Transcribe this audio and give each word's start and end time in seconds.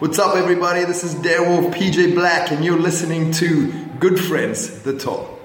What's 0.00 0.18
up, 0.18 0.34
everybody? 0.34 0.84
This 0.84 1.04
is 1.04 1.14
Darewolf 1.14 1.72
PJ 1.72 2.16
Black, 2.16 2.50
and 2.50 2.64
you're 2.64 2.76
listening 2.76 3.30
to 3.34 3.72
Good 4.00 4.18
Friends, 4.18 4.82
the 4.82 4.98
Talk. 4.98 5.38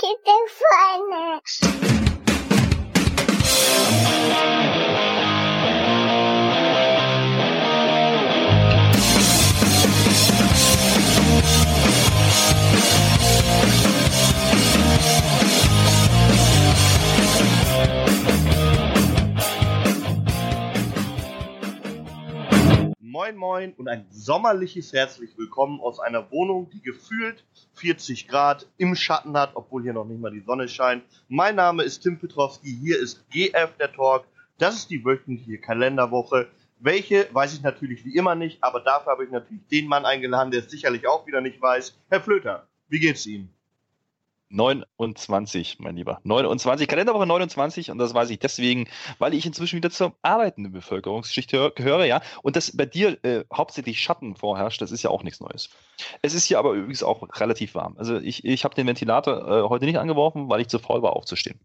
Good 0.00 0.16
Friends. 0.50 1.87
Moin 23.18 23.36
Moin 23.36 23.72
und 23.72 23.88
ein 23.88 24.06
sommerliches 24.10 24.92
herzlich 24.92 25.36
willkommen 25.36 25.80
aus 25.80 25.98
einer 25.98 26.30
Wohnung, 26.30 26.70
die 26.70 26.80
gefühlt 26.80 27.42
40 27.74 28.28
Grad 28.28 28.68
im 28.76 28.94
Schatten 28.94 29.36
hat, 29.36 29.56
obwohl 29.56 29.82
hier 29.82 29.92
noch 29.92 30.04
nicht 30.04 30.20
mal 30.20 30.30
die 30.30 30.44
Sonne 30.46 30.68
scheint. 30.68 31.02
Mein 31.26 31.56
Name 31.56 31.82
ist 31.82 31.98
Tim 31.98 32.20
Petrowski, 32.20 32.78
hier 32.80 32.96
ist 32.96 33.28
GF 33.30 33.76
der 33.76 33.92
Talk. 33.92 34.24
Das 34.58 34.76
ist 34.76 34.90
die 34.90 35.04
wöchentliche 35.04 35.58
Kalenderwoche. 35.58 36.46
Welche 36.78 37.26
weiß 37.32 37.54
ich 37.54 37.62
natürlich 37.62 38.04
wie 38.04 38.14
immer 38.14 38.36
nicht, 38.36 38.62
aber 38.62 38.78
dafür 38.78 39.10
habe 39.10 39.24
ich 39.24 39.32
natürlich 39.32 39.66
den 39.66 39.88
Mann 39.88 40.04
eingeladen, 40.04 40.52
der 40.52 40.60
es 40.60 40.70
sicherlich 40.70 41.08
auch 41.08 41.26
wieder 41.26 41.40
nicht 41.40 41.60
weiß. 41.60 41.98
Herr 42.10 42.20
Flöter, 42.20 42.68
wie 42.86 43.00
geht's 43.00 43.26
Ihnen? 43.26 43.52
29, 44.50 45.78
mein 45.78 45.96
Lieber. 45.96 46.20
29, 46.24 46.88
Kalenderwoche 46.88 47.26
29 47.26 47.90
und 47.90 47.98
das 47.98 48.14
weiß 48.14 48.30
ich 48.30 48.38
deswegen, 48.38 48.88
weil 49.18 49.34
ich 49.34 49.44
inzwischen 49.46 49.76
wieder 49.76 49.90
zur 49.90 50.14
arbeitenden 50.22 50.72
Bevölkerungsschicht 50.72 51.50
gehöre, 51.50 52.04
ja. 52.04 52.20
Und 52.42 52.56
dass 52.56 52.76
bei 52.76 52.86
dir 52.86 53.22
äh, 53.24 53.44
hauptsächlich 53.52 54.00
Schatten 54.00 54.36
vorherrscht, 54.36 54.80
das 54.80 54.90
ist 54.90 55.02
ja 55.02 55.10
auch 55.10 55.22
nichts 55.22 55.40
Neues. 55.40 55.70
Es 56.22 56.34
ist 56.34 56.44
hier 56.44 56.58
aber 56.58 56.72
übrigens 56.72 57.02
auch 57.02 57.22
relativ 57.40 57.74
warm. 57.74 57.96
Also 57.98 58.18
ich, 58.18 58.44
ich 58.44 58.64
habe 58.64 58.74
den 58.74 58.86
Ventilator 58.86 59.36
äh, 59.36 59.68
heute 59.68 59.84
nicht 59.84 59.98
angeworfen, 59.98 60.48
weil 60.48 60.60
ich 60.60 60.68
zu 60.68 60.78
faul 60.78 61.02
war 61.02 61.14
aufzustehen. 61.14 61.60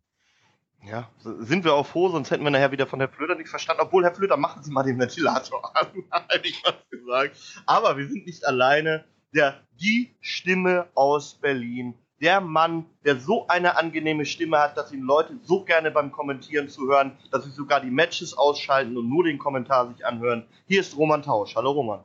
Ja, 0.86 1.10
sind 1.24 1.64
wir 1.64 1.76
auf 1.76 1.88
froh, 1.88 2.10
sonst 2.10 2.30
hätten 2.30 2.44
wir 2.44 2.52
nachher 2.52 2.74
wieder 2.74 2.88
von 2.88 3.00
Herrn 3.00 3.12
Flöter 3.12 3.36
nichts 3.36 3.52
verstanden. 3.52 3.84
Obwohl, 3.84 4.04
Herr 4.04 4.14
Flöter, 4.14 4.36
machen 4.36 4.64
Sie 4.64 4.72
mal 4.72 4.84
den 4.84 5.00
Ventilator 5.00 5.72
an, 5.78 5.88
hätte 6.30 6.48
ich 6.48 6.62
was 6.66 6.76
gesagt. 6.90 7.38
Aber 7.66 7.98
wir 7.98 8.08
sind 8.08 8.26
nicht 8.26 8.46
alleine. 8.46 9.06
Der, 9.34 9.62
die 9.82 10.16
Stimme 10.20 10.90
aus 10.94 11.36
Berlin 11.36 11.96
der 12.22 12.42
Mann, 12.42 12.86
der 13.04 13.20
so 13.20 13.48
eine 13.48 13.78
angenehme 13.78 14.26
Stimme 14.26 14.60
hat, 14.60 14.78
dass 14.78 14.92
ihn 14.92 15.02
Leute 15.02 15.38
so 15.44 15.64
gerne 15.64 15.92
beim 15.92 16.12
Kommentieren 16.12 16.70
zuhören, 16.70 17.18
dass 17.32 17.44
sie 17.44 17.52
sogar 17.52 17.82
die 17.82 17.92
Matches 17.92 18.38
ausschalten 18.38 18.98
und 18.98 19.10
nur 19.10 19.24
den 19.24 19.38
Kommentar 19.38 19.94
sich 19.94 20.06
anhören. 20.06 20.46
Hier 20.68 20.82
ist 20.82 20.98
Roman 20.98 21.22
Tausch. 21.22 21.56
Hallo 21.56 21.72
Roman. 21.72 22.04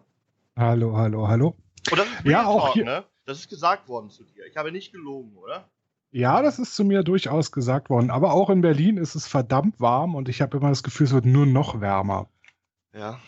Hallo, 0.57 0.97
hallo, 0.97 1.29
hallo. 1.29 1.55
Und 1.91 1.99
das 1.99 2.07
ist 2.09 2.25
ja, 2.25 2.47
auch 2.47 2.65
Talk, 2.65 2.75
hier. 2.75 2.85
Ne? 2.85 3.05
Das 3.27 3.39
ist 3.39 3.49
gesagt 3.49 3.89
worden 3.89 4.11
zu 4.11 4.25
dir. 4.25 4.47
Ich 4.47 4.57
habe 4.57 4.73
nicht 4.73 4.93
gelogen, 4.93 5.37
oder? 5.37 5.69
Ja, 6.11 6.43
das 6.43 6.59
ist 6.59 6.75
zu 6.75 6.85
mir 6.85 7.03
durchaus 7.03 7.53
gesagt 7.53 7.91
worden. 7.91 8.11
Aber 8.11 8.33
auch 8.33 8.51
in 8.51 8.63
Berlin 8.63 8.97
ist 8.97 9.15
es 9.15 9.27
verdammt 9.27 9.79
warm 9.79 10.15
und 10.15 10.29
ich 10.29 10.41
habe 10.41 10.57
immer 10.57 10.71
das 10.71 10.83
Gefühl, 10.83 11.07
es 11.07 11.13
wird 11.13 11.27
nur 11.27 11.47
noch 11.47 11.81
wärmer. 11.81 12.29
Ja. 12.95 13.21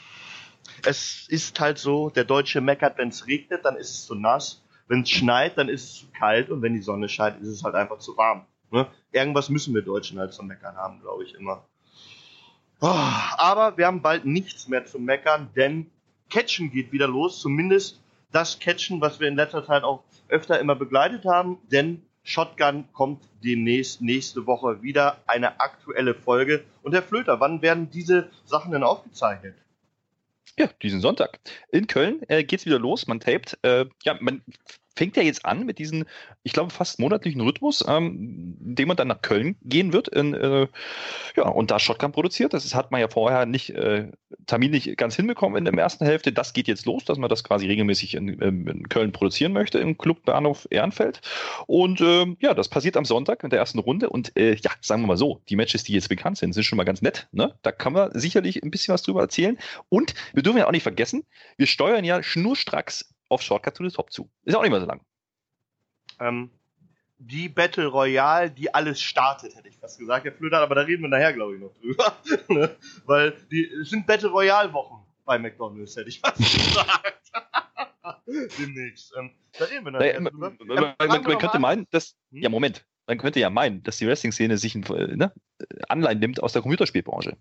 Es 0.86 1.26
ist 1.28 1.60
halt 1.60 1.78
so, 1.78 2.08
der 2.08 2.24
Deutsche 2.24 2.60
meckert, 2.60 2.96
wenn 2.96 3.08
es 3.08 3.26
regnet, 3.26 3.64
dann 3.64 3.76
ist 3.76 3.90
es 3.90 4.06
zu 4.06 4.14
nass. 4.14 4.59
Wenn 4.90 5.02
es 5.02 5.10
schneit, 5.10 5.56
dann 5.56 5.68
ist 5.68 5.84
es 5.84 5.98
zu 6.00 6.06
kalt 6.10 6.50
und 6.50 6.62
wenn 6.62 6.74
die 6.74 6.82
Sonne 6.82 7.08
scheint, 7.08 7.40
ist 7.40 7.46
es 7.46 7.62
halt 7.62 7.76
einfach 7.76 8.00
zu 8.00 8.16
warm. 8.16 8.44
Ne? 8.72 8.88
Irgendwas 9.12 9.48
müssen 9.48 9.72
wir 9.72 9.82
Deutschen 9.82 10.18
halt 10.18 10.32
zum 10.32 10.48
Meckern 10.48 10.74
haben, 10.74 11.00
glaube 11.00 11.22
ich 11.22 11.36
immer. 11.36 11.64
Oh, 12.80 12.88
aber 12.88 13.76
wir 13.76 13.86
haben 13.86 14.02
bald 14.02 14.24
nichts 14.24 14.66
mehr 14.66 14.84
zu 14.86 14.98
meckern, 14.98 15.48
denn 15.54 15.92
Catchen 16.28 16.72
geht 16.72 16.90
wieder 16.90 17.06
los. 17.06 17.38
Zumindest 17.38 18.00
das 18.32 18.58
Catchen, 18.58 19.00
was 19.00 19.20
wir 19.20 19.28
in 19.28 19.36
letzter 19.36 19.64
Zeit 19.64 19.84
auch 19.84 20.02
öfter 20.28 20.58
immer 20.58 20.74
begleitet 20.74 21.24
haben, 21.24 21.58
denn 21.70 22.02
Shotgun 22.24 22.88
kommt 22.92 23.22
demnächst 23.44 24.02
nächste 24.02 24.44
Woche 24.44 24.82
wieder 24.82 25.18
eine 25.28 25.60
aktuelle 25.60 26.14
Folge. 26.14 26.64
Und 26.82 26.94
Herr 26.94 27.02
Flöter, 27.02 27.38
wann 27.38 27.62
werden 27.62 27.90
diese 27.90 28.28
Sachen 28.44 28.72
denn 28.72 28.82
aufgezeichnet? 28.82 29.54
Ja, 30.58 30.68
diesen 30.82 31.00
Sonntag. 31.00 31.40
In 31.70 31.86
Köln 31.86 32.22
äh, 32.28 32.44
es 32.44 32.66
wieder 32.66 32.78
los. 32.78 33.06
Man 33.06 33.20
tapet. 33.20 33.58
Äh, 33.62 33.86
ja, 34.04 34.16
man 34.20 34.42
fängt 35.00 35.16
ja 35.16 35.22
jetzt 35.22 35.46
an 35.46 35.64
mit 35.64 35.78
diesem, 35.78 36.04
ich 36.42 36.52
glaube, 36.52 36.70
fast 36.70 36.98
monatlichen 36.98 37.40
Rhythmus, 37.40 37.82
ähm, 37.88 38.54
dem 38.60 38.88
man 38.88 38.98
dann 38.98 39.08
nach 39.08 39.22
Köln 39.22 39.56
gehen 39.62 39.94
wird 39.94 40.08
in, 40.08 40.34
äh, 40.34 40.66
ja, 41.36 41.48
und 41.48 41.70
da 41.70 41.78
Shotgun 41.78 42.12
produziert. 42.12 42.52
Das 42.52 42.74
hat 42.74 42.90
man 42.90 43.00
ja 43.00 43.08
vorher 43.08 43.46
nicht 43.46 43.70
äh, 43.70 44.12
terminlich 44.44 44.94
ganz 44.98 45.16
hinbekommen 45.16 45.56
in 45.56 45.64
der 45.64 45.82
ersten 45.82 46.04
Hälfte. 46.04 46.32
Das 46.32 46.52
geht 46.52 46.68
jetzt 46.68 46.84
los, 46.84 47.06
dass 47.06 47.16
man 47.16 47.30
das 47.30 47.44
quasi 47.44 47.66
regelmäßig 47.66 48.14
in, 48.14 48.42
ähm, 48.42 48.68
in 48.68 48.90
Köln 48.90 49.12
produzieren 49.12 49.54
möchte, 49.54 49.78
im 49.78 49.96
Club 49.96 50.22
Bahnhof 50.26 50.68
Ehrenfeld. 50.68 51.22
Und 51.66 52.02
ähm, 52.02 52.36
ja, 52.40 52.52
das 52.52 52.68
passiert 52.68 52.98
am 52.98 53.06
Sonntag 53.06 53.42
in 53.42 53.48
der 53.48 53.58
ersten 53.58 53.78
Runde. 53.78 54.10
Und 54.10 54.36
äh, 54.36 54.54
ja, 54.56 54.70
sagen 54.82 55.00
wir 55.00 55.06
mal 55.06 55.16
so, 55.16 55.40
die 55.48 55.56
Matches, 55.56 55.82
die 55.82 55.94
jetzt 55.94 56.10
bekannt 56.10 56.36
sind, 56.36 56.52
sind 56.52 56.64
schon 56.64 56.76
mal 56.76 56.84
ganz 56.84 57.00
nett. 57.00 57.26
Ne? 57.32 57.54
Da 57.62 57.72
kann 57.72 57.94
man 57.94 58.10
sicherlich 58.12 58.62
ein 58.62 58.70
bisschen 58.70 58.92
was 58.92 59.02
drüber 59.02 59.22
erzählen. 59.22 59.56
Und 59.88 60.12
wir 60.34 60.42
dürfen 60.42 60.58
ja 60.58 60.66
auch 60.66 60.72
nicht 60.72 60.82
vergessen, 60.82 61.24
wir 61.56 61.66
steuern 61.66 62.04
ja 62.04 62.22
schnurstracks 62.22 63.14
auf 63.30 63.42
Shortcut 63.42 63.74
to 63.74 63.88
the 63.88 63.94
Top 63.94 64.12
zu. 64.12 64.30
Ist 64.44 64.54
auch 64.54 64.62
nicht 64.62 64.70
mehr 64.70 64.80
so 64.80 64.86
lang. 64.86 65.00
Ähm, 66.18 66.50
die 67.18 67.48
Battle 67.48 67.86
Royale, 67.86 68.50
die 68.50 68.72
alles 68.72 69.00
startet, 69.00 69.54
hätte 69.54 69.68
ich 69.68 69.76
fast 69.76 69.98
gesagt, 69.98 70.24
Herr 70.24 70.32
Flöter, 70.32 70.58
aber 70.58 70.74
da 70.74 70.82
reden 70.82 71.02
wir 71.02 71.08
nachher, 71.08 71.32
glaube 71.32 71.54
ich, 71.54 71.60
noch 71.60 71.72
drüber. 71.80 72.16
ne? 72.48 72.76
Weil 73.04 73.36
die 73.50 73.70
es 73.70 73.90
sind 73.90 74.06
Battle 74.06 74.30
Royale 74.30 74.72
Wochen 74.72 75.06
bei 75.24 75.38
McDonalds, 75.38 75.96
hätte 75.96 76.08
ich 76.08 76.20
fast 76.20 76.38
gesagt. 76.38 77.32
Demnächst. 78.58 79.14
Ähm, 79.18 79.32
da 79.58 79.64
reden 79.66 79.84
wir 79.84 79.92
nachher 79.92 80.20
naja, 80.20 80.30
drüber. 80.30 80.48
Man, 80.48 80.56
man, 80.66 80.94
man, 80.98 81.22
man 81.22 81.38
könnte 81.38 81.58
meinen, 81.58 81.86
dass. 81.90 82.16
Hm? 82.32 82.42
Ja, 82.42 82.48
Moment. 82.48 82.84
Man 83.06 83.18
könnte 83.18 83.40
ja 83.40 83.50
meinen, 83.50 83.82
dass 83.82 83.96
die 83.96 84.06
Wrestling-Szene 84.06 84.56
sich 84.56 84.76
ein, 84.76 84.84
äh, 84.84 85.16
ne, 85.16 85.32
Anleihen 85.88 86.20
nimmt 86.20 86.42
aus 86.42 86.52
der 86.52 86.62
Computerspielbranche. 86.62 87.36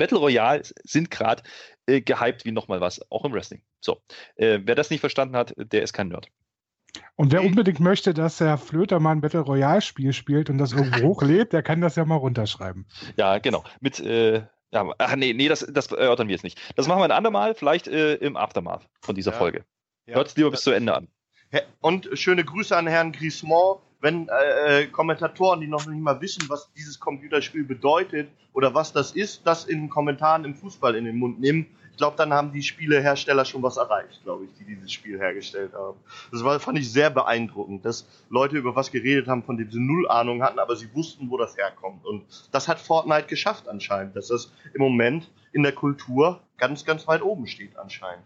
Battle 0.00 0.18
Royale 0.18 0.62
sind 0.82 1.10
gerade 1.10 1.42
äh, 1.86 2.00
gehypt 2.00 2.46
wie 2.46 2.52
nochmal 2.52 2.80
was, 2.80 3.00
auch 3.10 3.26
im 3.26 3.32
Wrestling. 3.32 3.60
So, 3.80 4.00
äh, 4.36 4.60
wer 4.64 4.74
das 4.74 4.88
nicht 4.88 5.00
verstanden 5.00 5.36
hat, 5.36 5.54
der 5.56 5.82
ist 5.82 5.92
kein 5.92 6.08
Nerd. 6.08 6.28
Und 7.16 7.32
wer 7.32 7.44
unbedingt 7.44 7.80
möchte, 7.80 8.14
dass 8.14 8.40
Herr 8.40 8.56
Flöter 8.56 8.98
mal 8.98 9.12
ein 9.12 9.20
Battle 9.20 9.40
Royale 9.40 9.82
Spiel 9.82 10.14
spielt 10.14 10.48
und 10.48 10.56
das 10.56 10.72
irgendwo 10.72 11.02
hochlädt, 11.08 11.52
der 11.52 11.62
kann 11.62 11.82
das 11.82 11.96
ja 11.96 12.04
mal 12.06 12.16
runterschreiben. 12.16 12.86
Ja, 13.16 13.38
genau. 13.38 13.62
Mit, 13.80 14.00
äh, 14.00 14.42
ja, 14.72 14.94
ach 14.96 15.16
nee, 15.16 15.34
nee, 15.34 15.48
das, 15.48 15.66
das 15.70 15.92
erörtern 15.92 16.28
wir 16.28 16.32
jetzt 16.32 16.44
nicht. 16.44 16.58
Das 16.76 16.88
machen 16.88 17.00
wir 17.00 17.04
ein 17.04 17.10
andermal, 17.10 17.54
vielleicht 17.54 17.86
äh, 17.86 18.14
im 18.14 18.38
Aftermath 18.38 18.88
von 19.02 19.14
dieser 19.14 19.32
ja. 19.32 19.36
Folge. 19.36 19.64
Ja. 20.06 20.14
Hört 20.14 20.28
es 20.28 20.36
lieber 20.36 20.50
bis 20.50 20.62
zu 20.62 20.70
Ende 20.70 20.94
an. 20.94 21.08
Und 21.80 22.08
schöne 22.14 22.44
Grüße 22.44 22.74
an 22.74 22.86
Herrn 22.86 23.12
Grismont, 23.12 23.82
wenn 24.00 24.28
äh, 24.28 24.82
äh, 24.82 24.86
Kommentatoren, 24.86 25.60
die 25.60 25.66
noch 25.66 25.86
nicht 25.86 26.00
mal 26.00 26.20
wissen, 26.20 26.48
was 26.48 26.72
dieses 26.72 26.98
Computerspiel 26.98 27.64
bedeutet 27.64 28.28
oder 28.52 28.74
was 28.74 28.92
das 28.92 29.12
ist, 29.12 29.46
das 29.46 29.64
in 29.64 29.88
Kommentaren 29.88 30.44
im 30.44 30.54
Fußball 30.54 30.94
in 30.94 31.04
den 31.04 31.16
Mund 31.16 31.40
nehmen. 31.40 31.66
Ich 31.90 31.96
glaube, 31.98 32.16
dann 32.16 32.32
haben 32.32 32.50
die 32.50 32.62
Spielehersteller 32.62 33.44
schon 33.44 33.62
was 33.62 33.76
erreicht, 33.76 34.22
glaube 34.24 34.44
ich, 34.44 34.50
die 34.58 34.64
dieses 34.64 34.90
Spiel 34.90 35.18
hergestellt 35.18 35.74
haben. 35.74 35.98
Das 36.32 36.42
war, 36.42 36.58
fand 36.58 36.78
ich 36.78 36.90
sehr 36.90 37.10
beeindruckend, 37.10 37.84
dass 37.84 38.06
Leute 38.30 38.56
über 38.56 38.74
was 38.74 38.90
geredet 38.90 39.28
haben, 39.28 39.42
von 39.42 39.58
dem 39.58 39.70
sie 39.70 39.80
null 39.80 40.08
Ahnung 40.08 40.42
hatten, 40.42 40.58
aber 40.58 40.76
sie 40.76 40.88
wussten, 40.94 41.30
wo 41.30 41.36
das 41.36 41.58
herkommt. 41.58 42.06
Und 42.06 42.24
das 42.52 42.68
hat 42.68 42.80
Fortnite 42.80 43.26
geschafft 43.26 43.68
anscheinend, 43.68 44.16
dass 44.16 44.28
das 44.28 44.50
im 44.72 44.80
Moment 44.80 45.30
in 45.52 45.62
der 45.62 45.72
Kultur 45.72 46.40
ganz, 46.56 46.86
ganz 46.86 47.06
weit 47.06 47.20
oben 47.20 47.46
steht 47.46 47.76
anscheinend. 47.76 48.24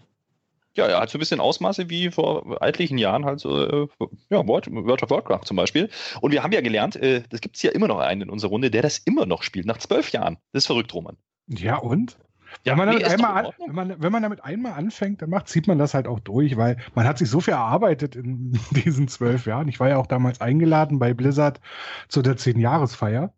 Ja, 0.77 0.87
er 0.87 1.01
hat 1.01 1.11
so 1.11 1.19
ein 1.19 1.21
bisschen 1.21 1.41
Ausmaße 1.41 1.89
wie 1.89 2.11
vor 2.11 2.61
etlichen 2.61 2.99
Jahren 2.99 3.25
halt 3.25 3.39
so, 3.41 3.65
äh, 3.65 3.89
ja, 4.29 4.47
World, 4.47 4.67
World 4.71 5.03
of 5.05 5.11
Warcraft 5.11 5.45
zum 5.45 5.57
Beispiel. 5.57 5.89
Und 6.21 6.33
wir 6.33 6.43
haben 6.43 6.53
ja 6.53 6.61
gelernt, 6.61 6.97
äh, 6.97 7.23
das 7.29 7.41
gibt 7.41 7.57
es 7.57 7.63
ja 7.63 7.71
immer 7.71 7.87
noch 7.87 7.99
einen 7.99 8.23
in 8.23 8.31
unserer 8.31 8.51
Runde, 8.51 8.71
der 8.71 8.83
das 8.83 8.99
immer 8.99 9.25
noch 9.25 9.43
spielt, 9.45 9.67
nach 9.67 9.79
zwölf 9.79 10.11
Jahren. 10.11 10.37
Das 10.53 10.65
ist 10.65 10.67
verrückt, 10.67 10.93
Roman. 10.93 11.17
Ja, 11.47 11.77
und? 11.77 12.17
Ja, 12.65 12.79
wenn, 12.79 12.87
man 12.87 12.97
nee, 12.97 13.05
einmal 13.05 13.47
an, 13.47 13.53
wenn, 13.67 13.75
man, 13.75 14.03
wenn 14.03 14.13
man 14.13 14.23
damit 14.23 14.45
einmal 14.45 14.73
anfängt, 14.73 15.23
dann 15.23 15.31
macht, 15.31 15.49
zieht 15.49 15.67
man 15.67 15.79
das 15.79 15.95
halt 15.95 16.07
auch 16.07 16.21
durch, 16.21 16.57
weil 16.57 16.77
man 16.95 17.07
hat 17.07 17.19
sich 17.19 17.29
so 17.29 17.41
viel 17.41 17.55
erarbeitet 17.55 18.17
in 18.17 18.59
diesen 18.71 19.09
zwölf 19.09 19.47
Jahren. 19.47 19.69
Ich 19.69 19.81
war 19.81 19.89
ja 19.89 19.97
auch 19.97 20.07
damals 20.07 20.41
eingeladen 20.41 20.99
bei 20.99 21.15
Blizzard 21.15 21.61
zu 22.09 22.23
der 22.23 22.37
Zehn-Jahresfeier. 22.37 23.33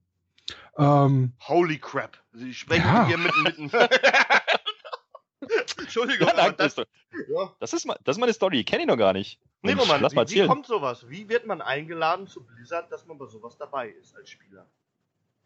Ähm, 0.78 1.32
Holy 1.49 1.78
crap. 1.78 2.19
Sie 2.34 2.52
sprechen 2.52 2.87
ja. 2.87 3.06
hier 3.06 3.19
mitten, 3.19 3.43
mitten. 3.43 3.70
Entschuldigung. 5.79 6.29
Ja, 6.29 6.35
danke, 6.35 6.56
das, 6.56 6.77
ja. 6.77 6.85
das, 7.61 7.73
ist, 7.73 7.87
das 8.05 8.17
ist 8.17 8.21
meine 8.21 8.33
Story, 8.33 8.65
kenne 8.65 8.83
ich 8.83 8.88
noch 8.88 8.97
gar 8.97 9.12
nicht. 9.12 9.41
Nee, 9.62 9.73
Roman, 9.73 10.00
Lass 10.00 10.15
mal 10.15 10.29
wie, 10.29 10.43
wie 10.43 10.47
kommt 10.47 10.67
sowas? 10.67 11.09
Wie 11.09 11.29
wird 11.29 11.47
man 11.47 11.61
eingeladen 11.61 12.27
zu 12.27 12.44
Blizzard, 12.44 12.91
dass 12.91 13.06
man 13.06 13.19
bei 13.19 13.27
sowas 13.27 13.56
dabei 13.59 13.88
ist 13.88 14.17
als 14.17 14.31
Spieler? 14.31 14.67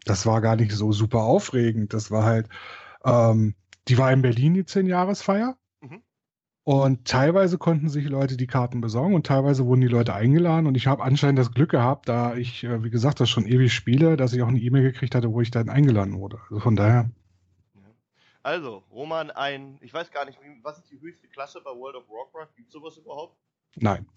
Das 0.05 0.27
war 0.27 0.41
gar 0.41 0.57
nicht 0.57 0.73
so 0.73 0.93
super 0.93 1.21
aufregend. 1.21 1.93
Das 1.93 2.11
war 2.11 2.25
halt, 2.25 2.49
ähm, 3.05 3.55
die 3.89 3.99
war 3.99 4.13
in 4.13 4.23
Berlin, 4.23 4.55
die 4.55 4.65
10-Jahresfeier. 4.65 5.57
Mhm. 5.81 6.03
Und 6.65 7.07
teilweise 7.07 7.59
konnten 7.59 7.89
sich 7.89 8.09
Leute 8.09 8.37
die 8.37 8.47
Karten 8.47 8.81
besorgen 8.81 9.15
und 9.15 9.27
teilweise 9.27 9.67
wurden 9.67 9.81
die 9.81 9.89
Leute 9.89 10.15
eingeladen. 10.15 10.67
Und 10.67 10.77
ich 10.77 10.87
habe 10.87 11.03
anscheinend 11.03 11.39
das 11.39 11.53
Glück 11.53 11.71
gehabt, 11.71 12.09
da 12.09 12.35
ich, 12.35 12.65
äh, 12.65 12.85
wie 12.85 12.91
gesagt, 12.91 13.21
das 13.21 13.29
schon 13.29 13.47
ewig 13.47 13.73
spiele, 13.73 14.17
dass 14.17 14.33
ich 14.33 14.43
auch 14.43 14.49
eine 14.49 14.61
E-Mail 14.61 14.83
gekriegt 14.83 15.15
hatte, 15.15 15.33
wo 15.33 15.41
ich 15.41 15.51
dann 15.51 15.69
eingeladen 15.69 16.19
wurde. 16.19 16.39
Also 16.49 16.61
von 16.61 16.77
daher. 16.77 17.11
Also, 18.43 18.83
Roman, 18.91 19.31
ein, 19.31 19.79
ich 19.83 19.93
weiß 19.93 20.11
gar 20.11 20.25
nicht, 20.25 20.39
was 20.63 20.79
ist 20.79 20.91
die 20.91 21.01
höchste 21.01 21.29
Klasse 21.29 21.61
bei 21.61 21.71
World 21.71 21.97
of 21.97 22.09
Warcraft? 22.09 22.55
Gibt 22.57 22.69
es 22.69 22.73
sowas 22.73 22.97
überhaupt? 22.97 23.37
Nein. 23.77 24.07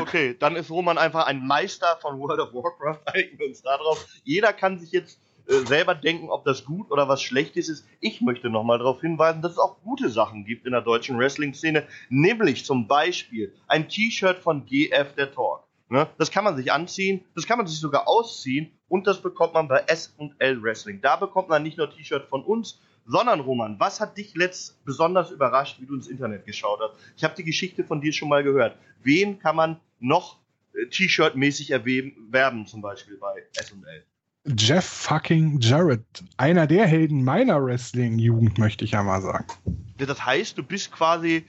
Okay, 0.00 0.36
dann 0.36 0.56
ist 0.56 0.68
Roman 0.68 0.98
einfach 0.98 1.28
ein 1.28 1.46
Meister 1.46 1.96
von 2.00 2.18
World 2.18 2.40
of 2.40 2.52
Warcraft. 2.52 3.02
Einigen 3.14 3.38
wir 3.38 3.46
uns 3.46 3.62
darauf. 3.62 4.04
Jeder 4.24 4.52
kann 4.52 4.80
sich 4.80 4.90
jetzt 4.90 5.20
äh, 5.46 5.64
selber 5.64 5.94
denken, 5.94 6.28
ob 6.28 6.44
das 6.44 6.64
gut 6.64 6.90
oder 6.90 7.06
was 7.08 7.22
Schlechtes 7.22 7.68
ist. 7.68 7.86
Ich 8.00 8.20
möchte 8.20 8.50
nochmal 8.50 8.78
darauf 8.78 9.00
hinweisen, 9.00 9.42
dass 9.42 9.52
es 9.52 9.58
auch 9.58 9.80
gute 9.82 10.08
Sachen 10.08 10.44
gibt 10.44 10.66
in 10.66 10.72
der 10.72 10.80
deutschen 10.80 11.18
Wrestling-Szene. 11.18 11.86
Nämlich 12.08 12.64
zum 12.64 12.88
Beispiel 12.88 13.54
ein 13.68 13.88
T-Shirt 13.88 14.38
von 14.38 14.66
GF 14.66 15.14
der 15.14 15.30
Talk. 15.32 15.68
Ne? 15.88 16.08
Das 16.18 16.30
kann 16.32 16.44
man 16.44 16.56
sich 16.56 16.72
anziehen, 16.72 17.24
das 17.34 17.46
kann 17.46 17.58
man 17.58 17.66
sich 17.66 17.78
sogar 17.78 18.08
ausziehen 18.08 18.70
und 18.88 19.06
das 19.06 19.20
bekommt 19.20 19.54
man 19.54 19.66
bei 19.68 19.84
S&L 19.86 20.62
Wrestling. 20.62 21.00
Da 21.00 21.16
bekommt 21.16 21.48
man 21.48 21.62
nicht 21.62 21.78
nur 21.78 21.90
T-Shirt 21.90 22.28
von 22.28 22.44
uns, 22.44 22.80
sondern 23.10 23.40
Roman, 23.40 23.78
was 23.80 24.00
hat 24.00 24.16
dich 24.16 24.34
letzt 24.36 24.82
besonders 24.84 25.30
überrascht, 25.30 25.80
wie 25.80 25.86
du 25.86 25.94
ins 25.94 26.06
Internet 26.06 26.46
geschaut 26.46 26.78
hast? 26.80 26.94
Ich 27.16 27.24
habe 27.24 27.34
die 27.34 27.44
Geschichte 27.44 27.82
von 27.82 28.00
dir 28.00 28.12
schon 28.12 28.28
mal 28.28 28.44
gehört. 28.44 28.76
Wen 29.02 29.38
kann 29.40 29.56
man 29.56 29.80
noch 29.98 30.38
äh, 30.74 30.86
T-Shirt-mäßig 30.86 31.72
erwerben, 31.72 32.66
zum 32.66 32.82
Beispiel 32.82 33.16
bei 33.16 33.42
S&L? 33.56 34.04
Jeff 34.56 34.84
fucking 34.84 35.58
Jarrett. 35.60 36.24
Einer 36.36 36.66
der 36.66 36.86
Helden 36.86 37.24
meiner 37.24 37.62
Wrestling-Jugend, 37.62 38.58
möchte 38.58 38.84
ich 38.84 38.92
ja 38.92 39.02
mal 39.02 39.20
sagen. 39.20 39.46
Das 39.98 40.24
heißt, 40.24 40.56
du 40.56 40.62
bist 40.62 40.92
quasi 40.92 41.44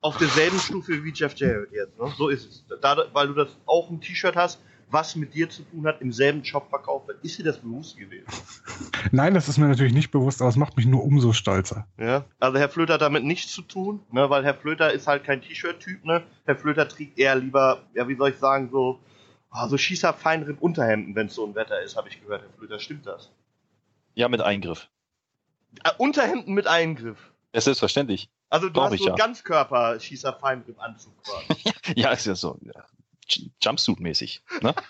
auf 0.00 0.18
derselben 0.18 0.58
Stufe 0.58 1.02
wie 1.02 1.12
Jeff 1.12 1.34
Jarrett 1.36 1.72
jetzt. 1.72 1.98
Ne? 1.98 2.12
So 2.16 2.28
ist 2.28 2.44
es. 2.44 2.64
Da, 2.82 2.96
weil 3.12 3.28
du 3.28 3.34
das 3.34 3.48
auch 3.64 3.90
ein 3.90 4.00
T-Shirt 4.00 4.36
hast, 4.36 4.60
was 4.90 5.16
mit 5.16 5.34
dir 5.34 5.48
zu 5.48 5.62
tun 5.62 5.86
hat, 5.86 6.00
im 6.00 6.12
selben 6.12 6.42
Job 6.42 6.68
verkauft 6.70 7.08
wird. 7.08 7.24
Ist 7.24 7.38
dir 7.38 7.44
das 7.44 7.58
bewusst 7.58 7.96
gewesen? 7.96 8.26
Nein, 9.12 9.34
das 9.34 9.48
ist 9.48 9.58
mir 9.58 9.68
natürlich 9.68 9.92
nicht 9.92 10.10
bewusst, 10.10 10.40
aber 10.40 10.50
es 10.50 10.56
macht 10.56 10.76
mich 10.76 10.86
nur 10.86 11.04
umso 11.04 11.32
stolzer. 11.32 11.86
Ja, 11.98 12.24
also 12.38 12.58
Herr 12.58 12.68
Flöter 12.68 12.94
hat 12.94 13.02
damit 13.02 13.24
nichts 13.24 13.52
zu 13.52 13.62
tun, 13.62 14.00
ne, 14.10 14.28
weil 14.30 14.44
Herr 14.44 14.54
Flöter 14.54 14.92
ist 14.92 15.06
halt 15.06 15.24
kein 15.24 15.42
T-Shirt-Typ, 15.42 16.04
ne? 16.04 16.22
Herr 16.44 16.56
Flöter 16.56 16.88
trägt 16.88 17.18
eher 17.18 17.36
lieber, 17.36 17.82
ja, 17.94 18.08
wie 18.08 18.16
soll 18.16 18.30
ich 18.30 18.36
sagen, 18.36 18.70
so, 18.70 19.00
oh, 19.52 19.68
so 19.68 19.76
schießer 19.76 20.12
feinripp 20.12 20.60
Unterhemden, 20.60 21.14
wenn 21.14 21.26
es 21.26 21.34
so 21.34 21.46
ein 21.46 21.54
Wetter 21.54 21.80
ist, 21.82 21.96
habe 21.96 22.08
ich 22.08 22.20
gehört, 22.20 22.42
Herr 22.42 22.58
Flöter. 22.58 22.78
Stimmt 22.78 23.06
das? 23.06 23.30
Ja, 24.14 24.28
mit 24.28 24.40
Eingriff. 24.40 24.88
Äh, 25.84 25.90
Unterhemden 25.98 26.54
mit 26.54 26.66
Eingriff. 26.66 27.32
Ja, 27.54 27.60
selbstverständlich. 27.60 28.30
Also 28.50 28.66
du 28.68 28.72
Glaub 28.72 28.90
hast 28.90 28.98
so 28.98 29.06
einen 29.06 29.16
ja. 29.16 29.24
Ganzkörper-Schießer 29.26 30.32
Feinripp-Anzug 30.34 31.12
quasi. 31.22 31.72
ja, 31.96 32.12
ist 32.12 32.26
ja 32.26 32.34
so. 32.34 32.58
Ja. 32.62 32.84
Jumpsuit-mäßig. 33.62 34.40
Ne? 34.62 34.74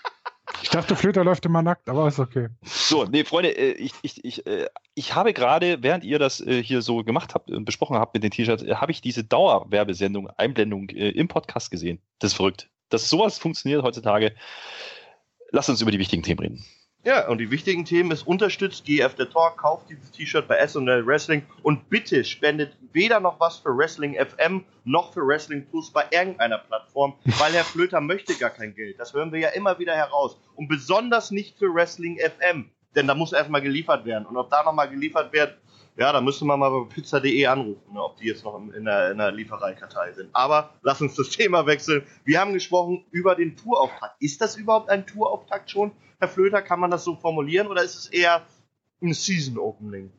Ich 0.62 0.70
dachte, 0.70 0.96
Flöter 0.96 1.24
läuft 1.24 1.44
immer 1.46 1.62
nackt, 1.62 1.88
aber 1.88 2.08
ist 2.08 2.18
okay. 2.18 2.48
So, 2.62 3.04
nee, 3.04 3.24
Freunde, 3.24 3.50
äh, 3.50 3.72
ich, 3.72 3.92
ich, 4.02 4.24
ich, 4.24 4.46
äh, 4.46 4.68
ich 4.94 5.14
habe 5.14 5.32
gerade, 5.32 5.82
während 5.82 6.04
ihr 6.04 6.18
das 6.18 6.40
äh, 6.40 6.62
hier 6.62 6.82
so 6.82 7.04
gemacht 7.04 7.34
habt 7.34 7.50
und 7.50 7.64
besprochen 7.64 7.96
habt 7.96 8.14
mit 8.14 8.22
den 8.22 8.30
T-Shirts, 8.30 8.64
habe 8.64 8.90
ich 8.90 9.00
diese 9.00 9.24
Dauerwerbesendung, 9.24 10.30
Einblendung 10.30 10.88
im 10.88 11.28
Podcast 11.28 11.70
gesehen. 11.70 12.00
Das 12.18 12.32
ist 12.32 12.36
verrückt. 12.36 12.70
Dass 12.88 13.08
sowas 13.08 13.38
funktioniert 13.38 13.82
heutzutage. 13.82 14.34
Lasst 15.50 15.68
uns 15.68 15.82
über 15.82 15.90
die 15.90 15.98
wichtigen 15.98 16.22
Themen 16.22 16.40
reden. 16.40 16.64
Ja, 17.04 17.28
und 17.28 17.38
die 17.38 17.50
wichtigen 17.50 17.84
Themen 17.84 18.10
ist 18.10 18.26
unterstützt 18.26 18.84
GF 18.84 19.14
The 19.16 19.26
Talk, 19.26 19.58
kauft 19.58 19.88
dieses 19.88 20.10
T-Shirt 20.10 20.48
bei 20.48 20.66
SNL 20.66 21.06
Wrestling 21.06 21.42
und 21.62 21.88
bitte 21.88 22.24
spendet 22.24 22.76
weder 22.92 23.20
noch 23.20 23.38
was 23.38 23.58
für 23.58 23.76
Wrestling 23.76 24.14
FM 24.14 24.64
noch 24.84 25.12
für 25.12 25.24
Wrestling 25.24 25.64
Plus 25.66 25.92
bei 25.92 26.04
irgendeiner 26.10 26.58
Plattform, 26.58 27.14
weil 27.38 27.52
Herr 27.52 27.64
Flöter 27.64 28.00
möchte 28.00 28.34
gar 28.34 28.50
kein 28.50 28.74
Geld. 28.74 28.98
Das 28.98 29.14
hören 29.14 29.30
wir 29.32 29.38
ja 29.38 29.50
immer 29.50 29.78
wieder 29.78 29.94
heraus. 29.94 30.36
Und 30.56 30.68
besonders 30.68 31.30
nicht 31.30 31.56
für 31.56 31.72
Wrestling 31.72 32.18
FM, 32.18 32.68
denn 32.96 33.06
da 33.06 33.14
muss 33.14 33.32
erstmal 33.32 33.62
geliefert 33.62 34.04
werden. 34.04 34.26
Und 34.26 34.36
ob 34.36 34.50
da 34.50 34.64
nochmal 34.64 34.90
geliefert 34.90 35.32
wird, 35.32 35.56
ja, 35.98 36.12
da 36.12 36.20
müsste 36.20 36.44
man 36.44 36.60
mal 36.60 36.70
bei 36.70 36.94
pizza.de 36.94 37.44
anrufen, 37.46 37.92
ne, 37.92 38.00
ob 38.00 38.16
die 38.18 38.26
jetzt 38.26 38.44
noch 38.44 38.56
in 38.56 38.84
der, 38.84 39.10
in 39.10 39.18
der 39.18 39.32
Liefereikartei 39.32 40.12
sind. 40.12 40.30
Aber 40.32 40.74
lass 40.82 41.00
uns 41.00 41.16
das 41.16 41.30
Thema 41.36 41.66
wechseln. 41.66 42.06
Wir 42.24 42.40
haben 42.40 42.52
gesprochen 42.52 43.04
über 43.10 43.34
den 43.34 43.56
Tourauftakt. 43.56 44.14
Ist 44.20 44.40
das 44.40 44.56
überhaupt 44.56 44.90
ein 44.90 45.06
Tourauftakt 45.06 45.72
schon, 45.72 45.90
Herr 46.20 46.28
Flöter? 46.28 46.62
Kann 46.62 46.78
man 46.78 46.92
das 46.92 47.02
so 47.02 47.16
formulieren 47.16 47.66
oder 47.66 47.82
ist 47.82 47.96
es 47.96 48.06
eher 48.06 48.46
ein 49.02 49.12
Season 49.12 49.58
Opening? 49.58 50.12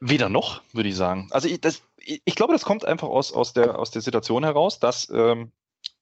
Weder 0.00 0.28
noch, 0.28 0.62
würde 0.72 0.88
ich 0.88 0.96
sagen. 0.96 1.28
Also 1.30 1.46
ich, 1.46 1.60
das, 1.60 1.82
ich, 1.98 2.20
ich, 2.24 2.34
glaube, 2.34 2.52
das 2.52 2.64
kommt 2.64 2.84
einfach 2.84 3.08
aus, 3.08 3.32
aus, 3.32 3.52
der, 3.52 3.78
aus 3.78 3.92
der 3.92 4.02
Situation 4.02 4.42
heraus, 4.42 4.80
dass 4.80 5.08
ähm, 5.10 5.52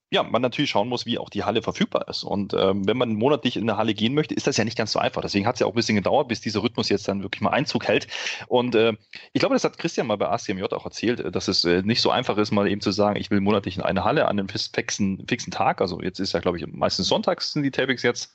ja, 0.09 0.23
man 0.23 0.41
natürlich 0.41 0.69
schauen 0.69 0.87
muss, 0.87 1.05
wie 1.05 1.17
auch 1.17 1.29
die 1.29 1.43
Halle 1.43 1.61
verfügbar 1.61 2.07
ist. 2.07 2.23
Und 2.23 2.53
ähm, 2.53 2.87
wenn 2.87 2.95
man 2.95 3.13
monatlich 3.15 3.57
in 3.57 3.69
eine 3.69 3.77
Halle 3.77 3.93
gehen 3.93 4.13
möchte, 4.13 4.33
ist 4.33 4.47
das 4.47 4.55
ja 4.55 4.63
nicht 4.63 4.77
ganz 4.77 4.93
so 4.93 4.99
einfach. 4.99 5.21
Deswegen 5.21 5.45
hat 5.45 5.55
es 5.55 5.59
ja 5.59 5.67
auch 5.67 5.71
ein 5.71 5.75
bisschen 5.75 5.97
gedauert, 5.97 6.29
bis 6.29 6.39
dieser 6.39 6.63
Rhythmus 6.63 6.87
jetzt 6.87 7.07
dann 7.09 7.23
wirklich 7.23 7.41
mal 7.41 7.49
Einzug 7.49 7.85
hält. 7.87 8.07
Und 8.47 8.73
äh, 8.75 8.93
ich 9.33 9.41
glaube, 9.41 9.55
das 9.55 9.65
hat 9.65 9.77
Christian 9.77 10.07
mal 10.07 10.15
bei 10.15 10.29
ACMJ 10.29 10.63
auch 10.63 10.85
erzählt, 10.85 11.19
äh, 11.19 11.29
dass 11.29 11.49
es 11.49 11.65
äh, 11.65 11.81
nicht 11.81 12.01
so 12.01 12.09
einfach 12.09 12.37
ist, 12.37 12.51
mal 12.51 12.69
eben 12.69 12.79
zu 12.79 12.91
sagen, 12.91 13.19
ich 13.19 13.29
will 13.31 13.41
monatlich 13.41 13.75
in 13.75 13.83
eine 13.83 14.05
Halle 14.05 14.27
an 14.27 14.39
einem 14.39 14.47
fixen, 14.47 15.25
fixen 15.27 15.51
Tag. 15.51 15.81
Also 15.81 16.01
jetzt 16.01 16.19
ist 16.19 16.33
ja, 16.33 16.39
glaube 16.39 16.57
ich, 16.57 16.65
meistens 16.67 17.09
sonntags 17.09 17.51
sind 17.51 17.63
die 17.63 17.71
Tapings 17.71 18.01
jetzt. 18.01 18.33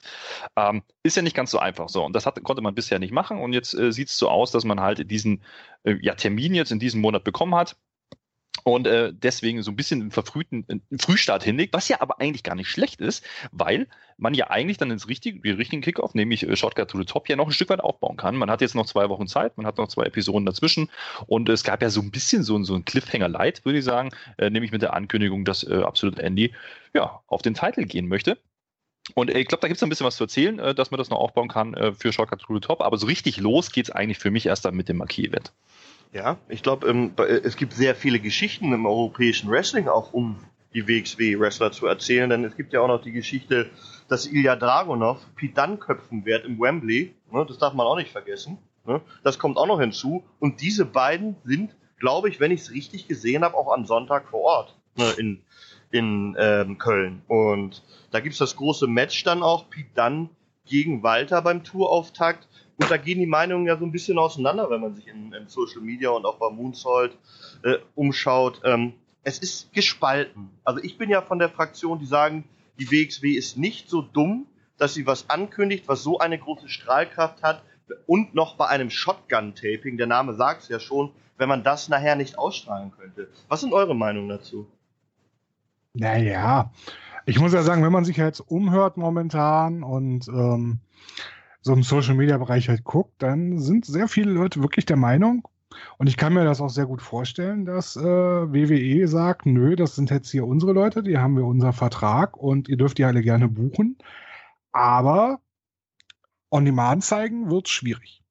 Ähm, 0.56 0.82
ist 1.02 1.16
ja 1.16 1.22
nicht 1.22 1.36
ganz 1.36 1.50
so 1.50 1.58
einfach. 1.58 1.88
So, 1.88 2.04
und 2.04 2.14
das 2.14 2.26
hat, 2.26 2.42
konnte 2.42 2.60
man 2.60 2.74
bisher 2.74 2.98
nicht 2.98 3.12
machen. 3.12 3.38
Und 3.38 3.54
jetzt 3.54 3.72
äh, 3.72 3.92
sieht 3.92 4.08
es 4.08 4.18
so 4.18 4.28
aus, 4.28 4.50
dass 4.50 4.64
man 4.64 4.80
halt 4.80 5.10
diesen 5.10 5.42
äh, 5.84 5.96
ja, 6.02 6.14
Termin 6.16 6.54
jetzt 6.54 6.70
in 6.70 6.78
diesem 6.78 7.00
Monat 7.00 7.24
bekommen 7.24 7.54
hat 7.54 7.76
und 8.64 8.86
äh, 8.86 9.12
deswegen 9.12 9.62
so 9.62 9.70
ein 9.70 9.76
bisschen 9.76 10.00
einen 10.00 10.10
verfrühten 10.10 10.64
einen 10.68 10.98
Frühstart 10.98 11.42
hinlegt, 11.42 11.74
was 11.74 11.88
ja 11.88 12.00
aber 12.00 12.20
eigentlich 12.20 12.42
gar 12.42 12.54
nicht 12.54 12.68
schlecht 12.68 13.00
ist, 13.00 13.24
weil 13.50 13.88
man 14.18 14.34
ja 14.34 14.50
eigentlich 14.50 14.76
dann 14.76 14.90
ins 14.90 15.08
richtige, 15.08 15.40
den 15.40 15.56
richtigen 15.56 15.82
Kickoff, 15.82 16.14
nämlich 16.14 16.46
äh, 16.46 16.54
Shotgun 16.54 16.86
to 16.86 16.98
the 16.98 17.04
Top, 17.04 17.28
ja 17.28 17.36
noch 17.36 17.46
ein 17.46 17.52
Stück 17.52 17.70
weit 17.70 17.80
aufbauen 17.80 18.16
kann. 18.16 18.36
Man 18.36 18.50
hat 18.50 18.60
jetzt 18.60 18.74
noch 18.74 18.86
zwei 18.86 19.08
Wochen 19.08 19.26
Zeit, 19.26 19.56
man 19.56 19.66
hat 19.66 19.78
noch 19.78 19.88
zwei 19.88 20.04
Episoden 20.04 20.46
dazwischen 20.46 20.90
und 21.26 21.48
es 21.48 21.64
gab 21.64 21.82
ja 21.82 21.90
so 21.90 22.00
ein 22.00 22.10
bisschen 22.10 22.42
so, 22.42 22.62
so 22.62 22.74
ein 22.74 22.84
Cliffhanger-Light, 22.84 23.64
würde 23.64 23.78
ich 23.78 23.84
sagen, 23.84 24.10
äh, 24.38 24.50
nämlich 24.50 24.70
mit 24.70 24.82
der 24.82 24.94
Ankündigung, 24.94 25.44
dass 25.44 25.64
äh, 25.64 25.82
absolut 25.82 26.18
Andy 26.18 26.52
ja 26.94 27.20
auf 27.26 27.42
den 27.42 27.54
Titel 27.54 27.84
gehen 27.84 28.06
möchte. 28.06 28.38
Und 29.14 29.30
äh, 29.30 29.38
ich 29.38 29.48
glaube, 29.48 29.62
da 29.62 29.68
gibt 29.68 29.78
es 29.78 29.82
ein 29.82 29.88
bisschen 29.88 30.06
was 30.06 30.16
zu 30.16 30.24
erzählen, 30.24 30.58
äh, 30.58 30.74
dass 30.74 30.90
man 30.90 30.98
das 30.98 31.10
noch 31.10 31.18
aufbauen 31.18 31.48
kann 31.48 31.74
äh, 31.74 31.92
für 31.92 32.12
Shotgun 32.12 32.38
to 32.38 32.54
the 32.54 32.60
Top, 32.60 32.80
aber 32.80 32.98
so 32.98 33.06
richtig 33.06 33.38
los 33.38 33.72
geht 33.72 33.86
es 33.86 33.90
eigentlich 33.90 34.18
für 34.18 34.30
mich 34.30 34.46
erst 34.46 34.64
dann 34.64 34.74
mit 34.74 34.88
dem 34.88 34.98
Marquis-Event. 34.98 35.52
Ja, 36.12 36.36
ich 36.48 36.62
glaube, 36.62 36.88
ähm, 36.88 37.12
äh, 37.16 37.22
es 37.22 37.56
gibt 37.56 37.72
sehr 37.72 37.94
viele 37.94 38.20
Geschichten 38.20 38.72
im 38.72 38.84
europäischen 38.84 39.50
Wrestling 39.50 39.88
auch 39.88 40.12
um 40.12 40.36
die 40.74 40.86
WXW-Wrestler 40.86 41.72
zu 41.72 41.86
erzählen, 41.86 42.30
denn 42.30 42.44
es 42.44 42.56
gibt 42.56 42.72
ja 42.72 42.80
auch 42.80 42.88
noch 42.88 43.02
die 43.02 43.12
Geschichte, 43.12 43.70
dass 44.08 44.26
Ilya 44.26 44.56
Dragunov 44.56 45.18
Pete 45.36 45.54
Dunne 45.54 45.78
köpfen 45.78 46.24
wird 46.24 46.44
im 46.44 46.60
Wembley. 46.60 47.14
Ne, 47.30 47.44
das 47.46 47.58
darf 47.58 47.74
man 47.74 47.86
auch 47.86 47.96
nicht 47.96 48.10
vergessen. 48.10 48.58
Ne, 48.84 49.00
das 49.22 49.38
kommt 49.38 49.56
auch 49.56 49.66
noch 49.66 49.80
hinzu. 49.80 50.22
Und 50.38 50.60
diese 50.60 50.84
beiden 50.84 51.36
sind, 51.44 51.74
glaube 51.98 52.28
ich, 52.28 52.40
wenn 52.40 52.50
ich 52.50 52.60
es 52.60 52.70
richtig 52.72 53.08
gesehen 53.08 53.42
habe, 53.42 53.56
auch 53.56 53.72
am 53.72 53.86
Sonntag 53.86 54.28
vor 54.28 54.40
Ort 54.40 54.76
ne, 54.96 55.10
in, 55.18 55.42
in 55.90 56.36
ähm, 56.38 56.78
Köln. 56.78 57.22
Und 57.26 57.82
da 58.10 58.20
gibt's 58.20 58.38
das 58.38 58.56
große 58.56 58.86
Match 58.86 59.24
dann 59.24 59.42
auch, 59.42 59.70
Pete 59.70 59.90
Dunne 59.94 60.28
gegen 60.66 61.02
Walter 61.02 61.40
beim 61.42 61.64
Tourauftakt. 61.64 62.48
Und 62.82 62.90
da 62.90 62.96
gehen 62.96 63.20
die 63.20 63.26
Meinungen 63.26 63.64
ja 63.66 63.76
so 63.76 63.84
ein 63.84 63.92
bisschen 63.92 64.18
auseinander, 64.18 64.68
wenn 64.68 64.80
man 64.80 64.96
sich 64.96 65.06
in, 65.06 65.32
in 65.32 65.46
Social 65.46 65.82
Media 65.82 66.10
und 66.10 66.26
auch 66.26 66.38
bei 66.38 66.50
Moonsault 66.50 67.16
äh, 67.62 67.76
umschaut. 67.94 68.60
Ähm, 68.64 68.94
es 69.22 69.38
ist 69.38 69.72
gespalten. 69.72 70.50
Also 70.64 70.82
ich 70.82 70.98
bin 70.98 71.08
ja 71.08 71.22
von 71.22 71.38
der 71.38 71.48
Fraktion, 71.48 72.00
die 72.00 72.06
sagen, 72.06 72.42
die 72.80 72.90
WXW 72.90 73.34
ist 73.34 73.56
nicht 73.56 73.88
so 73.88 74.02
dumm, 74.02 74.46
dass 74.78 74.94
sie 74.94 75.06
was 75.06 75.30
ankündigt, 75.30 75.86
was 75.86 76.02
so 76.02 76.18
eine 76.18 76.40
große 76.40 76.68
Strahlkraft 76.68 77.44
hat 77.44 77.62
und 78.08 78.34
noch 78.34 78.56
bei 78.56 78.66
einem 78.66 78.90
Shotgun-Taping, 78.90 79.96
der 79.96 80.08
Name 80.08 80.34
sagt 80.34 80.62
es 80.64 80.68
ja 80.68 80.80
schon, 80.80 81.12
wenn 81.36 81.48
man 81.48 81.62
das 81.62 81.88
nachher 81.88 82.16
nicht 82.16 82.36
ausstrahlen 82.36 82.90
könnte. 82.98 83.28
Was 83.46 83.60
sind 83.60 83.72
eure 83.72 83.94
Meinungen 83.94 84.28
dazu? 84.28 84.66
Naja, 85.94 86.72
ich 87.26 87.38
muss 87.38 87.52
ja 87.52 87.62
sagen, 87.62 87.84
wenn 87.84 87.92
man 87.92 88.04
sich 88.04 88.16
jetzt 88.16 88.40
umhört 88.40 88.96
momentan 88.96 89.84
und 89.84 90.26
ähm, 90.26 90.80
so 91.62 91.72
im 91.72 91.82
Social 91.82 92.14
Media 92.14 92.38
Bereich 92.38 92.68
halt 92.68 92.84
guckt, 92.84 93.14
dann 93.18 93.58
sind 93.58 93.86
sehr 93.86 94.08
viele 94.08 94.30
Leute 94.30 94.60
wirklich 94.60 94.86
der 94.86 94.96
Meinung, 94.96 95.48
und 95.98 96.06
ich 96.06 96.16
kann 96.16 96.34
mir 96.34 96.44
das 96.44 96.60
auch 96.60 96.68
sehr 96.68 96.86
gut 96.86 97.02
vorstellen, 97.02 97.64
dass 97.64 97.96
äh, 97.96 98.02
WWE 98.02 99.08
sagt, 99.08 99.46
nö, 99.46 99.76
das 99.76 99.94
sind 99.94 100.10
jetzt 100.10 100.30
hier 100.30 100.46
unsere 100.46 100.72
Leute, 100.72 101.02
die 101.02 101.18
haben 101.18 101.36
wir 101.36 101.44
unser 101.44 101.72
Vertrag 101.72 102.36
und 102.36 102.68
ihr 102.68 102.76
dürft 102.76 102.98
die 102.98 103.04
alle 103.04 103.22
gerne 103.22 103.48
buchen. 103.48 103.98
Aber 104.72 105.40
on 106.50 106.64
demand 106.64 107.04
zeigen 107.04 107.50
wird 107.50 107.68
schwierig 107.68 108.22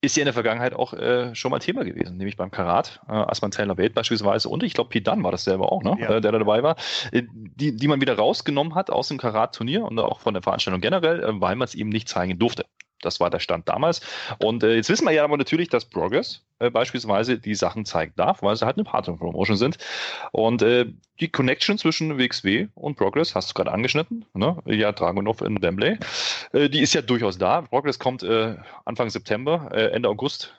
ist 0.00 0.16
ja 0.16 0.22
in 0.22 0.26
der 0.26 0.34
Vergangenheit 0.34 0.74
auch 0.74 0.92
äh, 0.92 1.34
schon 1.34 1.50
mal 1.50 1.58
Thema 1.58 1.84
gewesen, 1.84 2.16
nämlich 2.16 2.36
beim 2.36 2.50
Karat, 2.50 3.00
äh, 3.08 3.12
Asman 3.12 3.50
Taylor 3.50 3.76
Wade 3.78 3.90
beispielsweise 3.90 4.48
und 4.48 4.62
ich 4.62 4.74
glaube 4.74 5.00
Dunn 5.00 5.24
war 5.24 5.32
das 5.32 5.44
selber 5.44 5.72
auch, 5.72 5.82
ne? 5.82 5.96
Ja. 6.00 6.16
Äh, 6.16 6.20
der 6.20 6.32
da 6.32 6.38
dabei 6.38 6.62
war, 6.62 6.76
äh, 7.10 7.22
die, 7.32 7.74
die 7.74 7.88
man 7.88 8.00
wieder 8.00 8.16
rausgenommen 8.16 8.74
hat 8.76 8.90
aus 8.90 9.08
dem 9.08 9.18
Karat-Turnier 9.18 9.84
und 9.84 9.98
auch 9.98 10.20
von 10.20 10.34
der 10.34 10.42
Veranstaltung 10.42 10.80
generell, 10.80 11.24
äh, 11.24 11.40
weil 11.40 11.56
man 11.56 11.66
es 11.66 11.74
eben 11.74 11.88
nicht 11.88 12.08
zeigen 12.08 12.38
durfte. 12.38 12.66
Das 13.02 13.20
war 13.20 13.30
der 13.30 13.38
Stand 13.38 13.68
damals. 13.68 14.00
Und 14.38 14.62
äh, 14.62 14.74
jetzt 14.74 14.88
wissen 14.88 15.06
wir 15.06 15.12
ja 15.12 15.24
aber 15.24 15.36
natürlich, 15.36 15.68
dass 15.68 15.84
Progress 15.84 16.42
äh, 16.58 16.70
beispielsweise 16.70 17.38
die 17.38 17.54
Sachen 17.54 17.84
zeigen 17.84 18.12
darf, 18.16 18.42
weil 18.42 18.56
sie 18.56 18.66
halt 18.66 18.76
eine 18.76 18.84
Partner-Promotion 18.84 19.56
sind. 19.56 19.78
Und 20.32 20.62
äh, 20.62 20.86
die 21.20 21.28
Connection 21.28 21.78
zwischen 21.78 22.18
WXW 22.18 22.68
und 22.74 22.96
Progress, 22.96 23.34
hast 23.34 23.50
du 23.50 23.54
gerade 23.54 23.72
angeschnitten, 23.72 24.24
ne? 24.34 24.56
ja, 24.66 24.92
Dragunov 24.92 25.40
in 25.42 25.60
Wembley, 25.62 25.98
äh, 26.52 26.68
die 26.68 26.80
ist 26.80 26.94
ja 26.94 27.02
durchaus 27.02 27.38
da. 27.38 27.62
Progress 27.62 27.98
kommt 27.98 28.22
äh, 28.22 28.56
Anfang 28.84 29.10
September, 29.10 29.68
äh, 29.72 29.90
Ende 29.92 30.08
August 30.08 30.54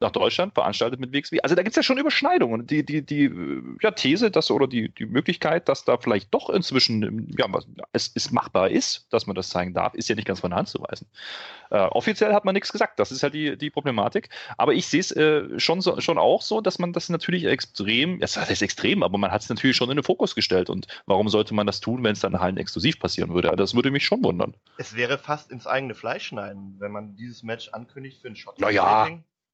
nach 0.00 0.10
Deutschland, 0.10 0.54
veranstaltet 0.54 0.98
mit 1.00 1.12
WXW. 1.12 1.40
Also 1.42 1.54
da 1.54 1.62
gibt 1.62 1.72
es 1.72 1.76
ja 1.76 1.82
schon 1.82 1.98
Überschneidungen. 1.98 2.66
Die, 2.66 2.84
die, 2.84 3.04
die 3.04 3.30
ja, 3.82 3.90
These, 3.90 4.30
dass 4.30 4.50
oder 4.50 4.66
die, 4.66 4.92
die 4.94 5.06
Möglichkeit, 5.06 5.68
dass 5.68 5.84
da 5.84 5.98
vielleicht 5.98 6.32
doch 6.32 6.50
inzwischen 6.50 7.28
ja, 7.38 7.46
es, 7.92 8.10
es 8.14 8.30
machbar 8.30 8.70
ist, 8.70 9.06
dass 9.10 9.26
man 9.26 9.36
das 9.36 9.50
zeigen 9.50 9.74
darf, 9.74 9.94
ist 9.94 10.08
ja 10.08 10.14
nicht 10.14 10.26
ganz 10.26 10.40
von 10.40 10.50
der 10.50 10.58
Hand 10.58 10.68
zu 10.68 10.80
weisen. 10.80 11.06
Äh, 11.70 11.80
offiziell 11.80 12.32
hat 12.32 12.44
man 12.44 12.54
nichts 12.54 12.72
gesagt, 12.72 12.98
das 12.98 13.12
ist 13.12 13.22
halt 13.22 13.34
die, 13.34 13.56
die 13.56 13.70
Problematik. 13.70 14.30
Aber 14.56 14.72
ich 14.72 14.86
sehe 14.86 15.00
es 15.00 15.12
äh, 15.12 15.58
schon, 15.58 15.80
so, 15.80 16.00
schon 16.00 16.18
auch 16.18 16.42
so, 16.42 16.60
dass 16.60 16.78
man 16.78 16.92
das 16.92 17.08
natürlich 17.08 17.44
extrem, 17.44 18.18
das 18.20 18.36
heißt 18.36 18.62
extrem, 18.62 19.02
aber 19.02 19.18
man 19.18 19.30
hat 19.30 19.42
es 19.42 19.48
natürlich 19.48 19.76
schon 19.76 19.90
in 19.90 19.96
den 19.96 20.04
Fokus 20.04 20.34
gestellt. 20.34 20.70
Und 20.70 20.86
warum 21.06 21.28
sollte 21.28 21.54
man 21.54 21.66
das 21.66 21.80
tun, 21.80 22.02
wenn 22.02 22.12
es 22.12 22.20
dann 22.20 22.40
Hallen 22.40 22.56
exklusiv 22.56 22.98
passieren 22.98 23.34
würde? 23.34 23.54
Das 23.56 23.74
würde 23.74 23.90
mich 23.90 24.04
schon 24.04 24.24
wundern. 24.24 24.54
Es 24.78 24.96
wäre 24.96 25.18
fast 25.18 25.50
ins 25.50 25.66
eigene 25.66 25.94
Fleisch 25.94 26.26
schneiden, 26.26 26.76
wenn 26.78 26.92
man 26.92 27.16
dieses 27.16 27.42
Match 27.42 27.68
ankündigt 27.68 28.20
für 28.20 28.28
ein 28.28 28.36
Shot. 28.36 28.58
Naja. 28.58 29.08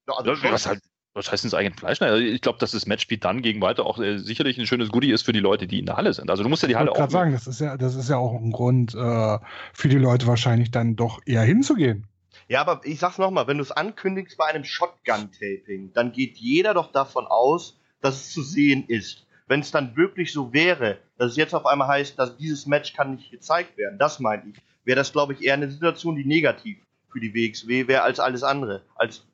Ja, 0.08 0.14
also 0.14 0.32
was, 0.42 0.66
halt, 0.66 0.80
was 1.14 1.32
heißt 1.32 1.44
ins 1.44 1.54
eigene 1.54 1.74
Fleisch? 1.74 2.00
Also 2.00 2.22
ich 2.22 2.40
glaube, 2.40 2.58
dass 2.58 2.72
das 2.72 2.86
Match 2.86 3.06
dann 3.20 3.42
gegen 3.42 3.60
Walter 3.60 3.86
auch 3.86 3.98
äh, 3.98 4.18
sicherlich 4.18 4.58
ein 4.58 4.66
schönes 4.66 4.90
Goodie 4.90 5.10
ist 5.10 5.22
für 5.22 5.32
die 5.32 5.40
Leute, 5.40 5.66
die 5.66 5.78
in 5.78 5.86
der 5.86 5.96
Halle 5.96 6.12
sind. 6.12 6.30
Also 6.30 6.42
du 6.42 6.48
musst 6.48 6.62
ja 6.62 6.68
die 6.68 6.76
Halle 6.76 6.92
auch. 6.92 7.04
Ich 7.04 7.10
sagen, 7.10 7.32
das 7.32 7.46
ist 7.46 7.60
ja, 7.60 7.76
das 7.76 7.94
ist 7.94 8.08
ja 8.10 8.16
auch 8.16 8.34
ein 8.34 8.52
Grund 8.52 8.94
äh, 8.94 9.38
für 9.72 9.88
die 9.88 9.98
Leute 9.98 10.26
wahrscheinlich 10.26 10.70
dann 10.70 10.94
doch 10.94 11.20
eher 11.26 11.42
hinzugehen. 11.42 12.06
Ja, 12.48 12.60
aber 12.60 12.80
ich 12.84 13.00
sag's 13.00 13.18
nochmal, 13.18 13.48
wenn 13.48 13.56
du 13.56 13.62
es 13.62 13.72
ankündigst 13.72 14.36
bei 14.36 14.44
einem 14.44 14.64
Shotgun-Taping, 14.64 15.92
dann 15.94 16.12
geht 16.12 16.36
jeder 16.36 16.74
doch 16.74 16.92
davon 16.92 17.26
aus, 17.26 17.78
dass 18.00 18.16
es 18.16 18.30
zu 18.30 18.42
sehen 18.42 18.84
ist. 18.86 19.26
Wenn 19.48 19.60
es 19.60 19.70
dann 19.70 19.96
wirklich 19.96 20.32
so 20.32 20.52
wäre, 20.52 20.98
dass 21.18 21.32
es 21.32 21.36
jetzt 21.36 21.54
auf 21.54 21.66
einmal 21.66 21.88
heißt, 21.88 22.18
dass 22.18 22.36
dieses 22.36 22.66
Match 22.66 22.92
kann 22.92 23.16
nicht 23.16 23.30
gezeigt 23.30 23.76
werden, 23.76 23.98
das 23.98 24.20
meinte 24.20 24.48
ich, 24.50 24.56
wäre 24.84 24.96
das, 24.96 25.12
glaube 25.12 25.32
ich, 25.32 25.42
eher 25.42 25.54
eine 25.54 25.70
Situation, 25.70 26.16
die 26.16 26.24
negativ 26.24 26.78
für 27.10 27.20
die 27.20 27.34
WXW 27.34 27.88
wäre 27.88 28.02
als 28.02 28.20
alles 28.20 28.42
andere. 28.42 28.82
Als 28.94 29.24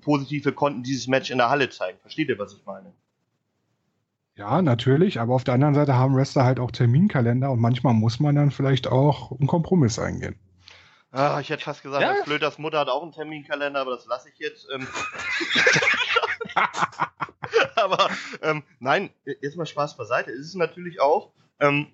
positive 0.00 0.52
konnten 0.52 0.82
dieses 0.82 1.06
Match 1.06 1.30
in 1.30 1.38
der 1.38 1.50
Halle 1.50 1.70
zeigen. 1.70 1.98
Versteht 2.00 2.28
ihr, 2.28 2.38
was 2.38 2.54
ich 2.54 2.64
meine? 2.66 2.92
Ja, 4.36 4.62
natürlich, 4.62 5.20
aber 5.20 5.34
auf 5.34 5.44
der 5.44 5.54
anderen 5.54 5.74
Seite 5.74 5.94
haben 5.94 6.16
Wrestler 6.16 6.44
halt 6.44 6.60
auch 6.60 6.70
Terminkalender 6.70 7.50
und 7.50 7.60
manchmal 7.60 7.94
muss 7.94 8.20
man 8.20 8.34
dann 8.34 8.50
vielleicht 8.50 8.86
auch 8.86 9.32
einen 9.32 9.46
Kompromiss 9.46 9.98
eingehen. 9.98 10.36
Ah, 11.12 11.40
ich 11.40 11.50
hätte 11.50 11.64
fast 11.64 11.82
gesagt, 11.82 12.02
ja. 12.02 12.14
Flöters 12.24 12.58
Mutter 12.58 12.78
hat 12.78 12.88
auch 12.88 13.02
einen 13.02 13.12
Terminkalender, 13.12 13.80
aber 13.80 13.90
das 13.90 14.06
lasse 14.06 14.28
ich 14.28 14.38
jetzt. 14.38 14.68
Ähm. 14.72 14.86
aber 17.74 18.08
ähm, 18.42 18.62
nein, 18.78 19.10
jetzt 19.24 19.56
mal 19.56 19.66
Spaß 19.66 19.96
beiseite. 19.96 20.30
Es 20.30 20.46
ist 20.46 20.54
natürlich 20.54 21.00
auch, 21.00 21.32
ähm, 21.58 21.88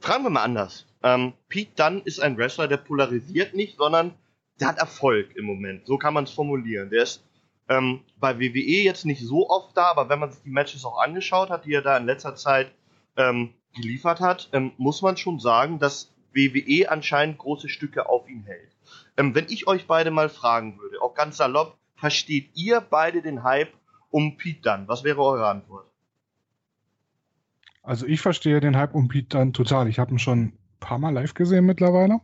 fragen 0.00 0.24
wir 0.24 0.30
mal 0.30 0.42
anders. 0.42 0.86
Ähm, 1.02 1.32
Pete 1.48 1.72
Dunn 1.76 2.02
ist 2.02 2.20
ein 2.20 2.36
Wrestler, 2.36 2.66
der 2.66 2.78
polarisiert 2.78 3.54
nicht, 3.54 3.78
sondern 3.78 4.14
der 4.60 4.68
hat 4.68 4.78
Erfolg 4.78 5.36
im 5.36 5.44
Moment. 5.44 5.86
So 5.86 5.98
kann 5.98 6.14
man 6.14 6.24
es 6.24 6.30
formulieren. 6.30 6.90
Der 6.90 7.02
ist 7.02 7.22
ähm, 7.68 8.00
bei 8.18 8.38
WWE 8.38 8.82
jetzt 8.82 9.04
nicht 9.04 9.22
so 9.22 9.48
oft 9.50 9.76
da, 9.76 9.90
aber 9.90 10.08
wenn 10.08 10.18
man 10.18 10.32
sich 10.32 10.42
die 10.42 10.50
Matches 10.50 10.84
auch 10.84 10.98
angeschaut 11.00 11.50
hat, 11.50 11.64
die 11.64 11.74
er 11.74 11.82
da 11.82 11.96
in 11.96 12.06
letzter 12.06 12.34
Zeit 12.34 12.72
ähm, 13.16 13.50
geliefert 13.74 14.20
hat, 14.20 14.48
ähm, 14.52 14.72
muss 14.78 15.02
man 15.02 15.16
schon 15.16 15.38
sagen, 15.38 15.78
dass 15.78 16.10
WWE 16.32 16.90
anscheinend 16.90 17.38
große 17.38 17.68
Stücke 17.68 18.08
auf 18.08 18.28
ihn 18.28 18.44
hält. 18.44 18.70
Ähm, 19.16 19.34
wenn 19.34 19.46
ich 19.48 19.66
euch 19.66 19.86
beide 19.86 20.10
mal 20.10 20.28
fragen 20.28 20.78
würde, 20.78 21.02
auch 21.02 21.14
ganz 21.14 21.36
salopp, 21.36 21.76
versteht 21.96 22.50
ihr 22.54 22.80
beide 22.80 23.22
den 23.22 23.42
Hype 23.42 23.72
um 24.10 24.36
Pete 24.36 24.62
Dunn? 24.62 24.88
Was 24.88 25.04
wäre 25.04 25.20
eure 25.20 25.48
Antwort? 25.48 25.86
Also 27.82 28.06
ich 28.06 28.20
verstehe 28.20 28.60
den 28.60 28.76
Hype 28.76 28.94
um 28.94 29.08
Pete 29.08 29.28
Dunn 29.28 29.52
total. 29.52 29.88
Ich 29.88 29.98
habe 29.98 30.12
ihn 30.12 30.18
schon 30.18 30.38
ein 30.40 30.58
paar 30.80 30.98
Mal 30.98 31.12
live 31.12 31.34
gesehen 31.34 31.66
mittlerweile. 31.66 32.20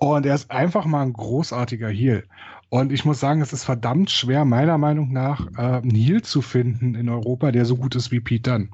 Und 0.00 0.24
er 0.24 0.34
ist 0.34 0.50
einfach 0.50 0.86
mal 0.86 1.02
ein 1.02 1.12
großartiger 1.12 1.90
Heel. 1.90 2.26
Und 2.70 2.90
ich 2.90 3.04
muss 3.04 3.20
sagen, 3.20 3.42
es 3.42 3.52
ist 3.52 3.64
verdammt 3.64 4.10
schwer, 4.10 4.46
meiner 4.46 4.78
Meinung 4.78 5.12
nach, 5.12 5.46
äh, 5.58 5.82
einen 5.82 5.94
Heel 5.94 6.22
zu 6.22 6.40
finden 6.40 6.94
in 6.94 7.10
Europa, 7.10 7.52
der 7.52 7.66
so 7.66 7.76
gut 7.76 7.94
ist 7.94 8.10
wie 8.10 8.20
Pete 8.20 8.50
Dunne. 8.50 8.70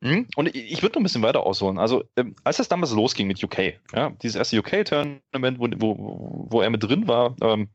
Mhm. 0.00 0.28
Und 0.36 0.54
ich, 0.54 0.80
würde 0.82 0.94
noch 0.94 1.00
ein 1.00 1.02
bisschen 1.02 1.22
weiter 1.22 1.44
ausholen. 1.44 1.78
Also, 1.78 2.04
ähm, 2.16 2.36
als 2.44 2.58
das 2.58 2.68
damals 2.68 2.92
losging 2.92 3.26
mit 3.26 3.42
UK, 3.42 3.80
ja, 3.92 4.10
dieses 4.22 4.36
erste 4.36 4.58
UK-Tournament, 4.58 5.58
wo, 5.58 5.68
wo, 5.80 6.46
wo 6.50 6.60
er 6.60 6.70
mit 6.70 6.84
drin 6.84 7.08
war, 7.08 7.34
ähm, 7.42 7.68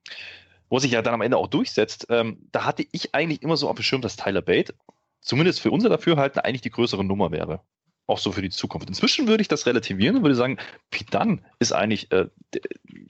wo 0.70 0.80
sich 0.80 0.92
ja 0.92 1.02
dann 1.02 1.16
am 1.16 1.22
Ende 1.22 1.36
auch 1.36 1.48
durchsetzt, 1.48 2.08
ähm, 2.10 2.48
da 2.54 2.64
hatte 2.64 2.86
ich 2.94 3.14
eigentlich 3.14 3.42
immer 3.42 3.58
so 3.58 3.68
auf 3.68 3.76
dem 3.76 3.84
Schirm, 3.84 4.02
dass 4.02 4.16
Tyler 4.16 4.42
Bate, 4.42 4.74
zumindest 5.20 5.60
für 5.60 5.72
unser 5.72 5.90
Dafürhalten, 5.90 6.40
eigentlich 6.40 6.62
die 6.62 6.72
größere 6.72 7.04
Nummer 7.04 7.32
wäre 7.32 7.62
auch 8.10 8.18
so 8.18 8.32
für 8.32 8.42
die 8.42 8.50
Zukunft. 8.50 8.90
Inzwischen 8.90 9.28
würde 9.28 9.42
ich 9.42 9.48
das 9.48 9.66
relativieren 9.66 10.18
und 10.18 10.24
würde 10.24 10.36
sagen, 10.36 10.58
Pidan 10.92 11.42
ist 11.60 11.72
eigentlich 11.72 12.12
äh, 12.12 12.28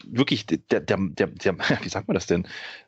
wirklich 0.05 0.45
der, 0.45 0.79
der, 0.81 0.97
der, 0.99 1.27
der, 1.27 1.57
wie 1.83 1.89
sagt 1.89 2.07
man 2.07 2.15
das 2.15 2.27
denn? 2.27 2.47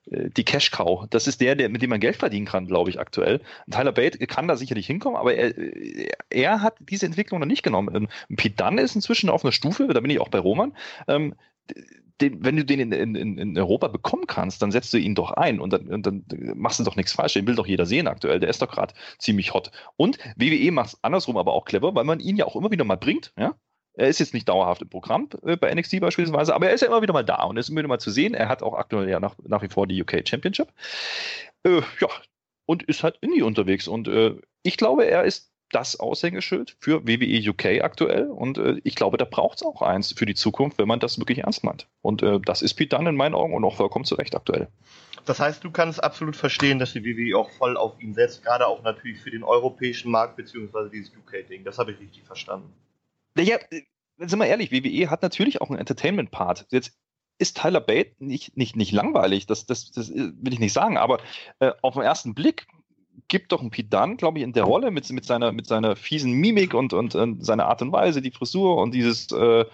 Äh, 0.10 0.30
die 0.30 0.44
Cash 0.44 0.72
Cow. 0.72 1.08
Das 1.10 1.28
ist 1.28 1.42
der, 1.42 1.56
der, 1.56 1.70
mit 1.70 1.82
dem 1.82 1.90
man 1.90 2.00
Geld 2.00 2.18
verdienen 2.18 2.46
kann, 2.46 2.68
glaube 2.68 2.90
ich, 2.90 3.00
aktuell. 3.00 3.42
Tyler 3.70 3.92
Bate 3.92 4.18
kann 4.28 4.48
da 4.48 4.58
sicherlich 4.58 4.88
hinkommen, 4.88 5.18
aber 5.18 5.34
er, 5.34 5.54
er 6.30 6.62
hat 6.62 6.76
diese 6.80 7.06
Entwicklung 7.06 7.40
noch 7.40 7.48
nicht 7.48 7.64
genommen. 7.64 8.08
Pidan 8.36 8.78
ist 8.78 8.96
inzwischen 8.96 9.30
auf 9.30 9.44
einer 9.44 9.52
Stufe, 9.52 9.88
da 9.88 10.00
bin 10.00 10.12
ich 10.12 10.20
auch 10.20 10.30
bei 10.30 10.40
Roman. 10.40 10.76
Ähm, 11.08 11.36
den, 12.20 12.44
wenn 12.44 12.56
du 12.56 12.66
den 12.66 12.92
in, 12.92 13.16
in, 13.16 13.38
in 13.38 13.58
Europa 13.58 13.88
bekommen 13.88 14.28
kannst, 14.28 14.62
dann 14.62 14.72
setzt 14.72 14.94
du 14.94 14.98
ihn 14.98 15.16
doch 15.16 15.32
ein 15.32 15.60
und 15.60 15.72
dann, 15.72 15.88
und 15.88 16.06
dann 16.06 16.26
machst 16.56 16.80
du 16.80 16.84
doch 16.84 16.96
nichts 16.96 17.14
falsch. 17.14 17.34
Den 17.34 17.48
will 17.48 17.56
doch 17.56 17.68
jeder 17.68 17.86
sehen 17.86 18.08
aktuell. 18.08 18.40
Der 18.40 18.50
ist 18.50 18.62
doch 18.62 18.70
gerade 18.70 18.94
ziemlich 19.18 19.54
hot. 19.54 19.72
Und 19.98 20.18
WWE 20.36 20.72
macht 20.72 20.90
es 20.90 21.04
andersrum 21.04 21.38
aber 21.38 21.54
auch 21.54 21.66
clever, 21.66 21.96
weil 21.96 22.04
man 22.04 22.20
ihn 22.20 22.36
ja 22.36 22.46
auch 22.46 22.56
immer 22.56 22.72
wieder 22.72 22.84
mal 22.84 22.98
bringt. 22.98 23.34
Ja? 23.38 23.56
Er 23.94 24.08
ist 24.08 24.20
jetzt 24.20 24.34
nicht 24.34 24.48
dauerhaft 24.48 24.82
im 24.82 24.90
Programm 24.90 25.30
äh, 25.44 25.58
bei 25.58 25.74
NXT 25.74 26.00
beispielsweise, 26.00 26.56
aber 26.56 26.68
er 26.68 26.74
ist 26.74 26.82
ja 26.82 26.88
immer 26.88 27.02
wieder 27.02 27.14
mal 27.14 27.26
da 27.26 27.44
und 27.44 27.58
ist 27.58 27.70
immer 27.70 27.80
wieder 27.80 27.90
mal 27.90 28.00
zu 28.00 28.12
sehen. 28.12 28.34
Er 28.34 28.50
hat 28.50 28.64
auch 28.64 28.74
aktuell 28.74 29.10
ja 29.10 29.20
nach, 29.20 29.36
nach 29.44 29.62
wie 29.62 29.70
vor 29.70 29.88
die 29.88 30.02
UK 30.02 30.28
Championship. 30.28 30.70
Äh, 31.64 31.82
ja, 32.00 32.08
und 32.66 32.84
ist 32.84 33.04
halt 33.04 33.18
Indie 33.22 33.42
unterwegs. 33.42 33.88
Und 33.88 34.08
äh, 34.08 34.36
ich 34.64 34.78
glaube, 34.78 35.06
er 35.06 35.24
ist 35.24 35.51
das 35.72 36.00
Aushängeschild 36.00 36.76
für 36.80 37.08
WWE 37.08 37.50
UK 37.50 37.84
aktuell. 37.84 38.28
Und 38.28 38.58
äh, 38.58 38.82
ich 38.84 38.96
glaube, 38.96 39.18
da 39.18 39.26
braucht 39.26 39.58
es 39.58 39.64
auch 39.64 39.82
eins 39.82 40.14
für 40.14 40.26
die 40.26 40.36
Zukunft, 40.36 40.78
wenn 40.78 40.88
man 40.88 41.00
das 41.00 41.18
wirklich 41.18 41.40
ernst 41.40 41.64
meint. 41.64 41.88
Und 42.02 42.22
äh, 42.24 42.40
das 42.40 42.62
ist 42.62 42.76
Pete 42.76 42.96
Dunne 42.96 43.10
in 43.10 43.16
meinen 43.16 43.36
Augen 43.36 43.54
und 43.54 43.64
auch 43.64 43.76
vollkommen 43.76 44.06
zurecht 44.06 44.36
aktuell. 44.36 44.68
Das 45.26 45.40
heißt, 45.40 45.64
du 45.64 45.72
kannst 45.72 46.04
absolut 46.04 46.36
verstehen, 46.36 46.80
dass 46.80 46.94
die 46.94 47.04
WWE 47.04 47.38
auch 47.38 47.50
voll 47.52 47.78
auf 47.78 48.00
ihn 48.02 48.14
setzt, 48.14 48.44
gerade 48.44 48.68
auch 48.68 48.82
natürlich 48.84 49.20
für 49.20 49.32
den 49.32 49.44
europäischen 49.44 50.12
Markt 50.12 50.36
beziehungsweise 50.36 50.90
dieses 50.90 51.12
UK-Ding. 51.16 51.64
Das 51.64 51.78
habe 51.78 51.92
ich 51.92 52.00
richtig 52.00 52.24
verstanden. 52.24 52.74
Ja, 53.38 53.58
äh, 53.70 53.82
sind 54.18 54.40
wir 54.40 54.48
ehrlich, 54.48 54.72
WWE 54.72 55.10
hat 55.10 55.22
natürlich 55.22 55.62
auch 55.62 55.70
einen 55.70 55.80
Entertainment-Part. 55.80 56.68
Jetzt 56.72 56.98
ist 57.38 57.58
Tyler 57.58 57.82
Bate 57.82 58.14
nicht, 58.20 58.56
nicht, 58.56 58.76
nicht 58.76 58.92
langweilig, 58.92 59.48
das, 59.48 59.66
das, 59.66 59.92
das 59.92 60.10
äh, 60.10 60.32
will 60.36 60.54
ich 60.54 60.60
nicht 60.60 60.74
sagen, 60.74 60.98
aber 60.98 61.20
äh, 61.60 61.72
auf 61.82 61.96
den 61.96 62.04
ersten 62.04 62.36
Blick 62.36 62.68
gibt 63.32 63.54
doch 63.54 63.62
ein 63.62 63.72
Dunn, 63.90 64.18
glaube 64.18 64.40
ich, 64.40 64.44
in 64.44 64.52
der 64.52 64.66
Rolle 64.66 64.92
mit, 64.92 65.10
mit, 65.10 65.24
seiner, 65.24 65.54
mit 65.54 65.66
seiner 65.66 65.96
fiesen 65.96 66.34
Mimik 66.34 66.74
und, 66.74 66.92
und, 66.92 67.16
und 67.16 67.46
seiner 67.46 67.66
Art 67.68 67.82
und 67.82 67.94
Weise, 67.94 68.22
die 68.22 68.30
Frisur 68.30 68.76
und 68.76 68.94
dieses, 68.94 69.32
äh, 69.32 69.66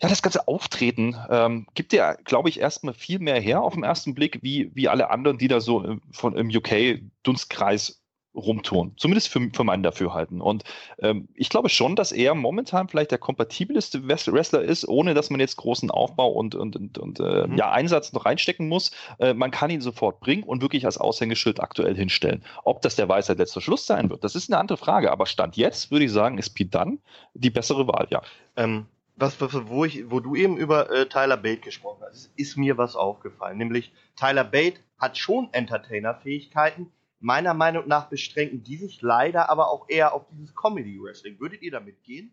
ja, 0.00 0.08
das 0.08 0.22
ganze 0.22 0.48
Auftreten 0.48 1.14
ähm, 1.28 1.66
gibt 1.74 1.92
ja, 1.92 2.14
glaube 2.14 2.48
ich, 2.48 2.58
erstmal 2.58 2.94
viel 2.94 3.18
mehr 3.18 3.38
her 3.38 3.60
auf 3.60 3.74
den 3.74 3.84
ersten 3.84 4.14
Blick, 4.14 4.38
wie, 4.42 4.70
wie 4.74 4.88
alle 4.88 5.10
anderen, 5.10 5.36
die 5.36 5.48
da 5.48 5.60
so 5.60 5.84
äh, 5.84 5.98
von, 6.12 6.34
im 6.34 6.48
UK-Dunstkreis 6.48 8.00
rumtun. 8.36 8.92
Zumindest 8.96 9.28
für, 9.28 9.48
für 9.52 9.64
meinen 9.64 9.82
Dafürhalten. 9.82 10.40
Und 10.40 10.64
ähm, 10.98 11.28
ich 11.34 11.48
glaube 11.48 11.68
schon, 11.68 11.96
dass 11.96 12.12
er 12.12 12.34
momentan 12.34 12.88
vielleicht 12.88 13.10
der 13.10 13.18
kompatibelste 13.18 14.06
Wrestler 14.06 14.62
ist, 14.62 14.86
ohne 14.86 15.14
dass 15.14 15.30
man 15.30 15.40
jetzt 15.40 15.56
großen 15.56 15.90
Aufbau 15.90 16.30
und, 16.30 16.54
und, 16.54 16.76
und, 16.76 16.98
und 16.98 17.20
äh, 17.20 17.46
mhm. 17.46 17.56
ja, 17.56 17.70
Einsatz 17.70 18.12
noch 18.12 18.26
reinstecken 18.26 18.68
muss. 18.68 18.90
Äh, 19.18 19.34
man 19.34 19.50
kann 19.50 19.70
ihn 19.70 19.80
sofort 19.80 20.20
bringen 20.20 20.42
und 20.42 20.62
wirklich 20.62 20.84
als 20.84 20.98
Aushängeschild 20.98 21.60
aktuell 21.60 21.96
hinstellen. 21.96 22.44
Ob 22.64 22.82
das 22.82 22.96
der 22.96 23.08
Weisheit 23.08 23.38
letzter 23.38 23.60
Schluss 23.60 23.86
sein 23.86 24.10
wird, 24.10 24.22
das 24.22 24.34
ist 24.34 24.50
eine 24.50 24.58
andere 24.58 24.78
Frage. 24.78 25.10
Aber 25.10 25.26
Stand 25.26 25.56
jetzt 25.56 25.90
würde 25.90 26.04
ich 26.04 26.12
sagen, 26.12 26.38
ist 26.38 26.56
Dunn 26.74 26.98
die 27.34 27.50
bessere 27.50 27.86
Wahl, 27.86 28.06
ja. 28.10 28.22
Ähm, 28.56 28.86
was, 29.16 29.40
wo, 29.40 29.84
ich, 29.84 30.10
wo 30.10 30.20
du 30.20 30.34
eben 30.36 30.58
über 30.58 30.90
äh, 30.90 31.06
Tyler 31.06 31.38
Bate 31.38 31.62
gesprochen 31.62 32.02
hast, 32.06 32.30
ist 32.36 32.56
mir 32.56 32.76
was 32.76 32.96
aufgefallen. 32.96 33.56
Nämlich, 33.56 33.92
Tyler 34.14 34.44
Bate 34.44 34.80
hat 34.98 35.16
schon 35.16 35.48
Entertainer-Fähigkeiten, 35.52 36.92
meiner 37.26 37.54
Meinung 37.54 37.88
nach 37.88 38.08
beschränken 38.08 38.62
die 38.62 38.76
sich 38.76 39.02
leider 39.02 39.50
aber 39.50 39.68
auch 39.68 39.88
eher 39.88 40.14
auf 40.14 40.26
dieses 40.30 40.54
Comedy-Wrestling. 40.54 41.38
Würdet 41.40 41.60
ihr 41.62 41.72
damit 41.72 42.02
gehen? 42.04 42.32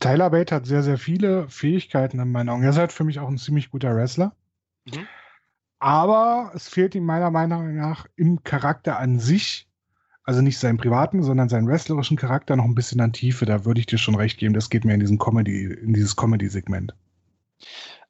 Tyler 0.00 0.30
Bate 0.30 0.54
hat 0.54 0.66
sehr, 0.66 0.82
sehr 0.82 0.98
viele 0.98 1.48
Fähigkeiten 1.48 2.18
in 2.18 2.32
meinen 2.32 2.48
Augen. 2.48 2.64
Er 2.64 2.70
ist 2.70 2.78
halt 2.78 2.92
für 2.92 3.04
mich 3.04 3.20
auch 3.20 3.28
ein 3.28 3.38
ziemlich 3.38 3.70
guter 3.70 3.94
Wrestler. 3.94 4.34
Mhm. 4.84 5.06
Aber 5.78 6.50
es 6.54 6.68
fehlt 6.68 6.94
ihm 6.94 7.04
meiner 7.04 7.30
Meinung 7.30 7.74
nach 7.76 8.06
im 8.16 8.42
Charakter 8.42 8.98
an 8.98 9.20
sich 9.20 9.68
also 10.26 10.42
nicht 10.42 10.58
seinen 10.58 10.76
privaten, 10.76 11.22
sondern 11.22 11.48
seinen 11.48 11.68
wrestlerischen 11.68 12.16
Charakter 12.16 12.56
noch 12.56 12.64
ein 12.64 12.74
bisschen 12.74 13.00
an 13.00 13.12
Tiefe. 13.12 13.46
Da 13.46 13.64
würde 13.64 13.78
ich 13.78 13.86
dir 13.86 13.96
schon 13.96 14.16
recht 14.16 14.38
geben. 14.38 14.54
Das 14.54 14.70
geht 14.70 14.84
mir 14.84 14.92
in 14.92 14.98
diesen 14.98 15.18
Comedy, 15.18 15.66
in 15.66 15.94
dieses 15.94 16.16
Comedy-Segment. 16.16 16.94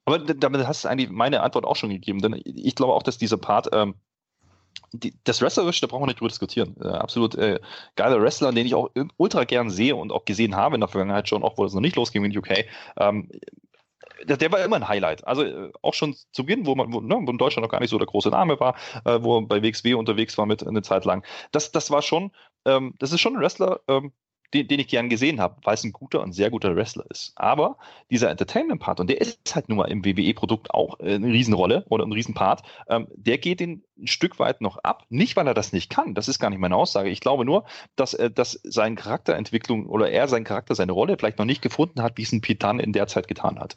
Aber 0.03 0.19
damit 0.19 0.65
hast 0.65 0.83
du 0.83 0.87
eigentlich 0.87 1.11
meine 1.11 1.41
Antwort 1.41 1.65
auch 1.65 1.75
schon 1.75 1.91
gegeben, 1.91 2.19
denn 2.19 2.41
ich 2.43 2.75
glaube 2.75 2.93
auch, 2.93 3.03
dass 3.03 3.17
dieser 3.17 3.37
Part, 3.37 3.69
ähm, 3.71 3.93
die, 4.93 5.13
das 5.23 5.41
Wrestlerische, 5.41 5.81
da 5.81 5.87
brauchen 5.87 6.03
wir 6.03 6.07
nicht 6.07 6.19
drüber 6.19 6.29
diskutieren. 6.29 6.75
Äh, 6.81 6.87
absolut 6.87 7.35
äh, 7.35 7.59
geiler 7.95 8.21
Wrestler, 8.21 8.51
den 8.51 8.65
ich 8.65 8.75
auch 8.75 8.89
ultra 9.17 9.43
gern 9.43 9.69
sehe 9.69 9.95
und 9.95 10.11
auch 10.11 10.25
gesehen 10.25 10.55
habe 10.55 10.75
in 10.75 10.81
der 10.81 10.87
Vergangenheit 10.87 11.27
schon, 11.29 11.43
auch 11.43 11.57
wo 11.57 11.65
es 11.65 11.73
noch 11.73 11.81
nicht 11.81 11.95
losging 11.95 12.23
in 12.25 12.37
UK. 12.37 12.65
Ähm, 12.97 13.29
der, 14.23 14.37
der, 14.37 14.51
war 14.51 14.63
immer 14.63 14.77
ein 14.77 14.87
Highlight. 14.87 15.25
Also 15.27 15.43
äh, 15.43 15.71
auch 15.81 15.93
schon 15.93 16.15
zu 16.31 16.45
Beginn, 16.45 16.65
wo 16.65 16.75
man, 16.75 16.91
wo, 16.91 17.01
ne, 17.01 17.15
wo 17.21 17.31
in 17.31 17.37
Deutschland 17.37 17.63
noch 17.63 17.71
gar 17.71 17.79
nicht 17.79 17.89
so 17.89 17.97
der 17.97 18.07
große 18.07 18.29
Name 18.29 18.59
war, 18.59 18.75
äh, 19.05 19.19
wo 19.21 19.37
er 19.37 19.41
bei 19.43 19.61
WXW 19.61 19.93
unterwegs 19.93 20.37
war 20.37 20.45
mit 20.45 20.65
eine 20.65 20.81
Zeit 20.81 21.05
lang. 21.05 21.25
Das, 21.51 21.71
das 21.71 21.91
war 21.91 22.01
schon, 22.01 22.31
ähm, 22.65 22.93
das 22.99 23.11
ist 23.11 23.21
schon 23.21 23.35
ein 23.35 23.41
Wrestler, 23.41 23.79
ähm, 23.87 24.11
den, 24.53 24.67
den 24.67 24.79
ich 24.79 24.87
gern 24.87 25.09
gesehen 25.09 25.39
habe, 25.39 25.57
weil 25.63 25.73
es 25.73 25.83
ein 25.83 25.91
guter 25.91 26.21
und 26.21 26.33
sehr 26.33 26.49
guter 26.49 26.75
Wrestler 26.75 27.05
ist. 27.09 27.33
Aber 27.35 27.77
dieser 28.09 28.29
Entertainment-Part, 28.29 28.99
und 28.99 29.09
der 29.09 29.19
ist 29.19 29.55
halt 29.55 29.69
nun 29.69 29.77
mal 29.77 29.91
im 29.91 30.05
WWE-Produkt 30.05 30.71
auch 30.71 30.99
äh, 30.99 31.15
eine 31.15 31.27
Riesenrolle 31.27 31.85
oder 31.89 32.05
ein 32.05 32.11
Riesenpart, 32.13 32.63
ähm, 32.87 33.07
der 33.15 33.37
geht 33.37 33.59
den 33.59 33.83
ein 33.97 34.07
Stück 34.07 34.39
weit 34.39 34.61
noch 34.61 34.77
ab. 34.77 35.05
Nicht, 35.09 35.35
weil 35.35 35.47
er 35.47 35.53
das 35.53 35.73
nicht 35.73 35.89
kann, 35.89 36.13
das 36.13 36.27
ist 36.27 36.39
gar 36.39 36.49
nicht 36.49 36.59
meine 36.59 36.75
Aussage. 36.75 37.09
Ich 37.09 37.19
glaube 37.19 37.45
nur, 37.45 37.65
dass, 37.95 38.13
äh, 38.13 38.31
dass 38.31 38.59
seine 38.63 38.95
Charakterentwicklung 38.95 39.87
oder 39.87 40.09
er 40.09 40.27
seinen 40.27 40.45
Charakter, 40.45 40.75
seine 40.75 40.91
Rolle 40.91 41.17
vielleicht 41.17 41.39
noch 41.39 41.45
nicht 41.45 41.61
gefunden 41.61 42.01
hat, 42.01 42.17
wie 42.17 42.23
es 42.23 42.31
ein 42.31 42.41
Pitan 42.41 42.79
in 42.79 42.93
der 42.93 43.07
Zeit 43.07 43.27
getan 43.27 43.59
hat. 43.59 43.75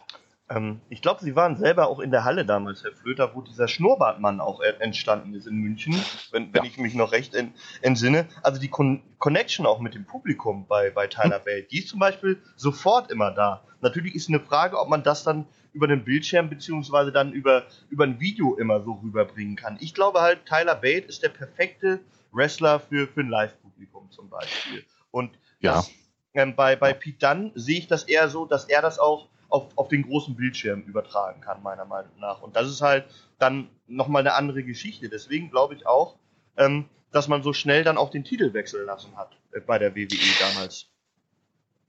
Ähm, 0.50 0.80
ich 0.88 1.00
glaube, 1.00 1.22
Sie 1.22 1.36
waren 1.36 1.56
selber 1.56 1.88
auch 1.88 2.00
in 2.00 2.10
der 2.10 2.24
Halle 2.24 2.44
damals, 2.44 2.82
Herr 2.82 2.92
Flöter, 2.92 3.34
wo 3.34 3.40
dieser 3.40 3.68
Schnurrbartmann 3.68 4.40
auch 4.40 4.60
entstanden 4.60 5.34
ist 5.34 5.46
in 5.46 5.56
München, 5.56 5.94
wenn, 6.32 6.52
wenn 6.52 6.64
ja. 6.64 6.70
ich 6.70 6.76
mich 6.76 6.94
noch 6.94 7.12
recht 7.12 7.36
entsinne. 7.82 8.26
Also 8.42 8.60
die 8.60 8.68
Con 8.68 9.02
Connection 9.18 9.66
auch 9.66 9.80
mit 9.80 9.94
dem 9.94 10.06
Publikum 10.06 10.66
bei, 10.66 10.90
bei 10.90 11.06
Tyler 11.06 11.36
hm. 11.36 11.44
Bate, 11.44 11.68
die 11.70 11.78
ist 11.78 11.88
zum 11.88 12.00
Beispiel 12.00 12.42
sofort 12.56 13.10
immer 13.10 13.30
da. 13.30 13.62
Natürlich 13.80 14.14
ist 14.14 14.28
eine 14.28 14.40
Frage, 14.40 14.78
ob 14.78 14.88
man 14.88 15.02
das 15.02 15.24
dann 15.24 15.46
über 15.72 15.86
den 15.86 16.04
Bildschirm 16.04 16.50
beziehungsweise 16.50 17.12
dann 17.12 17.32
über, 17.32 17.64
über 17.90 18.04
ein 18.04 18.18
Video 18.18 18.56
immer 18.56 18.82
so 18.82 18.94
rüberbringen 18.94 19.56
kann. 19.56 19.78
Ich 19.80 19.94
glaube 19.94 20.20
halt, 20.20 20.46
Tyler 20.46 20.74
Bate 20.74 21.06
ist 21.06 21.22
der 21.22 21.28
perfekte 21.28 22.00
Wrestler 22.32 22.80
für, 22.80 23.06
für 23.06 23.20
ein 23.20 23.28
Live-Publikum 23.28 24.10
zum 24.10 24.28
Beispiel. 24.28 24.84
Und 25.10 25.30
ja. 25.60 25.74
das, 25.74 25.90
ähm, 26.34 26.56
bei, 26.56 26.76
bei 26.76 26.92
Pete 26.92 27.18
Dunn 27.18 27.52
sehe 27.54 27.78
ich 27.78 27.88
das 27.88 28.04
eher 28.04 28.28
so, 28.28 28.46
dass 28.46 28.64
er 28.64 28.82
das 28.82 28.98
auch 28.98 29.29
auf, 29.50 29.68
auf 29.76 29.88
den 29.88 30.02
großen 30.02 30.34
Bildschirm 30.36 30.82
übertragen 30.82 31.40
kann, 31.40 31.62
meiner 31.62 31.84
Meinung 31.84 32.18
nach. 32.18 32.42
Und 32.42 32.56
das 32.56 32.68
ist 32.68 32.80
halt 32.80 33.04
dann 33.38 33.68
nochmal 33.86 34.20
eine 34.20 34.34
andere 34.34 34.62
Geschichte. 34.62 35.08
Deswegen 35.08 35.50
glaube 35.50 35.74
ich 35.74 35.86
auch, 35.86 36.16
ähm, 36.56 36.86
dass 37.12 37.28
man 37.28 37.42
so 37.42 37.52
schnell 37.52 37.84
dann 37.84 37.98
auch 37.98 38.10
den 38.10 38.24
Titel 38.24 38.52
wechseln 38.52 38.86
lassen 38.86 39.16
hat 39.16 39.36
äh, 39.52 39.60
bei 39.60 39.78
der 39.78 39.94
WWE 39.94 40.08
damals. 40.40 40.86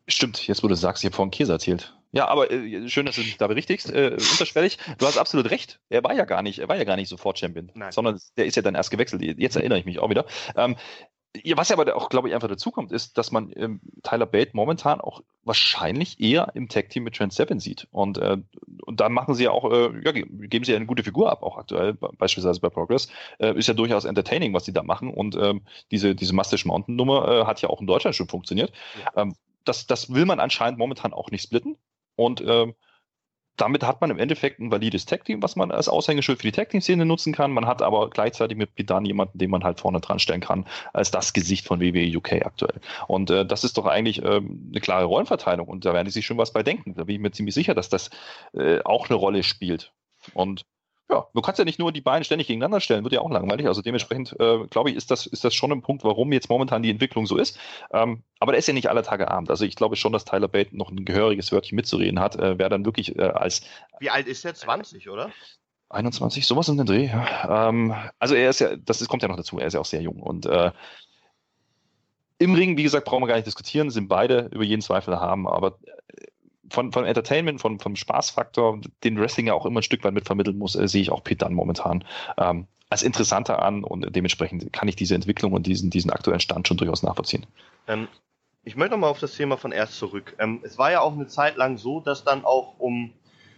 Stimmt, 0.08 0.46
jetzt 0.48 0.64
wo 0.64 0.68
du 0.68 0.76
sagst, 0.76 1.04
ich 1.04 1.08
habe 1.08 1.16
vorhin 1.16 1.32
Käse 1.32 1.54
erzählt. 1.54 1.96
Ja, 2.12 2.28
aber 2.28 2.52
äh, 2.52 2.90
schön, 2.90 3.06
dass 3.06 3.16
du 3.16 3.22
dich 3.22 3.38
da 3.38 3.48
berichtigst. 3.48 3.90
Äh, 3.90 4.18
unterschwellig, 4.32 4.78
du 4.98 5.06
hast 5.06 5.18
absolut 5.18 5.50
recht. 5.50 5.80
Er 5.90 6.04
war 6.04 6.14
ja 6.14 6.26
gar 6.26 6.42
nicht, 6.42 6.60
er 6.60 6.68
war 6.68 6.76
ja 6.76 6.84
gar 6.84 6.98
nicht 6.98 7.08
sofort 7.08 7.40
Champion, 7.40 7.72
Nein. 7.74 7.92
sondern 7.92 8.20
der 8.36 8.46
ist 8.46 8.56
ja 8.56 8.62
dann 8.62 8.76
erst 8.76 8.92
gewechselt. 8.92 9.22
Jetzt 9.22 9.56
erinnere 9.56 9.80
ich 9.80 9.86
mich 9.86 10.00
auch 10.00 10.10
wieder. 10.10 10.26
Ähm, 10.56 10.76
was 11.56 11.70
ja 11.70 11.78
aber 11.78 11.96
auch, 11.96 12.10
glaube 12.10 12.28
ich, 12.28 12.36
einfach 12.36 12.50
dazu 12.50 12.72
kommt, 12.72 12.92
ist, 12.92 13.18
dass 13.18 13.32
man 13.32 13.52
ähm, 13.56 13.80
Tyler 14.04 14.26
Bate 14.26 14.52
momentan 14.54 15.00
auch 15.00 15.22
wahrscheinlich 15.44 16.20
eher 16.20 16.52
im 16.56 16.68
Tag-Team 16.68 17.04
mit 17.04 17.16
Trent 17.16 17.34
Seven 17.34 17.60
sieht. 17.60 17.88
Und, 17.92 18.18
äh, 18.18 18.38
und 18.86 19.00
da 19.00 19.10
machen 19.10 19.34
sie 19.36 19.46
ja 19.46 19.52
auch, 19.52 19.72
äh, 19.72 19.92
ja, 20.04 20.12
geben 20.12 20.64
sie 20.66 20.72
ja 20.72 20.76
eine 20.76 20.86
gute 20.86 21.04
Figur 21.04 21.32
ab, 21.32 21.44
auch 21.44 21.58
aktuell, 21.58 21.94
beispielsweise 21.94 22.60
bei 22.60 22.70
Progress. 22.70 23.08
Äh, 23.40 23.58
ist 23.58 23.68
ja 23.68 23.74
durchaus 23.74 24.06
entertaining, 24.06 24.54
was 24.54 24.66
sie 24.66 24.74
da 24.74 24.84
machen. 24.84 25.14
Und 25.14 25.36
ähm, 25.36 25.62
diese, 25.90 26.16
diese 26.16 26.36
Mustache 26.36 26.68
Mountain-Nummer 26.68 27.28
äh, 27.28 27.46
hat 27.46 27.62
ja 27.62 27.70
auch 27.70 27.80
in 27.80 27.88
Deutschland 27.88 28.16
schon 28.16 28.28
funktioniert. 28.28 28.74
Ja. 29.16 29.22
Ähm, 29.22 29.36
das, 29.64 29.88
das 29.88 30.14
will 30.14 30.26
man 30.26 30.40
anscheinend 30.40 30.80
momentan 30.80 31.14
auch 31.14 31.32
nicht 31.32 31.44
splitten. 31.44 31.78
Und 32.16 32.42
ähm, 32.46 32.76
damit 33.62 33.84
hat 33.84 34.02
man 34.02 34.10
im 34.10 34.18
Endeffekt 34.18 34.60
ein 34.60 34.72
valides 34.72 35.06
Tag-Team, 35.06 35.44
was 35.44 35.56
man 35.56 35.72
als 35.72 35.88
Aushängeschild 35.88 36.40
für 36.40 36.48
die 36.48 36.52
Tag-Team-Szene 36.52 37.06
nutzen 37.06 37.32
kann. 37.32 37.52
Man 37.52 37.68
hat 37.68 37.84
aber 37.84 38.10
gleichzeitig 38.10 38.58
mit 38.58 38.74
Pidan 38.74 39.06
jemanden, 39.06 39.38
den 39.38 39.52
man 39.52 39.64
halt 39.64 39.80
vorne 39.80 40.00
dran 40.02 40.18
stellen 40.18 40.42
kann, 40.42 40.66
als 40.94 41.12
das 41.12 41.34
Gesicht 41.34 41.68
von 41.68 41.80
WWE 41.80 42.18
UK 42.18 42.44
aktuell. 42.44 42.82
Und 43.08 43.30
äh, 43.30 43.46
das 43.46 43.64
ist 43.64 43.78
doch 43.78 43.86
eigentlich 43.86 44.24
äh, 44.24 44.38
eine 44.38 44.82
klare 44.82 45.06
Rollenverteilung 45.06 45.68
und 45.68 45.86
da 45.86 45.94
werden 45.94 46.06
die 46.06 46.12
sich 46.12 46.26
schon 46.26 46.38
was 46.40 46.52
bei 46.52 46.64
denken. 46.64 46.96
Da 46.96 47.04
bin 47.04 47.16
ich 47.16 47.22
mir 47.22 47.32
ziemlich 47.32 47.54
sicher, 47.54 47.76
dass 47.76 47.90
das 47.90 48.10
äh, 48.54 48.80
auch 48.84 49.10
eine 49.10 49.16
Rolle 49.16 49.44
spielt. 49.44 49.94
Und 50.34 50.66
ja, 51.12 51.28
du 51.34 51.42
kannst 51.42 51.60
ja 51.60 51.66
nicht 51.66 51.80
nur 51.80 51.92
die 51.92 52.02
beiden 52.02 52.24
ständig 52.24 52.48
gegeneinander 52.48 52.80
stellen, 52.80 53.04
wird 53.04 53.14
ja 53.14 53.22
auch 53.22 53.30
langweilig. 53.30 53.68
Also 53.68 53.82
dementsprechend, 53.82 54.36
äh, 54.40 54.66
glaube 54.68 54.90
ich, 54.90 54.96
ist 54.96 55.12
das, 55.12 55.26
ist 55.26 55.44
das 55.44 55.54
schon 55.54 55.72
ein 55.72 55.82
Punkt, 55.82 56.04
warum 56.04 56.32
jetzt 56.32 56.50
momentan 56.50 56.84
die 56.84 56.90
Entwicklung 56.90 57.26
so 57.26 57.38
ist. 57.38 57.60
Ähm, 57.92 58.24
aber 58.40 58.54
der 58.54 58.60
ist 58.60 58.68
ja 58.68 58.74
nicht 58.74 58.90
alle 58.90 59.04
Tage 59.04 59.30
Abend. 59.30 59.50
Also 59.50 59.66
ich 59.66 59.76
glaube 59.76 59.96
schon, 59.96 60.14
dass 60.14 60.26
Tyler 60.26 60.48
Bate 60.48 60.76
noch 60.76 60.90
ein 60.90 61.06
gehöriges 61.06 61.52
Wörtchen 61.52 61.76
mitzureden 61.76 62.20
hat, 62.20 62.38
äh, 62.38 62.58
wer 62.58 62.70
dann 62.70 62.86
wirklich 62.86 63.18
äh, 63.18 63.24
als. 63.24 63.62
Wie 64.00 64.10
alt 64.10 64.28
ist 64.28 64.46
er? 64.46 64.56
20, 64.56 65.10
oder? 65.10 65.32
21, 65.90 66.48
sowas 66.48 66.70
in 66.70 66.78
den 66.78 66.86
Dreh, 66.86 67.08
ja. 67.08 67.68
Ähm, 67.70 67.94
also 68.18 68.36
er 68.36 68.50
ist 68.50 68.60
ja, 68.60 68.76
das 68.78 69.02
ist, 69.02 69.10
kommt 69.10 69.24
ja 69.24 69.28
noch 69.28 69.36
dazu, 69.36 69.60
er 69.60 69.68
ist 69.68 69.74
ja 69.74 69.80
auch 69.80 69.86
sehr 69.86 70.02
jung. 70.02 70.22
Und 70.22 70.46
äh, 70.46 70.72
im 72.38 72.56
Ring, 72.56 72.78
wie 72.78 72.84
gesagt, 72.84 73.06
brauchen 73.06 73.22
wir 73.22 73.28
gar 73.28 73.36
nicht 73.36 73.48
diskutieren, 73.48 73.90
sind 73.90 74.08
beide 74.08 74.50
über 74.52 74.64
jeden 74.64 74.82
Zweifel 74.82 75.20
haben, 75.20 75.48
aber 75.48 75.78
äh, 75.84 76.26
von, 76.72 76.92
von 76.92 77.06
Entertainment, 77.06 77.62
von, 77.62 77.80
vom 77.80 77.96
Spaßfaktor, 77.96 78.80
den 79.04 79.20
Wrestling 79.20 79.48
ja 79.48 79.54
auch 79.54 79.66
immer 79.66 79.82
ein 79.82 79.84
Stück 79.84 80.04
weit 80.04 80.14
mit 80.14 80.26
vermitteln 80.26 80.58
muss, 80.58 80.76
äh, 80.76 80.88
sehe 80.88 81.02
ich 81.02 81.12
auch 81.12 81.24
Pete 81.24 81.46
dann 81.46 81.54
momentan 81.54 82.04
ähm, 82.38 82.68
als 82.90 83.04
interessanter 83.04 83.62
an 83.62 83.84
und 83.84 84.16
dementsprechend 84.16 84.74
kann 84.74 84.88
ich 84.88 84.96
diese 84.96 85.16
Entwicklung 85.16 85.54
und 85.54 85.66
diesen, 85.68 85.90
diesen 85.90 86.12
aktuellen 86.12 86.40
Stand 86.40 86.68
schon 86.68 86.78
durchaus 86.78 87.04
nachvollziehen. 87.04 87.46
Ähm, 87.88 88.08
ich 88.64 88.76
möchte 88.76 88.92
nochmal 88.92 89.10
auf 89.10 89.20
das 89.20 89.36
Thema 89.36 89.58
von 89.58 89.72
erst 89.72 89.96
zurück. 89.98 90.36
Ähm, 90.40 90.60
es 90.64 90.78
war 90.78 90.92
ja 90.92 91.02
auch 91.02 91.14
eine 91.14 91.28
Zeit 91.28 91.56
lang 91.56 91.78
so, 91.78 92.00
dass 92.00 92.24
dann 92.24 92.46
auch 92.46 92.76
um 92.80 93.12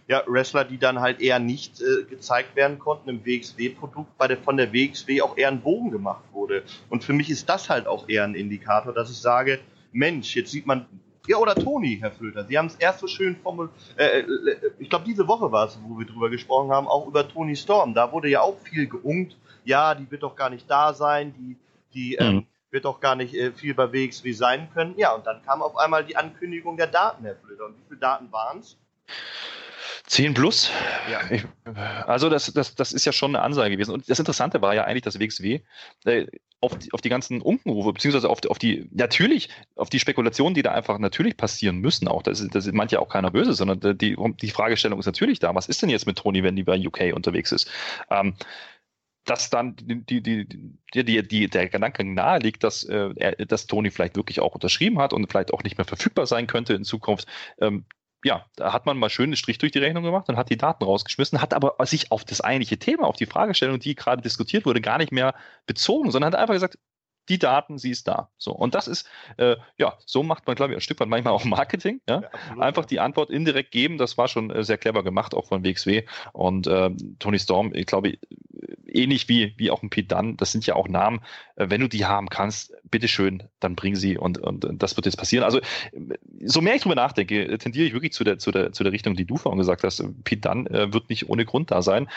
ja, 0.06 0.22
Wrestler, 0.26 0.64
die 0.64 0.78
dann 0.78 1.00
halt 1.00 1.20
eher 1.20 1.38
nicht 1.38 1.80
äh, 1.80 2.04
gezeigt 2.04 2.56
werden 2.56 2.78
konnten 2.78 3.08
im 3.08 3.24
WXW-Produkt, 3.24 4.16
bei 4.18 4.28
der, 4.28 4.36
von 4.36 4.56
der 4.56 4.72
WXW 4.72 5.22
auch 5.22 5.36
eher 5.36 5.48
ein 5.48 5.62
Bogen 5.62 5.90
gemacht 5.90 6.24
wurde. 6.32 6.62
Und 6.90 7.04
für 7.04 7.12
mich 7.12 7.30
ist 7.30 7.48
das 7.48 7.70
halt 7.70 7.86
auch 7.86 8.08
eher 8.08 8.24
ein 8.24 8.34
Indikator, 8.34 8.92
dass 8.92 9.10
ich 9.10 9.18
sage, 9.18 9.60
Mensch, 9.92 10.36
jetzt 10.36 10.50
sieht 10.50 10.66
man 10.66 10.86
ja, 11.26 11.36
oder 11.38 11.54
Toni, 11.54 11.98
Herr 12.00 12.10
Flöter. 12.10 12.44
Sie 12.44 12.58
haben 12.58 12.66
es 12.66 12.74
erst 12.76 13.00
so 13.00 13.06
schön 13.06 13.36
formuliert. 13.36 13.74
Äh, 13.96 14.20
äh, 14.20 14.26
ich 14.78 14.90
glaube, 14.90 15.04
diese 15.06 15.26
Woche 15.26 15.50
war 15.50 15.66
es, 15.66 15.78
wo 15.82 15.98
wir 15.98 16.06
drüber 16.06 16.28
gesprochen 16.30 16.70
haben, 16.70 16.86
auch 16.86 17.06
über 17.06 17.26
Toni 17.26 17.56
Storm. 17.56 17.94
Da 17.94 18.12
wurde 18.12 18.28
ja 18.28 18.42
auch 18.42 18.58
viel 18.60 18.86
geungt. 18.86 19.36
Ja, 19.64 19.94
die 19.94 20.10
wird 20.10 20.22
doch 20.22 20.36
gar 20.36 20.50
nicht 20.50 20.68
da 20.68 20.92
sein. 20.92 21.34
Die, 21.38 21.56
die 21.94 22.14
ähm, 22.16 22.26
mhm. 22.26 22.38
ähm, 22.38 22.46
wird 22.70 22.84
doch 22.84 23.00
gar 23.00 23.14
nicht 23.16 23.34
äh, 23.34 23.52
viel 23.52 23.72
bei 23.74 23.92
WXW 23.92 24.32
sein 24.32 24.68
können. 24.74 24.94
Ja, 24.98 25.14
und 25.14 25.26
dann 25.26 25.42
kam 25.42 25.62
auf 25.62 25.76
einmal 25.76 26.04
die 26.04 26.16
Ankündigung 26.16 26.76
der 26.76 26.88
Daten, 26.88 27.24
Herr 27.24 27.36
Flöter. 27.36 27.66
Und 27.66 27.76
wie 27.78 27.84
viele 27.88 28.00
Daten 28.00 28.30
waren 28.30 28.58
es? 28.58 28.76
10 30.06 30.34
plus. 30.34 30.70
Ja. 31.10 31.20
Ich, 31.30 31.44
also 32.06 32.28
das, 32.28 32.52
das, 32.52 32.74
das 32.74 32.92
ist 32.92 33.06
ja 33.06 33.12
schon 33.12 33.34
eine 33.34 33.42
Ansage 33.42 33.70
gewesen. 33.70 33.92
Und 33.92 34.08
das 34.10 34.18
Interessante 34.18 34.60
war 34.60 34.74
ja 34.74 34.84
eigentlich, 34.84 35.02
dass 35.02 35.18
WXW 35.18 35.60
äh, 36.04 36.26
auf, 36.64 36.78
die, 36.78 36.92
auf 36.92 37.00
die 37.00 37.08
ganzen 37.08 37.40
Unkenrufe, 37.42 37.92
beziehungsweise 37.92 38.28
auf, 38.28 38.40
auf 38.48 38.58
die, 38.58 38.88
natürlich, 38.90 39.50
auf 39.76 39.90
die 39.90 40.00
Spekulationen, 40.00 40.54
die 40.54 40.62
da 40.62 40.72
einfach 40.72 40.98
natürlich 40.98 41.36
passieren 41.36 41.78
müssen, 41.78 42.08
auch, 42.08 42.22
das 42.22 42.46
das 42.48 42.66
ist 42.66 42.74
manche 42.74 43.00
auch 43.00 43.08
keiner 43.08 43.30
böse, 43.30 43.52
sondern 43.52 43.98
die, 43.98 44.16
die 44.16 44.50
Fragestellung 44.50 44.98
ist 44.98 45.06
natürlich 45.06 45.38
da, 45.38 45.54
was 45.54 45.68
ist 45.68 45.82
denn 45.82 45.90
jetzt 45.90 46.06
mit 46.06 46.18
Toni, 46.18 46.42
wenn 46.42 46.56
die 46.56 46.62
bei 46.64 46.78
UK 46.78 47.14
unterwegs 47.14 47.52
ist? 47.52 47.70
Ähm, 48.10 48.34
dass 49.24 49.50
dann 49.50 49.76
die, 49.76 50.02
die, 50.04 50.46
die, 50.46 51.04
die, 51.04 51.28
die, 51.28 51.48
der 51.48 51.68
Gedanke 51.68 52.04
nahe 52.04 52.38
liegt, 52.40 52.62
dass, 52.62 52.84
äh, 52.84 53.10
er, 53.16 53.32
dass 53.46 53.66
Toni 53.66 53.90
vielleicht 53.90 54.16
wirklich 54.16 54.40
auch 54.40 54.54
unterschrieben 54.54 54.98
hat 54.98 55.12
und 55.12 55.26
vielleicht 55.30 55.52
auch 55.52 55.62
nicht 55.62 55.78
mehr 55.78 55.86
verfügbar 55.86 56.26
sein 56.26 56.46
könnte 56.46 56.74
in 56.74 56.84
Zukunft. 56.84 57.26
Ähm, 57.58 57.84
ja, 58.24 58.46
da 58.56 58.72
hat 58.72 58.86
man 58.86 58.96
mal 58.96 59.10
schön 59.10 59.26
einen 59.26 59.36
Strich 59.36 59.58
durch 59.58 59.72
die 59.72 59.78
Rechnung 59.78 60.02
gemacht 60.02 60.28
und 60.28 60.36
hat 60.36 60.50
die 60.50 60.56
Daten 60.56 60.82
rausgeschmissen, 60.82 61.40
hat 61.40 61.54
aber 61.54 61.76
sich 61.86 62.10
auf 62.10 62.24
das 62.24 62.40
eigentliche 62.40 62.78
Thema, 62.78 63.06
auf 63.06 63.16
die 63.16 63.26
Fragestellung, 63.26 63.78
die 63.78 63.94
gerade 63.94 64.22
diskutiert 64.22 64.64
wurde, 64.64 64.80
gar 64.80 64.98
nicht 64.98 65.12
mehr 65.12 65.34
bezogen, 65.66 66.10
sondern 66.10 66.32
hat 66.32 66.40
einfach 66.40 66.54
gesagt, 66.54 66.78
die 67.28 67.38
Daten, 67.38 67.78
sie 67.78 67.90
ist 67.90 68.08
da. 68.08 68.30
So. 68.38 68.52
Und 68.52 68.74
das 68.74 68.88
ist, 68.88 69.08
äh, 69.36 69.56
ja, 69.78 69.94
so 70.04 70.22
macht 70.22 70.46
man, 70.46 70.56
glaube 70.56 70.72
ich, 70.72 70.78
ein 70.78 70.80
Stück 70.80 71.00
weit 71.00 71.08
manchmal 71.08 71.32
auch 71.32 71.44
Marketing. 71.44 72.00
Ja? 72.08 72.22
ja 72.22 72.58
Einfach 72.58 72.84
die 72.84 73.00
Antwort 73.00 73.30
indirekt 73.30 73.70
geben, 73.70 73.98
das 73.98 74.18
war 74.18 74.28
schon 74.28 74.50
äh, 74.50 74.64
sehr 74.64 74.78
clever 74.78 75.02
gemacht, 75.02 75.34
auch 75.34 75.46
von 75.46 75.64
WXW. 75.64 76.04
Und 76.32 76.66
äh, 76.66 76.90
Tony 77.18 77.38
Storm, 77.38 77.72
ich 77.74 77.86
glaube, 77.86 78.10
äh, 78.10 78.18
ähnlich 78.86 79.28
wie, 79.28 79.54
wie 79.56 79.70
auch 79.70 79.82
ein 79.82 79.90
Pete 79.90 80.14
Dunn, 80.14 80.36
das 80.36 80.52
sind 80.52 80.66
ja 80.66 80.74
auch 80.74 80.88
Namen, 80.88 81.20
äh, 81.56 81.66
wenn 81.68 81.80
du 81.80 81.88
die 81.88 82.04
haben 82.04 82.28
kannst, 82.28 82.74
bitteschön, 82.90 83.42
dann 83.60 83.74
bring 83.74 83.96
sie 83.96 84.16
und, 84.18 84.38
und, 84.38 84.64
und 84.64 84.82
das 84.82 84.96
wird 84.96 85.06
jetzt 85.06 85.16
passieren. 85.16 85.44
Also, 85.44 85.60
so 86.44 86.60
mehr 86.60 86.74
ich 86.74 86.82
drüber 86.82 86.94
nachdenke, 86.94 87.58
tendiere 87.58 87.86
ich 87.86 87.92
wirklich 87.92 88.12
zu 88.12 88.24
der, 88.24 88.38
zu 88.38 88.50
der, 88.50 88.72
zu 88.72 88.84
der 88.84 88.92
Richtung, 88.92 89.16
die 89.16 89.24
du 89.24 89.36
vorhin 89.36 89.58
gesagt 89.58 89.82
hast. 89.84 90.04
Pete 90.24 90.48
Dunn 90.48 90.66
äh, 90.66 90.92
wird 90.92 91.08
nicht 91.08 91.28
ohne 91.28 91.44
Grund 91.44 91.70
da 91.70 91.82
sein. 91.82 92.08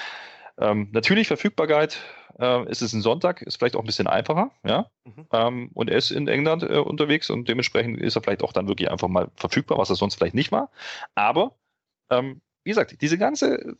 Ähm, 0.59 0.89
natürlich 0.91 1.27
Verfügbarkeit, 1.27 1.99
äh, 2.39 2.65
es 2.69 2.81
ist 2.81 2.93
ein 2.93 3.01
Sonntag, 3.01 3.41
ist 3.41 3.57
vielleicht 3.57 3.75
auch 3.75 3.81
ein 3.81 3.85
bisschen 3.85 4.07
einfacher, 4.07 4.51
ja. 4.63 4.89
Mhm. 5.05 5.27
Ähm, 5.31 5.71
und 5.73 5.89
er 5.89 5.97
ist 5.97 6.11
in 6.11 6.27
England 6.27 6.63
äh, 6.63 6.77
unterwegs 6.77 7.29
und 7.29 7.47
dementsprechend 7.47 7.99
ist 7.99 8.15
er 8.15 8.21
vielleicht 8.21 8.43
auch 8.43 8.53
dann 8.53 8.67
wirklich 8.67 8.89
einfach 8.91 9.07
mal 9.07 9.29
verfügbar, 9.35 9.77
was 9.77 9.89
er 9.89 9.95
sonst 9.95 10.15
vielleicht 10.15 10.35
nicht 10.35 10.51
war. 10.51 10.69
Aber 11.15 11.55
ähm, 12.09 12.41
wie 12.63 12.71
gesagt, 12.71 13.01
diese 13.01 13.17
ganze 13.17 13.77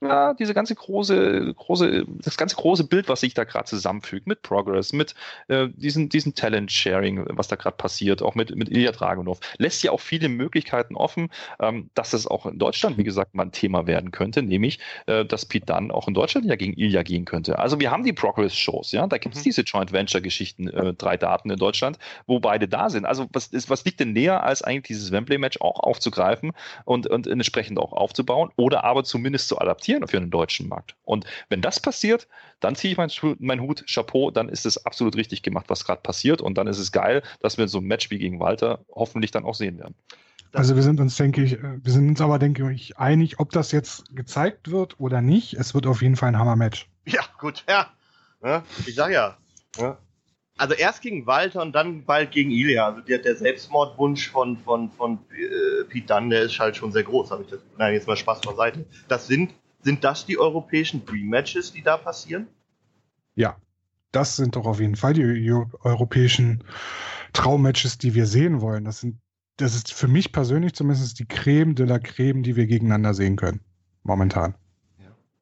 ja, 0.00 0.34
diese 0.34 0.54
ganze 0.54 0.76
große, 0.76 1.54
große, 1.54 2.04
das 2.22 2.36
ganze 2.36 2.54
große 2.54 2.84
Bild, 2.84 3.08
was 3.08 3.20
sich 3.20 3.34
da 3.34 3.42
gerade 3.42 3.64
zusammenfügt, 3.64 4.28
mit 4.28 4.42
Progress, 4.42 4.92
mit 4.92 5.14
äh, 5.48 5.68
diesen, 5.74 6.08
diesen 6.08 6.36
Talent-Sharing, 6.36 7.26
was 7.30 7.48
da 7.48 7.56
gerade 7.56 7.76
passiert, 7.76 8.22
auch 8.22 8.36
mit, 8.36 8.54
mit 8.54 8.68
Ilya 8.68 8.92
Dragunov, 8.92 9.40
lässt 9.56 9.82
ja 9.82 9.90
auch 9.90 10.00
viele 10.00 10.28
Möglichkeiten 10.28 10.94
offen, 10.94 11.30
ähm, 11.58 11.90
dass 11.94 12.10
das 12.10 12.28
auch 12.28 12.46
in 12.46 12.60
Deutschland, 12.60 12.96
wie 12.96 13.02
gesagt, 13.02 13.34
mal 13.34 13.44
ein 13.44 13.52
Thema 13.52 13.88
werden 13.88 14.12
könnte, 14.12 14.42
nämlich, 14.42 14.78
äh, 15.06 15.24
dass 15.24 15.46
Pete 15.46 15.66
dann 15.66 15.90
auch 15.90 16.06
in 16.06 16.14
Deutschland 16.14 16.46
ja 16.46 16.54
gegen 16.54 16.74
Ilya 16.74 17.02
gehen 17.02 17.24
könnte. 17.24 17.58
Also 17.58 17.80
wir 17.80 17.90
haben 17.90 18.04
die 18.04 18.12
Progress-Shows, 18.12 18.92
ja, 18.92 19.04
da 19.08 19.18
gibt 19.18 19.34
es 19.34 19.40
mhm. 19.40 19.44
diese 19.44 19.62
Joint 19.62 19.92
Venture-Geschichten, 19.92 20.68
äh, 20.68 20.94
drei 20.94 21.16
Daten 21.16 21.50
in 21.50 21.58
Deutschland, 21.58 21.98
wo 22.28 22.38
beide 22.38 22.68
da 22.68 22.88
sind. 22.88 23.04
Also 23.04 23.26
was, 23.32 23.48
ist, 23.48 23.68
was 23.68 23.84
liegt 23.84 23.98
denn 23.98 24.12
näher, 24.12 24.44
als 24.44 24.62
eigentlich 24.62 24.86
dieses 24.86 25.10
Wembley-Match 25.10 25.60
auch 25.60 25.80
aufzugreifen 25.80 26.52
und, 26.84 27.08
und 27.08 27.26
entsprechend 27.26 27.80
auch 27.80 27.92
aufzubauen 27.92 28.50
oder 28.54 28.84
aber 28.84 29.02
zumindest 29.02 29.48
zu 29.48 29.58
adaptieren? 29.58 29.87
Adaptieren 29.96 30.08
für 30.08 30.20
den 30.20 30.30
deutschen 30.30 30.68
Markt. 30.68 30.94
Und 31.04 31.24
wenn 31.48 31.62
das 31.62 31.80
passiert, 31.80 32.28
dann 32.60 32.76
ziehe 32.76 32.92
ich 32.92 32.98
meinen 32.98 33.10
mein 33.38 33.60
Hut, 33.60 33.84
Chapeau, 33.86 34.30
dann 34.30 34.48
ist 34.48 34.66
es 34.66 34.84
absolut 34.84 35.16
richtig 35.16 35.42
gemacht, 35.42 35.66
was 35.68 35.84
gerade 35.84 36.00
passiert. 36.02 36.40
Und 36.40 36.58
dann 36.58 36.66
ist 36.66 36.78
es 36.78 36.92
geil, 36.92 37.22
dass 37.40 37.58
wir 37.58 37.68
so 37.68 37.78
ein 37.78 37.84
Match 37.84 38.10
wie 38.10 38.18
gegen 38.18 38.40
Walter 38.40 38.80
hoffentlich 38.90 39.30
dann 39.30 39.44
auch 39.44 39.54
sehen 39.54 39.78
werden. 39.78 39.94
Also 40.52 40.76
wir 40.76 40.82
sind 40.82 40.98
uns, 40.98 41.16
denke 41.16 41.42
ich, 41.42 41.58
wir 41.62 41.92
sind 41.92 42.08
uns 42.08 42.20
aber, 42.20 42.38
denke 42.38 42.70
ich, 42.72 42.96
einig, 42.96 43.38
ob 43.38 43.50
das 43.50 43.70
jetzt 43.70 44.14
gezeigt 44.16 44.70
wird 44.70 44.98
oder 44.98 45.20
nicht. 45.20 45.54
Es 45.54 45.74
wird 45.74 45.86
auf 45.86 46.00
jeden 46.00 46.16
Fall 46.16 46.30
ein 46.30 46.38
Hammer-Match. 46.38 46.88
Ja, 47.06 47.20
gut, 47.38 47.64
ja. 47.68 47.92
Ich 48.86 48.94
sag 48.94 49.12
ja. 49.12 49.36
Also 50.56 50.74
erst 50.74 51.02
gegen 51.02 51.26
Walter 51.26 51.62
und 51.62 51.72
dann 51.72 52.04
bald 52.04 52.30
gegen 52.32 52.50
Ilya. 52.50 52.86
Also 52.86 53.00
der, 53.02 53.18
der 53.18 53.36
Selbstmordwunsch 53.36 54.30
von, 54.30 54.56
von, 54.56 54.90
von 54.90 55.18
äh, 55.30 55.84
Pete 55.84 56.06
Dunn, 56.06 56.30
der 56.30 56.42
ist 56.42 56.58
halt 56.58 56.76
schon 56.76 56.92
sehr 56.92 57.04
groß, 57.04 57.30
habe 57.30 57.42
ich 57.42 57.50
das. 57.50 57.60
Nein, 57.76 57.94
jetzt 57.94 58.08
mal 58.08 58.16
Spaß 58.16 58.40
beiseite. 58.40 58.84
Das 59.06 59.26
sind 59.26 59.52
sind 59.80 60.04
das 60.04 60.26
die 60.26 60.38
europäischen 60.38 61.04
Dream 61.04 61.28
Matches, 61.28 61.72
die 61.72 61.82
da 61.82 61.96
passieren? 61.96 62.48
Ja, 63.34 63.56
das 64.12 64.36
sind 64.36 64.56
doch 64.56 64.66
auf 64.66 64.80
jeden 64.80 64.96
Fall 64.96 65.14
die, 65.14 65.52
europäischen 65.82 66.64
Traummatches, 67.32 67.98
die 67.98 68.14
wir 68.14 68.26
sehen 68.26 68.60
wollen. 68.60 68.84
Das 68.84 69.00
sind, 69.00 69.20
das 69.56 69.74
ist 69.74 69.92
für 69.92 70.08
mich 70.08 70.32
persönlich 70.32 70.74
zumindest 70.74 71.18
die 71.18 71.26
Creme 71.26 71.74
de 71.74 71.86
la 71.86 71.98
Creme, 71.98 72.42
die 72.42 72.56
wir 72.56 72.66
gegeneinander 72.66 73.14
sehen 73.14 73.36
können. 73.36 73.60
Momentan. 74.02 74.54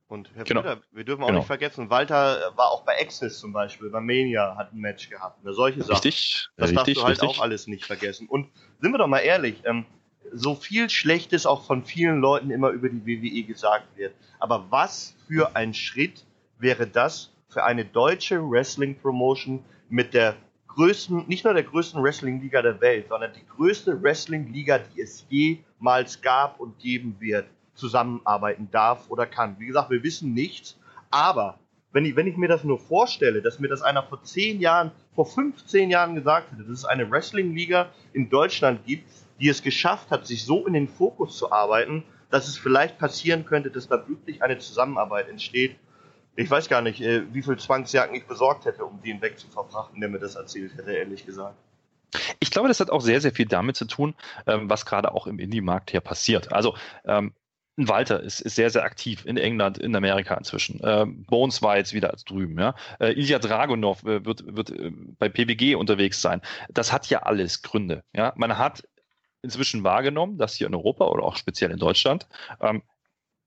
Und 0.08 0.30
Herr 0.34 0.44
genau. 0.44 0.62
Brüder, 0.62 0.82
wir 0.92 1.04
dürfen 1.04 1.22
auch 1.24 1.28
genau. 1.28 1.40
nicht 1.40 1.46
vergessen, 1.46 1.90
Walter 1.90 2.52
war 2.54 2.70
auch 2.70 2.84
bei 2.84 3.00
Access 3.00 3.38
zum 3.38 3.52
Beispiel, 3.52 3.90
bei 3.90 4.00
Mania 4.00 4.54
hat 4.56 4.72
ein 4.72 4.78
Match 4.78 5.10
gehabt. 5.10 5.40
Solche 5.42 5.82
Sachen. 5.82 5.94
Richtig. 5.94 6.48
Das 6.56 6.70
richtig, 6.70 6.76
darfst 6.76 6.96
du 6.96 7.02
halt 7.02 7.22
richtig. 7.22 7.28
auch 7.28 7.42
alles 7.42 7.66
nicht 7.66 7.84
vergessen. 7.84 8.28
Und 8.28 8.48
sind 8.80 8.92
wir 8.92 8.98
doch 8.98 9.08
mal 9.08 9.18
ehrlich, 9.18 9.62
ähm, 9.64 9.84
so 10.32 10.54
viel 10.54 10.90
Schlechtes 10.90 11.46
auch 11.46 11.64
von 11.64 11.84
vielen 11.84 12.20
Leuten 12.20 12.50
immer 12.50 12.70
über 12.70 12.88
die 12.88 13.06
WWE 13.06 13.42
gesagt 13.42 13.96
wird. 13.96 14.14
Aber 14.38 14.66
was 14.70 15.14
für 15.26 15.56
ein 15.56 15.74
Schritt 15.74 16.24
wäre 16.58 16.86
das 16.86 17.32
für 17.48 17.64
eine 17.64 17.84
deutsche 17.84 18.40
Wrestling-Promotion 18.40 19.64
mit 19.88 20.14
der 20.14 20.36
größten, 20.68 21.26
nicht 21.26 21.44
nur 21.44 21.54
der 21.54 21.62
größten 21.62 22.02
Wrestling-Liga 22.02 22.62
der 22.62 22.80
Welt, 22.80 23.08
sondern 23.08 23.32
die 23.32 23.46
größte 23.56 24.02
Wrestling-Liga, 24.02 24.78
die 24.78 25.00
es 25.00 25.24
jemals 25.28 26.20
gab 26.20 26.60
und 26.60 26.78
geben 26.78 27.16
wird, 27.18 27.46
zusammenarbeiten 27.74 28.68
darf 28.70 29.08
oder 29.10 29.26
kann. 29.26 29.56
Wie 29.58 29.66
gesagt, 29.66 29.90
wir 29.90 30.02
wissen 30.02 30.34
nichts, 30.34 30.78
aber 31.10 31.58
wenn 31.92 32.04
ich, 32.04 32.16
wenn 32.16 32.26
ich 32.26 32.36
mir 32.36 32.48
das 32.48 32.62
nur 32.62 32.78
vorstelle, 32.78 33.40
dass 33.40 33.58
mir 33.58 33.68
das 33.68 33.80
einer 33.80 34.02
vor 34.02 34.22
10 34.22 34.60
Jahren, 34.60 34.90
vor 35.14 35.24
15 35.24 35.88
Jahren 35.88 36.14
gesagt 36.14 36.52
hätte, 36.52 36.62
dass 36.62 36.80
es 36.80 36.84
eine 36.84 37.10
Wrestling-Liga 37.10 37.88
in 38.12 38.28
Deutschland 38.28 38.84
gibt, 38.84 39.08
die 39.40 39.48
es 39.48 39.62
geschafft 39.62 40.10
hat, 40.10 40.26
sich 40.26 40.44
so 40.44 40.66
in 40.66 40.72
den 40.72 40.88
Fokus 40.88 41.36
zu 41.36 41.52
arbeiten, 41.52 42.04
dass 42.30 42.48
es 42.48 42.56
vielleicht 42.56 42.98
passieren 42.98 43.44
könnte, 43.44 43.70
dass 43.70 43.88
da 43.88 44.08
wirklich 44.08 44.42
eine 44.42 44.58
Zusammenarbeit 44.58 45.28
entsteht. 45.28 45.76
Ich 46.34 46.50
weiß 46.50 46.68
gar 46.68 46.82
nicht, 46.82 47.00
äh, 47.00 47.22
wie 47.32 47.42
viel 47.42 47.56
Zwangsjacken 47.56 48.14
ich 48.14 48.26
besorgt 48.26 48.66
hätte, 48.66 48.84
um 48.84 49.00
den 49.02 49.22
wegzuverfrachten, 49.22 50.00
der 50.00 50.10
mir 50.10 50.18
das 50.18 50.34
erzählt 50.34 50.76
hätte, 50.76 50.92
ehrlich 50.92 51.24
gesagt. 51.24 51.56
Ich 52.40 52.50
glaube, 52.50 52.68
das 52.68 52.80
hat 52.80 52.90
auch 52.90 53.00
sehr, 53.00 53.20
sehr 53.20 53.32
viel 53.32 53.46
damit 53.46 53.76
zu 53.76 53.86
tun, 53.86 54.14
ähm, 54.46 54.68
was 54.68 54.86
gerade 54.86 55.12
auch 55.12 55.26
im 55.26 55.38
Indie-Markt 55.38 55.90
hier 55.90 56.00
passiert. 56.00 56.52
Also 56.52 56.76
ähm, 57.04 57.32
Walter 57.76 58.22
ist, 58.22 58.40
ist 58.40 58.56
sehr, 58.56 58.70
sehr 58.70 58.84
aktiv 58.84 59.24
in 59.26 59.36
England, 59.36 59.78
in 59.78 59.94
Amerika 59.94 60.34
inzwischen. 60.34 60.80
Ähm, 60.82 61.24
Bones 61.24 61.62
war 61.62 61.76
jetzt 61.76 61.92
wieder 61.92 62.14
drüben. 62.26 62.58
Ja? 62.58 62.74
Äh, 62.98 63.12
Ilya 63.12 63.38
Dragunov 63.38 64.02
äh, 64.04 64.24
wird, 64.24 64.56
wird 64.56 64.70
äh, 64.70 64.90
bei 65.18 65.28
PBG 65.28 65.74
unterwegs 65.74 66.22
sein. 66.22 66.40
Das 66.70 66.92
hat 66.92 67.08
ja 67.08 67.22
alles 67.22 67.62
Gründe. 67.62 68.02
Ja? 68.14 68.32
Man 68.36 68.56
hat 68.56 68.82
inzwischen 69.46 69.84
wahrgenommen, 69.84 70.38
dass 70.38 70.54
hier 70.54 70.66
in 70.66 70.74
Europa 70.74 71.06
oder 71.06 71.22
auch 71.24 71.36
speziell 71.36 71.70
in 71.70 71.78
Deutschland 71.78 72.26
ähm, 72.60 72.82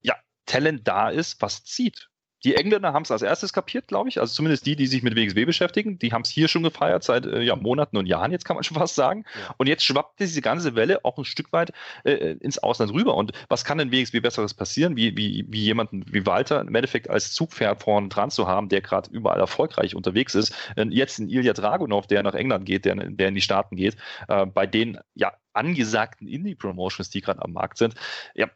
ja, 0.01 0.15
Talent 0.45 0.87
da 0.87 1.09
ist, 1.09 1.41
was 1.41 1.63
zieht. 1.63 2.09
Die 2.45 2.55
Engländer 2.55 2.93
haben 2.93 3.03
es 3.03 3.11
als 3.11 3.21
erstes 3.21 3.51
kapiert, 3.51 3.87
glaube 3.87 4.07
ich. 4.07 4.19
Also 4.19 4.33
zumindest 4.33 4.65
die, 4.65 4.75
die 4.75 4.87
sich 4.87 5.03
mit 5.03 5.15
WXW 5.15 5.43
beschäftigen, 5.45 5.99
die 5.99 6.13
haben 6.13 6.21
es 6.21 6.29
hier 6.29 6.47
schon 6.47 6.63
gefeiert 6.63 7.03
seit 7.03 7.25
äh, 7.25 7.41
ja, 7.41 7.55
Monaten 7.55 7.97
und 7.97 8.05
Jahren, 8.05 8.31
jetzt 8.31 8.45
kann 8.45 8.55
man 8.55 8.63
schon 8.63 8.77
fast 8.79 8.95
sagen. 8.95 9.25
Ja. 9.35 9.55
Und 9.57 9.67
jetzt 9.67 9.83
schwappt 9.83 10.19
diese 10.19 10.41
ganze 10.41 10.75
Welle 10.75 11.03
auch 11.03 11.17
ein 11.17 11.25
Stück 11.25 11.51
weit 11.51 11.73
äh, 12.05 12.35
ins 12.39 12.57
Ausland 12.57 12.93
rüber. 12.93 13.15
Und 13.15 13.33
was 13.49 13.65
kann 13.65 13.77
denn 13.77 13.91
WXW 13.91 14.21
Besseres 14.21 14.53
passieren, 14.53 14.95
wie, 14.95 15.17
wie, 15.17 15.45
wie 15.49 15.63
jemanden 15.63 16.05
wie 16.07 16.25
Walter 16.25 16.61
im 16.61 16.73
Endeffekt 16.73 17.09
als 17.09 17.33
Zugpferd 17.33 17.83
vorne 17.83 18.07
dran 18.07 18.31
zu 18.31 18.47
haben, 18.47 18.69
der 18.69 18.81
gerade 18.81 19.09
überall 19.11 19.39
erfolgreich 19.39 19.95
unterwegs 19.95 20.33
ist. 20.33 20.53
Äh, 20.77 20.85
jetzt 20.91 21.19
ein 21.19 21.29
Ilya 21.29 21.53
Dragunov, 21.53 22.07
der 22.07 22.23
nach 22.23 22.35
England 22.35 22.65
geht, 22.65 22.85
der, 22.85 22.95
der 22.95 23.27
in 23.27 23.35
die 23.35 23.41
Staaten 23.41 23.75
geht, 23.75 23.97
äh, 24.29 24.45
bei 24.45 24.65
den 24.65 24.97
ja 25.13 25.33
angesagten 25.59 26.27
Indie-Promotions, 26.27 27.09
die 27.09 27.21
gerade 27.21 27.43
am 27.43 27.53
Markt 27.53 27.77
sind. 27.77 27.95
Ja, 28.33 28.47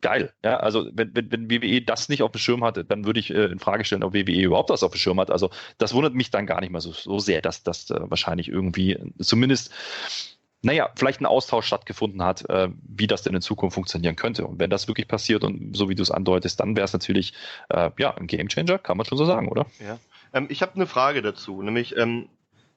geil. 0.00 0.32
Ja, 0.44 0.58
also 0.58 0.88
wenn, 0.92 1.14
wenn, 1.14 1.30
wenn 1.30 1.50
WWE 1.50 1.82
das 1.82 2.08
nicht 2.08 2.22
auf 2.22 2.32
dem 2.32 2.38
Schirm 2.38 2.64
hat, 2.64 2.90
dann 2.90 3.04
würde 3.04 3.20
ich 3.20 3.30
äh, 3.30 3.44
in 3.44 3.58
Frage 3.58 3.84
stellen, 3.84 4.02
ob 4.02 4.14
WWE 4.14 4.42
überhaupt 4.42 4.70
das 4.70 4.82
auf 4.82 4.92
dem 4.92 4.98
Schirm 4.98 5.20
hat. 5.20 5.30
Also 5.30 5.50
das 5.78 5.94
wundert 5.94 6.14
mich 6.14 6.30
dann 6.30 6.46
gar 6.46 6.60
nicht 6.60 6.70
mehr 6.70 6.80
so, 6.80 6.92
so 6.92 7.18
sehr, 7.18 7.42
dass 7.42 7.62
das 7.62 7.90
äh, 7.90 8.00
wahrscheinlich 8.10 8.48
irgendwie 8.48 8.98
zumindest 9.20 9.72
naja, 10.64 10.90
vielleicht 10.94 11.20
ein 11.20 11.26
Austausch 11.26 11.66
stattgefunden 11.66 12.22
hat, 12.22 12.48
äh, 12.48 12.68
wie 12.82 13.08
das 13.08 13.22
denn 13.22 13.34
in 13.34 13.42
Zukunft 13.42 13.74
funktionieren 13.74 14.14
könnte. 14.14 14.46
Und 14.46 14.60
wenn 14.60 14.70
das 14.70 14.86
wirklich 14.86 15.08
passiert 15.08 15.42
und 15.42 15.76
so 15.76 15.88
wie 15.88 15.96
du 15.96 16.02
es 16.02 16.10
andeutest, 16.12 16.60
dann 16.60 16.76
wäre 16.76 16.84
es 16.84 16.92
natürlich 16.92 17.34
äh, 17.68 17.90
ja 17.98 18.14
ein 18.14 18.28
Gamechanger, 18.28 18.78
kann 18.78 18.96
man 18.96 19.04
schon 19.04 19.18
so 19.18 19.24
sagen, 19.24 19.48
oder? 19.48 19.66
Ja. 19.84 19.98
Ähm, 20.32 20.46
ich 20.50 20.62
habe 20.62 20.76
eine 20.76 20.86
Frage 20.86 21.20
dazu, 21.20 21.60
nämlich 21.62 21.96
ähm, 21.96 22.28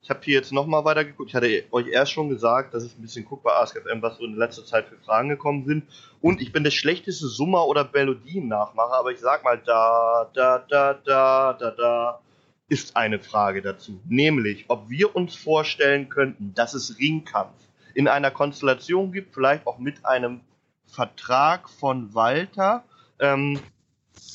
ich 0.06 0.10
habe 0.12 0.20
hier 0.24 0.36
jetzt 0.36 0.52
nochmal 0.52 0.86
weiter 0.86 1.04
geguckt. 1.04 1.30
Ich 1.30 1.36
hatte 1.36 1.64
euch 1.72 1.88
erst 1.88 2.12
schon 2.12 2.30
gesagt, 2.30 2.76
dass 2.76 2.86
ich 2.86 2.96
ein 2.96 3.02
bisschen 3.02 3.26
gucke 3.26 3.42
bei 3.42 3.54
AskFM, 3.54 4.04
was 4.04 4.18
so 4.18 4.24
in 4.24 4.36
letzter 4.36 4.64
Zeit 4.64 4.88
für 4.88 4.98
Fragen 4.98 5.30
gekommen 5.30 5.66
sind. 5.66 5.84
Und 6.22 6.42
ich 6.42 6.52
bin 6.52 6.64
der 6.64 6.70
schlechteste 6.70 7.26
Summer- 7.26 7.66
oder 7.66 7.90
Melodien-Nachmacher, 7.92 8.94
aber 8.94 9.12
ich 9.12 9.20
sag 9.20 9.44
mal 9.44 9.58
da, 9.58 10.30
da, 10.32 10.60
da, 10.60 10.94
da, 10.94 11.54
da, 11.54 11.72
da, 11.72 12.20
ist 12.70 12.96
eine 12.96 13.20
Frage 13.20 13.64
dazu. 13.64 14.00
Nämlich, 14.08 14.66
ob 14.68 14.92
wir 14.92 15.16
uns 15.16 15.34
vorstellen 15.36 16.10
könnten, 16.10 16.54
dass 16.54 16.76
es 16.76 17.00
Ringkampf 17.00 17.56
in 17.96 18.08
einer 18.08 18.30
Konstellation 18.30 19.12
gibt, 19.12 19.34
vielleicht 19.34 19.66
auch 19.66 19.80
mit 19.80 20.06
einem 20.06 20.42
Vertrag 20.86 21.68
von 21.68 22.14
Walter, 22.14 22.84
ähm, 23.20 23.60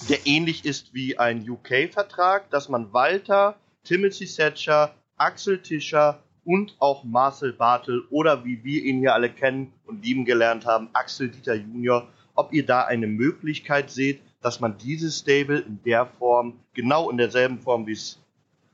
der 0.09 0.27
ähnlich 0.27 0.65
ist 0.65 0.95
wie 0.95 1.17
ein 1.17 1.49
UK-Vertrag, 1.49 2.51
dass 2.51 2.69
man 2.69 2.93
Walter, 2.93 3.55
Timothy 3.85 4.27
Thatcher, 4.27 4.95
Axel 5.21 5.61
Tischer 5.61 6.23
und 6.45 6.75
auch 6.79 7.05
Marcel 7.05 7.53
Bartel 7.53 8.03
oder 8.11 8.45
wie 8.45 8.65
wir 8.65 8.83
ihn 8.83 8.99
hier 8.99 9.15
alle 9.15 9.31
kennen 9.31 9.73
und 9.87 10.05
lieben 10.05 10.25
gelernt 10.25 10.65
haben, 10.65 10.89
Axel 10.95 11.29
Dieter 11.29 11.55
Junior, 11.55 12.09
ob 12.35 12.53
ihr 12.53 12.65
da 12.65 12.85
eine 12.85 13.07
Möglichkeit 13.07 13.91
seht, 13.91 14.23
dass 14.41 14.61
man 14.61 14.79
dieses 14.79 15.19
Stable 15.19 15.59
in 15.59 15.83
der 15.85 16.07
Form, 16.07 16.59
genau 16.73 17.11
in 17.11 17.19
derselben 17.19 17.59
Form, 17.59 17.87
wie 17.87 17.93
es 17.93 18.19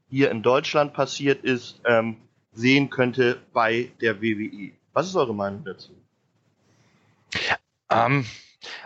hier 0.09 0.31
in 0.31 0.43
Deutschland 0.43 0.93
passiert 0.93 1.43
ist, 1.43 1.81
ähm, 1.85 2.17
sehen 2.53 2.91
könnte 2.91 3.43
bei 3.53 3.91
der 4.01 4.23
WWE. 4.23 4.71
Was 4.93 5.09
ist 5.09 5.17
eure 5.17 5.35
Meinung 5.35 5.65
dazu? 5.65 5.93
Ähm, 7.91 8.25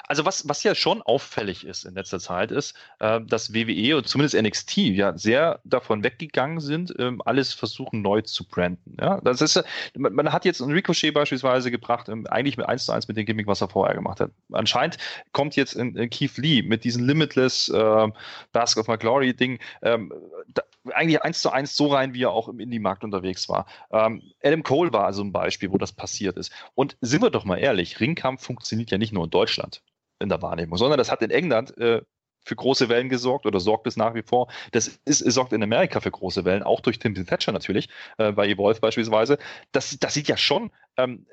also 0.06 0.24
was, 0.24 0.48
was 0.48 0.62
ja 0.62 0.74
schon 0.74 1.02
auffällig 1.02 1.64
ist 1.64 1.84
in 1.84 1.94
letzter 1.94 2.18
Zeit, 2.18 2.50
ist, 2.50 2.74
äh, 2.98 3.20
dass 3.20 3.54
WWE 3.54 3.96
und 3.96 4.08
zumindest 4.08 4.40
NXT 4.40 4.76
ja 4.76 5.16
sehr 5.16 5.60
davon 5.64 6.02
weggegangen 6.04 6.60
sind, 6.60 6.94
ähm, 6.98 7.22
alles 7.24 7.54
versuchen 7.54 8.02
neu 8.02 8.22
zu 8.22 8.46
branden. 8.46 8.96
Ja? 9.00 9.20
Das 9.22 9.40
ist, 9.40 9.62
man, 9.96 10.12
man 10.14 10.32
hat 10.32 10.44
jetzt 10.44 10.60
einen 10.62 10.72
Ricochet 10.72 11.12
beispielsweise 11.12 11.70
gebracht, 11.70 12.08
ähm, 12.08 12.26
eigentlich 12.26 12.56
mit 12.56 12.68
1 12.68 12.86
zu 12.86 12.92
1 12.92 13.08
mit 13.08 13.16
dem 13.16 13.26
Gimmick, 13.26 13.46
was 13.46 13.60
er 13.60 13.68
vorher 13.68 13.94
gemacht 13.94 14.20
hat. 14.20 14.30
Anscheinend 14.52 14.98
kommt 15.32 15.56
jetzt 15.56 15.74
in, 15.74 15.96
in 15.96 16.10
Keith 16.10 16.36
Lee 16.36 16.62
mit 16.62 16.84
diesem 16.84 17.06
Limitless 17.06 17.68
äh, 17.68 18.08
Bask 18.52 18.78
of 18.78 18.88
My 18.88 18.96
Glory 18.96 19.34
Ding 19.34 19.58
ähm, 19.82 20.12
da, 20.48 20.62
eigentlich 20.94 21.22
1 21.22 21.40
zu 21.40 21.50
1 21.50 21.76
so 21.76 21.88
rein, 21.88 22.14
wie 22.14 22.24
er 22.24 22.30
auch 22.30 22.48
im 22.48 22.60
Indie-Markt 22.60 23.04
unterwegs 23.04 23.48
war. 23.48 23.66
Ähm, 23.90 24.22
Adam 24.42 24.62
Cole 24.62 24.92
war 24.92 25.04
also 25.04 25.22
ein 25.22 25.32
Beispiel, 25.32 25.72
wo 25.72 25.78
das 25.78 25.92
passiert 25.92 26.36
ist. 26.36 26.52
Und 26.74 26.96
sind 27.00 27.22
wir 27.22 27.30
doch 27.30 27.44
mal 27.44 27.56
ehrlich, 27.56 28.00
Ringkampf 28.00 28.44
funktioniert 28.44 28.90
ja 28.90 28.98
nicht 28.98 29.12
nur 29.12 29.24
in 29.24 29.30
Deutschland 29.30 29.82
in 30.18 30.28
der 30.28 30.42
Wahrnehmung, 30.42 30.76
sondern 30.76 30.98
das 30.98 31.10
hat 31.10 31.22
in 31.22 31.30
England 31.30 31.76
äh, 31.78 32.02
für 32.44 32.56
große 32.56 32.88
Wellen 32.88 33.08
gesorgt 33.08 33.46
oder 33.46 33.60
sorgt 33.60 33.84
bis 33.84 33.96
nach 33.96 34.14
wie 34.14 34.22
vor. 34.22 34.50
Das 34.72 34.88
ist, 35.04 35.18
sorgt 35.18 35.52
in 35.52 35.62
Amerika 35.62 36.00
für 36.00 36.10
große 36.10 36.44
Wellen, 36.44 36.62
auch 36.62 36.80
durch 36.80 36.98
Tim 36.98 37.14
Thatcher 37.14 37.52
natürlich, 37.52 37.88
äh, 38.18 38.32
bei 38.32 38.48
Evolve 38.48 38.80
beispielsweise. 38.80 39.38
Das, 39.72 39.98
das 39.98 40.14
sieht 40.14 40.28
ja 40.28 40.36
schon 40.36 40.70
ähm, 40.96 41.26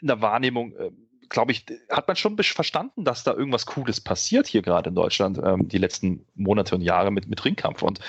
in 0.00 0.08
der 0.08 0.20
Wahrnehmung 0.20 0.76
äh, 0.76 0.90
glaube 1.28 1.52
ich, 1.52 1.64
hat 1.90 2.06
man 2.08 2.16
schon 2.16 2.36
verstanden, 2.36 3.04
dass 3.04 3.24
da 3.24 3.32
irgendwas 3.32 3.66
Cooles 3.66 4.00
passiert 4.00 4.46
hier 4.46 4.62
gerade 4.62 4.90
in 4.90 4.94
Deutschland 4.94 5.38
ähm, 5.42 5.68
die 5.68 5.78
letzten 5.78 6.26
Monate 6.34 6.74
und 6.74 6.80
Jahre 6.80 7.10
mit, 7.10 7.28
mit 7.28 7.44
Ringkampf. 7.44 7.82
Und 7.82 8.00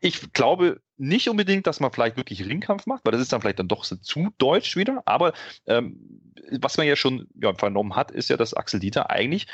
ich 0.00 0.32
glaube 0.32 0.80
nicht 0.98 1.28
unbedingt, 1.28 1.66
dass 1.66 1.80
man 1.80 1.92
vielleicht 1.92 2.16
wirklich 2.16 2.46
Ringkampf 2.46 2.86
macht, 2.86 3.04
weil 3.04 3.12
das 3.12 3.20
ist 3.20 3.32
dann 3.32 3.40
vielleicht 3.40 3.58
dann 3.58 3.68
doch 3.68 3.84
so 3.84 3.96
zu 3.96 4.30
deutsch 4.38 4.76
wieder. 4.76 5.02
Aber 5.04 5.32
ähm, 5.66 6.22
was 6.58 6.76
man 6.76 6.86
ja 6.86 6.96
schon 6.96 7.28
ja, 7.40 7.54
vernommen 7.54 7.96
hat, 7.96 8.10
ist 8.10 8.30
ja, 8.30 8.36
dass 8.36 8.54
Axel 8.54 8.80
Dieter 8.80 9.10
eigentlich 9.10 9.46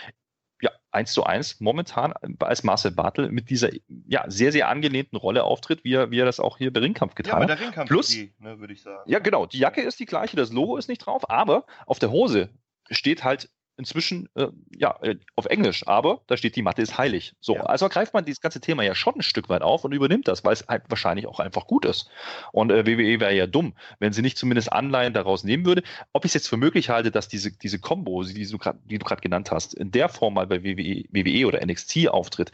ja, 0.61 0.71
eins 0.93 1.13
zu 1.13 1.25
eins 1.25 1.61
momentan 1.61 2.15
als 2.39 2.63
Marcel 2.63 2.93
Bartel 2.93 3.31
mit 3.33 3.51
dieser 3.51 3.71
ja, 4.07 4.25
sehr, 4.29 4.53
sehr 4.53 4.69
angelehnten 4.69 5.17
Rolle 5.17 5.43
auftritt, 5.43 5.83
wie 5.83 5.95
er, 5.95 6.13
wie 6.13 6.21
er 6.21 6.25
das 6.25 6.39
auch 6.39 6.59
hier 6.59 6.73
bei 6.73 6.81
Ringkampf 6.81 7.17
getan 7.17 7.43
hat. 7.43 7.49
Ja, 7.49 7.57
der 7.57 7.67
Ringkampf 7.67 7.89
Plus, 7.89 8.17
ne, 8.39 8.61
würde 8.61 8.73
ich 8.73 8.83
sagen. 8.83 9.11
Ja, 9.11 9.19
genau. 9.19 9.47
Die 9.47 9.59
Jacke 9.59 9.83
ist 9.83 9.99
die 9.99 10.07
gleiche, 10.07 10.37
das 10.37 10.53
Logo 10.53 10.77
ist 10.77 10.89
nicht 10.89 11.05
drauf, 11.05 11.29
aber 11.29 11.67
auf 11.87 11.99
der 11.99 12.13
Hose 12.13 12.51
steht 12.91 13.25
halt 13.25 13.51
inzwischen 13.77 14.29
äh, 14.35 14.49
ja 14.77 14.99
äh, 15.03 15.17
auf 15.37 15.47
Englisch, 15.47 15.87
aber 15.87 16.21
da 16.27 16.37
steht 16.37 16.57
die 16.57 16.63
Matte 16.63 16.83
ist 16.83 16.99
heilig. 16.99 17.35
So, 17.41 17.57
ja. 17.57 17.63
also 17.63 17.89
greift 17.89 18.15
man 18.15 18.25
dieses 18.25 18.41
ganze 18.41 18.61
Thema 18.61 18.83
ja 18.83 18.95
schon 18.95 19.17
ein 19.17 19.23
Stück 19.23 19.49
weit 19.49 19.63
auf 19.63 19.85
und 19.85 19.93
übernimmt 19.93 20.29
das, 20.29 20.45
weil 20.45 20.53
es 20.53 20.67
halt 20.69 20.85
wahrscheinlich 20.89 21.27
auch 21.27 21.41
einfach 21.41 21.67
gut 21.67 21.85
ist. 21.85 22.09
Und 22.53 22.71
äh, 22.71 22.87
WWE 22.87 23.21
wäre 23.21 23.35
ja 23.35 23.47
dumm, 23.47 23.75
wenn 23.99 24.13
sie 24.13 24.23
nicht 24.23 24.39
zumindest 24.39 24.73
Anleihen 24.73 25.15
daraus 25.15 25.45
nehmen 25.45 25.65
würde. 25.65 25.83
Ob 26.13 26.25
ich 26.25 26.31
es 26.31 26.35
jetzt 26.35 26.49
für 26.49 26.57
möglich 26.57 26.91
halte, 26.91 27.11
dass 27.11 27.29
diese 27.29 27.53
diese 27.53 27.79
Combo, 27.79 28.23
die 28.25 28.47
du 28.47 28.59
gerade 28.59 29.21
genannt 29.21 29.51
hast, 29.51 29.75
in 29.75 29.91
der 29.91 30.09
Form 30.09 30.35
mal 30.35 30.47
bei 30.47 30.63
WWE, 30.63 31.05
WWE 31.11 31.47
oder 31.47 31.65
NXT 31.65 32.09
auftritt, 32.09 32.53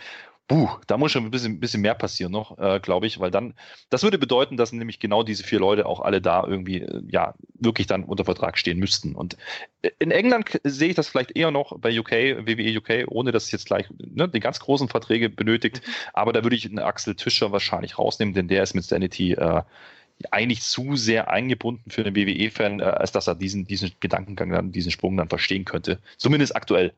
Puh, 0.48 0.70
da 0.86 0.96
muss 0.96 1.12
schon 1.12 1.26
ein 1.26 1.30
bisschen, 1.30 1.60
bisschen 1.60 1.82
mehr 1.82 1.94
passieren 1.94 2.32
noch, 2.32 2.56
äh, 2.58 2.80
glaube 2.80 3.06
ich, 3.06 3.20
weil 3.20 3.30
dann, 3.30 3.52
das 3.90 4.02
würde 4.02 4.16
bedeuten, 4.16 4.56
dass 4.56 4.72
nämlich 4.72 4.98
genau 4.98 5.22
diese 5.22 5.44
vier 5.44 5.60
Leute 5.60 5.84
auch 5.84 6.00
alle 6.00 6.22
da 6.22 6.42
irgendwie, 6.42 6.80
äh, 6.80 7.02
ja, 7.06 7.34
wirklich 7.52 7.86
dann 7.86 8.02
unter 8.02 8.24
Vertrag 8.24 8.56
stehen 8.56 8.78
müssten. 8.78 9.14
Und 9.14 9.36
äh, 9.82 9.90
in 9.98 10.10
England 10.10 10.58
sehe 10.64 10.88
ich 10.88 10.94
das 10.94 11.06
vielleicht 11.06 11.36
eher 11.36 11.50
noch 11.50 11.78
bei 11.78 11.90
UK, 11.98 12.12
WWE 12.46 12.78
UK, 12.78 13.08
ohne 13.08 13.30
dass 13.30 13.44
es 13.44 13.52
jetzt 13.52 13.66
gleich 13.66 13.90
ne, 13.98 14.26
die 14.26 14.40
ganz 14.40 14.58
großen 14.58 14.88
Verträge 14.88 15.28
benötigt. 15.28 15.86
Mhm. 15.86 15.92
Aber 16.14 16.32
da 16.32 16.42
würde 16.42 16.56
ich 16.56 16.64
einen 16.64 16.78
Axel 16.78 17.14
Tischer 17.14 17.52
wahrscheinlich 17.52 17.98
rausnehmen, 17.98 18.32
denn 18.32 18.48
der 18.48 18.62
ist 18.62 18.74
mit 18.74 18.84
Sanity 18.84 19.32
äh, 19.34 19.62
eigentlich 20.30 20.62
zu 20.62 20.96
sehr 20.96 21.30
eingebunden 21.30 21.90
für 21.90 22.06
einen 22.06 22.16
WWE-Fan, 22.16 22.80
äh, 22.80 22.84
als 22.84 23.12
dass 23.12 23.26
er 23.26 23.34
diesen, 23.34 23.66
diesen 23.66 23.92
Gedankengang 24.00 24.48
dann, 24.48 24.72
diesen 24.72 24.92
Sprung 24.92 25.14
dann 25.18 25.28
verstehen 25.28 25.66
könnte. 25.66 26.00
Zumindest 26.16 26.56
aktuell 26.56 26.94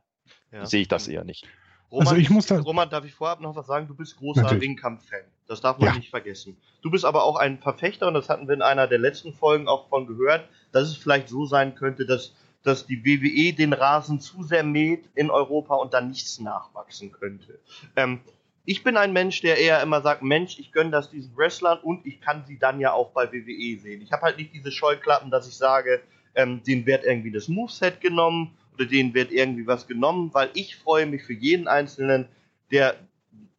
ja. 0.53 0.65
sehe 0.65 0.83
ich 0.83 0.89
das 0.89 1.09
eher 1.09 1.25
nicht. 1.25 1.49
Roman, 1.91 2.07
also 2.07 2.21
ich 2.21 2.31
muss 2.31 2.47
da 2.47 2.59
Roman, 2.61 2.89
darf 2.89 3.05
ich 3.05 3.15
vorab 3.15 3.41
noch 3.41 3.57
was 3.57 3.67
sagen? 3.67 3.89
Du 3.89 3.95
bist 3.95 4.17
großer 4.17 4.49
Ringkampf-Fan. 4.61 5.25
Das 5.49 5.61
darf 5.61 5.79
man 5.79 5.89
ja. 5.89 5.97
nicht 5.97 6.11
vergessen. 6.11 6.57
Du 6.83 6.91
bist 6.91 7.05
aber 7.05 7.25
auch 7.25 7.37
ein 7.37 7.59
Verfechter, 7.59 8.07
und 8.07 8.15
das 8.15 8.29
hatten 8.29 8.47
wir 8.47 8.55
in 8.55 8.63
einer 8.63 8.87
der 8.87 8.99
letzten 8.99 9.33
Folgen 9.33 9.67
auch 9.67 9.89
von 9.89 10.07
gehört, 10.07 10.49
dass 10.71 10.89
es 10.89 10.97
vielleicht 10.97 11.29
so 11.29 11.47
sein 11.47 11.75
könnte, 11.75 12.07
dass, 12.07 12.33
dass 12.63 12.87
die 12.87 13.05
WWE 13.05 13.53
den 13.55 13.73
Rasen 13.73 14.21
zu 14.21 14.45
sehr 14.45 14.63
mäht 14.63 15.09
in 15.17 15.31
Europa 15.31 15.75
und 15.75 15.93
dann 15.93 16.09
nichts 16.09 16.39
nachwachsen 16.39 17.11
könnte. 17.11 17.59
Ähm, 17.97 18.21
ich 18.65 18.85
bin 18.85 18.97
ein 18.97 19.13
Mensch, 19.13 19.41
der 19.41 19.59
eher 19.59 19.83
immer 19.83 20.01
sagt, 20.01 20.23
Mensch, 20.23 20.61
ich 20.61 20.71
gönne 20.71 20.91
das 20.91 21.11
diesen 21.11 21.37
Wrestlern 21.37 21.81
und 21.83 22.07
ich 22.07 22.21
kann 22.21 22.45
sie 22.47 22.59
dann 22.59 22.79
ja 22.79 22.93
auch 22.93 23.11
bei 23.11 23.33
WWE 23.33 23.81
sehen. 23.81 24.01
Ich 24.03 24.13
habe 24.13 24.23
halt 24.23 24.37
nicht 24.37 24.55
diese 24.55 24.71
Scheuklappen, 24.71 25.33
dass 25.33 25.49
ich 25.49 25.57
sage, 25.57 26.01
ähm, 26.37 26.63
denen 26.63 26.87
wird 26.87 27.05
irgendwie 27.05 27.33
das 27.33 27.49
Moveset 27.49 28.01
genommen 28.01 28.57
oder 28.81 28.89
denen 28.89 29.13
wird 29.13 29.31
irgendwie 29.31 29.67
was 29.67 29.87
genommen, 29.87 30.31
weil 30.33 30.49
ich 30.55 30.77
freue 30.77 31.05
mich 31.05 31.23
für 31.23 31.35
jeden 31.35 31.69
Einzelnen, 31.69 32.29
der 32.71 32.97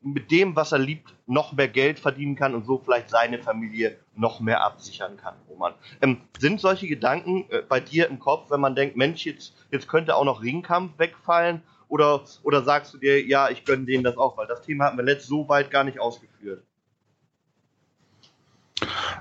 mit 0.02 0.32
dem, 0.32 0.56
was 0.56 0.72
er 0.72 0.80
liebt, 0.80 1.14
noch 1.28 1.54
mehr 1.54 1.68
Geld 1.68 2.00
verdienen 2.00 2.36
kann 2.36 2.56
und 2.56 2.66
so 2.66 2.80
vielleicht 2.80 3.12
seine 3.12 3.38
Familie 3.38 3.98
noch 4.16 4.40
mehr 4.40 4.64
absichern 4.64 5.16
kann, 5.18 5.36
Roman. 5.48 5.74
Ähm, 6.02 6.22
sind 6.40 6.60
solche 6.60 6.88
Gedanken 6.88 7.46
äh, 7.50 7.62
bei 7.62 7.80
dir 7.80 8.10
im 8.10 8.18
Kopf, 8.18 8.50
wenn 8.50 8.60
man 8.60 8.76
denkt, 8.76 8.98
Mensch, 8.98 9.28
jetzt, 9.28 9.54
jetzt 9.70 9.88
könnte 9.88 10.16
auch 10.16 10.26
noch 10.26 10.42
Ringkampf 10.42 10.98
wegfallen? 10.98 11.62
Oder, 11.88 12.24
oder 12.42 12.64
sagst 12.64 12.94
du 12.94 12.98
dir, 12.98 13.24
ja, 13.24 13.50
ich 13.50 13.64
gönne 13.64 13.86
denen 13.86 14.04
das 14.04 14.18
auch? 14.18 14.38
Weil 14.38 14.48
das 14.48 14.64
Thema 14.64 14.86
hatten 14.86 14.98
wir 14.98 15.04
letzt 15.04 15.28
so 15.28 15.48
weit 15.48 15.70
gar 15.70 15.84
nicht 15.84 16.00
ausgeführt. 16.00 16.64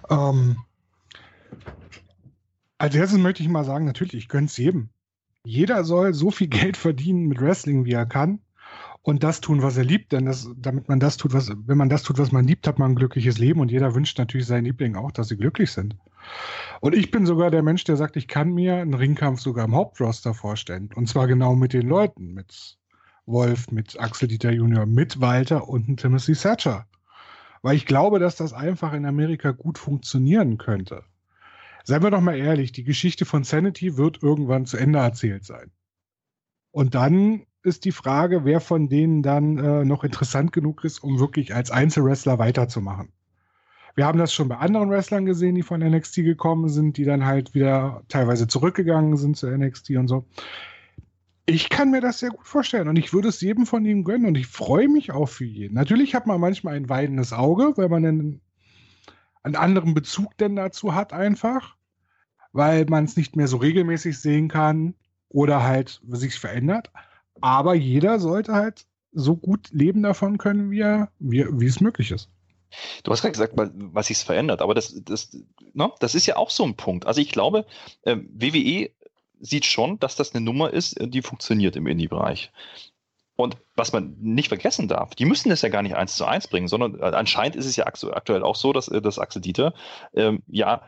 Ähm, 0.09 0.57
als 2.79 2.95
erstes 2.95 3.19
möchte 3.19 3.43
ich 3.43 3.51
mal 3.51 3.65
sagen, 3.65 3.85
natürlich, 3.85 4.15
ich 4.15 4.29
gönne 4.29 4.47
es 4.47 4.57
jedem. 4.57 4.89
Jeder 5.45 5.85
soll 5.85 6.15
so 6.15 6.31
viel 6.31 6.49
Geld 6.61 6.77
verdienen 6.77 7.27
mit 7.27 7.41
Wrestling, 7.41 7.85
wie 7.85 7.93
er 7.93 8.07
kann. 8.07 8.41
Und 9.03 9.23
das 9.23 9.41
tun, 9.41 9.63
was 9.63 9.79
er 9.79 9.85
liebt, 9.85 10.13
denn 10.13 10.27
das, 10.27 10.51
damit 10.57 10.89
man 10.89 11.01
das 11.01 11.17
tut, 11.17 11.33
was, 11.33 11.51
wenn 11.51 11.79
man 11.79 11.89
das 11.89 12.03
tut, 12.03 12.19
was 12.19 12.33
man 12.33 12.47
liebt, 12.47 12.67
hat 12.67 12.79
man 12.79 12.93
ein 12.93 12.97
glückliches 12.97 13.39
Leben 13.39 13.61
und 13.61 13.71
jeder 13.71 13.95
wünscht 13.95 14.19
natürlich 14.19 14.47
seinen 14.47 14.67
Lieblingen 14.67 14.99
auch, 14.99 15.11
dass 15.11 15.29
sie 15.29 15.39
glücklich 15.39 15.73
sind. 15.73 15.97
Und 16.83 16.95
ich 16.95 17.11
bin 17.11 17.25
sogar 17.25 17.51
der 17.51 17.63
Mensch, 17.63 17.85
der 17.85 17.97
sagt, 17.97 18.17
ich 18.17 18.29
kann 18.29 18.53
mir 18.53 18.77
einen 18.77 18.93
Ringkampf 18.93 19.41
sogar 19.41 19.65
im 19.65 19.75
Hauptroster 19.75 20.35
vorstellen. 20.35 20.91
Und 20.95 21.09
zwar 21.09 21.27
genau 21.29 21.55
mit 21.55 21.73
den 21.73 21.89
Leuten, 21.89 22.35
mit 22.35 22.79
Wolf, 23.25 23.71
mit 23.71 23.99
Axel 23.99 24.29
Dieter 24.29 24.53
Junior, 24.53 24.85
mit 24.85 25.19
Walter 25.19 25.67
und 25.67 25.97
Timothy 25.99 26.35
Thatcher. 26.35 26.87
Weil 27.63 27.77
ich 27.77 27.87
glaube, 27.87 28.19
dass 28.19 28.37
das 28.37 28.53
einfach 28.53 28.93
in 28.93 29.07
Amerika 29.07 29.53
gut 29.53 29.79
funktionieren 29.79 30.59
könnte. 30.59 31.05
Seien 31.85 32.03
wir 32.03 32.11
doch 32.11 32.21
mal 32.21 32.37
ehrlich, 32.37 32.73
die 32.73 32.85
Geschichte 32.85 33.25
von 33.25 33.45
Sanity 33.45 33.97
wird 33.97 34.23
irgendwann 34.23 34.67
zu 34.67 34.77
Ende 34.77 34.99
erzählt 34.99 35.45
sein. 35.45 35.71
Und 36.71 36.95
dann 36.95 37.47
ist 37.63 37.85
die 37.85 37.93
Frage, 37.93 38.45
wer 38.45 38.61
von 38.61 38.89
denen 38.89 39.23
dann 39.23 39.59
äh, 39.59 39.85
noch 39.85 40.05
interessant 40.05 40.53
genug 40.53 40.85
ist, 40.85 41.03
um 41.03 41.19
wirklich 41.19 41.55
als 41.55 41.71
Einzelwrestler 41.71 42.39
weiterzumachen. 42.39 43.13
Wir 43.95 44.07
haben 44.07 44.19
das 44.19 44.33
schon 44.33 44.49
bei 44.49 44.57
anderen 44.57 44.91
Wrestlern 44.91 45.27
gesehen, 45.27 45.57
die 45.57 45.63
von 45.63 45.81
NXT 45.81 46.17
gekommen 46.17 46.69
sind, 46.69 46.97
die 46.97 47.05
dann 47.05 47.27
halt 47.27 47.55
wieder 47.55 48.03
teilweise 48.09 48.47
zurückgegangen 48.47 49.17
sind 49.17 49.37
zu 49.37 49.49
NXT 49.49 49.91
und 49.91 50.09
so. 50.09 50.25
Ich 51.47 51.69
kann 51.69 51.91
mir 51.91 52.01
das 52.01 52.21
sehr 52.21 52.31
gut 52.31 52.47
vorstellen 52.47 52.89
und 52.89 52.97
ich 52.97 53.13
würde 53.13 53.29
es 53.29 53.41
jedem 53.41 53.67
von 53.67 53.85
ihnen 53.85 54.05
gönnen 54.05 54.27
und 54.27 54.37
ich 54.37 54.47
freue 54.47 54.89
mich 54.89 55.11
auch 55.11 55.29
für 55.29 55.45
jeden. 55.45 55.75
Natürlich 55.75 56.15
hat 56.15 56.27
man 56.27 56.41
manchmal 56.41 56.77
ein 56.77 56.89
weidendes 56.89 57.33
Auge, 57.33 57.73
weil 57.77 57.89
man 57.89 58.03
dann 58.05 58.41
einen 59.43 59.57
anderen 59.57 59.95
Bezug 59.95 60.37
denn 60.39 60.57
dazu 60.57 60.95
hat 60.95 61.13
einfach, 61.13 61.77
weil 62.53 62.85
man 62.87 63.05
es 63.05 63.17
nicht 63.17 63.37
mehr 63.37 63.49
so 63.49 63.59
regelmäßig 63.59 64.19
sehen 64.19 64.49
kann 64.49 64.95
oder 65.29 65.63
halt 65.63 66.01
sich 66.09 66.39
verändert. 66.39 66.91
Aber 67.41 67.75
jeder 67.75 68.21
sollte 68.21 68.53
halt 68.53 68.87
so 69.13 69.37
gut 69.37 69.71
leben 69.73 70.03
davon 70.03 70.39
können, 70.39 70.71
wie, 70.71 70.83
wie, 71.19 71.47
wie 71.61 71.67
es 71.67 71.81
möglich 71.81 72.11
ist. 72.11 72.29
Du 73.03 73.11
hast 73.11 73.23
gerade 73.23 73.33
gesagt, 73.33 73.55
was 73.57 74.07
sich 74.07 74.19
verändert, 74.19 74.63
aber 74.63 74.75
das, 74.75 74.95
das, 75.05 75.37
ne, 75.73 75.91
das 75.99 76.15
ist 76.15 76.27
ja 76.27 76.37
auch 76.37 76.51
so 76.51 76.65
ein 76.65 76.77
Punkt. 76.77 77.07
Also 77.07 77.21
ich 77.21 77.33
glaube, 77.33 77.67
äh, 78.03 78.17
WWE 78.17 78.91
sieht 79.41 79.65
schon, 79.65 79.99
dass 79.99 80.17
das 80.17 80.35
eine 80.35 80.45
Nummer 80.45 80.73
ist, 80.73 80.97
die 81.01 81.23
funktioniert 81.23 81.75
im 81.75 81.87
Indie-Bereich. 81.87 82.53
Und 83.41 83.57
was 83.75 83.93
man 83.93 84.17
nicht 84.21 84.49
vergessen 84.49 84.87
darf, 84.87 85.15
die 85.15 85.25
müssen 85.25 85.49
das 85.49 85.63
ja 85.63 85.71
gar 85.71 85.83
nicht 85.83 85.97
eins 85.97 86.15
zu 86.15 86.27
eins 86.27 86.47
bringen, 86.47 86.69
sondern 86.69 87.01
äh, 87.01 87.05
anscheinend 87.05 87.57
ist 87.57 87.65
es 87.65 87.77
ja 87.77 87.87
aktuell 87.87 88.43
auch 88.43 88.55
so, 88.55 88.73
dass, 88.73 88.89
äh, 88.89 89.01
dass 89.01 89.19
Axel 89.19 89.41
Dieter 89.41 89.73
ähm, 90.15 90.43
ja 90.47 90.83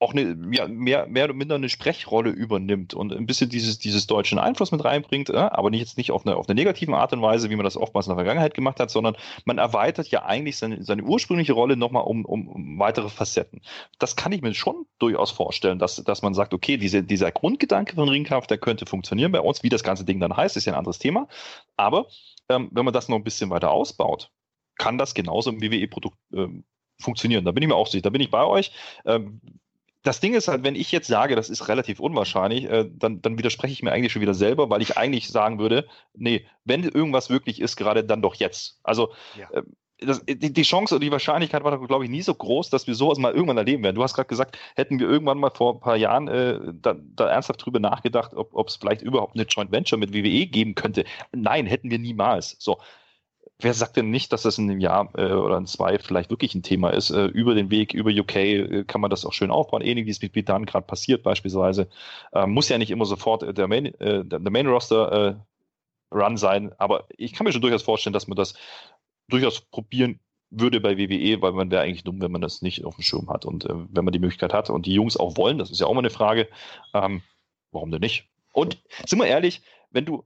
auch 0.00 0.14
eine, 0.14 0.36
ja, 0.50 0.66
mehr, 0.66 1.06
mehr 1.06 1.24
oder 1.24 1.34
minder 1.34 1.56
eine 1.56 1.68
Sprechrolle 1.68 2.30
übernimmt 2.30 2.94
und 2.94 3.12
ein 3.12 3.26
bisschen 3.26 3.50
dieses, 3.50 3.78
dieses 3.78 4.06
deutschen 4.06 4.38
Einfluss 4.38 4.72
mit 4.72 4.82
reinbringt, 4.82 5.28
äh, 5.28 5.36
aber 5.36 5.68
nicht, 5.68 5.80
jetzt 5.80 5.98
nicht 5.98 6.10
auf 6.10 6.26
eine, 6.26 6.36
auf 6.36 6.48
eine 6.48 6.54
negativen 6.54 6.94
Art 6.94 7.12
und 7.12 7.20
Weise, 7.20 7.50
wie 7.50 7.56
man 7.56 7.64
das 7.64 7.76
oftmals 7.76 8.06
in 8.06 8.10
der 8.10 8.16
Vergangenheit 8.16 8.54
gemacht 8.54 8.80
hat, 8.80 8.90
sondern 8.90 9.14
man 9.44 9.58
erweitert 9.58 10.08
ja 10.08 10.24
eigentlich 10.24 10.56
seine, 10.56 10.82
seine 10.82 11.02
ursprüngliche 11.02 11.52
Rolle 11.52 11.76
nochmal 11.76 12.04
um, 12.04 12.24
um, 12.24 12.78
weitere 12.78 13.10
Facetten. 13.10 13.60
Das 13.98 14.16
kann 14.16 14.32
ich 14.32 14.40
mir 14.40 14.54
schon 14.54 14.86
durchaus 14.98 15.30
vorstellen, 15.30 15.78
dass, 15.78 15.96
dass 15.96 16.22
man 16.22 16.32
sagt, 16.32 16.54
okay, 16.54 16.78
diese, 16.78 17.02
dieser 17.02 17.30
Grundgedanke 17.30 17.94
von 17.94 18.08
Ringkampf, 18.08 18.46
der 18.46 18.56
könnte 18.56 18.86
funktionieren 18.86 19.32
bei 19.32 19.40
uns. 19.40 19.62
Wie 19.62 19.68
das 19.68 19.82
ganze 19.82 20.06
Ding 20.06 20.18
dann 20.18 20.34
heißt, 20.34 20.56
ist 20.56 20.64
ja 20.64 20.72
ein 20.72 20.78
anderes 20.78 20.98
Thema. 20.98 21.28
Aber 21.76 22.06
ähm, 22.48 22.70
wenn 22.72 22.86
man 22.86 22.94
das 22.94 23.08
noch 23.10 23.16
ein 23.16 23.24
bisschen 23.24 23.50
weiter 23.50 23.70
ausbaut, 23.70 24.30
kann 24.78 24.96
das 24.96 25.12
genauso 25.12 25.50
im 25.50 25.60
WWE-Produkt 25.60 26.16
ähm, 26.32 26.64
funktionieren. 26.98 27.44
Da 27.44 27.52
bin 27.52 27.62
ich 27.62 27.68
mir 27.68 27.76
auch 27.76 27.86
sicher. 27.86 28.02
Da 28.02 28.10
bin 28.10 28.22
ich 28.22 28.30
bei 28.30 28.44
euch. 28.44 28.72
Ähm, 29.04 29.42
das 30.02 30.20
Ding 30.20 30.34
ist 30.34 30.48
halt, 30.48 30.62
wenn 30.64 30.74
ich 30.74 30.92
jetzt 30.92 31.08
sage, 31.08 31.36
das 31.36 31.50
ist 31.50 31.68
relativ 31.68 32.00
unwahrscheinlich, 32.00 32.64
äh, 32.64 32.88
dann, 32.90 33.20
dann 33.20 33.38
widerspreche 33.38 33.72
ich 33.72 33.82
mir 33.82 33.92
eigentlich 33.92 34.12
schon 34.12 34.22
wieder 34.22 34.34
selber, 34.34 34.70
weil 34.70 34.82
ich 34.82 34.96
eigentlich 34.96 35.28
sagen 35.28 35.58
würde, 35.58 35.86
nee, 36.14 36.46
wenn 36.64 36.84
irgendwas 36.84 37.28
wirklich 37.28 37.60
ist, 37.60 37.76
gerade 37.76 38.04
dann 38.04 38.22
doch 38.22 38.34
jetzt. 38.34 38.78
Also 38.82 39.12
ja. 39.38 39.50
äh, 39.50 39.62
das, 40.02 40.24
die, 40.24 40.52
die, 40.52 40.62
Chance 40.62 40.94
oder 40.94 41.04
die 41.04 41.12
Wahrscheinlichkeit 41.12 41.62
war, 41.62 41.78
glaube 41.86 42.04
ich, 42.04 42.10
nie 42.10 42.22
so 42.22 42.34
groß, 42.34 42.70
dass 42.70 42.86
wir 42.86 42.94
sowas 42.94 43.18
mal 43.18 43.34
irgendwann 43.34 43.58
erleben 43.58 43.82
werden. 43.82 43.96
Du 43.96 44.02
hast 44.02 44.14
gerade 44.14 44.28
gesagt, 44.28 44.58
hätten 44.74 44.98
wir 44.98 45.06
irgendwann 45.06 45.38
mal 45.38 45.50
vor 45.50 45.74
ein 45.74 45.80
paar 45.80 45.96
Jahren 45.96 46.28
äh, 46.28 46.58
da, 46.72 46.96
da, 46.98 47.28
ernsthaft 47.28 47.64
drüber 47.64 47.80
nachgedacht, 47.80 48.32
ob 48.34 48.68
es 48.68 48.76
vielleicht 48.76 49.02
überhaupt 49.02 49.34
eine 49.34 49.44
Joint 49.44 49.72
Venture 49.72 49.98
mit 49.98 50.14
WWE 50.14 50.46
geben 50.46 50.74
könnte. 50.74 51.04
Nein, 51.32 51.66
hätten 51.66 51.90
wir 51.90 51.98
niemals. 51.98 52.56
So, 52.58 52.78
wer 53.62 53.74
sagt 53.74 53.96
denn 53.96 54.10
nicht, 54.10 54.32
dass 54.32 54.42
das 54.42 54.58
in 54.58 54.70
einem 54.70 54.80
Jahr 54.80 55.10
äh, 55.16 55.32
oder 55.32 55.56
in 55.56 55.66
zwei 55.66 55.98
vielleicht 55.98 56.30
wirklich 56.30 56.54
ein 56.54 56.62
Thema 56.62 56.90
ist? 56.90 57.10
Äh, 57.10 57.26
über 57.26 57.54
den 57.54 57.70
Weg, 57.70 57.94
über 57.94 58.10
UK 58.10 58.36
äh, 58.36 58.84
kann 58.84 59.00
man 59.00 59.10
das 59.10 59.24
auch 59.24 59.32
schön 59.32 59.50
aufbauen, 59.50 59.82
ähnlich 59.82 60.06
wie 60.06 60.10
es 60.10 60.22
mit 60.22 60.32
Britann 60.32 60.66
gerade 60.66 60.86
passiert 60.86 61.22
beispielsweise. 61.22 61.88
Ähm, 62.32 62.52
muss 62.52 62.68
ja 62.68 62.78
nicht 62.78 62.90
immer 62.90 63.04
sofort 63.04 63.42
äh, 63.42 63.54
der 63.54 63.68
Main, 63.68 63.86
äh, 64.00 64.24
der 64.24 64.50
Main 64.50 64.66
Roster 64.66 65.28
äh, 65.28 65.34
Run 66.14 66.36
sein, 66.36 66.72
aber 66.78 67.06
ich 67.16 67.34
kann 67.34 67.44
mir 67.44 67.52
schon 67.52 67.62
durchaus 67.62 67.82
vorstellen, 67.82 68.12
dass 68.12 68.26
man 68.26 68.36
das 68.36 68.54
durchaus 69.28 69.60
probieren 69.60 70.18
würde 70.50 70.80
bei 70.80 70.98
WWE, 70.98 71.40
weil 71.40 71.52
man 71.52 71.70
wäre 71.70 71.82
eigentlich 71.82 72.02
dumm, 72.02 72.20
wenn 72.20 72.32
man 72.32 72.40
das 72.40 72.62
nicht 72.62 72.84
auf 72.84 72.96
dem 72.96 73.02
Schirm 73.02 73.30
hat 73.30 73.46
und 73.46 73.68
wenn 73.68 74.04
man 74.04 74.10
die 74.10 74.18
Möglichkeit 74.18 74.52
hat 74.52 74.70
und 74.70 74.86
die 74.86 74.94
Jungs 74.94 75.16
auch 75.16 75.36
wollen, 75.36 75.58
das 75.58 75.70
ist 75.70 75.78
ja 75.78 75.86
auch 75.86 75.94
mal 75.94 76.00
eine 76.00 76.10
Frage, 76.10 76.48
ähm, 76.94 77.22
warum 77.70 77.92
denn 77.92 78.00
nicht? 78.00 78.24
Und 78.52 78.82
sind 79.06 79.20
wir 79.20 79.26
ehrlich, 79.26 79.62
wenn 79.92 80.04
du 80.04 80.24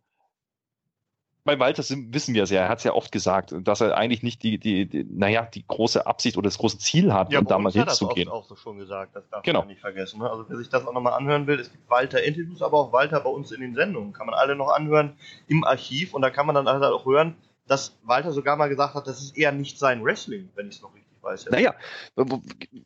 bei 1.45 1.59
Walter 1.59 1.83
wissen 1.83 2.35
wir 2.35 2.43
es 2.43 2.51
ja, 2.51 2.63
er 2.63 2.69
hat 2.69 2.79
es 2.79 2.85
ja 2.85 2.95
oft 2.95 3.13
gesagt, 3.13 3.55
dass 3.63 3.83
er 3.83 3.97
eigentlich 3.97 4.23
nicht 4.23 4.43
die, 4.43 4.59
die, 4.59 4.87
die, 4.87 5.05
naja, 5.05 5.43
die 5.43 5.67
große 5.67 6.07
Absicht 6.07 6.39
oder 6.39 6.47
das 6.47 6.57
große 6.57 6.79
Ziel 6.79 7.13
hat, 7.13 7.31
ja, 7.31 7.39
um 7.39 7.47
da 7.47 7.59
mal 7.59 7.71
hinzugehen. 7.71 8.29
Ja, 8.29 8.35
das 8.35 8.45
auch 8.45 8.49
so 8.49 8.57
schon 8.57 8.79
gesagt, 8.79 9.15
das 9.15 9.29
darf 9.29 9.43
genau. 9.43 9.61
man 9.61 9.69
nicht 9.69 9.81
vergessen. 9.81 10.21
Ne? 10.21 10.31
Also 10.31 10.47
wer 10.49 10.57
sich 10.57 10.71
das 10.71 10.87
auch 10.87 10.95
nochmal 10.95 11.13
anhören 11.13 11.47
will, 11.47 11.61
es 11.61 11.71
gibt 11.71 11.89
Walter-Interviews, 11.91 12.63
aber 12.63 12.79
auch 12.79 12.93
Walter 12.93 13.21
bei 13.21 13.31
uns 13.31 13.53
in 13.53 13.61
den 13.61 13.75
Sendungen, 13.75 14.15
kann 14.15 14.27
man 14.27 14.35
alle 14.35 14.57
noch 14.57 14.71
anhören 14.71 15.19
im 15.47 15.65
Archiv 15.65 16.15
und 16.15 16.23
da 16.23 16.31
kann 16.31 16.47
man 16.47 16.55
dann 16.55 16.67
halt 16.67 16.83
auch 16.83 17.05
hören, 17.05 17.37
dass 17.67 17.99
Walter 18.03 18.33
sogar 18.33 18.57
mal 18.57 18.69
gesagt 18.69 18.95
hat, 18.95 19.07
das 19.07 19.21
ist 19.21 19.37
eher 19.37 19.53
nicht 19.53 19.79
sein 19.79 20.03
Wrestling, 20.03 20.49
wenn 20.55 20.69
ich 20.69 20.77
es 20.77 20.83
noch 20.83 20.95
richtig 20.95 21.23
weiß. 21.23 21.45
Ja. 21.45 21.51
Naja, 21.51 21.75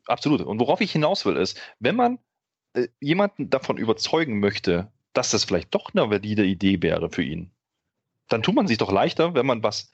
absolut. 0.07 0.40
Und 0.42 0.59
worauf 0.59 0.81
ich 0.81 0.90
hinaus 0.90 1.25
will, 1.25 1.37
ist, 1.37 1.61
wenn 1.79 1.94
man 1.94 2.18
äh, 2.75 2.88
jemanden 3.01 3.51
davon 3.51 3.77
überzeugen 3.77 4.40
möchte, 4.40 4.90
dass 5.12 5.31
das 5.31 5.44
vielleicht 5.44 5.75
doch 5.75 5.94
eine 5.94 6.11
valide 6.11 6.44
Idee 6.44 6.83
wäre 6.83 7.09
für 7.09 7.23
ihn, 7.23 7.51
dann 8.29 8.43
tut 8.43 8.55
man 8.55 8.67
sich 8.67 8.79
doch 8.79 8.93
leichter, 8.93 9.35
wenn 9.35 9.47
man 9.47 9.62
was, 9.62 9.93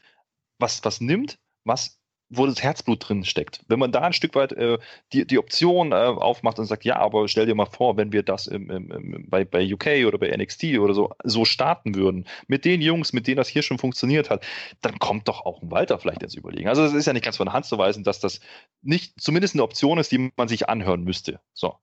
was, 0.58 0.84
was 0.84 1.00
nimmt, 1.00 1.38
was 1.64 1.98
wo 2.30 2.46
das 2.46 2.62
Herzblut 2.62 3.08
drin 3.08 3.24
steckt. 3.24 3.60
Wenn 3.68 3.78
man 3.78 3.92
da 3.92 4.00
ein 4.00 4.12
Stück 4.12 4.34
weit 4.34 4.52
äh, 4.52 4.78
die, 5.12 5.26
die 5.26 5.38
Option 5.38 5.92
äh, 5.92 5.94
aufmacht 5.94 6.58
und 6.58 6.66
sagt, 6.66 6.84
ja, 6.84 6.96
aber 6.96 7.28
stell 7.28 7.46
dir 7.46 7.54
mal 7.54 7.66
vor, 7.66 7.96
wenn 7.96 8.12
wir 8.12 8.22
das 8.22 8.46
im, 8.46 8.70
im, 8.70 8.90
im, 8.90 9.28
bei, 9.28 9.44
bei 9.44 9.72
UK 9.72 10.06
oder 10.06 10.18
bei 10.18 10.34
NXT 10.34 10.78
oder 10.78 10.94
so 10.94 11.12
so 11.22 11.44
starten 11.44 11.94
würden, 11.94 12.26
mit 12.46 12.64
den 12.64 12.80
Jungs, 12.80 13.12
mit 13.12 13.26
denen 13.26 13.36
das 13.36 13.48
hier 13.48 13.62
schon 13.62 13.78
funktioniert 13.78 14.30
hat, 14.30 14.44
dann 14.80 14.98
kommt 14.98 15.28
doch 15.28 15.44
auch 15.44 15.62
ein 15.62 15.70
Walter 15.70 15.98
vielleicht 15.98 16.22
ins 16.22 16.34
Überlegen. 16.34 16.68
Also 16.68 16.82
es 16.84 16.94
ist 16.94 17.06
ja 17.06 17.12
nicht 17.12 17.24
ganz 17.24 17.36
von 17.36 17.46
der 17.46 17.52
Hand 17.52 17.66
zu 17.66 17.78
weisen, 17.78 18.04
dass 18.04 18.20
das 18.20 18.40
nicht 18.82 19.20
zumindest 19.20 19.54
eine 19.54 19.62
Option 19.62 19.98
ist, 19.98 20.10
die 20.10 20.32
man 20.36 20.48
sich 20.48 20.68
anhören 20.68 21.04
müsste. 21.04 21.40
So. 21.52 21.74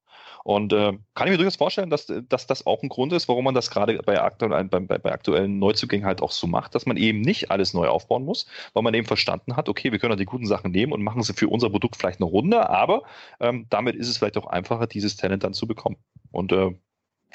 Und 0.44 0.74
äh, 0.74 0.94
kann 1.14 1.28
ich 1.28 1.32
mir 1.32 1.38
durchaus 1.38 1.56
vorstellen, 1.56 1.90
dass, 1.90 2.12
dass 2.30 2.48
das 2.48 2.66
auch 2.66 2.82
ein 2.82 2.90
Grund 2.90 3.14
ist, 3.14 3.28
warum 3.28 3.46
man 3.46 3.54
das 3.54 3.70
gerade 3.70 3.98
bei, 4.00 4.22
aktuellen, 4.22 4.70
bei, 4.70 4.80
bei, 4.80 5.12
aktuellen 5.12 5.60
Neuzugängen 5.60 6.06
halt 6.06 6.22
auch 6.22 6.32
so 6.32 6.48
macht, 6.48 6.74
dass 6.74 6.86
man 6.86 6.98
eben 6.98 7.22
nicht 7.22 7.52
alles 7.52 7.74
neu 7.74 7.88
aufbauen 7.88 8.26
muss, 8.26 8.48
weil 8.74 8.84
man 8.84 8.94
eben 8.94 9.06
verstanden 9.06 9.56
hat, 9.56 9.70
okay, 9.70 9.92
wir 9.92 10.00
können 10.00 10.18
die 10.18 10.26
guten 10.26 10.48
Sachen 10.48 10.72
nehmen 10.72 10.94
und 10.94 11.04
machen 11.04 11.22
sie 11.22 11.34
für 11.34 11.48
unser 11.48 11.70
Produkt 11.70 11.96
vielleicht 11.96 12.20
eine 12.20 12.30
Runde, 12.30 12.70
aber 12.70 13.04
ähm, 13.40 13.68
damit 13.70 13.96
ist 13.96 14.08
es 14.08 14.18
vielleicht 14.18 14.38
auch 14.38 14.48
einfacher, 14.48 14.88
dieses 14.88 15.16
Talent 15.16 15.44
dann 15.44 15.54
zu 15.54 15.68
bekommen. 15.68 15.98
Und 16.32 16.52
äh, 16.52 16.72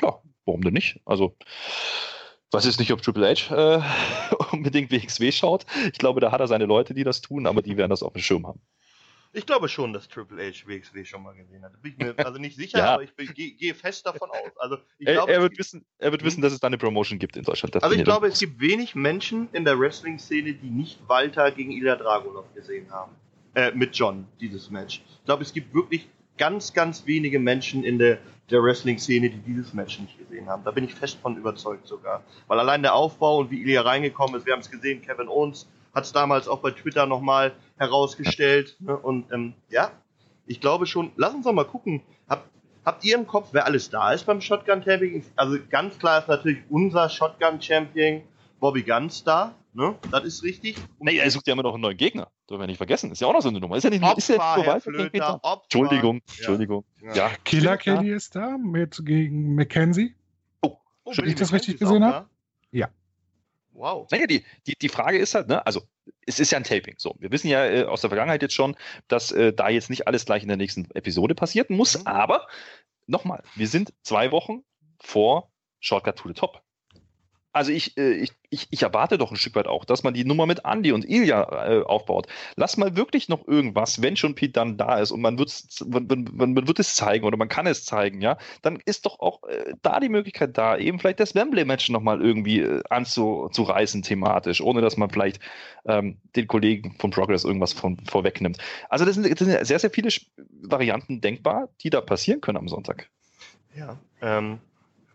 ja, 0.02 0.20
warum 0.44 0.62
denn 0.62 0.74
nicht? 0.74 1.00
Also 1.04 1.36
weiß 2.52 2.64
jetzt 2.64 2.80
nicht, 2.80 2.92
ob 2.92 3.02
Triple 3.02 3.28
H 3.28 3.54
äh, 3.54 3.82
unbedingt 4.52 4.90
WXW 4.90 5.30
schaut. 5.30 5.66
Ich 5.92 5.98
glaube, 5.98 6.20
da 6.20 6.32
hat 6.32 6.40
er 6.40 6.48
seine 6.48 6.64
Leute, 6.64 6.94
die 6.94 7.04
das 7.04 7.20
tun, 7.20 7.46
aber 7.46 7.62
die 7.62 7.76
werden 7.76 7.90
das 7.90 8.02
auf 8.02 8.14
dem 8.14 8.22
Schirm 8.22 8.46
haben. 8.46 8.60
Ich 9.36 9.44
glaube 9.44 9.68
schon, 9.68 9.92
dass 9.92 10.08
Triple 10.08 10.42
H 10.42 10.66
WXW 10.66 11.04
schon 11.04 11.22
mal 11.22 11.34
gesehen 11.34 11.62
hat. 11.62 11.80
Bin 11.82 11.92
ich 11.92 11.98
mir 11.98 12.14
also 12.26 12.38
nicht 12.38 12.56
sicher, 12.56 12.78
ja. 12.78 12.94
aber 12.94 13.02
ich 13.02 13.34
gehe 13.34 13.52
geh 13.52 13.74
fest 13.74 14.06
davon 14.06 14.30
aus. 14.30 14.56
Also 14.56 14.78
ich 14.98 15.06
glaube, 15.06 15.30
er, 15.30 15.42
wird 15.42 15.58
wissen, 15.58 15.84
er 15.98 16.10
wird 16.10 16.24
wissen, 16.24 16.40
dass 16.40 16.54
es 16.54 16.60
da 16.60 16.68
eine 16.68 16.78
Promotion 16.78 17.18
gibt 17.18 17.36
in 17.36 17.44
Deutschland. 17.44 17.82
Also 17.82 17.94
ich 17.94 18.02
glaube, 18.02 18.28
es 18.28 18.38
gibt 18.38 18.58
wenig 18.60 18.94
Menschen 18.94 19.48
in 19.52 19.66
der 19.66 19.78
Wrestling-Szene, 19.78 20.54
die 20.54 20.70
nicht 20.70 21.06
Walter 21.06 21.50
gegen 21.50 21.70
Ilya 21.70 21.96
Dragunov 21.96 22.46
gesehen 22.54 22.90
haben. 22.90 23.12
Äh, 23.54 23.72
mit 23.72 23.94
John, 23.94 24.26
dieses 24.40 24.70
Match. 24.70 25.02
Ich 25.18 25.24
glaube, 25.26 25.42
es 25.42 25.52
gibt 25.52 25.74
wirklich 25.74 26.08
ganz, 26.38 26.72
ganz 26.72 27.06
wenige 27.06 27.38
Menschen 27.38 27.84
in 27.84 27.98
der, 27.98 28.18
der 28.50 28.62
Wrestling-Szene, 28.62 29.28
die 29.28 29.38
dieses 29.38 29.74
Match 29.74 29.98
nicht 29.98 30.18
gesehen 30.18 30.46
haben. 30.46 30.64
Da 30.64 30.70
bin 30.70 30.84
ich 30.84 30.94
fest 30.94 31.18
von 31.20 31.36
überzeugt 31.36 31.86
sogar. 31.86 32.22
Weil 32.46 32.58
allein 32.58 32.82
der 32.82 32.94
Aufbau 32.94 33.38
und 33.38 33.50
wie 33.50 33.60
Ilya 33.60 33.82
reingekommen 33.82 34.34
ist, 34.36 34.46
wir 34.46 34.54
haben 34.54 34.60
es 34.60 34.70
gesehen, 34.70 35.02
Kevin 35.02 35.28
Owens 35.28 35.66
hat 35.96 36.04
es 36.04 36.12
damals 36.12 36.46
auch 36.46 36.60
bei 36.60 36.72
Twitter 36.72 37.06
nochmal 37.06 37.54
herausgestellt. 37.78 38.76
Ne? 38.80 38.94
Und 38.94 39.32
ähm, 39.32 39.54
ja, 39.70 39.90
ich 40.46 40.60
glaube 40.60 40.84
schon, 40.84 41.10
lass 41.16 41.32
uns 41.32 41.46
doch 41.46 41.54
mal 41.54 41.64
gucken. 41.64 42.02
Habt, 42.28 42.50
habt 42.84 43.02
ihr 43.02 43.16
im 43.16 43.26
Kopf, 43.26 43.48
wer 43.52 43.64
alles 43.64 43.88
da 43.88 44.12
ist 44.12 44.26
beim 44.26 44.42
Shotgun 44.42 44.82
Champion? 44.82 45.24
Also 45.36 45.56
ganz 45.70 45.98
klar 45.98 46.18
ist 46.18 46.28
natürlich 46.28 46.58
unser 46.68 47.08
Shotgun 47.08 47.62
Champion 47.62 48.20
Bobby 48.60 48.82
Guns 48.82 49.24
da. 49.24 49.54
Ne? 49.72 49.94
Das 50.10 50.24
ist 50.24 50.42
richtig. 50.42 50.76
Nee, 51.00 51.16
er 51.16 51.30
sucht 51.30 51.46
ja 51.46 51.54
immer 51.54 51.62
noch 51.62 51.72
einen 51.72 51.82
neuen 51.82 51.96
Gegner. 51.96 52.30
Dürfen 52.48 52.60
wir 52.60 52.66
nicht 52.66 52.76
vergessen. 52.76 53.10
Ist 53.10 53.20
ja 53.22 53.28
auch 53.28 53.32
noch 53.32 53.42
so 53.42 53.48
eine 53.48 53.58
Nummer. 53.58 53.76
Ist 53.76 53.84
ja 53.84 53.90
nicht, 53.90 54.02
Opfer, 54.02 54.18
ist 54.18 54.28
ja 54.28 54.36
nicht 54.36 54.66
so 54.66 54.66
weit. 54.66 54.82
Flöter, 54.82 55.40
Opfer. 55.42 55.62
Entschuldigung, 55.62 56.16
ja. 56.16 56.34
Entschuldigung. 56.36 56.84
Ja. 57.02 57.14
ja. 57.14 57.30
Killer 57.44 57.78
Kelly 57.78 58.12
ist 58.12 58.36
da 58.36 58.58
mit 58.58 59.00
gegen 59.04 59.54
Mackenzie. 59.54 60.14
Oh, 60.60 60.76
oh 61.04 61.12
ich 61.24 61.34
das 61.36 61.54
richtig 61.54 61.78
gesehen 61.78 62.04
habe? 62.04 62.28
Ja. 62.70 62.90
Wow. 63.76 64.08
Naja, 64.10 64.26
die, 64.26 64.44
die, 64.66 64.74
die 64.80 64.88
Frage 64.88 65.18
ist 65.18 65.34
halt, 65.34 65.48
ne, 65.48 65.64
also 65.66 65.82
es 66.26 66.40
ist 66.40 66.50
ja 66.50 66.58
ein 66.58 66.64
Taping. 66.64 66.94
So, 66.98 67.14
wir 67.18 67.30
wissen 67.30 67.48
ja 67.48 67.64
äh, 67.66 67.84
aus 67.84 68.00
der 68.00 68.10
Vergangenheit 68.10 68.42
jetzt 68.42 68.54
schon, 68.54 68.76
dass 69.08 69.32
äh, 69.32 69.52
da 69.52 69.68
jetzt 69.68 69.90
nicht 69.90 70.06
alles 70.06 70.24
gleich 70.24 70.42
in 70.42 70.48
der 70.48 70.56
nächsten 70.56 70.90
Episode 70.94 71.34
passieren 71.34 71.76
muss, 71.76 71.98
mhm. 71.98 72.06
aber 72.06 72.46
nochmal, 73.06 73.42
wir 73.54 73.68
sind 73.68 73.92
zwei 74.02 74.32
Wochen 74.32 74.64
vor 75.00 75.52
Shortcut 75.80 76.16
to 76.16 76.28
the 76.28 76.34
Top 76.34 76.62
also 77.56 77.72
ich, 77.72 77.96
äh, 77.96 78.12
ich, 78.12 78.32
ich, 78.50 78.68
ich 78.70 78.82
erwarte 78.82 79.16
doch 79.16 79.30
ein 79.30 79.36
Stück 79.36 79.54
weit 79.54 79.66
auch, 79.66 79.86
dass 79.86 80.02
man 80.02 80.12
die 80.12 80.26
Nummer 80.26 80.44
mit 80.44 80.60
Andy 80.66 80.92
und 80.92 81.08
Ilja 81.08 81.66
äh, 81.66 81.82
aufbaut. 81.82 82.26
Lass 82.54 82.76
mal 82.76 82.96
wirklich 82.96 83.30
noch 83.30 83.48
irgendwas, 83.48 84.02
wenn 84.02 84.14
schon 84.14 84.34
Pete 84.34 84.52
dann 84.52 84.76
da 84.76 84.98
ist 84.98 85.10
und 85.10 85.22
man, 85.22 85.36
man, 85.86 86.28
man, 86.32 86.52
man 86.52 86.68
wird 86.68 86.78
es 86.78 86.94
zeigen 86.94 87.24
oder 87.24 87.38
man 87.38 87.48
kann 87.48 87.66
es 87.66 87.86
zeigen, 87.86 88.20
ja, 88.20 88.36
dann 88.60 88.78
ist 88.84 89.06
doch 89.06 89.20
auch 89.20 89.42
äh, 89.44 89.72
da 89.80 90.00
die 90.00 90.10
Möglichkeit 90.10 90.58
da, 90.58 90.76
eben 90.76 90.98
vielleicht 90.98 91.18
das 91.18 91.34
Wembley-Match 91.34 91.88
nochmal 91.88 92.20
irgendwie 92.20 92.60
äh, 92.60 92.82
anzureißen 92.90 94.02
thematisch, 94.02 94.60
ohne 94.60 94.82
dass 94.82 94.98
man 94.98 95.08
vielleicht 95.08 95.40
ähm, 95.86 96.18
den 96.36 96.46
Kollegen 96.46 96.94
von 96.98 97.10
Progress 97.10 97.44
irgendwas 97.44 97.72
von, 97.72 97.96
vorwegnimmt. 98.04 98.58
Also 98.90 99.06
das 99.06 99.14
sind, 99.14 99.30
das 99.30 99.48
sind 99.48 99.66
sehr, 99.66 99.78
sehr 99.78 99.90
viele 99.90 100.10
Varianten 100.60 101.22
denkbar, 101.22 101.70
die 101.80 101.88
da 101.88 102.02
passieren 102.02 102.42
können 102.42 102.58
am 102.58 102.68
Sonntag. 102.68 103.08
Ja, 103.74 103.98
ähm, 104.20 104.58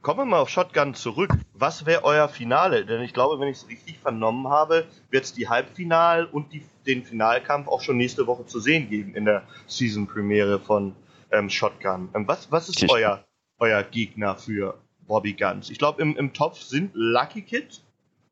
Kommen 0.02 0.22
wir 0.22 0.26
mal 0.26 0.40
auf 0.40 0.50
Shotgun 0.50 0.96
zurück. 0.96 1.30
Was 1.54 1.86
wäre 1.86 2.04
euer 2.04 2.28
Finale? 2.28 2.86
Denn 2.88 3.02
ich 3.02 3.14
glaube, 3.14 3.40
wenn 3.40 3.48
ich 3.50 3.58
es 3.58 3.68
richtig 3.68 4.00
vernommen 4.00 4.48
habe, 4.48 4.88
wird 5.12 5.26
es 5.26 5.34
die 5.34 5.48
Halbfinal 5.48 6.26
und 6.26 6.52
die, 6.54 6.66
den 6.88 7.04
Finalkampf 7.04 7.68
auch 7.68 7.82
schon 7.82 7.98
nächste 7.98 8.26
Woche 8.26 8.48
zu 8.48 8.60
sehen 8.60 8.90
geben 8.90 9.14
in 9.14 9.26
der 9.26 9.44
Season-Premiere 9.68 10.60
von 10.60 10.96
ähm, 11.30 11.52
Shotgun. 11.52 12.10
Ähm, 12.16 12.28
was, 12.28 12.52
was 12.52 12.68
ist 12.68 12.90
euer, 12.90 13.24
euer 13.60 13.84
Gegner 13.84 14.36
für 14.36 14.80
Bobby 15.02 15.34
Guns? 15.34 15.70
Ich 15.70 15.78
glaube, 15.78 16.02
im, 16.02 16.18
im 16.18 16.34
Topf 16.34 16.60
sind 16.62 16.90
Lucky 16.96 17.44
Kid, 17.44 17.84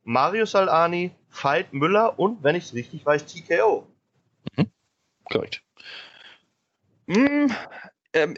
Mario 0.04 0.46
Salani, 0.46 1.12
Veit 1.30 1.72
Müller 1.72 2.18
und, 2.18 2.44
wenn 2.44 2.56
ich 2.56 2.64
es 2.64 2.74
richtig 2.74 3.06
weiß, 3.06 3.28
TKO. 3.28 3.86
Mhm. 4.58 4.72
Korrekt. 5.26 5.62
Mm, 7.06 7.52
ähm, 8.14 8.36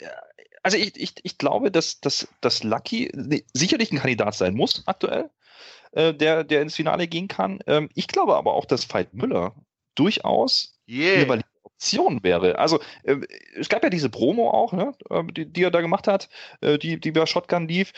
also 0.64 0.78
ich, 0.78 1.00
ich, 1.00 1.14
ich 1.24 1.38
glaube, 1.38 1.72
dass, 1.72 2.00
dass, 2.02 2.28
dass 2.42 2.64
Lucky 2.64 3.12
sicherlich 3.54 3.92
ein 3.92 4.00
Kandidat 4.00 4.36
sein 4.36 4.54
muss 4.54 4.84
aktuell, 4.86 5.30
äh, 5.92 6.14
der, 6.14 6.44
der 6.44 6.62
ins 6.62 6.76
Finale 6.76 7.08
gehen 7.08 7.28
kann. 7.28 7.60
Ähm, 7.68 7.90
ich 7.96 8.08
glaube 8.08 8.36
aber 8.36 8.54
auch, 8.54 8.66
dass 8.66 8.92
Veit 8.92 9.14
Müller 9.14 9.56
durchaus 9.96 10.80
yeah. 10.88 11.16
eine 11.16 11.30
valide 11.30 11.48
Option 11.64 12.24
wäre. 12.24 12.60
Also 12.60 12.80
äh, 13.04 13.18
es 13.56 13.70
gab 13.70 13.84
ja 13.84 13.90
diese 13.90 14.10
Promo 14.10 14.52
auch, 14.52 14.74
ne, 14.74 14.94
äh, 15.10 15.24
die, 15.32 15.52
die 15.52 15.64
er 15.64 15.72
da 15.72 15.82
gemacht 15.82 16.08
hat, 16.08 16.30
äh, 16.62 16.78
die, 16.78 17.00
die 17.00 17.12
bei 17.12 17.26
Shotgun 17.26 17.68
lief. 17.68 17.94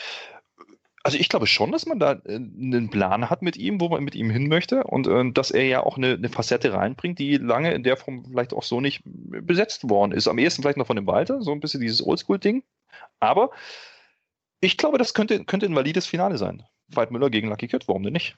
Also 1.06 1.18
ich 1.18 1.28
glaube 1.28 1.46
schon, 1.46 1.70
dass 1.70 1.84
man 1.84 1.98
da 1.98 2.12
äh, 2.24 2.36
einen 2.36 2.88
Plan 2.88 3.28
hat 3.28 3.42
mit 3.42 3.58
ihm, 3.58 3.78
wo 3.78 3.90
man 3.90 4.02
mit 4.02 4.14
ihm 4.14 4.30
hin 4.30 4.48
möchte 4.48 4.84
und 4.84 5.06
äh, 5.06 5.30
dass 5.32 5.50
er 5.50 5.64
ja 5.64 5.82
auch 5.82 5.98
eine, 5.98 6.14
eine, 6.14 6.30
Facette 6.30 6.72
reinbringt, 6.72 7.18
die 7.18 7.36
lange 7.36 7.72
in 7.74 7.82
der 7.82 7.98
Form 7.98 8.24
vielleicht 8.24 8.54
auch 8.54 8.62
so 8.62 8.80
nicht 8.80 9.02
besetzt 9.04 9.88
worden 9.88 10.12
ist. 10.12 10.28
Am 10.28 10.38
ehesten 10.38 10.62
vielleicht 10.62 10.78
noch 10.78 10.86
von 10.86 10.96
dem 10.96 11.06
Walter, 11.06 11.42
so 11.42 11.52
ein 11.52 11.60
bisschen 11.60 11.82
dieses 11.82 12.04
Oldschool-Ding. 12.04 12.64
Aber 13.20 13.50
ich 14.60 14.78
glaube, 14.78 14.96
das 14.96 15.12
könnte, 15.12 15.44
könnte 15.44 15.66
ein 15.66 15.76
valides 15.76 16.06
Finale 16.06 16.38
sein. 16.38 16.62
Veit 16.88 17.10
Müller 17.10 17.28
gegen 17.28 17.48
Lucky 17.48 17.68
Kid, 17.68 17.86
warum 17.86 18.02
denn 18.02 18.14
nicht? 18.14 18.34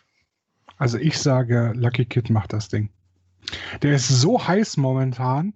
Also 0.76 0.98
ich 0.98 1.18
sage, 1.18 1.72
Lucky 1.76 2.04
Kid 2.04 2.30
macht 2.30 2.52
das 2.52 2.68
Ding. 2.68 2.90
Der 3.82 3.94
ist 3.94 4.08
so 4.08 4.44
heiß 4.44 4.76
momentan 4.76 5.54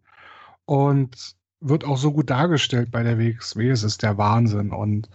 und 0.64 1.34
wird 1.60 1.84
auch 1.84 1.98
so 1.98 2.12
gut 2.12 2.30
dargestellt 2.30 2.92
bei 2.92 3.02
der 3.02 3.18
WXW. 3.18 3.68
Es 3.68 3.82
ist 3.82 4.04
der 4.04 4.16
Wahnsinn 4.16 4.70
und 4.70 5.08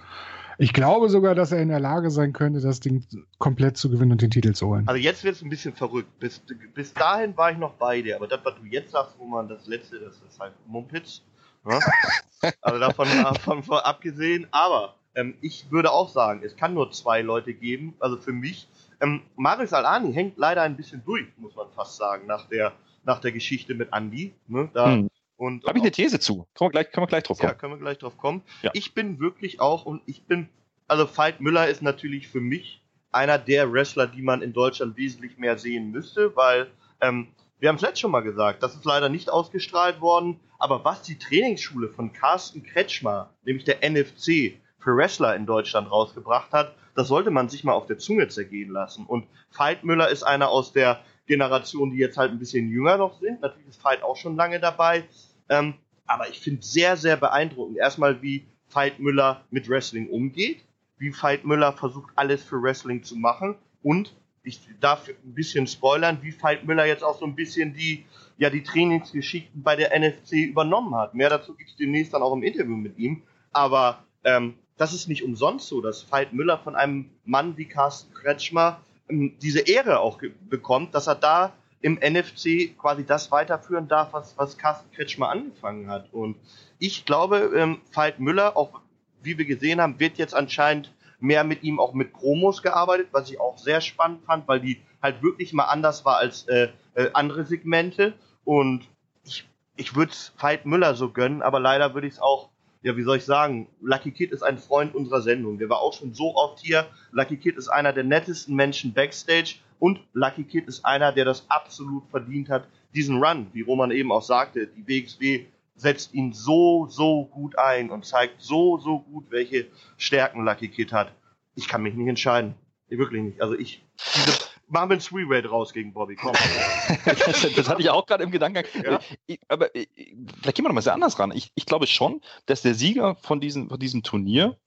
ich 0.58 0.74
glaube 0.74 1.10
sogar, 1.10 1.36
dass 1.36 1.52
er 1.52 1.62
in 1.62 1.70
der 1.70 1.80
Lage 1.80 2.10
sein 2.12 2.34
könnte, 2.34 2.62
das 2.62 2.80
Ding 2.80 3.06
komplett 3.38 3.78
zu 3.78 3.90
gewinnen 3.90 4.14
und 4.14 4.22
den 4.22 4.32
Titel 4.32 4.54
zu 4.54 4.68
holen. 4.68 4.88
Also 4.88 5.00
jetzt 5.00 5.24
wird 5.24 5.36
es 5.36 5.42
ein 5.42 5.50
bisschen 5.50 5.74
verrückt. 5.74 6.20
Bis, 6.20 6.42
bis 6.74 6.94
dahin 6.94 7.36
war 7.38 7.52
ich 7.52 7.58
noch 7.58 7.74
bei 7.74 8.02
dir, 8.02 8.16
aber 8.16 8.28
das, 8.28 8.40
was 8.44 8.56
du 8.56 8.66
jetzt 8.66 8.92
sagst, 8.92 9.16
wo 9.18 9.26
man 9.26 9.48
das 9.48 9.68
letzte, 9.68 10.00
das 10.00 10.22
ist 10.28 10.40
halt 10.40 10.54
Mumpitz. 10.68 11.22
Ne? 11.66 11.80
also 12.62 12.80
davon, 12.80 13.08
davon 13.24 13.64
abgesehen. 13.70 14.48
Aber 14.52 14.96
ähm, 15.16 15.36
ich 15.42 15.72
würde 15.72 15.92
auch 15.92 16.10
sagen, 16.10 16.42
es 16.44 16.56
kann 16.56 16.74
nur 16.74 16.92
zwei 16.92 17.22
Leute 17.22 17.54
geben. 17.54 17.96
Also 18.00 18.18
für 18.18 18.34
mich, 18.34 18.68
ähm, 19.02 19.22
Marius 19.36 19.74
Alani 19.74 20.14
hängt 20.14 20.38
leider 20.38 20.62
ein 20.62 20.78
bisschen 20.78 21.04
durch, 21.06 21.26
muss 21.38 21.56
man 21.56 21.68
fast 21.76 21.98
sagen, 21.98 22.28
nach 22.28 22.48
der, 22.48 22.74
nach 23.04 23.20
der 23.20 23.32
Geschichte 23.32 23.74
mit 23.74 23.90
Andy. 23.92 24.34
Ne? 24.48 24.70
Da 24.74 24.92
hm. 24.92 25.10
Und 25.38 25.66
Habe 25.66 25.78
ich 25.78 25.84
eine 25.84 25.92
These 25.92 26.20
zu. 26.20 26.48
Können 26.54 26.70
wir 26.70 26.72
gleich, 26.72 26.92
können 26.92 27.04
wir 27.04 27.10
gleich 27.10 27.24
drauf 27.24 27.38
kommen. 27.38 27.52
Ja, 27.52 27.56
können 27.56 27.74
wir 27.74 27.80
gleich 27.80 27.98
drauf 27.98 28.18
kommen. 28.18 28.42
Ja. 28.62 28.72
Ich 28.74 28.94
bin 28.94 29.20
wirklich 29.20 29.60
auch, 29.60 29.86
und 29.86 30.02
ich 30.06 30.24
bin, 30.26 30.50
also 30.88 31.06
Veit 31.18 31.42
Müller 31.42 31.68
ist 31.68 31.82
natürlich 31.82 32.28
für 32.28 32.42
mich 32.42 32.82
einer 33.12 33.38
der 33.38 33.72
Wrestler, 33.72 34.08
die 34.08 34.22
man 34.22 34.42
in 34.42 34.54
Deutschland 34.54 34.98
wesentlich 34.98 35.38
mehr 35.38 35.58
sehen 35.58 35.92
müsste, 35.92 36.36
weil 36.36 36.68
ähm, 37.02 37.28
wir 37.60 37.70
haben 37.70 37.78
es 37.78 37.82
letztes 37.82 38.02
schon 38.02 38.12
mal 38.12 38.22
gesagt, 38.22 38.62
das 38.64 38.76
ist 38.76 38.86
leider 38.86 39.10
nicht 39.10 39.30
ausgestrahlt 39.30 40.02
worden, 40.02 40.40
aber 40.60 40.84
was 40.84 41.02
die 41.02 41.18
Trainingsschule 41.18 41.90
von 41.90 42.14
Carsten 42.14 42.64
Kretschmer, 42.64 43.34
nämlich 43.44 43.66
der 43.66 43.90
NFC, 43.90 44.60
für 44.80 44.96
Wrestler 44.96 45.36
in 45.36 45.46
Deutschland 45.46 45.90
rausgebracht 45.92 46.52
hat, 46.52 46.76
das 46.94 47.08
sollte 47.08 47.32
man 47.32 47.50
sich 47.50 47.64
mal 47.64 47.74
auf 47.74 47.88
der 47.88 47.98
Zunge 47.98 48.28
zergehen 48.28 48.70
lassen. 48.70 49.06
Und 49.06 49.26
Veit 49.52 49.84
Müller 49.84 50.10
ist 50.10 50.24
einer 50.24 50.50
aus 50.50 50.74
der 50.74 51.02
Generation, 51.26 51.92
die 51.92 51.98
jetzt 51.98 52.18
halt 52.18 52.32
ein 52.32 52.40
bisschen 52.40 52.70
jünger 52.70 52.98
noch 52.98 53.20
sind. 53.20 53.42
Natürlich 53.42 53.70
ist 53.70 53.84
Veit 53.84 54.04
auch 54.04 54.16
schon 54.16 54.36
lange 54.36 54.60
dabei. 54.60 55.06
Ähm, 55.50 55.76
aber 56.06 56.30
ich 56.30 56.40
finde 56.40 56.64
sehr, 56.64 56.98
sehr 56.98 57.18
beeindruckend. 57.18 57.78
Erstmal, 57.78 58.22
wie 58.22 58.46
Veit 58.72 59.00
Müller 59.00 59.44
mit 59.52 59.70
Wrestling 59.70 60.10
umgeht, 60.10 60.64
wie 60.98 61.12
Veit 61.12 61.46
Müller 61.46 61.74
versucht, 61.74 62.12
alles 62.16 62.44
für 62.44 62.62
Wrestling 62.62 63.04
zu 63.04 63.16
machen 63.16 63.56
und 63.84 64.16
ich 64.46 64.60
darf 64.80 65.08
ein 65.08 65.34
bisschen 65.34 65.66
spoilern, 65.68 66.20
wie 66.22 66.34
Veit 66.40 66.66
Müller 66.66 66.86
jetzt 66.86 67.04
auch 67.04 67.18
so 67.18 67.26
ein 67.26 67.36
bisschen 67.36 67.74
die, 67.74 68.06
ja, 68.38 68.50
die 68.50 68.64
Trainingsgeschichten 68.64 69.64
bei 69.64 69.76
der 69.76 69.98
NFC 69.98 70.34
übernommen 70.34 70.96
hat. 70.96 71.16
Mehr 71.16 71.30
dazu 71.30 71.56
gibt 71.56 71.72
es 71.72 71.76
demnächst 71.76 72.14
dann 72.14 72.22
auch 72.22 72.34
im 72.34 72.44
Interview 72.44 72.76
mit 72.76 72.98
ihm. 72.98 73.24
Aber 73.52 74.04
ähm, 74.24 74.54
das 74.78 74.94
ist 74.94 75.08
nicht 75.08 75.24
umsonst 75.24 75.68
so, 75.68 75.82
dass 75.82 76.12
Veit 76.12 76.34
Müller 76.34 76.60
von 76.60 76.76
einem 76.76 77.10
Mann 77.24 77.58
wie 77.58 77.66
Carsten 77.66 78.14
Kretschmer 78.14 78.82
diese 79.10 79.60
Ehre 79.60 80.00
auch 80.00 80.20
bekommt, 80.50 80.96
dass 80.96 81.08
er 81.08 81.16
da 81.16 81.54
im 81.82 81.96
NFC 81.96 82.76
quasi 82.78 83.06
das 83.06 83.32
weiterführen 83.32 83.88
darf, 83.88 84.14
was, 84.14 84.38
was 84.38 84.58
Carsten 84.58 84.92
Kretschmer 84.92 85.30
angefangen 85.30 85.90
hat. 85.90 86.12
Und 86.12 86.36
ich 86.80 87.06
glaube, 87.06 87.52
ähm, 87.56 87.82
Veit 87.94 88.20
Müller, 88.20 88.58
auch 88.58 88.82
wie 89.22 89.38
wir 89.38 89.46
gesehen 89.46 89.80
haben, 89.80 90.00
wird 90.00 90.18
jetzt 90.18 90.34
anscheinend 90.34 90.92
mehr 91.20 91.44
mit 91.44 91.64
ihm 91.64 91.80
auch 91.80 91.94
mit 91.94 92.14
Promos 92.14 92.62
gearbeitet, 92.62 93.10
was 93.12 93.30
ich 93.30 93.40
auch 93.40 93.58
sehr 93.58 93.82
spannend 93.82 94.24
fand, 94.26 94.48
weil 94.48 94.60
die 94.60 94.82
halt 95.02 95.22
wirklich 95.22 95.54
mal 95.54 95.66
anders 95.66 96.06
war 96.06 96.18
als 96.18 96.48
äh, 96.48 96.70
äh, 96.96 97.10
andere 97.14 97.46
Segmente. 97.46 98.14
Und 98.44 98.88
ich, 99.24 99.48
ich 99.76 99.96
würde 99.96 100.12
es 100.12 100.34
Veit 100.40 100.66
Müller 100.66 100.96
so 100.96 101.12
gönnen, 101.12 101.42
aber 101.42 101.60
leider 101.60 101.94
würde 101.94 102.08
ich 102.08 102.14
es 102.14 102.20
auch 102.20 102.50
ja, 102.86 102.96
wie 102.96 103.02
soll 103.02 103.18
ich 103.18 103.26
sagen, 103.26 103.68
Lucky 103.82 104.12
Kid 104.12 104.32
ist 104.32 104.44
ein 104.44 104.60
Freund 104.60 104.94
unserer 104.94 105.24
Sendung. 105.24 105.58
Der 105.58 105.70
war 105.70 105.80
auch 105.80 105.94
schon 105.94 106.14
so 106.14 106.36
oft 106.36 106.60
hier. 106.60 106.86
Lucky 107.12 107.36
Kid 107.36 107.58
ist 107.58 107.68
einer 107.68 107.92
der 107.92 108.04
nettesten 108.04 108.56
Menschen 108.56 108.94
backstage 108.94 109.56
und 109.80 110.02
Lucky 110.14 110.44
Kid 110.44 110.68
ist 110.68 110.86
einer, 110.86 111.12
der 111.12 111.26
das 111.26 111.50
absolut 111.50 112.08
verdient 112.12 112.48
hat, 112.48 112.68
diesen 112.94 113.24
Run, 113.24 113.48
wie 113.54 113.62
Roman 113.62 113.90
eben 113.90 114.12
auch 114.12 114.22
sagte. 114.22 114.68
Die 114.68 114.88
WXW 114.88 115.46
setzt 115.74 116.14
ihn 116.14 116.32
so, 116.32 116.86
so 116.88 117.26
gut 117.26 117.58
ein 117.58 117.90
und 117.90 118.06
zeigt 118.06 118.40
so, 118.40 118.78
so 118.78 119.00
gut, 119.00 119.32
welche 119.32 119.66
Stärken 119.98 120.46
Lucky 120.46 120.68
Kid 120.68 120.94
hat. 120.94 121.12
Ich 121.56 121.68
kann 121.68 121.82
mich 121.82 121.96
nicht 121.96 122.08
entscheiden. 122.08 122.54
Wirklich 122.88 123.24
nicht. 123.24 123.42
Also 123.42 123.56
ich, 123.56 123.84
diese, 124.14 124.45
machen 124.68 124.90
wir 124.90 124.98
ein 124.98 125.00
Three-Way 125.00 125.44
draus 125.44 125.74
gegen 125.74 125.94
Bobby. 125.94 126.16
Komm. 126.16 126.34
das, 127.06 127.54
das, 127.56 127.70
hatte 127.70 127.82
ich 127.82 127.90
auch 127.90 128.06
gerade 128.06 128.24
im 128.24 128.32
Gedanken. 128.32 128.64
Ja? 128.84 129.00
Ich, 129.28 129.40
aber 129.48 129.74
ich, 129.76 129.90
vielleicht 129.96 130.56
gehen 130.56 130.66
wir 130.66 130.70
noch 130.70 130.76
mal 130.76 130.82
sehr 130.82 130.94
anders 130.94 131.20
ran. 131.20 131.32
Ich, 131.32 131.52
ich, 131.56 131.66
glaube 131.66 131.88
schon, 131.88 132.22
dass 132.46 132.62
der 132.62 132.74
Sieger 132.74 133.16
von 133.16 133.40
diesem, 133.40 133.70
von 133.70 133.80
diesem 133.80 134.04
Turnier 134.04 134.58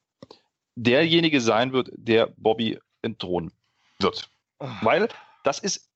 derjenige 0.75 1.41
sein 1.41 1.73
wird, 1.73 1.91
der 1.95 2.33
Bobby 2.37 2.79
entthronen 3.03 3.53
wird. 3.99 4.31
Ach. 4.59 4.85
Weil 4.85 5.09
das 5.45 5.59
ist, 5.59 5.91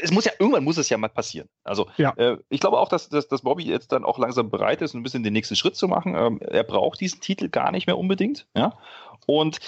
es 0.00 0.10
muss 0.10 0.24
ja, 0.24 0.32
irgendwann 0.38 0.64
muss 0.64 0.76
es 0.76 0.88
ja 0.88 0.98
mal 0.98 1.08
passieren. 1.08 1.48
Also 1.64 1.88
ja. 1.96 2.12
äh, 2.16 2.38
ich 2.48 2.60
glaube 2.60 2.78
auch, 2.78 2.88
dass, 2.88 3.08
dass, 3.08 3.28
dass 3.28 3.42
Bobby 3.42 3.64
jetzt 3.64 3.92
dann 3.92 4.04
auch 4.04 4.18
langsam 4.18 4.50
bereit 4.50 4.82
ist, 4.82 4.94
ein 4.94 5.02
bisschen 5.02 5.22
den 5.22 5.32
nächsten 5.32 5.56
Schritt 5.56 5.76
zu 5.76 5.88
machen. 5.88 6.14
Ähm, 6.16 6.40
er 6.40 6.64
braucht 6.64 7.00
diesen 7.00 7.20
Titel 7.20 7.48
gar 7.48 7.72
nicht 7.72 7.86
mehr 7.86 7.98
unbedingt. 7.98 8.46
Ja? 8.54 8.78
Und 9.26 9.58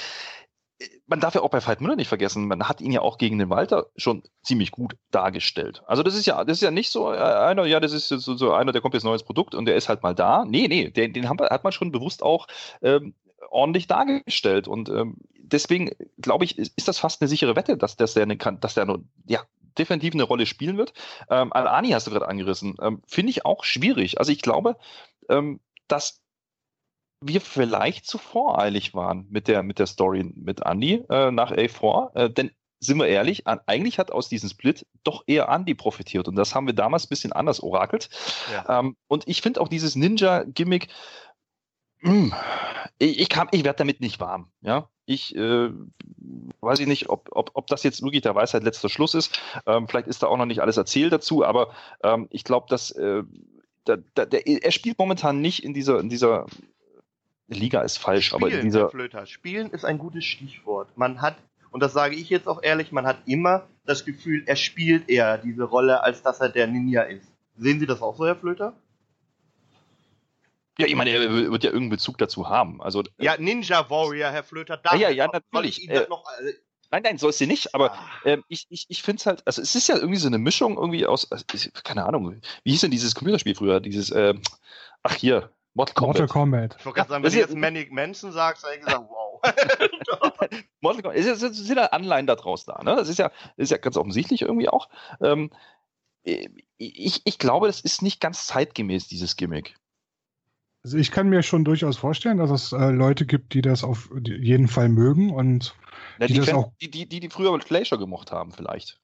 man 1.09 1.21
darf 1.21 1.35
ja 1.35 1.41
auch 1.41 1.51
bei 1.51 1.67
Veit 1.67 1.81
Müller 1.81 1.97
nicht 1.97 2.09
vergessen, 2.09 2.47
man 2.47 2.69
hat 2.69 2.81
ihn 2.81 2.93
ja 2.93 3.01
auch 3.01 3.19
gegen 3.19 3.39
den 3.39 3.51
Walter 3.51 3.87
schon 3.97 4.23
ziemlich 4.43 4.71
gut 4.71 4.97
dargestellt. 5.11 5.83
Also 5.87 6.03
das 6.03 6.15
ist 6.15 6.27
ja, 6.27 6.45
das 6.45 6.59
ist 6.59 6.63
ja 6.63 6.71
nicht 6.71 6.91
so 6.91 7.13
äh, 7.13 7.17
einer, 7.17 7.65
ja, 7.65 7.81
das 7.81 7.93
ist 7.93 8.09
so, 8.09 8.37
so 8.37 8.53
einer, 8.53 8.73
der 8.73 8.83
kommt 8.83 8.95
jetzt 8.95 9.05
neues 9.05 9.23
Produkt 9.23 9.55
und 9.55 9.65
der 9.65 9.77
ist 9.77 9.89
halt 9.89 10.03
mal 10.03 10.15
da. 10.15 10.45
Nee, 10.45 10.69
nee, 10.69 10.91
den, 10.91 11.15
den 11.15 11.29
haben, 11.29 11.39
hat 11.41 11.65
man 11.65 11.73
schon 11.73 11.93
bewusst 11.93 12.23
auch 12.23 12.47
ähm, 12.83 13.15
ordentlich 13.51 13.87
dargestellt. 13.87 14.69
Und 14.69 14.91
ähm, 14.91 15.17
deswegen 15.39 15.91
glaube 16.19 16.45
ich, 16.45 16.59
ist 16.59 16.89
das 16.89 16.99
fast 16.99 17.23
eine 17.23 17.29
sichere 17.29 17.57
Wette, 17.57 17.79
dass, 17.79 17.97
dass 17.97 18.15
der 18.15 18.25
eine, 18.25 18.37
dass 18.37 18.75
der 18.75 18.85
nur, 18.85 19.03
ja, 19.27 19.41
definitiv 19.79 20.13
eine 20.13 20.25
Rolle 20.25 20.45
spielen 20.45 20.77
wird. 20.77 20.93
Ähm, 21.31 21.53
Al-Ani 21.53 21.91
hast 21.91 22.07
du 22.07 22.11
gerade 22.11 22.29
angerissen. 22.29 22.77
Ähm, 22.83 23.03
Finde 23.07 23.31
ich 23.31 23.47
auch 23.47 23.65
schwierig. 23.65 24.19
Also 24.19 24.33
ich 24.33 24.43
glaube, 24.43 24.77
ähm, 25.31 25.61
dass 25.87 26.21
wir 27.21 27.41
vielleicht 27.41 28.07
zu 28.07 28.19
voreilig 28.19 28.95
waren 28.95 29.27
mit 29.31 29.49
der, 29.49 29.63
mit 29.63 29.79
der 29.79 29.87
Story 29.87 30.31
mit 30.35 30.61
Andy 30.65 31.05
äh, 31.09 31.31
nach 31.31 31.53
A4. 31.53 32.15
Äh, 32.15 32.31
denn 32.31 32.51
sind 32.81 32.99
wir 32.99 33.09
ehrlich, 33.09 33.45
eigentlich 33.47 33.99
hat 33.99 34.13
aus 34.13 34.29
diesem 34.29 34.49
Split 34.51 34.87
doch 35.03 35.25
eher 35.27 35.49
Andy 35.49 35.75
profitiert. 35.75 36.29
Und 36.29 36.37
das 36.37 36.55
haben 36.55 36.67
wir 36.67 36.75
damals 36.75 37.07
ein 37.07 37.09
bisschen 37.09 37.33
anders 37.33 37.61
orakelt. 37.61 38.09
Ja. 38.53 38.79
Ähm, 38.79 38.97
und 39.09 39.27
ich 39.27 39.43
finde 39.43 39.61
auch 39.61 39.69
dieses 39.69 39.97
Ninja-Gimmick, 39.97 40.87
hm, 42.01 42.33
ich, 42.99 43.19
ich, 43.19 43.29
ich 43.51 43.65
werde 43.65 43.79
damit 43.79 44.01
nicht 44.01 44.21
warm. 44.21 44.53
Ja? 44.61 44.89
Ich 45.07 45.35
äh, 45.35 45.71
weiß 46.61 46.79
ich 46.79 46.87
nicht, 46.87 47.09
ob, 47.09 47.29
ob, 47.33 47.51
ob 47.55 47.67
das 47.67 47.83
jetzt 47.83 48.03
wirklich 48.03 48.23
der 48.23 48.37
Weisheit 48.37 48.63
letzter 48.63 48.89
Schluss 48.89 49.15
ist. 49.15 49.41
Ähm, 49.67 49.89
vielleicht 49.89 50.07
ist 50.07 50.23
da 50.23 50.29
auch 50.29 50.37
noch 50.37 50.47
nicht 50.47 50.61
alles 50.61 50.77
erzählt 50.77 51.13
dazu, 51.13 51.45
aber 51.45 51.73
ähm, 52.05 52.29
ich 52.31 52.45
glaube, 52.45 52.67
dass 52.69 52.93
äh, 52.93 53.25
da, 53.85 53.97
da, 54.15 54.27
der, 54.27 54.47
er 54.47 54.71
spielt 54.71 54.99
momentan 54.99 55.41
nicht 55.41 55.65
in 55.65 55.75
dieser, 55.75 55.99
in 55.99 56.09
dieser 56.09 56.47
Liga 57.49 57.83
ist 57.83 57.99
falsch, 57.99 58.27
Spielen, 58.27 58.43
aber 58.43 58.63
dieser. 58.63 58.91
Flöter. 58.91 59.27
Spielen 59.27 59.71
ist 59.71 59.85
ein 59.85 59.99
gutes 59.99 60.25
Stichwort. 60.25 60.97
Man 60.97 61.21
hat, 61.23 61.37
und 61.71 61.83
das 61.83 61.93
sage 61.93 62.15
ich 62.15 62.29
jetzt 62.29 62.47
auch 62.47 62.63
ehrlich, 62.63 62.93
man 62.93 63.07
hat 63.07 63.19
immer 63.27 63.67
das 63.87 64.05
Gefühl, 64.05 64.43
er 64.47 64.57
spielt 64.57 65.09
eher 65.09 65.39
diese 65.39 65.65
Rolle, 65.65 66.03
als 66.03 66.23
dass 66.23 66.41
er 66.41 66.51
der 66.51 66.67
Ninja 66.67 67.03
ist. 67.03 67.27
Sehen 67.57 67.81
Sie 67.81 67.87
das 67.87 68.03
auch 68.03 68.17
so, 68.17 68.27
Herr 68.27 68.37
Flöter? 68.37 68.75
Ja, 70.79 70.87
ich 70.87 70.95
meine, 70.95 71.11
er 71.11 71.51
wird 71.51 71.65
ja 71.65 71.71
irgendeinen 71.71 71.91
Bezug 71.91 72.19
dazu 72.19 72.49
haben. 72.49 72.81
Also, 72.81 73.01
äh, 73.01 73.25
ja, 73.25 73.37
Ninja 73.37 73.91
Warrior, 73.91 74.31
Herr 74.31 74.45
Flöter, 74.45 74.77
da. 74.77 74.95
Ja, 74.95 75.09
ja, 75.11 75.27
natürlich. 75.27 75.89
Äh, 75.89 76.07
noch, 76.09 76.25
äh, 76.41 76.53
nein, 76.93 77.03
nein, 77.03 77.19
soll 77.19 77.31
es 77.31 77.39
sie 77.39 77.49
nicht, 77.49 77.75
aber 77.75 77.95
ah. 77.95 78.09
äh, 78.25 78.39
ich, 78.49 78.67
ich, 78.69 78.87
ich 78.89 79.03
finde 79.03 79.19
es 79.21 79.27
halt, 79.27 79.43
also 79.45 79.61
es 79.61 79.75
ist 79.75 79.89
ja 79.89 79.97
irgendwie 79.97 80.19
so 80.19 80.29
eine 80.29 80.39
Mischung 80.39 80.77
irgendwie 80.77 81.05
aus, 81.05 81.33
also, 81.33 81.45
keine 81.83 82.05
Ahnung, 82.05 82.41
wie 82.63 82.71
hieß 82.71 82.83
denn 82.83 82.93
dieses 82.93 83.17
Computerspiel 83.17 83.57
früher? 83.57 83.81
Dieses, 83.81 84.11
äh, 84.11 84.35
ach 85.03 85.15
hier, 85.15 85.51
Mortal 85.75 85.95
Kombat. 85.95 86.19
Mortal 86.19 86.29
Kombat. 86.29 86.77
Ich 86.79 86.87
wollte 86.87 86.97
gerade 86.97 87.09
sagen, 87.11 87.25
wenn 87.25 87.33
du 87.33 87.39
jetzt 87.39 87.57
Manic 87.57 87.93
Mansion 87.93 88.33
sagst, 88.33 88.65
hätte 88.65 88.79
ich 88.79 88.85
gesagt, 88.85 89.05
wow. 89.09 89.41
Mortal 90.81 91.03
Kombat. 91.03 91.17
Es 91.17 91.41
sind 91.41 91.77
ja 91.77 91.87
Anleihen 91.87 92.27
da 92.27 92.37
draußen 92.37 92.73
da. 92.75 92.83
Ne? 92.83 92.97
Das 92.97 93.09
ist 93.09 93.19
ja, 93.19 93.29
das 93.29 93.65
ist 93.65 93.71
ja 93.71 93.79
ganz 93.79 93.97
offensichtlich 93.97 94.43
irgendwie 94.43 94.69
auch. 94.69 94.89
Ähm, 95.21 95.51
ich, 96.77 97.23
ich 97.25 97.39
glaube, 97.39 97.67
das 97.67 97.81
ist 97.81 98.03
nicht 98.03 98.21
ganz 98.21 98.47
zeitgemäß, 98.47 99.09
dieses 99.09 99.37
Gimmick. 99.37 99.77
Also 100.85 100.97
ich 100.97 101.11
kann 101.11 101.29
mir 101.29 101.43
schon 101.43 101.65
durchaus 101.65 101.97
vorstellen, 101.97 102.39
dass 102.39 102.51
es 102.51 102.73
äh, 102.73 102.91
Leute 102.91 103.27
gibt, 103.27 103.53
die 103.55 103.63
das 103.63 103.83
auf 103.83 104.11
jeden 104.23 104.69
Fall 104.69 104.89
mögen 104.89 105.33
und 105.33 105.75
Na, 106.19 106.27
die, 106.27 106.35
die, 106.35 106.41
das 106.41 106.53
auch 106.55 106.73
die, 106.81 106.91
die, 106.91 107.09
die 107.09 107.29
früher 107.31 107.53
mit 107.53 107.67
Glacier 107.67 107.99
gemocht 107.99 108.31
haben, 108.31 108.53
vielleicht. 108.53 109.01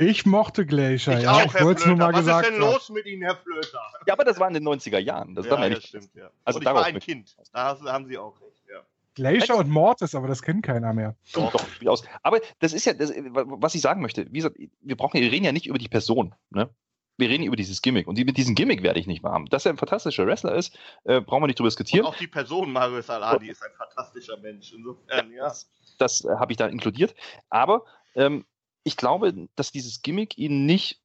Ich 0.00 0.24
mochte 0.26 0.64
Glacier, 0.64 1.18
ich 1.18 1.24
ja. 1.24 1.32
Auch, 1.32 1.54
ich 1.54 1.60
wollte 1.62 1.80
es 1.80 1.86
nur 1.86 1.96
mal 1.96 2.12
Was 2.12 2.20
gesagt. 2.20 2.46
Was 2.46 2.52
ist 2.52 2.52
denn 2.52 2.60
los 2.60 2.90
mit 2.90 3.06
Ihnen, 3.06 3.22
Herr 3.22 3.36
Flöter? 3.36 3.80
Ja, 4.06 4.14
aber 4.14 4.24
das 4.24 4.38
war 4.38 4.46
in 4.46 4.54
den 4.54 4.66
90er 4.66 4.98
Jahren. 4.98 5.34
Das, 5.34 5.46
ja, 5.46 5.60
ja, 5.60 5.70
das 5.70 5.84
stimmt, 5.84 6.14
ja. 6.14 6.30
Also 6.44 6.60
und 6.60 6.66
ich 6.66 6.72
war 6.72 6.84
ein 6.84 7.00
Kind. 7.00 7.36
Da 7.52 7.76
haben 7.84 8.06
Sie 8.06 8.16
auch 8.16 8.40
recht, 8.40 8.62
ja. 8.70 8.80
Glacier 9.14 9.56
und 9.56 9.68
Mortis, 9.68 10.14
aber 10.14 10.28
das 10.28 10.42
kennt 10.42 10.64
keiner 10.64 10.92
mehr. 10.92 11.16
Doch, 11.32 11.50
doch, 11.50 11.86
aus. 11.86 12.04
Aber 12.22 12.40
das 12.60 12.72
ist 12.72 12.84
ja, 12.84 12.92
das, 12.92 13.12
was 13.12 13.74
ich 13.74 13.80
sagen 13.80 14.00
möchte. 14.00 14.26
Wie 14.26 14.38
gesagt, 14.38 14.56
wir 14.80 14.96
brauchen, 14.96 15.20
wir 15.20 15.32
reden 15.32 15.44
ja 15.44 15.50
nicht 15.50 15.66
über 15.66 15.78
die 15.78 15.88
Person, 15.88 16.34
ne? 16.50 16.70
Wir 17.16 17.28
reden 17.28 17.42
über 17.42 17.56
dieses 17.56 17.82
Gimmick. 17.82 18.06
Und 18.06 18.16
mit 18.16 18.36
diesem 18.36 18.54
Gimmick 18.54 18.84
werde 18.84 19.00
ich 19.00 19.08
nicht 19.08 19.24
warm. 19.24 19.46
Dass 19.46 19.66
er 19.66 19.72
ein 19.72 19.76
fantastischer 19.76 20.24
Wrestler 20.24 20.54
ist, 20.54 20.78
äh, 21.02 21.20
brauchen 21.20 21.42
wir 21.42 21.48
nicht 21.48 21.58
drüber 21.58 21.68
diskutieren. 21.68 22.06
Und 22.06 22.12
auch 22.12 22.16
die 22.16 22.28
Person 22.28 22.70
Mario 22.70 23.00
Saladi 23.02 23.48
ist 23.48 23.60
ein 23.64 23.72
fantastischer 23.76 24.36
Mensch. 24.36 24.72
Insofern, 24.72 25.32
ja. 25.32 25.42
Das, 25.42 25.68
das 25.98 26.24
äh, 26.24 26.28
habe 26.36 26.52
ich 26.52 26.56
da 26.56 26.66
inkludiert. 26.66 27.16
Aber 27.50 27.84
ähm, 28.14 28.44
ich 28.88 28.96
glaube, 28.96 29.48
dass 29.54 29.70
dieses 29.70 30.00
Gimmick 30.00 30.38
ihn 30.38 30.64
nicht, 30.64 31.02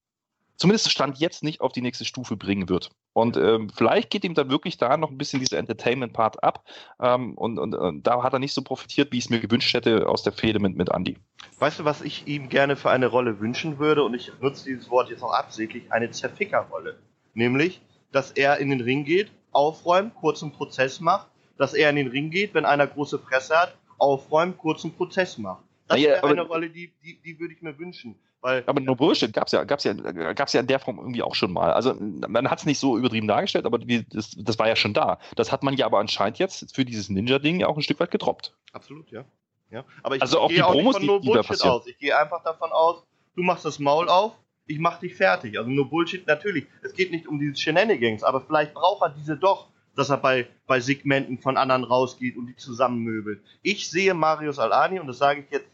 zumindest 0.56 0.90
Stand 0.90 1.20
jetzt 1.20 1.44
nicht 1.44 1.60
auf 1.60 1.74
die 1.74 1.82
nächste 1.82 2.06
Stufe 2.06 2.38
bringen 2.38 2.70
wird. 2.70 2.92
Und 3.12 3.36
ähm, 3.36 3.70
vielleicht 3.70 4.10
geht 4.10 4.24
ihm 4.24 4.34
dann 4.36 4.50
wirklich 4.50 4.78
da 4.78 4.96
noch 4.96 5.12
ein 5.12 5.18
bisschen 5.18 5.42
dieser 5.42 5.58
Entertainment-Part 5.58 6.42
ab. 6.44 6.66
Ähm, 7.02 7.38
und, 7.38 7.60
und, 7.60 7.76
und, 7.76 8.08
da 8.08 8.24
hat 8.24 8.32
er 8.32 8.40
nicht 8.40 8.54
so 8.54 8.62
profitiert, 8.62 9.12
wie 9.12 9.18
ich 9.18 9.26
es 9.26 9.30
mir 9.30 9.42
gewünscht 9.42 9.74
hätte 9.74 10.08
aus 10.08 10.24
der 10.24 10.32
Fehde 10.32 10.60
mit, 10.60 10.78
mit 10.78 10.90
Andy. 10.90 11.18
Weißt 11.60 11.80
du, 11.80 11.86
was 11.86 12.02
ich 12.02 12.26
ihm 12.26 12.48
gerne 12.48 12.78
für 12.78 12.90
eine 12.90 13.08
Rolle 13.08 13.42
wünschen 13.42 13.78
würde? 13.80 14.04
Und 14.04 14.14
ich 14.14 14.32
nutze 14.40 14.64
dieses 14.64 14.90
Wort 14.90 15.10
jetzt 15.10 15.22
auch 15.22 15.34
absichtlich, 15.34 15.92
eine 15.92 16.10
Zerficker-Rolle. 16.10 16.98
Nämlich, 17.34 17.82
dass 18.14 18.32
er 18.32 18.60
in 18.60 18.70
den 18.70 18.80
Ring 18.80 19.04
geht, 19.04 19.30
aufräumt, 19.52 20.16
kurzen 20.16 20.54
Prozess 20.54 21.02
macht, 21.02 21.28
dass 21.58 21.74
er 21.74 21.90
in 21.90 21.98
den 21.98 22.08
Ring 22.08 22.32
geht, 22.32 22.54
wenn 22.54 22.66
einer 22.66 22.88
große 22.88 23.20
Fresse 23.20 23.56
hat, 23.58 23.76
aufräumt, 23.98 24.58
kurzen 24.58 24.94
Prozess 24.94 25.38
macht. 25.38 25.64
Das 25.88 25.98
naja, 25.98 26.14
wäre 26.14 26.28
eine 26.28 26.42
Rolle, 26.42 26.70
die, 26.70 26.94
die, 27.04 27.20
die 27.22 27.40
würde 27.40 27.54
ich 27.54 27.62
mir 27.62 27.78
wünschen. 27.78 28.16
Weil, 28.44 28.64
aber 28.66 28.82
No 28.82 28.94
Bullshit 28.94 29.32
gab 29.32 29.48
es 29.48 29.54
ja, 29.54 29.64
gab's 29.64 29.86
ja, 29.86 29.94
gab's 29.94 30.52
ja 30.52 30.60
in 30.60 30.68
der 30.68 30.80
Form 30.80 30.98
irgendwie 30.98 31.22
auch 31.22 31.34
schon 31.34 31.54
mal. 31.54 31.72
Also 31.72 31.96
man 31.96 32.50
hat 32.50 32.60
es 32.60 32.66
nicht 32.66 32.78
so 32.78 32.98
übertrieben 32.98 33.28
dargestellt, 33.28 33.66
aber 33.66 33.80
wie, 33.88 34.04
das, 34.04 34.32
das 34.38 34.60
war 34.60 34.68
ja 34.68 34.76
schon 34.76 34.94
da. 34.94 35.20
Das 35.38 35.52
hat 35.54 35.64
man 35.64 35.76
ja 35.76 35.86
aber 35.86 36.00
anscheinend 36.00 36.40
jetzt 36.40 36.76
für 36.76 36.84
dieses 36.84 37.10
Ninja-Ding 37.10 37.62
ja 37.62 37.68
auch 37.68 37.78
ein 37.78 37.84
Stück 37.84 38.02
weit 38.02 38.12
gedroppt. 38.12 38.54
Absolut, 38.74 39.10
ja. 39.12 39.24
ja. 39.72 39.86
Aber 40.04 40.18
ich 40.18 40.22
also 40.22 40.42
auch 40.42 40.50
die 40.50 40.62
auch 40.62 40.74
Promos, 40.74 41.00
nicht 41.00 41.06
von 41.06 41.16
No 41.16 41.20
die, 41.20 41.30
Bullshit 41.30 41.64
aus. 41.64 41.88
Ich 41.88 41.98
gehe 41.98 42.18
einfach 42.18 42.44
davon 42.44 42.72
aus, 42.74 43.06
du 43.38 43.44
machst 43.44 43.64
das 43.64 43.80
Maul 43.80 44.10
auf, 44.10 44.34
ich 44.66 44.78
mach 44.78 45.00
dich 45.00 45.16
fertig. 45.16 45.58
Also 45.58 45.70
No 45.70 45.86
Bullshit 45.86 46.28
natürlich. 46.28 46.68
Es 46.82 46.94
geht 46.94 47.12
nicht 47.12 47.28
um 47.28 47.40
diese 47.40 47.56
Shenanigans, 47.56 48.24
aber 48.24 48.42
vielleicht 48.42 48.74
braucht 48.74 49.04
er 49.04 49.10
diese 49.10 49.38
doch 49.38 49.70
dass 49.96 50.10
er 50.10 50.18
bei, 50.18 50.48
bei 50.66 50.80
Segmenten 50.80 51.38
von 51.38 51.56
anderen 51.56 51.84
rausgeht 51.84 52.36
und 52.36 52.48
die 52.48 52.56
zusammenmöbelt. 52.56 53.44
Ich 53.62 53.90
sehe 53.90 54.14
Marius 54.14 54.60
Alani, 54.60 55.00
und 55.00 55.06
das 55.06 55.20
sage 55.20 55.42
ich 55.42 55.52
jetzt 55.52 55.68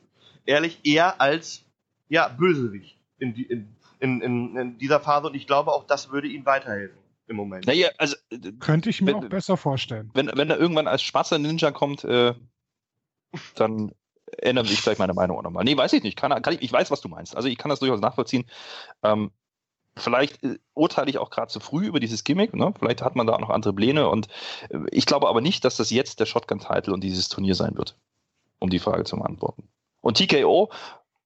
ehrlich, 0.46 0.80
eher 0.84 1.22
als 1.22 1.64
ja, 2.08 2.28
Bösewicht 2.28 2.98
in, 3.20 3.34
die, 3.34 3.44
in, 3.44 3.76
in, 4.00 4.56
in, 4.56 4.78
dieser 4.78 5.00
Phase 5.00 5.28
und 5.28 5.36
ich 5.36 5.48
glaube 5.48 5.72
auch, 5.72 5.86
das 5.86 6.12
würde 6.12 6.28
ihm 6.28 6.46
weiterhelfen 6.46 6.98
im 7.28 7.36
Moment. 7.36 7.68
Naja, 7.68 7.90
also, 7.98 8.16
Könnte 8.60 8.90
ich 8.90 9.02
mir 9.02 9.14
wenn, 9.14 9.26
auch 9.26 9.30
besser 9.30 9.58
vorstellen. 9.58 10.10
Wenn, 10.14 10.32
wenn 10.34 10.50
er 10.50 10.58
irgendwann 10.58 10.88
als 10.88 11.04
schwarzer 11.04 11.38
Ninja 11.38 11.72
kommt, 11.72 12.04
äh, 12.04 12.34
dann 13.56 13.94
ändert 14.38 14.68
sich 14.68 14.82
vielleicht 14.82 15.00
meine 15.00 15.14
Meinung 15.14 15.38
auch 15.38 15.44
nochmal. 15.44 15.64
Nee, 15.64 15.78
weiß 15.78 15.94
ich 15.94 16.04
nicht. 16.04 16.18
Kann, 16.18 16.42
kann 16.42 16.54
ich, 16.54 16.62
ich 16.62 16.72
weiß, 16.72 16.92
was 16.92 17.02
du 17.02 17.10
meinst. 17.10 17.36
Also 17.36 17.48
ich 17.48 17.58
kann 17.58 17.70
das 17.70 17.80
durchaus 17.80 18.00
nachvollziehen. 18.00 18.46
Ähm, 19.04 19.32
vielleicht 19.96 20.44
äh, 20.44 20.60
urteile 20.74 21.10
ich 21.10 21.18
auch 21.18 21.30
gerade 21.30 21.52
zu 21.52 21.60
früh 21.60 21.86
über 21.86 22.00
dieses 22.00 22.24
Gimmick. 22.24 22.56
Ne? 22.56 22.74
Vielleicht 22.78 23.02
hat 23.02 23.16
man 23.16 23.28
da 23.28 23.34
auch 23.34 23.40
noch 23.40 23.50
andere 23.50 23.74
Pläne. 23.74 24.10
Und 24.10 24.28
äh, 24.70 24.80
ich 24.92 25.06
glaube 25.06 25.28
aber 25.28 25.42
nicht, 25.42 25.66
dass 25.66 25.78
das 25.78 25.90
jetzt 25.90 26.20
der 26.20 26.26
Shotgun-Title 26.26 26.94
und 26.94 27.04
dieses 27.04 27.30
Turnier 27.30 27.56
sein 27.56 27.78
wird. 27.78 27.98
Um 28.60 28.70
die 28.70 28.80
Frage 28.80 29.04
zu 29.04 29.16
beantworten. 29.18 29.70
Und 30.02 30.18
TKO, 30.18 30.70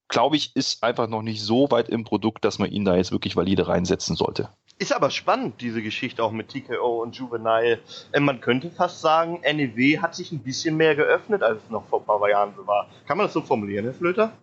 glaube 0.08 0.36
ich, 0.36 0.56
ist 0.56 0.84
einfach 0.84 1.08
noch 1.08 1.22
nicht 1.22 1.42
so 1.42 1.70
weit 1.72 1.90
im 1.90 2.04
Produkt, 2.04 2.46
dass 2.46 2.60
man 2.60 2.72
ihn 2.72 2.86
da 2.86 2.96
jetzt 2.96 3.12
wirklich 3.12 3.36
valide 3.36 3.68
reinsetzen 3.68 4.16
sollte. 4.16 4.50
Ist 4.80 4.94
aber 4.94 5.12
spannend, 5.12 5.62
diese 5.62 5.82
Geschichte 5.82 6.24
auch 6.24 6.32
mit 6.32 6.50
TKO 6.50 7.02
und 7.02 7.16
Juvenile. 7.16 7.80
Äh, 8.12 8.20
man 8.20 8.42
könnte 8.42 8.72
fast 8.72 9.02
sagen, 9.02 9.42
NEW 9.42 10.00
hat 10.00 10.16
sich 10.16 10.32
ein 10.32 10.40
bisschen 10.40 10.78
mehr 10.78 10.96
geöffnet, 10.96 11.44
als 11.44 11.64
es 11.64 11.70
noch 11.70 11.86
vor 11.88 12.00
ein 12.00 12.06
paar 12.06 12.30
Jahren 12.30 12.54
so 12.56 12.66
war. 12.66 12.88
Kann 13.08 13.18
man 13.18 13.28
das 13.28 13.34
so 13.34 13.42
formulieren, 13.42 13.86
Herr 13.86 13.94
Flöter? 13.94 14.34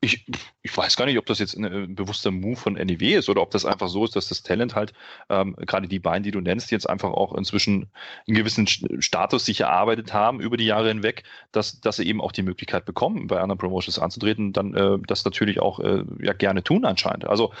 Ich, 0.00 0.24
ich 0.66 0.74
weiß 0.74 0.96
gar 0.96 1.04
nicht, 1.04 1.18
ob 1.18 1.26
das 1.26 1.40
jetzt 1.40 1.56
ein, 1.56 1.64
ein 1.64 1.94
bewusster 1.94 2.30
Move 2.30 2.56
von 2.56 2.72
NEW 2.72 3.18
ist 3.18 3.28
oder 3.28 3.42
ob 3.42 3.50
das 3.50 3.66
einfach 3.66 3.88
so 3.88 4.02
ist, 4.02 4.16
dass 4.16 4.30
das 4.30 4.42
Talent 4.42 4.74
halt, 4.74 4.94
ähm, 5.28 5.54
gerade 5.56 5.88
die 5.88 5.98
beiden, 5.98 6.22
die 6.22 6.30
du 6.30 6.40
nennst, 6.40 6.70
jetzt 6.70 6.88
einfach 6.88 7.10
auch 7.10 7.34
inzwischen 7.34 7.90
einen 8.26 8.36
gewissen 8.38 8.66
Status 8.66 9.44
sich 9.44 9.60
erarbeitet 9.60 10.14
haben 10.14 10.40
über 10.40 10.56
die 10.56 10.64
Jahre 10.64 10.88
hinweg, 10.88 11.24
dass, 11.52 11.82
dass 11.82 11.96
sie 11.96 12.08
eben 12.08 12.22
auch 12.22 12.32
die 12.32 12.42
Möglichkeit 12.42 12.86
bekommen, 12.86 13.26
bei 13.26 13.40
anderen 13.40 13.58
Promotions 13.58 13.98
anzutreten, 13.98 14.54
dann 14.54 14.74
äh, 14.74 14.98
das 15.06 15.26
natürlich 15.26 15.60
auch 15.60 15.80
äh, 15.80 16.02
ja 16.22 16.32
gerne 16.32 16.64
tun 16.64 16.86
anscheinend. 16.86 17.26
Also 17.26 17.52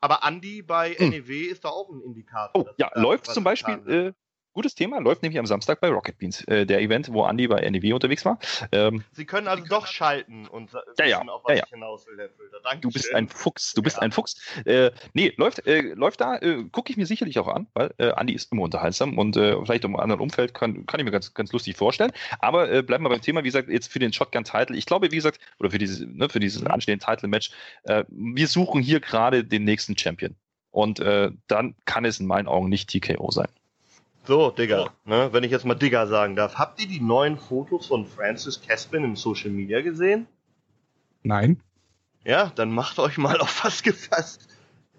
aber 0.00 0.20
Andy 0.26 0.62
bei 0.62 0.92
hm. 0.92 1.10
NEW 1.10 1.50
ist 1.50 1.64
da 1.64 1.68
auch 1.68 1.90
ein 1.90 2.00
Indikator. 2.00 2.62
Oh, 2.62 2.66
ja, 2.78 2.90
läuft 2.94 3.26
zum 3.26 3.44
Beispiel, 3.44 3.74
äh, 3.88 4.12
gutes 4.58 4.74
Thema, 4.74 4.98
läuft 4.98 5.22
nämlich 5.22 5.38
am 5.38 5.46
Samstag 5.46 5.80
bei 5.80 5.88
Rocket 5.88 6.18
Beans, 6.18 6.42
äh, 6.48 6.66
der 6.66 6.80
Event, 6.80 7.12
wo 7.12 7.24
Andy 7.24 7.46
bei 7.46 7.60
NEW 7.70 7.94
unterwegs 7.94 8.24
war. 8.24 8.40
Ähm, 8.72 9.04
Sie 9.12 9.24
können 9.24 9.46
also 9.46 9.64
doch 9.64 9.86
schalten 9.86 10.48
und 10.48 10.72
wissen, 10.72 10.84
ja, 10.98 11.06
ja, 11.06 11.20
auf 11.20 11.42
was 11.44 11.58
ja, 11.58 11.62
ich 11.64 11.70
hinaus 11.70 12.08
will, 12.08 12.18
Herr 12.18 12.28
Filter. 12.30 12.56
Danke 12.64 12.80
Du 12.80 12.90
bist 12.90 13.14
ein 13.14 13.28
Fuchs, 13.28 13.72
du 13.74 13.82
bist 13.82 14.02
ein 14.02 14.10
Fuchs. 14.10 14.34
Äh, 14.64 14.90
nee, 15.12 15.32
läuft, 15.36 15.64
äh, 15.68 15.80
läuft 15.94 16.20
da, 16.20 16.38
äh, 16.38 16.64
gucke 16.72 16.90
ich 16.90 16.96
mir 16.96 17.06
sicherlich 17.06 17.38
auch 17.38 17.46
an, 17.46 17.68
weil 17.74 17.94
äh, 17.98 18.10
Andy 18.18 18.32
ist 18.32 18.50
immer 18.50 18.62
unterhaltsam 18.62 19.16
und 19.16 19.36
äh, 19.36 19.54
vielleicht 19.64 19.84
im 19.84 19.94
anderen 19.94 20.20
Umfeld 20.20 20.54
kann, 20.54 20.86
kann 20.86 20.98
ich 20.98 21.04
mir 21.04 21.12
ganz, 21.12 21.32
ganz 21.34 21.52
lustig 21.52 21.76
vorstellen. 21.76 22.10
Aber 22.40 22.68
äh, 22.68 22.82
bleiben 22.82 23.04
wir 23.04 23.10
beim 23.10 23.22
Thema, 23.22 23.44
wie 23.44 23.48
gesagt, 23.48 23.68
jetzt 23.68 23.92
für 23.92 24.00
den 24.00 24.12
Shotgun-Title. 24.12 24.76
Ich 24.76 24.86
glaube, 24.86 25.12
wie 25.12 25.16
gesagt, 25.16 25.38
oder 25.60 25.70
für 25.70 25.78
dieses, 25.78 26.00
ne, 26.00 26.28
für 26.28 26.40
dieses 26.40 26.66
anstehende 26.66 27.04
Title-Match, 27.04 27.52
äh, 27.84 28.02
wir 28.08 28.48
suchen 28.48 28.82
hier 28.82 28.98
gerade 28.98 29.44
den 29.44 29.62
nächsten 29.62 29.96
Champion. 29.96 30.34
Und 30.72 30.98
äh, 30.98 31.30
dann 31.46 31.76
kann 31.84 32.04
es 32.04 32.18
in 32.18 32.26
meinen 32.26 32.48
Augen 32.48 32.68
nicht 32.68 32.90
TKO 32.90 33.30
sein. 33.30 33.48
So, 34.28 34.50
Digga, 34.50 34.92
ne, 35.06 35.32
wenn 35.32 35.42
ich 35.42 35.50
jetzt 35.50 35.64
mal 35.64 35.74
Digga 35.74 36.06
sagen 36.06 36.36
darf. 36.36 36.56
Habt 36.56 36.78
ihr 36.82 36.86
die 36.86 37.00
neuen 37.00 37.38
Fotos 37.38 37.86
von 37.86 38.04
Francis 38.04 38.60
Caspin 38.60 39.02
im 39.02 39.16
Social 39.16 39.48
Media 39.48 39.80
gesehen? 39.80 40.26
Nein. 41.22 41.62
Ja, 42.26 42.52
dann 42.54 42.70
macht 42.70 42.98
euch 42.98 43.16
mal 43.16 43.40
auf 43.40 43.64
was 43.64 43.82
gefasst. 43.82 44.46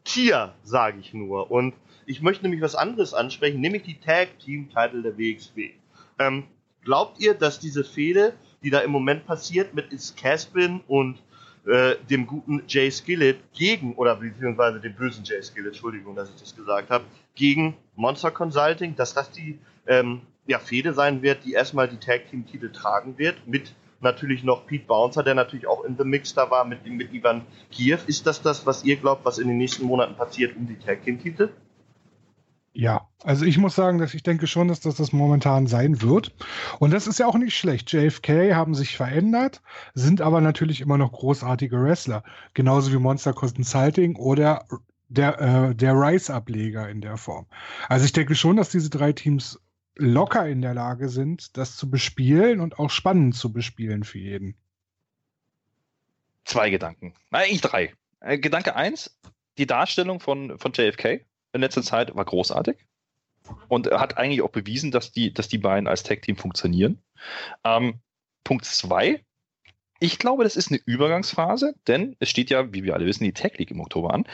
Tier, 0.04 0.56
sage 0.64 0.98
ich 1.00 1.14
nur. 1.14 1.52
Und 1.52 1.76
ich 2.08 2.24
möchte 2.24 2.42
nämlich 2.42 2.64
was 2.64 2.74
anderes 2.74 3.14
ansprechen, 3.14 3.62
nämlich 3.62 3.84
die 3.84 4.00
Tag 4.00 4.30
Team 4.40 4.68
Title 4.70 5.04
der 5.04 5.16
WXW. 5.16 5.74
Ähm, 6.18 6.46
glaubt 6.82 7.20
ihr, 7.20 7.36
dass 7.36 7.60
diese 7.60 7.84
Fehde, 7.84 8.34
die 8.64 8.72
da 8.72 8.80
im 8.80 8.90
Moment 8.90 9.28
passiert 9.28 9.76
mit 9.76 9.94
Is 9.94 10.16
Caspin 10.16 10.82
und 10.88 11.22
äh, 11.68 11.98
dem 12.10 12.26
guten 12.26 12.64
Jay 12.68 12.90
Skillett 12.90 13.38
gegen, 13.54 13.94
oder 13.94 14.16
beziehungsweise 14.16 14.80
dem 14.80 14.96
bösen 14.96 15.24
Jay 15.24 15.44
Skillett, 15.44 15.74
Entschuldigung, 15.74 16.16
dass 16.16 16.30
ich 16.30 16.36
das 16.38 16.56
gesagt 16.56 16.90
habe, 16.90 17.06
gegen 17.40 17.78
Monster 17.96 18.32
Consulting, 18.32 18.96
dass 18.96 19.14
das 19.14 19.32
die 19.32 19.58
ähm, 19.88 20.22
ja, 20.46 20.60
Fehde 20.60 20.94
sein 20.94 21.22
wird, 21.22 21.46
die 21.46 21.54
erstmal 21.54 21.88
die 21.88 21.98
Tag 21.98 22.30
Team 22.30 22.46
Titel 22.46 22.70
tragen 22.70 23.18
wird, 23.18 23.48
mit 23.48 23.74
natürlich 24.02 24.44
noch 24.44 24.68
Pete 24.68 24.86
Bouncer, 24.86 25.24
der 25.24 25.36
natürlich 25.36 25.66
auch 25.66 25.86
in 25.86 25.98
The 25.98 26.04
Mix 26.04 26.34
da 26.34 26.52
war, 26.52 26.66
mit, 26.66 26.86
mit 26.86 27.14
Ivan 27.14 27.46
Kiev. 27.72 28.04
Ist 28.08 28.28
das 28.28 28.42
das, 28.42 28.66
was 28.66 28.84
ihr 28.84 28.98
glaubt, 28.98 29.26
was 29.26 29.40
in 29.40 29.48
den 29.48 29.58
nächsten 29.58 29.86
Monaten 29.86 30.16
passiert 30.16 30.56
um 30.58 30.68
die 30.68 30.78
Tag 30.78 31.04
Team 31.04 31.22
Titel? 31.22 31.50
Ja, 32.74 33.08
also 33.24 33.46
ich 33.46 33.58
muss 33.58 33.76
sagen, 33.76 34.00
dass 34.00 34.14
ich 34.14 34.24
denke 34.24 34.46
schon, 34.46 34.68
dass 34.68 34.82
das 34.82 34.96
das 34.96 35.12
momentan 35.12 35.68
sein 35.68 36.02
wird. 36.02 36.34
Und 36.80 36.92
das 36.92 37.08
ist 37.08 37.20
ja 37.20 37.26
auch 37.26 37.38
nicht 37.38 37.58
schlecht. 37.58 37.92
JFK 37.92 38.54
haben 38.54 38.76
sich 38.76 38.96
verändert, 38.96 39.62
sind 39.94 40.22
aber 40.22 40.40
natürlich 40.40 40.82
immer 40.82 40.98
noch 40.98 41.14
großartige 41.14 41.82
Wrestler. 41.82 42.24
Genauso 42.54 42.92
wie 42.92 42.98
Monster 42.98 43.34
Consulting 43.34 44.16
oder 44.18 44.66
der, 45.10 45.42
äh, 45.42 45.76
der 45.76 45.94
Rice-Ableger 45.94 46.88
in 46.90 47.02
der 47.02 47.18
Form. 47.18 47.48
Also 47.88 48.06
ich 48.06 48.14
denke 48.14 48.36
schon, 48.36 48.56
dass 48.56 48.70
diese 48.70 48.90
drei 48.90 49.12
Teams 49.12 49.60
locker 49.96 50.48
in 50.48 50.62
der 50.62 50.74
Lage 50.74 51.10
sind, 51.10 51.58
das 51.58 51.76
zu 51.76 51.90
bespielen 51.90 52.62
und 52.62 52.80
auch 52.80 52.90
spannend 52.90 53.36
zu 53.36 53.52
bespielen 53.52 54.04
für 54.04 54.20
jeden. 54.20 54.56
Zwei 56.46 56.70
Gedanken. 56.70 57.14
Eigentlich 57.32 57.62
drei. 57.62 57.94
Äh, 58.22 58.38
Gedanke 58.38 58.76
eins, 58.76 59.20
die 59.58 59.68
Darstellung 59.68 60.20
von, 60.20 60.58
von 60.58 60.72
JFK 60.74 61.26
in 61.52 61.62
letzter 61.62 61.84
Zeit 61.84 62.16
war 62.16 62.26
großartig 62.26 62.78
und 63.68 63.88
hat 63.92 64.18
eigentlich 64.18 64.42
auch 64.42 64.52
bewiesen, 64.52 64.92
dass 64.92 65.12
die, 65.12 65.34
dass 65.34 65.48
die 65.48 65.58
beiden 65.58 65.88
als 65.88 66.04
Tag-Team 66.04 66.38
funktionieren. 66.38 67.02
Ähm, 67.64 68.00
Punkt 68.44 68.66
zwei, 68.66 69.24
ich 70.00 70.18
glaube, 70.18 70.44
das 70.44 70.56
ist 70.56 70.72
eine 70.72 70.80
Übergangsphase, 70.86 71.76
denn 71.88 72.16
es 72.20 72.30
steht 72.30 72.50
ja, 72.50 72.72
wie 72.74 72.84
wir 72.84 72.94
alle 72.94 73.06
wissen, 73.06 73.26
die 73.26 73.34
Tech 73.34 73.58
League 73.58 73.72
im 73.72 73.82
Oktober 73.82 74.14
an. 74.14 74.26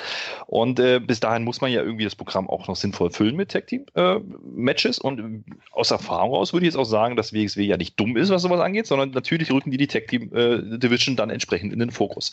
Und 0.45 0.79
äh, 0.79 0.99
bis 0.99 1.19
dahin 1.19 1.43
muss 1.43 1.61
man 1.61 1.71
ja 1.71 1.81
irgendwie 1.81 2.03
das 2.03 2.15
Programm 2.15 2.49
auch 2.49 2.67
noch 2.67 2.75
sinnvoll 2.75 3.09
füllen 3.09 3.35
mit 3.35 3.49
Tech 3.49 3.65
Team 3.65 3.85
äh, 3.95 4.19
Matches. 4.43 4.99
Und 4.99 5.19
äh, 5.19 5.53
aus 5.71 5.89
Erfahrung 5.89 6.33
aus 6.33 6.53
würde 6.53 6.65
ich 6.65 6.73
jetzt 6.73 6.79
auch 6.79 6.85
sagen, 6.85 7.15
dass 7.15 7.33
WXW 7.33 7.63
ja 7.63 7.77
nicht 7.77 7.99
dumm 7.99 8.15
ist, 8.15 8.29
was 8.29 8.43
sowas 8.43 8.59
angeht, 8.59 8.85
sondern 8.85 9.11
natürlich 9.11 9.51
rücken 9.51 9.71
die 9.71 9.77
die 9.77 9.87
Tech 9.87 10.05
Team 10.07 10.31
äh, 10.35 10.77
Division 10.77 11.15
dann 11.15 11.31
entsprechend 11.31 11.73
in 11.73 11.79
den 11.79 11.91
Fokus. 11.91 12.31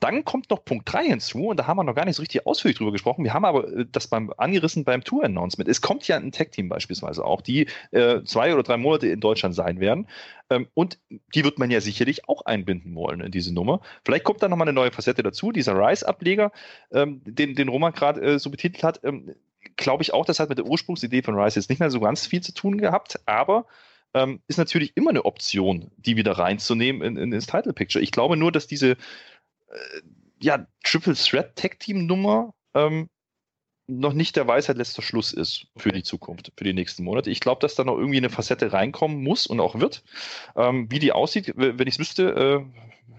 Dann 0.00 0.24
kommt 0.24 0.50
noch 0.50 0.64
Punkt 0.64 0.90
3 0.90 1.04
hinzu, 1.04 1.48
und 1.48 1.58
da 1.58 1.66
haben 1.66 1.76
wir 1.76 1.84
noch 1.84 1.94
gar 1.94 2.06
nicht 2.06 2.16
so 2.16 2.22
richtig 2.22 2.46
ausführlich 2.46 2.78
drüber 2.78 2.90
gesprochen. 2.92 3.22
Wir 3.22 3.34
haben 3.34 3.44
aber 3.44 3.68
äh, 3.68 3.86
das 3.90 4.08
beim 4.08 4.32
angerissen 4.36 4.84
beim 4.84 5.04
Tour-Announcement. 5.04 5.68
Es 5.68 5.82
kommt 5.82 6.08
ja 6.08 6.16
ein 6.16 6.32
Tech-Team 6.32 6.68
beispielsweise 6.68 7.24
auch, 7.24 7.42
die 7.42 7.66
äh, 7.90 8.22
zwei 8.24 8.52
oder 8.54 8.62
drei 8.62 8.78
Monate 8.78 9.08
in 9.08 9.20
Deutschland 9.20 9.54
sein 9.54 9.78
werden. 9.78 10.08
Ähm, 10.48 10.68
und 10.74 10.98
die 11.34 11.44
wird 11.44 11.58
man 11.58 11.70
ja 11.70 11.80
sicherlich 11.80 12.28
auch 12.28 12.46
einbinden 12.46 12.94
wollen 12.94 13.20
in 13.20 13.30
diese 13.30 13.52
Nummer. 13.52 13.80
Vielleicht 14.04 14.24
kommt 14.24 14.42
da 14.42 14.48
nochmal 14.48 14.66
eine 14.66 14.74
neue 14.74 14.90
Facette 14.90 15.22
dazu. 15.22 15.52
Dieser 15.52 15.74
Rise-Ableger, 15.74 16.50
ähm, 16.92 17.20
den, 17.24 17.54
den 17.54 17.68
Roman 17.68 17.92
gerade 17.92 18.22
äh, 18.22 18.38
so 18.38 18.50
betitelt 18.50 18.82
hat, 18.82 19.00
ähm, 19.04 19.34
glaube 19.76 20.02
ich 20.02 20.14
auch, 20.14 20.24
das 20.24 20.40
hat 20.40 20.48
mit 20.48 20.58
der 20.58 20.66
Ursprungsidee 20.66 21.22
von 21.22 21.38
Rise 21.38 21.60
jetzt 21.60 21.68
nicht 21.68 21.80
mehr 21.80 21.90
so 21.90 22.00
ganz 22.00 22.26
viel 22.26 22.40
zu 22.40 22.52
tun 22.52 22.78
gehabt, 22.78 23.20
aber 23.26 23.66
ähm, 24.14 24.40
ist 24.48 24.58
natürlich 24.58 24.96
immer 24.96 25.10
eine 25.10 25.24
Option, 25.24 25.90
die 25.98 26.16
wieder 26.16 26.32
reinzunehmen 26.32 27.02
in, 27.02 27.16
in, 27.16 27.32
ins 27.32 27.46
Title 27.46 27.72
Picture. 27.72 28.02
Ich 28.02 28.10
glaube 28.10 28.36
nur, 28.36 28.50
dass 28.50 28.66
diese 28.66 28.96
äh, 29.70 30.00
ja, 30.42 30.66
Triple 30.84 31.14
Threat 31.14 31.56
Tag 31.56 31.78
Team 31.80 32.06
Nummer 32.06 32.54
ähm, 32.74 33.08
noch 33.90 34.12
nicht 34.12 34.36
der 34.36 34.46
Weisheit 34.46 34.76
letzter 34.76 35.02
Schluss 35.02 35.32
ist 35.32 35.66
für 35.76 35.90
die 35.90 36.04
Zukunft, 36.04 36.52
für 36.56 36.64
die 36.64 36.72
nächsten 36.72 37.02
Monate. 37.02 37.30
Ich 37.30 37.40
glaube, 37.40 37.60
dass 37.60 37.74
da 37.74 37.84
noch 37.84 37.98
irgendwie 37.98 38.18
eine 38.18 38.30
Facette 38.30 38.72
reinkommen 38.72 39.22
muss 39.22 39.46
und 39.46 39.60
auch 39.60 39.80
wird. 39.80 40.04
Ähm, 40.56 40.90
wie 40.90 41.00
die 41.00 41.12
aussieht, 41.12 41.52
wenn 41.56 41.86
ich 41.86 41.94
es 41.94 41.98
wüsste, 41.98 42.64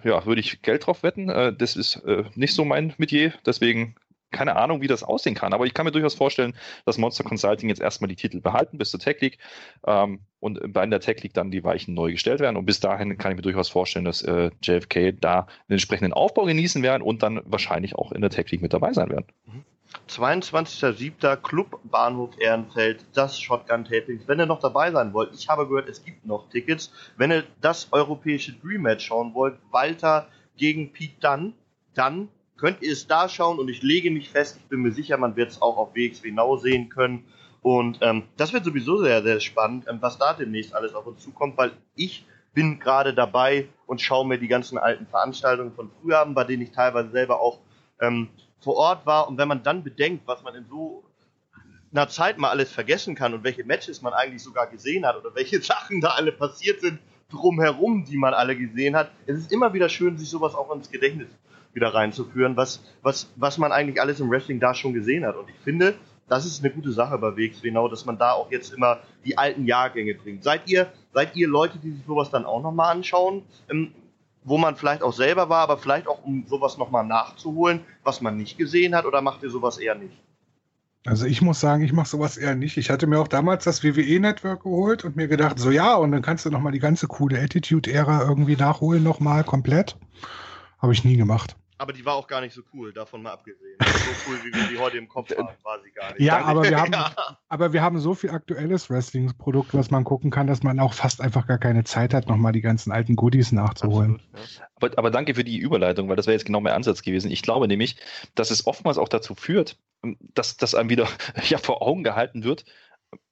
äh, 0.03 0.07
ja, 0.07 0.25
würde 0.25 0.41
ich 0.41 0.61
Geld 0.61 0.85
drauf 0.85 1.03
wetten. 1.03 1.29
Äh, 1.29 1.53
das 1.53 1.75
ist 1.75 1.97
äh, 1.97 2.23
nicht 2.35 2.55
so 2.55 2.63
mein 2.65 2.93
Metier, 2.97 3.33
deswegen 3.45 3.95
keine 4.32 4.55
Ahnung, 4.55 4.82
wie 4.82 4.88
das 4.88 5.03
aussehen 5.03 5.36
kann, 5.36 5.53
aber 5.53 5.65
ich 5.65 5.73
kann 5.73 5.86
mir 5.86 5.91
durchaus 5.91 6.15
vorstellen, 6.15 6.53
dass 6.86 6.97
Monster 6.97 7.23
Consulting 7.23 7.69
jetzt 7.69 7.82
erstmal 7.82 8.07
die 8.07 8.15
Titel 8.15 8.41
behalten 8.41 8.77
bis 8.77 8.91
zur 8.91 8.99
Tech 8.99 9.19
League 9.21 9.38
ähm, 9.86 10.21
und 10.39 10.73
bei 10.73 10.86
der 10.86 10.99
Tech 10.99 11.21
League 11.21 11.34
dann 11.34 11.51
die 11.51 11.63
Weichen 11.63 11.93
neu 11.93 12.11
gestellt 12.11 12.39
werden. 12.39 12.57
Und 12.57 12.65
bis 12.65 12.79
dahin 12.79 13.17
kann 13.17 13.32
ich 13.32 13.36
mir 13.36 13.43
durchaus 13.43 13.69
vorstellen, 13.69 14.05
dass 14.05 14.21
äh, 14.21 14.49
JFK 14.61 15.13
da 15.19 15.39
einen 15.39 15.47
entsprechenden 15.69 16.13
Aufbau 16.13 16.45
genießen 16.45 16.82
werden 16.84 17.01
und 17.01 17.23
dann 17.23 17.41
wahrscheinlich 17.45 17.95
auch 17.95 18.11
in 18.11 18.21
der 18.21 18.29
Tech 18.29 18.49
League 18.51 18.61
mit 18.61 18.73
dabei 18.73 18.93
sein 18.93 19.09
werden. 19.09 19.25
22.07. 20.07 21.36
Club 21.38 21.79
Bahnhof 21.84 22.39
Ehrenfeld, 22.39 23.05
das 23.13 23.39
Shotgun 23.39 23.86
Tapings. 23.86 24.27
Wenn 24.27 24.39
ihr 24.39 24.45
noch 24.45 24.59
dabei 24.59 24.91
sein 24.91 25.13
wollt, 25.13 25.34
ich 25.34 25.49
habe 25.49 25.67
gehört, 25.67 25.89
es 25.89 26.03
gibt 26.03 26.25
noch 26.25 26.49
Tickets. 26.49 26.93
Wenn 27.17 27.32
ihr 27.32 27.43
das 27.59 27.89
europäische 27.91 28.53
Dream 28.53 28.84
Match 28.84 29.05
schauen 29.05 29.34
wollt, 29.34 29.57
Walter 29.71 30.27
gegen 30.57 30.91
Pete 30.93 31.19
Dunn, 31.19 31.53
dann 31.93 32.29
könnt 32.62 32.84
ihr 32.84 32.93
es 32.93 33.07
da 33.07 33.28
schauen 33.28 33.57
und 33.57 33.70
ich 33.70 33.82
lege 33.82 34.12
mich 34.12 34.30
fest, 34.30 34.57
ich 34.59 34.70
bin 34.70 34.82
mir 34.82 34.91
sicher, 34.91 35.18
man 35.18 35.36
wird 35.36 35.49
es 35.49 35.62
auch 35.64 35.78
auf 35.78 35.95
WXW 35.95 36.32
Now 36.32 36.57
sehen 36.57 36.89
können. 36.89 37.26
Und 37.64 37.97
ähm, 38.01 38.24
das 38.38 38.53
wird 38.53 38.66
sowieso 38.66 39.01
sehr, 39.01 39.24
sehr 39.24 39.39
spannend, 39.39 39.86
ähm, 39.89 39.97
was 39.99 40.20
da 40.20 40.34
demnächst 40.34 40.76
alles 40.76 40.93
auf 40.93 41.07
uns 41.07 41.24
zukommt, 41.24 41.57
weil 41.57 41.72
ich 41.95 42.24
bin 42.53 42.80
gerade 42.80 43.16
dabei 43.16 43.68
und 43.88 43.99
schaue 43.99 44.28
mir 44.28 44.38
die 44.38 44.47
ganzen 44.47 44.78
alten 44.78 45.07
Veranstaltungen 45.07 45.74
von 45.74 45.89
früher 46.01 46.22
an, 46.22 46.36
bei 46.36 46.43
denen 46.43 46.62
ich 46.62 46.72
teilweise 46.72 47.09
selber 47.09 47.41
auch 47.41 47.62
ähm, 47.99 48.30
vor 48.59 48.76
Ort 48.76 49.07
war. 49.07 49.28
Und 49.28 49.39
wenn 49.39 49.47
man 49.47 49.64
dann 49.64 49.84
bedenkt, 49.84 50.28
was 50.28 50.43
man 50.43 50.53
in 50.53 50.66
so 50.70 51.03
einer 51.91 52.09
Zeit 52.09 52.38
mal 52.38 52.51
alles 52.51 52.72
vergessen 52.72 53.16
kann 53.16 53.34
und 53.34 53.43
welche 53.43 53.64
Matches 53.64 54.03
man 54.03 54.14
eigentlich 54.14 54.43
sogar 54.43 54.68
gesehen 54.68 55.03
hat 55.07 55.18
oder 55.18 55.34
welche 55.34 55.62
Sachen 55.64 55.99
da 55.99 56.09
alle 56.09 56.32
passiert 56.32 56.82
sind 56.82 56.99
drumherum, 57.32 58.05
die 58.05 58.18
man 58.18 58.36
alle 58.36 58.55
gesehen 58.55 58.95
hat. 58.95 59.09
Es 59.26 59.38
ist 59.38 59.51
immer 59.51 59.74
wieder 59.74 59.89
schön, 59.89 60.18
sich 60.18 60.30
sowas 60.30 60.53
auch 60.53 60.72
ins 60.76 60.91
Gedächtnis 60.91 61.30
wieder 61.74 61.93
reinzuführen, 61.93 62.57
was, 62.57 62.82
was, 63.01 63.30
was 63.36 63.57
man 63.57 63.72
eigentlich 63.72 64.01
alles 64.01 64.19
im 64.19 64.30
Wrestling 64.30 64.59
da 64.59 64.74
schon 64.74 64.93
gesehen 64.93 65.26
hat. 65.26 65.36
Und 65.36 65.49
ich 65.49 65.59
finde, 65.63 65.95
das 66.28 66.45
ist 66.45 66.63
eine 66.63 66.74
gute 66.74 66.91
Sache 66.91 67.17
bei 67.17 67.36
WXW, 67.36 67.69
genau, 67.69 67.88
dass 67.88 68.05
man 68.05 68.17
da 68.17 68.32
auch 68.32 68.51
jetzt 68.51 68.74
immer 68.74 68.99
die 69.26 69.38
alten 69.38 69.65
Jahrgänge 69.65 70.15
bringt. 70.15 70.43
Seid 70.43 70.61
ihr, 70.67 70.91
seid 71.13 71.36
ihr 71.36 71.47
Leute, 71.47 71.78
die 71.78 71.91
sich 71.91 72.05
sowas 72.05 72.30
dann 72.30 72.45
auch 72.45 72.61
nochmal 72.61 72.95
anschauen? 72.95 73.43
Ähm, 73.69 73.91
wo 74.43 74.57
man 74.57 74.76
vielleicht 74.76 75.03
auch 75.03 75.13
selber 75.13 75.49
war, 75.49 75.59
aber 75.59 75.78
vielleicht 75.78 76.07
auch 76.07 76.24
um 76.24 76.45
sowas 76.47 76.78
nochmal 76.78 77.05
nachzuholen, 77.05 77.82
was 78.03 78.22
man 78.22 78.38
nicht 78.38 78.57
gesehen 78.57 78.95
hat, 78.95 79.05
oder 79.05 79.22
macht 79.22 79.43
ihr 79.43 79.49
sowas 79.49 79.78
eher 79.78 79.95
nicht? 79.95 80.17
Also 81.05 81.26
ich 81.26 81.41
muss 81.41 81.59
sagen, 81.59 81.84
ich 81.84 81.93
mache 81.93 82.07
sowas 82.07 82.38
eher 82.38 82.55
nicht. 82.55 82.78
Ich 82.78 82.91
hatte 82.91 83.07
mir 83.07 83.19
auch 83.19 83.28
damals 83.28 83.63
das 83.63 83.84
WWE-Network 83.84 84.63
geholt 84.63 85.03
und 85.03 85.15
mir 85.15 85.28
gedacht, 85.28 85.57
so 85.57 85.72
ja, 85.72 85.95
und 85.95 86.11
dann 86.11 86.22
kannst 86.22 86.45
du 86.45 86.51
nochmal 86.51 86.72
die 86.72 86.80
ganze 86.80 87.07
coole 87.07 87.41
Attitude-Ära 87.41 88.22
irgendwie 88.28 88.55
nachholen, 88.55 89.01
nochmal 89.01 89.43
komplett. 89.43 89.97
Habe 90.80 90.93
ich 90.93 91.03
nie 91.03 91.17
gemacht. 91.17 91.55
Aber 91.82 91.93
die 91.93 92.05
war 92.05 92.13
auch 92.13 92.27
gar 92.27 92.41
nicht 92.41 92.53
so 92.53 92.61
cool, 92.75 92.93
davon 92.93 93.23
mal 93.23 93.32
abgesehen. 93.32 93.75
So 93.82 94.11
cool, 94.29 94.38
wie 94.43 94.53
wir 94.53 94.67
die 94.67 94.77
heute 94.77 94.99
im 94.99 95.07
Kopf 95.07 95.32
haben, 95.36 95.49
war 95.63 95.82
sie 95.84 95.89
gar 95.89 96.11
nicht. 96.11 96.21
Ja, 96.21 96.45
aber 96.45 96.61
wir, 96.61 96.79
haben, 96.79 96.91
ja. 96.93 97.11
aber 97.49 97.73
wir 97.73 97.82
haben 97.82 97.99
so 97.99 98.13
viel 98.13 98.29
aktuelles 98.29 98.91
Wrestling-Produkt, 98.91 99.73
was 99.73 99.89
man 99.89 100.03
gucken 100.03 100.29
kann, 100.29 100.45
dass 100.45 100.61
man 100.61 100.79
auch 100.79 100.93
fast 100.93 101.21
einfach 101.21 101.47
gar 101.47 101.57
keine 101.57 101.84
Zeit 101.84 102.13
hat, 102.13 102.29
nochmal 102.29 102.51
die 102.51 102.61
ganzen 102.61 102.91
alten 102.91 103.15
Goodies 103.15 103.51
nachzuholen. 103.51 104.21
Absolut, 104.32 104.59
ja. 104.59 104.67
aber, 104.75 104.97
aber 104.99 105.09
danke 105.09 105.34
für 105.34 105.43
die 105.43 105.57
Überleitung, 105.57 106.07
weil 106.07 106.15
das 106.15 106.27
wäre 106.27 106.36
jetzt 106.36 106.45
genau 106.45 106.61
mein 106.61 106.73
Ansatz 106.73 107.01
gewesen. 107.01 107.32
Ich 107.32 107.41
glaube 107.41 107.67
nämlich, 107.67 107.95
dass 108.36 108.51
es 108.51 108.67
oftmals 108.67 108.99
auch 108.99 109.09
dazu 109.09 109.34
führt, 109.34 109.79
dass, 110.36 110.57
dass 110.57 110.75
einem 110.75 110.91
wieder 110.91 111.07
ja, 111.49 111.57
vor 111.57 111.82
Augen 111.82 112.03
gehalten 112.03 112.43
wird, 112.43 112.63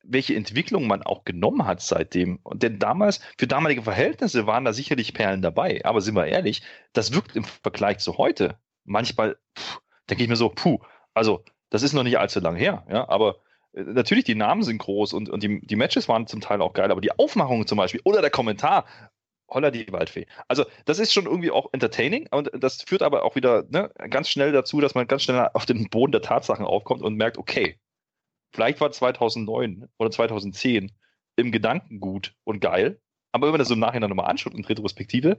welche 0.04 0.36
Entwicklung 0.36 0.88
man 0.88 1.04
auch 1.04 1.24
genommen 1.24 1.66
hat 1.66 1.82
seitdem. 1.82 2.40
Und 2.44 2.64
denn 2.64 2.80
damals, 2.80 3.22
für 3.38 3.48
damalige 3.48 3.84
Verhältnisse 3.84 4.48
waren 4.48 4.66
da 4.66 4.74
sicherlich 4.74 5.14
Perlen 5.14 5.42
dabei. 5.42 5.82
Aber 5.86 6.02
sind 6.02 6.16
wir 6.16 6.26
ehrlich, 6.26 6.64
das 6.94 7.14
wirkt 7.14 7.36
im 7.36 7.44
Vergleich 7.44 8.00
zu 8.00 8.18
heute 8.18 8.58
manchmal, 8.86 9.38
denke 10.10 10.24
ich 10.24 10.30
mir 10.30 10.36
so, 10.36 10.50
puh, 10.50 10.80
also 11.14 11.44
das 11.70 11.84
ist 11.84 11.94
noch 11.94 12.04
nicht 12.04 12.20
allzu 12.20 12.40
lang 12.40 12.56
her, 12.56 12.86
ja, 12.90 13.08
aber 13.08 13.38
äh, 13.74 13.84
natürlich, 13.84 14.26
die 14.26 14.36
Namen 14.36 14.64
sind 14.64 14.80
groß 14.80 15.14
und, 15.14 15.30
und 15.30 15.44
die, 15.44 15.62
die 15.66 15.76
Matches 15.76 16.08
waren 16.08 16.28
zum 16.28 16.42
Teil 16.42 16.62
auch 16.62 16.74
geil, 16.74 16.92
aber 16.92 17.02
die 17.02 17.18
Aufmachung 17.18 17.68
zum 17.68 17.78
Beispiel 17.78 18.02
oder 18.04 18.22
der 18.22 18.32
Kommentar, 18.32 18.86
holla 19.48 19.72
die 19.72 19.92
Waldfee. 19.92 20.28
Also, 20.48 20.66
das 20.86 21.00
ist 21.00 21.14
schon 21.14 21.26
irgendwie 21.26 21.52
auch 21.52 21.70
entertaining 21.72 22.28
und 22.32 22.52
das 22.54 22.82
führt 22.84 23.02
aber 23.02 23.24
auch 23.24 23.36
wieder 23.36 23.64
ne, 23.70 23.92
ganz 24.10 24.30
schnell 24.30 24.52
dazu, 24.52 24.80
dass 24.82 24.96
man 24.96 25.08
ganz 25.08 25.24
schnell 25.24 25.50
auf 25.54 25.66
den 25.66 25.90
Boden 25.90 26.12
der 26.12 26.22
Tatsachen 26.22 26.66
aufkommt 26.66 27.02
und 27.02 27.16
merkt, 27.16 27.38
okay, 27.38 27.80
vielleicht 28.52 28.82
war 28.82 28.91
2009 28.91 29.88
oder 29.97 30.12
2010 30.12 30.91
im 31.36 31.52
Gedanken 31.52 32.00
gut 32.00 32.34
und 32.43 32.60
geil, 32.60 33.00
aber 33.32 33.47
wenn 33.47 33.54
man 33.54 33.60
das 33.60 33.68
so 33.68 33.76
im 33.76 33.80
Nachhinein 33.80 34.10
nochmal 34.10 34.30
anschaut 34.30 34.54
in 34.54 34.66
Retrospektive, 34.66 35.38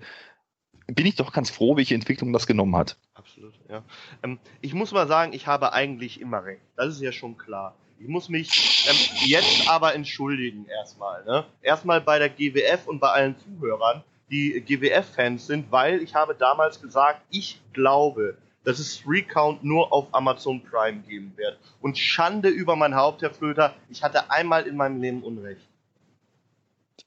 bin 0.86 1.06
ich 1.06 1.16
doch 1.16 1.32
ganz 1.32 1.50
froh, 1.50 1.76
welche 1.76 1.94
Entwicklung 1.94 2.32
das 2.32 2.46
genommen 2.46 2.76
hat. 2.76 2.96
Absolut, 3.14 3.54
ja. 3.68 3.82
Ähm, 4.22 4.38
ich 4.61 4.74
muss 4.74 4.92
mal 4.92 5.06
sagen, 5.06 5.32
ich 5.32 5.46
habe 5.46 5.72
eigentlich 5.72 6.20
immer 6.20 6.44
recht. 6.44 6.62
Das 6.76 6.88
ist 6.88 7.00
ja 7.00 7.12
schon 7.12 7.36
klar. 7.36 7.76
Ich 7.98 8.08
muss 8.08 8.28
mich 8.28 8.86
ähm, 8.88 8.96
jetzt 9.26 9.68
aber 9.68 9.94
entschuldigen 9.94 10.66
erstmal. 10.66 11.24
Ne? 11.24 11.44
Erstmal 11.62 12.00
bei 12.00 12.18
der 12.18 12.30
GWF 12.30 12.86
und 12.86 12.98
bei 12.98 13.08
allen 13.08 13.36
Zuhörern, 13.38 14.02
die 14.30 14.61
GWF-Fans 14.61 15.46
sind, 15.46 15.70
weil 15.70 16.02
ich 16.02 16.14
habe 16.14 16.34
damals 16.34 16.80
gesagt, 16.80 17.20
ich 17.30 17.61
glaube, 17.72 18.38
dass 18.64 18.78
es 18.78 19.02
Recount 19.06 19.64
nur 19.64 19.92
auf 19.92 20.08
Amazon 20.12 20.62
Prime 20.62 21.00
geben 21.00 21.32
wird. 21.36 21.58
Und 21.80 21.98
Schande 21.98 22.48
über 22.48 22.76
mein 22.76 22.94
Haupt, 22.94 23.22
Herr 23.22 23.32
Flöter, 23.32 23.74
ich 23.88 24.02
hatte 24.02 24.30
einmal 24.30 24.66
in 24.66 24.76
meinem 24.76 25.00
Leben 25.00 25.22
Unrecht. 25.22 25.62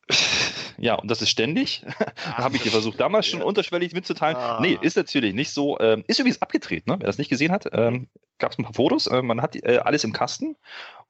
Ja, 0.79 0.95
und 0.95 1.09
das 1.09 1.21
ist 1.21 1.29
ständig. 1.29 1.85
Habe 2.25 2.57
ich 2.57 2.63
dir 2.63 2.71
versucht, 2.71 2.99
damals 2.99 3.27
schon 3.27 3.39
ja. 3.39 3.45
unterschwellig 3.45 3.93
mitzuteilen. 3.93 4.35
Ah. 4.35 4.59
Nee, 4.59 4.77
ist 4.81 4.97
natürlich 4.97 5.33
nicht 5.33 5.51
so. 5.51 5.79
Ähm, 5.79 6.03
ist 6.07 6.19
übrigens 6.19 6.41
abgedreht, 6.41 6.87
ne? 6.87 6.97
wer 6.99 7.07
das 7.07 7.17
nicht 7.17 7.29
gesehen 7.29 7.53
hat. 7.53 7.67
Ähm, 7.71 8.07
Gab 8.37 8.51
es 8.51 8.57
ein 8.57 8.65
paar 8.65 8.73
Fotos. 8.73 9.07
Äh, 9.07 9.21
man 9.21 9.41
hat 9.41 9.55
äh, 9.55 9.77
alles 9.77 10.03
im 10.03 10.11
Kasten. 10.11 10.57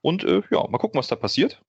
Und 0.01 0.23
äh, 0.25 0.43
ja, 0.51 0.67
mal 0.67 0.77
gucken, 0.77 0.99
was 0.99 1.07
da 1.07 1.15
passiert. 1.15 1.61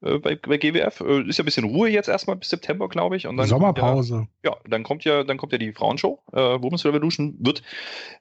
Äh, 0.00 0.18
bei, 0.18 0.36
bei 0.36 0.58
GWF 0.58 1.00
äh, 1.00 1.28
ist 1.28 1.38
ja 1.38 1.42
ein 1.42 1.46
bisschen 1.46 1.64
Ruhe 1.64 1.88
jetzt 1.88 2.08
erstmal 2.08 2.36
bis 2.36 2.50
September, 2.50 2.88
glaube 2.88 3.16
ich. 3.16 3.26
Und 3.26 3.36
dann 3.36 3.46
Sommerpause. 3.46 4.28
Ja, 4.44 4.52
ja, 4.52 4.56
dann 4.68 4.82
kommt 4.82 5.04
ja, 5.04 5.24
dann 5.24 5.36
kommt 5.38 5.52
ja 5.52 5.58
die 5.58 5.72
Frauenshow. 5.72 6.20
Äh, 6.32 6.36
Women's 6.36 6.84
Revolution 6.84 7.36
wird 7.40 7.62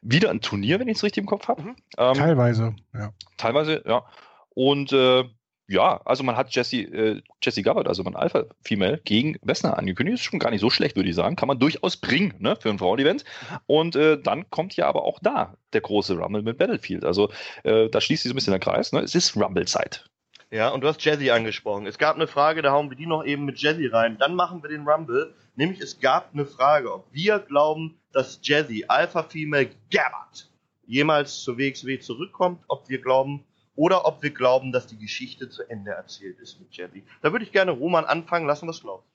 wieder 0.01 0.29
ein 0.31 0.41
Turnier, 0.41 0.79
wenn 0.79 0.87
ich 0.87 0.97
es 0.97 1.03
richtig 1.03 1.21
im 1.21 1.27
Kopf 1.27 1.47
habe. 1.47 1.61
Mhm. 1.61 1.75
Ähm, 1.97 2.13
teilweise, 2.13 2.75
ja. 2.93 3.13
Teilweise, 3.37 3.83
ja. 3.85 4.05
Und 4.53 4.91
äh, 4.91 5.25
ja, 5.69 5.99
also 6.05 6.23
man 6.23 6.37
hat 6.37 6.55
Jesse, 6.55 6.77
äh, 6.77 7.21
Jesse 7.43 7.61
Gabbard, 7.61 7.87
also 7.87 8.01
man 8.03 8.15
Alpha-Female, 8.15 9.01
gegen 9.03 9.35
Wessner 9.41 9.77
angekündigt. 9.77 10.15
Ist 10.15 10.23
schon 10.23 10.39
gar 10.39 10.49
nicht 10.49 10.61
so 10.61 10.69
schlecht, 10.69 10.95
würde 10.95 11.09
ich 11.09 11.15
sagen. 11.15 11.35
Kann 11.35 11.47
man 11.47 11.59
durchaus 11.59 11.97
bringen 11.97 12.33
ne, 12.39 12.55
für 12.55 12.69
ein 12.69 12.79
Frauen-Event. 12.79 13.25
Und 13.65 13.95
äh, 13.97 14.19
dann 14.19 14.49
kommt 14.49 14.77
ja 14.77 14.87
aber 14.87 15.03
auch 15.03 15.19
da 15.21 15.57
der 15.73 15.81
große 15.81 16.17
Rumble 16.17 16.41
mit 16.41 16.57
Battlefield. 16.57 17.03
Also 17.03 17.29
äh, 17.63 17.89
da 17.89 17.99
schließt 17.99 18.23
sich 18.23 18.29
so 18.29 18.33
ein 18.33 18.37
bisschen 18.37 18.51
der 18.51 18.61
Kreis. 18.61 18.93
Ne? 18.93 19.01
Es 19.01 19.13
ist 19.13 19.35
Rumble-Zeit. 19.35 20.05
Ja, 20.49 20.69
und 20.69 20.81
du 20.81 20.87
hast 20.87 21.03
Jesse 21.03 21.33
angesprochen. 21.33 21.85
Es 21.87 21.97
gab 21.97 22.15
eine 22.15 22.27
Frage, 22.27 22.61
da 22.61 22.71
hauen 22.71 22.89
wir 22.89 22.95
die 22.95 23.05
noch 23.05 23.25
eben 23.25 23.43
mit 23.43 23.59
Jesse 23.59 23.91
rein. 23.91 24.17
Dann 24.17 24.33
machen 24.33 24.63
wir 24.63 24.69
den 24.69 24.87
Rumble. 24.87 25.33
Nämlich 25.55 25.81
es 25.81 25.99
gab 25.99 26.33
eine 26.33 26.45
Frage, 26.45 26.93
ob 26.93 27.05
wir 27.11 27.39
glauben, 27.39 27.99
dass 28.13 28.39
Jesse, 28.41 28.89
Alpha-Female 28.89 29.69
Gabbard, 29.91 30.49
jemals 30.85 31.41
zur 31.41 31.57
WXW 31.57 31.99
zurückkommt. 31.99 32.63
Ob 32.69 32.87
wir 32.87 33.01
glauben, 33.01 33.43
oder 33.75 34.05
ob 34.05 34.23
wir 34.23 34.31
glauben, 34.31 34.71
dass 34.71 34.87
die 34.87 34.97
Geschichte 34.97 35.49
zu 35.49 35.69
Ende 35.69 35.91
erzählt 35.91 36.39
ist 36.39 36.59
mit 36.59 36.73
Jesse. 36.75 37.03
Da 37.21 37.31
würde 37.31 37.43
ich 37.43 37.51
gerne 37.51 37.71
Roman 37.71 38.05
anfangen 38.05 38.47
lassen, 38.47 38.67
was 38.67 38.81
glaubst 38.81 39.07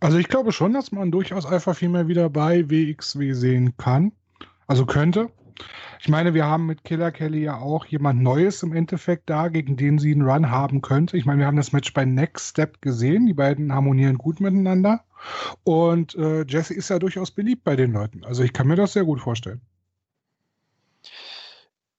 Also 0.00 0.18
ich 0.18 0.28
glaube 0.28 0.52
schon, 0.52 0.72
dass 0.72 0.90
man 0.90 1.12
durchaus 1.12 1.46
Alpha 1.46 1.74
Female 1.74 2.08
wieder 2.08 2.28
bei 2.28 2.68
WXW 2.68 3.32
sehen 3.32 3.76
kann. 3.76 4.12
Also 4.66 4.84
könnte. 4.84 5.30
Ich 6.00 6.08
meine, 6.08 6.34
wir 6.34 6.46
haben 6.46 6.66
mit 6.66 6.84
Killer 6.84 7.10
Kelly 7.10 7.42
ja 7.42 7.58
auch 7.58 7.86
jemand 7.86 8.22
Neues 8.22 8.62
im 8.62 8.72
Endeffekt 8.72 9.28
da, 9.30 9.48
gegen 9.48 9.76
den 9.76 9.98
sie 9.98 10.12
einen 10.12 10.22
Run 10.22 10.50
haben 10.50 10.82
könnte. 10.82 11.16
Ich 11.16 11.24
meine, 11.24 11.40
wir 11.40 11.46
haben 11.46 11.56
das 11.56 11.72
Match 11.72 11.92
bei 11.92 12.04
Next 12.04 12.50
Step 12.50 12.80
gesehen. 12.82 13.26
Die 13.26 13.34
beiden 13.34 13.72
harmonieren 13.72 14.18
gut 14.18 14.40
miteinander. 14.40 15.04
Und 15.64 16.14
äh, 16.14 16.44
Jesse 16.46 16.74
ist 16.74 16.90
ja 16.90 16.98
durchaus 16.98 17.30
beliebt 17.30 17.64
bei 17.64 17.76
den 17.76 17.92
Leuten. 17.92 18.24
Also 18.24 18.42
ich 18.42 18.52
kann 18.52 18.68
mir 18.68 18.76
das 18.76 18.92
sehr 18.92 19.04
gut 19.04 19.20
vorstellen. 19.20 19.60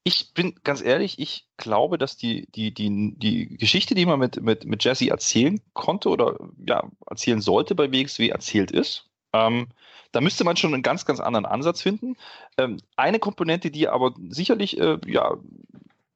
Ich 0.03 0.33
bin 0.33 0.55
ganz 0.63 0.81
ehrlich, 0.81 1.19
ich 1.19 1.47
glaube, 1.57 1.97
dass 1.97 2.15
die, 2.15 2.47
die, 2.55 2.73
die, 2.73 3.15
die 3.17 3.57
Geschichte, 3.57 3.93
die 3.93 4.05
man 4.05 4.19
mit, 4.19 4.41
mit, 4.41 4.63
mit 4.63 4.81
Jesse 4.85 5.09
erzählen 5.09 5.59
konnte 5.73 6.07
oder 6.07 6.39
ja, 6.65 6.89
erzählen 7.09 7.41
sollte 7.41 7.75
bei 7.75 7.91
WXW, 7.91 8.29
erzählt 8.29 8.71
ist. 8.71 9.06
Ähm, 9.37 9.67
da 10.11 10.21
müsste 10.21 10.43
man 10.43 10.57
schon 10.57 10.73
einen 10.73 10.83
ganz, 10.83 11.05
ganz 11.05 11.19
anderen 11.19 11.45
Ansatz 11.45 11.81
finden. 11.81 12.15
Ähm, 12.57 12.77
eine 12.95 13.19
Komponente, 13.19 13.71
die 13.71 13.87
aber 13.87 14.13
sicherlich 14.29 14.79
äh, 14.79 14.97
ja, 15.05 15.37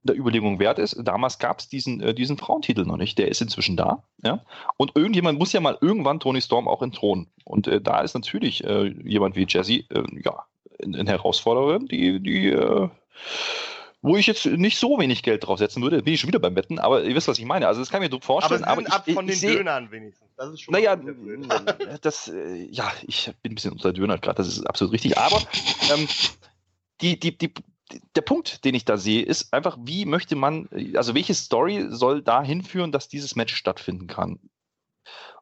der 0.04 0.18
Überlegung 0.18 0.60
wert 0.60 0.80
ist, 0.80 0.98
damals 1.04 1.38
gab 1.38 1.60
es 1.60 1.70
diesen, 1.70 2.02
äh, 2.02 2.14
diesen 2.14 2.38
Frauentitel 2.38 2.86
noch 2.86 2.98
nicht. 2.98 3.18
Der 3.18 3.28
ist 3.28 3.42
inzwischen 3.42 3.78
da. 3.78 4.04
Ja? 4.24 4.44
Und 4.78 4.96
irgendjemand 4.96 5.38
muss 5.38 5.54
ja 5.54 5.62
mal 5.62 5.78
irgendwann 5.80 6.20
Tony 6.20 6.42
Storm 6.42 6.68
auch 6.68 6.82
entthronen. 6.82 7.28
Und 7.44 7.68
äh, 7.68 7.82
da 7.82 8.02
ist 8.02 8.16
natürlich 8.16 8.64
äh, 8.64 8.88
jemand 9.04 9.36
wie 9.36 9.46
Jesse 9.48 9.84
äh, 9.90 10.04
ja, 10.24 10.46
eine 10.84 11.12
Herausforderin, 11.12 11.88
die, 11.88 12.20
die 12.20 12.48
äh, 12.48 12.90
wo 14.02 14.18
ich 14.18 14.26
jetzt 14.26 14.46
nicht 14.46 14.80
so 14.80 14.98
wenig 14.98 15.22
Geld 15.22 15.46
draufsetzen 15.46 15.84
würde, 15.84 16.02
bin 16.02 16.14
ich 16.14 16.20
schon 16.20 16.28
wieder 16.28 16.40
beim 16.40 16.56
Wetten, 16.56 16.80
aber 16.80 17.04
ihr 17.04 17.16
wisst, 17.16 17.28
was 17.28 17.38
ich 17.38 17.46
meine. 17.46 17.68
Also 17.68 17.82
das 17.82 17.90
kann 17.90 18.02
ich 18.02 18.12
mir 18.12 18.20
vorstellen. 18.20 18.64
Aber, 18.64 18.82
aber 18.82 18.94
ab 18.94 19.04
ich, 19.06 19.14
von 19.14 19.30
ich, 19.30 19.40
den 19.40 19.58
Dönern 19.58 19.92
wenigstens. 19.92 20.28
Das 20.36 20.50
ist 20.50 20.62
schon 20.62 20.72
naja, 20.72 20.96
das, 22.02 22.28
äh, 22.28 22.66
ja, 22.66 22.92
ich 23.04 23.32
bin 23.44 23.52
ein 23.52 23.56
bisschen 23.56 23.74
unter 23.74 23.94
Döner 23.94 24.18
gerade, 24.18 24.38
das 24.38 24.48
ist 24.48 24.66
absolut 24.66 24.94
richtig. 24.94 25.18
Aber 25.18 25.40
ähm, 25.94 26.08
die, 27.02 27.20
die, 27.20 27.38
die, 27.38 27.54
der 28.16 28.22
Punkt, 28.22 28.66
den 28.66 28.74
ich 28.74 28.86
da 28.86 28.98
sehe, 28.98 29.24
ist 29.24 29.54
einfach, 29.54 29.78
wie 29.82 30.06
möchte 30.06 30.36
man, 30.36 30.68
also 30.96 31.14
welche 31.14 31.36
Story 31.36 31.88
soll 31.90 32.24
da 32.24 32.42
hinführen, 32.42 32.92
dass 32.92 33.08
dieses 33.08 33.36
Match 33.36 33.56
stattfinden 33.56 34.08
kann? 34.08 34.40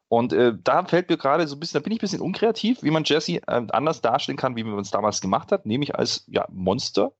Und 0.08 0.32
äh, 0.32 0.52
da 0.62 0.84
fällt 0.84 1.08
mir 1.08 1.16
gerade 1.16 1.46
so 1.46 1.56
ein 1.56 1.60
bisschen, 1.60 1.80
da 1.80 1.84
bin 1.84 1.92
ich 1.92 1.98
ein 1.98 2.02
bisschen 2.02 2.20
unkreativ, 2.20 2.82
wie 2.82 2.90
man 2.90 3.04
Jesse 3.04 3.36
äh, 3.36 3.42
anders 3.46 4.02
darstellen 4.02 4.36
kann, 4.36 4.56
wie 4.56 4.64
man 4.64 4.80
es 4.80 4.90
damals 4.90 5.20
gemacht 5.20 5.52
hat, 5.52 5.64
nämlich 5.64 5.94
als 5.94 6.24
ja, 6.26 6.46
Monster. 6.50 7.12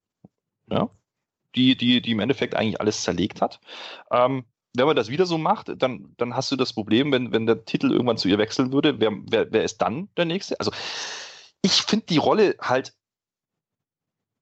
Ja, 0.68 0.90
die, 1.54 1.76
die, 1.76 2.00
die 2.00 2.12
im 2.12 2.20
Endeffekt 2.20 2.54
eigentlich 2.54 2.80
alles 2.80 3.02
zerlegt 3.02 3.40
hat. 3.40 3.60
Ähm, 4.10 4.44
wenn 4.74 4.86
man 4.86 4.96
das 4.96 5.08
wieder 5.08 5.26
so 5.26 5.36
macht, 5.36 5.72
dann, 5.82 6.14
dann 6.16 6.36
hast 6.36 6.52
du 6.52 6.56
das 6.56 6.72
Problem, 6.72 7.10
wenn, 7.10 7.32
wenn 7.32 7.46
der 7.46 7.64
Titel 7.64 7.90
irgendwann 7.90 8.18
zu 8.18 8.28
ihr 8.28 8.38
wechseln 8.38 8.72
würde, 8.72 9.00
wer, 9.00 9.10
wer, 9.28 9.52
wer 9.52 9.64
ist 9.64 9.78
dann 9.78 10.08
der 10.16 10.26
Nächste? 10.26 10.58
Also 10.60 10.70
ich 11.62 11.82
finde 11.82 12.06
die 12.06 12.18
Rolle 12.18 12.56
halt, 12.60 12.94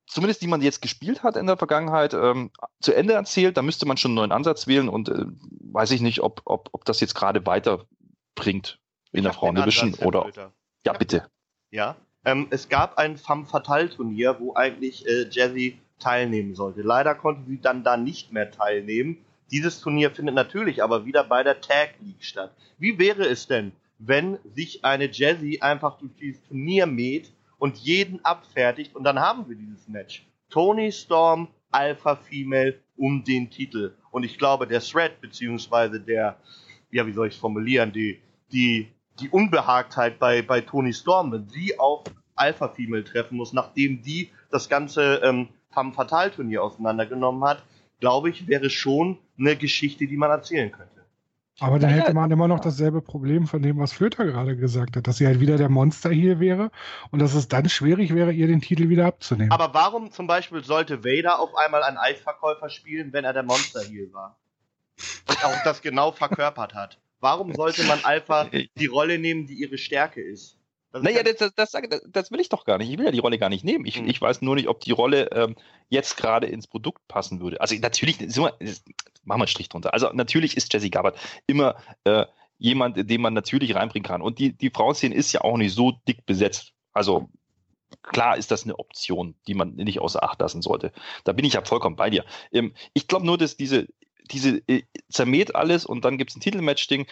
zumindest 0.07 0.43
die 0.43 0.47
man 0.47 0.61
jetzt 0.61 0.83
gespielt 0.83 1.23
hat 1.23 1.37
in 1.37 1.47
der 1.47 1.57
Vergangenheit, 1.57 2.15
ähm, 2.15 2.51
zu 2.81 2.95
Ende 2.95 3.15
erzählt. 3.15 3.57
Da 3.57 3.63
müsste 3.63 3.87
man 3.87 3.97
schon 3.97 4.11
einen 4.11 4.17
neuen 4.17 4.33
Ansatz 4.33 4.67
wählen 4.67 4.89
und 4.89 5.09
äh, 5.09 5.25
weiß 5.73 5.91
ich 5.93 6.03
nicht, 6.03 6.21
ob, 6.21 6.43
ob, 6.45 6.69
ob 6.73 6.85
das 6.85 7.01
jetzt 7.01 7.15
gerade 7.15 7.45
weiterbringt 7.47 8.79
in 9.13 9.21
ich 9.21 9.23
der 9.25 9.33
Frauendivision 9.33 9.95
oder. 9.95 10.53
Ja, 10.85 10.93
bitte. 10.93 11.29
Ja, 11.71 11.97
ähm, 12.25 12.47
es 12.51 12.69
gab 12.69 12.99
ein 12.99 13.17
Femme 13.17 13.47
Fatale 13.47 13.91
Turnier, 13.91 14.37
wo 14.39 14.55
eigentlich 14.55 15.07
äh, 15.07 15.29
Jazzy 15.31 15.79
teilnehmen 15.99 16.55
sollte. 16.55 16.83
Leider 16.83 17.15
konnte 17.15 17.49
sie 17.49 17.61
dann 17.61 17.85
da 17.85 17.97
nicht 17.97 18.33
mehr 18.33 18.51
teilnehmen. 18.51 19.19
Dieses 19.51 19.81
Turnier 19.81 20.11
findet 20.11 20.35
natürlich 20.35 20.83
aber 20.83 21.07
wieder 21.07 21.25
bei 21.25 21.43
der 21.43 21.61
Tag 21.61 21.95
League 22.01 22.23
statt. 22.23 22.53
Wie 22.79 22.99
wäre 22.99 23.25
es 23.27 23.47
denn, 23.47 23.73
wenn 23.99 24.39
sich 24.55 24.85
eine 24.85 25.11
Jazzy 25.11 25.59
einfach 25.61 25.99
durch 25.99 26.13
dieses 26.21 26.43
Turnier 26.45 26.87
mäht 26.87 27.33
und 27.59 27.77
jeden 27.79 28.25
abfertigt 28.25 28.95
und 28.95 29.05
dann 29.05 29.19
haben 29.19 29.49
wir 29.49 29.57
dieses 29.57 29.89
Match. 29.89 30.25
Tony 30.51 30.93
Storm, 30.93 31.49
Alpha 31.71 32.17
Female 32.17 32.79
um 32.97 33.25
den 33.25 33.51
Titel. 33.51 33.95
Und 34.11 34.25
ich 34.25 34.39
glaube, 34.39 34.67
der 34.67 34.81
Thread, 34.81 35.21
beziehungsweise 35.21 36.01
der, 36.01 36.37
ja, 36.91 37.07
wie 37.07 37.13
soll 37.13 37.29
ich 37.29 37.35
es 37.35 37.41
formulieren, 37.41 37.93
die, 37.93 38.21
die, 38.53 38.89
die 39.21 39.29
Unbehagtheit 39.29 40.19
bei, 40.19 40.43
bei 40.43 40.61
Tony 40.61 40.93
Storm, 40.93 41.33
wenn 41.33 41.49
sie 41.49 41.79
auf 41.79 42.05
Alpha 42.35 42.69
Female 42.69 43.05
treffen 43.05 43.37
muss, 43.37 43.53
nachdem 43.53 44.03
die 44.03 44.31
das 44.51 44.69
ganze 44.69 45.21
ähm, 45.25 45.49
Femme 45.79 45.93
Fatal 45.93 46.31
Turnier 46.33 46.65
auseinandergenommen 46.65 47.45
hat, 47.45 47.63
glaube 48.01 48.31
ich, 48.31 48.49
wäre 48.49 48.69
schon 48.69 49.19
eine 49.39 49.57
Geschichte, 49.57 50.09
die 50.09 50.17
man 50.17 50.31
erzählen 50.31 50.73
könnte. 50.73 50.99
Aber 51.61 51.79
dann 51.79 51.91
hätte 51.91 52.15
man 52.15 52.31
immer 52.31 52.49
noch 52.49 52.61
dasselbe 52.61 53.01
Problem 53.01 53.47
von 53.47 53.63
dem, 53.63 53.79
was 53.79 53.93
Flöter 53.93 54.25
gerade 54.25 54.57
gesagt 54.57 54.97
hat, 54.97 55.07
dass 55.07 55.17
sie 55.17 55.27
halt 55.27 55.41
wieder 55.41 55.57
der 55.57 55.69
Monster 55.69 56.11
hier 56.11 56.39
wäre 56.41 56.71
und 57.11 57.21
dass 57.21 57.35
es 57.35 57.49
dann 57.49 57.69
schwierig 57.69 58.15
wäre, 58.15 58.33
ihr 58.33 58.47
den 58.47 58.61
Titel 58.61 58.89
wieder 58.89 59.07
abzunehmen. 59.07 59.51
Aber 59.53 59.73
warum 59.75 60.11
zum 60.13 60.27
Beispiel 60.27 60.65
sollte 60.65 61.05
Vader 61.05 61.41
auf 61.41 61.57
einmal 61.57 61.83
einen 61.83 61.97
Eisverkäufer 61.97 62.71
spielen, 62.71 63.13
wenn 63.13 63.25
er 63.25 63.33
der 63.33 63.43
Monster 63.43 63.81
hier 63.81 64.13
war? 64.13 64.37
Und 65.29 65.45
auch 65.45 65.63
das 65.65 65.83
genau 65.83 66.13
verkörpert 66.13 66.75
hat. 66.75 66.99
Warum 67.21 67.55
sollte 67.55 67.85
man 67.85 68.01
Alpha 68.05 68.49
die 68.79 68.87
Rolle 68.87 69.19
nehmen, 69.19 69.47
die 69.47 69.55
ihre 69.55 69.79
Stärke 69.79 70.21
ist? 70.21 70.58
Das 70.91 71.03
naja, 71.03 71.23
das, 71.23 71.53
das, 71.55 71.73
das, 72.09 72.31
will 72.31 72.41
ich 72.41 72.49
doch 72.49 72.65
gar 72.65 72.79
nicht. 72.79 72.91
Ich 72.91 72.99
will 72.99 73.05
ja 73.05 73.11
die 73.11 73.19
Rolle 73.19 73.39
gar 73.39 73.51
nicht 73.51 73.65
nehmen. 73.65 73.85
Ich, 73.85 73.97
hm. 73.97 74.09
ich 74.09 74.21
weiß 74.21 74.41
nur 74.41 74.55
nicht, 74.55 74.69
ob 74.69 74.81
die 74.81 74.93
Rolle 74.93 75.31
ähm, 75.33 75.57
jetzt 75.91 76.17
gerade 76.17 76.47
ins 76.47 76.67
Produkt 76.67 77.07
passen 77.09 77.41
würde. 77.41 77.61
Also 77.61 77.75
natürlich, 77.77 78.19
machen 78.19 78.55
wir 79.25 79.35
einen 79.35 79.47
Strich 79.47 79.69
drunter. 79.69 79.93
Also 79.93 80.11
natürlich 80.13 80.57
ist 80.57 80.73
Jesse 80.73 80.89
Gabbard 80.89 81.19
immer 81.47 81.77
äh, 82.05 82.25
jemand, 82.57 83.11
den 83.11 83.21
man 83.21 83.35
natürlich 83.35 83.75
reinbringen 83.75 84.07
kann. 84.07 84.23
Und 84.23 84.39
die, 84.39 84.53
die 84.53 84.71
Frauenszene 84.71 85.15
ist 85.15 85.33
ja 85.33 85.43
auch 85.43 85.59
nicht 85.59 85.75
so 85.75 85.93
dick 86.09 86.25
besetzt. 86.25 86.73
Also 86.93 87.29
klar 88.03 88.37
ist 88.37 88.51
das 88.51 88.65
eine 88.65 88.79
Option, 88.79 89.35
die 89.47 89.55
man 89.55 89.75
nicht 89.75 90.01
außer 90.01 90.23
Acht 90.23 90.41
lassen 90.41 90.63
sollte. 90.63 90.93
Da 91.25 91.33
bin 91.33 91.45
ich 91.45 91.53
ja 91.53 91.65
vollkommen 91.65 91.97
bei 91.97 92.11
dir. 92.11 92.25
Ähm, 92.51 92.75
ich 92.95 93.09
glaube 93.09 93.27
nur, 93.27 93.37
dass 93.37 93.57
diese, 93.57 93.89
diese 94.31 94.63
äh, 94.67 94.85
zermäht 95.11 95.55
alles 95.55 95.85
und 95.85 96.05
dann 96.05 96.17
gibt 96.17 96.31
es 96.31 96.37
ein 96.37 96.41
Titelmatch-Ding 96.41 97.07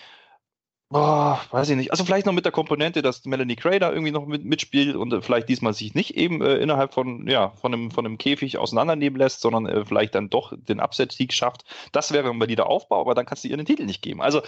Boah, 0.88 1.44
weiß 1.50 1.70
ich 1.70 1.76
nicht. 1.76 1.90
Also 1.90 2.04
vielleicht 2.04 2.26
noch 2.26 2.32
mit 2.32 2.44
der 2.44 2.52
Komponente, 2.52 3.02
dass 3.02 3.24
Melanie 3.24 3.56
Cray 3.56 3.80
da 3.80 3.90
irgendwie 3.90 4.12
noch 4.12 4.24
mit, 4.24 4.44
mitspielt 4.44 4.94
und 4.94 5.12
äh, 5.12 5.20
vielleicht 5.20 5.48
diesmal 5.48 5.74
sich 5.74 5.94
nicht 5.94 6.16
eben 6.16 6.40
äh, 6.42 6.58
innerhalb 6.58 6.94
von, 6.94 7.26
ja, 7.26 7.50
von 7.50 7.74
einem, 7.74 7.90
von 7.90 8.06
einem 8.06 8.18
Käfig 8.18 8.56
auseinandernehmen 8.56 9.18
lässt, 9.18 9.40
sondern 9.40 9.66
äh, 9.66 9.84
vielleicht 9.84 10.14
dann 10.14 10.30
doch 10.30 10.52
den 10.56 10.78
Upset-Sieg 10.78 11.32
schafft. 11.32 11.64
Das 11.90 12.12
wäre 12.12 12.30
ein 12.30 12.38
valider 12.38 12.68
Aufbau, 12.68 13.00
aber 13.00 13.16
dann 13.16 13.26
kannst 13.26 13.42
du 13.42 13.48
ihr 13.48 13.56
den 13.56 13.66
Titel 13.66 13.84
nicht 13.84 14.00
geben. 14.00 14.22
Also 14.22 14.42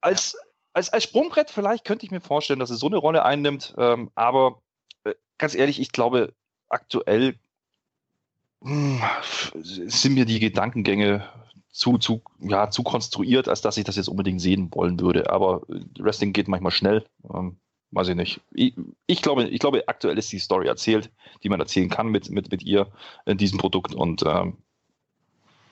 als, 0.00 0.36
als, 0.72 0.92
als 0.92 1.04
Sprungbrett 1.04 1.48
vielleicht 1.48 1.84
könnte 1.84 2.04
ich 2.04 2.10
mir 2.10 2.20
vorstellen, 2.20 2.58
dass 2.58 2.70
es 2.70 2.80
so 2.80 2.88
eine 2.88 2.96
Rolle 2.96 3.24
einnimmt, 3.24 3.72
ähm, 3.78 4.10
aber 4.16 4.62
äh, 5.04 5.14
ganz 5.38 5.54
ehrlich, 5.54 5.80
ich 5.80 5.92
glaube, 5.92 6.34
aktuell 6.68 7.38
mh, 8.62 9.00
hm, 9.52 9.62
sind 9.62 10.14
mir 10.14 10.24
die 10.24 10.40
Gedankengänge 10.40 11.28
zu, 11.74 11.98
zu, 11.98 12.22
ja, 12.38 12.70
zu 12.70 12.84
konstruiert, 12.84 13.48
als 13.48 13.60
dass 13.60 13.76
ich 13.76 13.84
das 13.84 13.96
jetzt 13.96 14.08
unbedingt 14.08 14.40
sehen 14.40 14.70
wollen 14.72 15.00
würde. 15.00 15.30
Aber 15.30 15.62
Wrestling 15.98 16.32
geht 16.32 16.46
manchmal 16.46 16.70
schnell. 16.70 17.04
Ähm, 17.28 17.56
weiß 17.90 18.08
ich 18.08 18.14
nicht. 18.14 18.40
Ich, 18.52 18.74
ich, 19.08 19.22
glaube, 19.22 19.48
ich 19.48 19.58
glaube, 19.58 19.82
aktuell 19.88 20.16
ist 20.16 20.30
die 20.30 20.38
Story 20.38 20.68
erzählt, 20.68 21.10
die 21.42 21.48
man 21.48 21.58
erzählen 21.58 21.90
kann 21.90 22.06
mit, 22.06 22.30
mit, 22.30 22.52
mit 22.52 22.62
ihr 22.62 22.92
in 23.26 23.38
diesem 23.38 23.58
Produkt. 23.58 23.92
Und 23.92 24.22
ähm, 24.24 24.58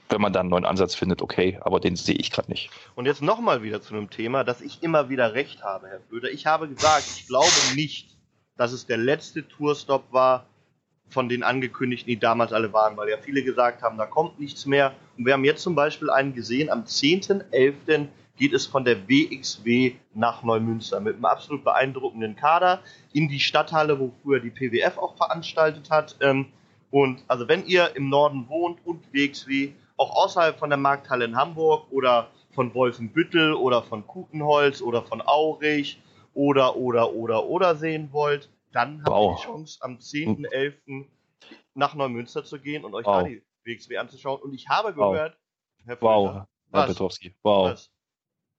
wenn 0.09 0.21
man 0.21 0.33
dann 0.33 0.41
einen 0.41 0.51
neuen 0.51 0.65
Ansatz 0.65 0.97
findet, 0.97 1.23
okay, 1.23 1.61
aber 1.61 1.79
den 1.79 1.95
sehe 1.95 2.17
ich 2.17 2.33
gerade 2.33 2.51
nicht. 2.51 2.71
Und 2.97 3.07
jetzt 3.07 3.23
nochmal 3.23 3.63
wieder 3.63 3.81
zu 3.81 3.95
einem 3.95 4.11
Thema, 4.11 4.43
dass 4.43 4.61
ich 4.61 4.83
immer 4.83 5.09
wieder 5.09 5.35
recht 5.35 5.63
habe, 5.63 5.87
Herr 5.87 6.01
Flöter. 6.01 6.31
Ich 6.33 6.47
habe 6.47 6.69
gesagt, 6.69 7.05
ich 7.17 7.29
glaube 7.29 7.47
nicht, 7.77 8.17
dass 8.57 8.73
es 8.73 8.87
der 8.87 8.99
letzte 8.99 9.47
Tourstop 9.47 10.13
war, 10.13 10.47
von 11.13 11.29
den 11.29 11.43
angekündigten, 11.43 12.09
die 12.09 12.19
damals 12.19 12.53
alle 12.53 12.73
waren, 12.73 12.97
weil 12.97 13.11
ja 13.11 13.19
viele 13.19 13.43
gesagt 13.43 13.83
haben, 13.83 13.99
da 13.99 14.07
kommt 14.07 14.41
nichts 14.41 14.67
mehr. 14.67 14.95
Und 15.19 15.27
wir 15.27 15.35
haben 15.35 15.45
jetzt 15.45 15.63
zum 15.63 15.75
Beispiel 15.75 16.11
einen 16.11 16.35
gesehen, 16.35 16.71
am 16.71 16.85
10.11. 16.85 18.07
geht 18.39 18.53
es 18.53 18.67
von 18.67 18.85
der 18.85 19.09
WXW 19.09 19.93
nach 20.15 20.43
Neumünster 20.43 21.01
mit 21.01 21.17
einem 21.17 21.27
absolut 21.27 21.65
beeindruckenden 21.65 22.35
Kader 22.35 22.81
in 23.13 23.29
die 23.29 23.41
Stadthalle, 23.41 24.01
wo 24.01 24.13
früher 24.23 24.41
die 24.41 24.51
PWF 24.51 24.97
auch 24.99 25.17
veranstaltet 25.17 25.91
hat. 25.91 26.17
Ähm, 26.21 26.47
und 26.91 27.23
also 27.29 27.47
wenn 27.47 27.67
ihr 27.67 27.95
im 27.95 28.09
Norden 28.09 28.49
wohnt 28.49 28.79
und 28.85 29.13
WXW, 29.13 29.73
auch 29.99 30.17
außerhalb 30.17 30.59
von 30.59 30.71
der 30.71 30.79
Markthalle 30.79 31.27
in 31.27 31.37
Hamburg 31.37 31.87
oder 31.91 32.29
von 32.55 32.75
Wolfenbüttel 32.75 33.53
oder 33.55 33.83
von 33.83 34.07
Kutenholz 34.07 34.81
oder 34.81 35.03
von 35.03 35.23
Aurich 35.23 36.01
oder, 36.35 36.77
oder, 36.77 37.13
oder, 37.13 37.45
oder 37.45 37.77
sehen 37.77 38.09
wollt, 38.13 38.49
dann 38.73 38.99
habt 38.99 39.09
wow. 39.09 39.33
ihr 39.33 39.37
die 39.37 39.43
Chance, 39.43 39.79
am 39.81 39.97
10.11. 39.97 41.07
nach 41.75 41.95
Neumünster 41.95 42.45
zu 42.45 42.59
gehen 42.61 42.85
und 42.85 42.95
euch 42.95 43.07
wow. 43.07 43.23
da 43.23 43.29
die 43.29 43.43
WXW 43.65 43.99
anzuschauen. 43.99 44.41
Und 44.41 44.53
ich 44.55 44.69
habe 44.69 44.95
gehört, 44.95 45.37
wow. 45.37 45.39
Herr 45.85 46.01
Wow, 46.01 46.47
Herr 46.73 46.87
Petrowski, 46.87 47.35
wow. 47.43 47.73
Was? 47.73 47.91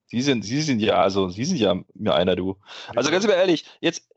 Sie 0.08 0.22
sind, 0.22 0.44
Sie 0.44 0.62
sind 0.62 0.80
ja, 0.80 1.02
also, 1.02 1.30
Sie 1.30 1.46
sind 1.46 1.58
ja 1.58 1.76
mir 1.94 2.14
einer, 2.14 2.36
du. 2.36 2.58
Also 2.96 3.10
ganz 3.10 3.26
ehrlich, 3.26 3.66
jetzt, 3.80 4.08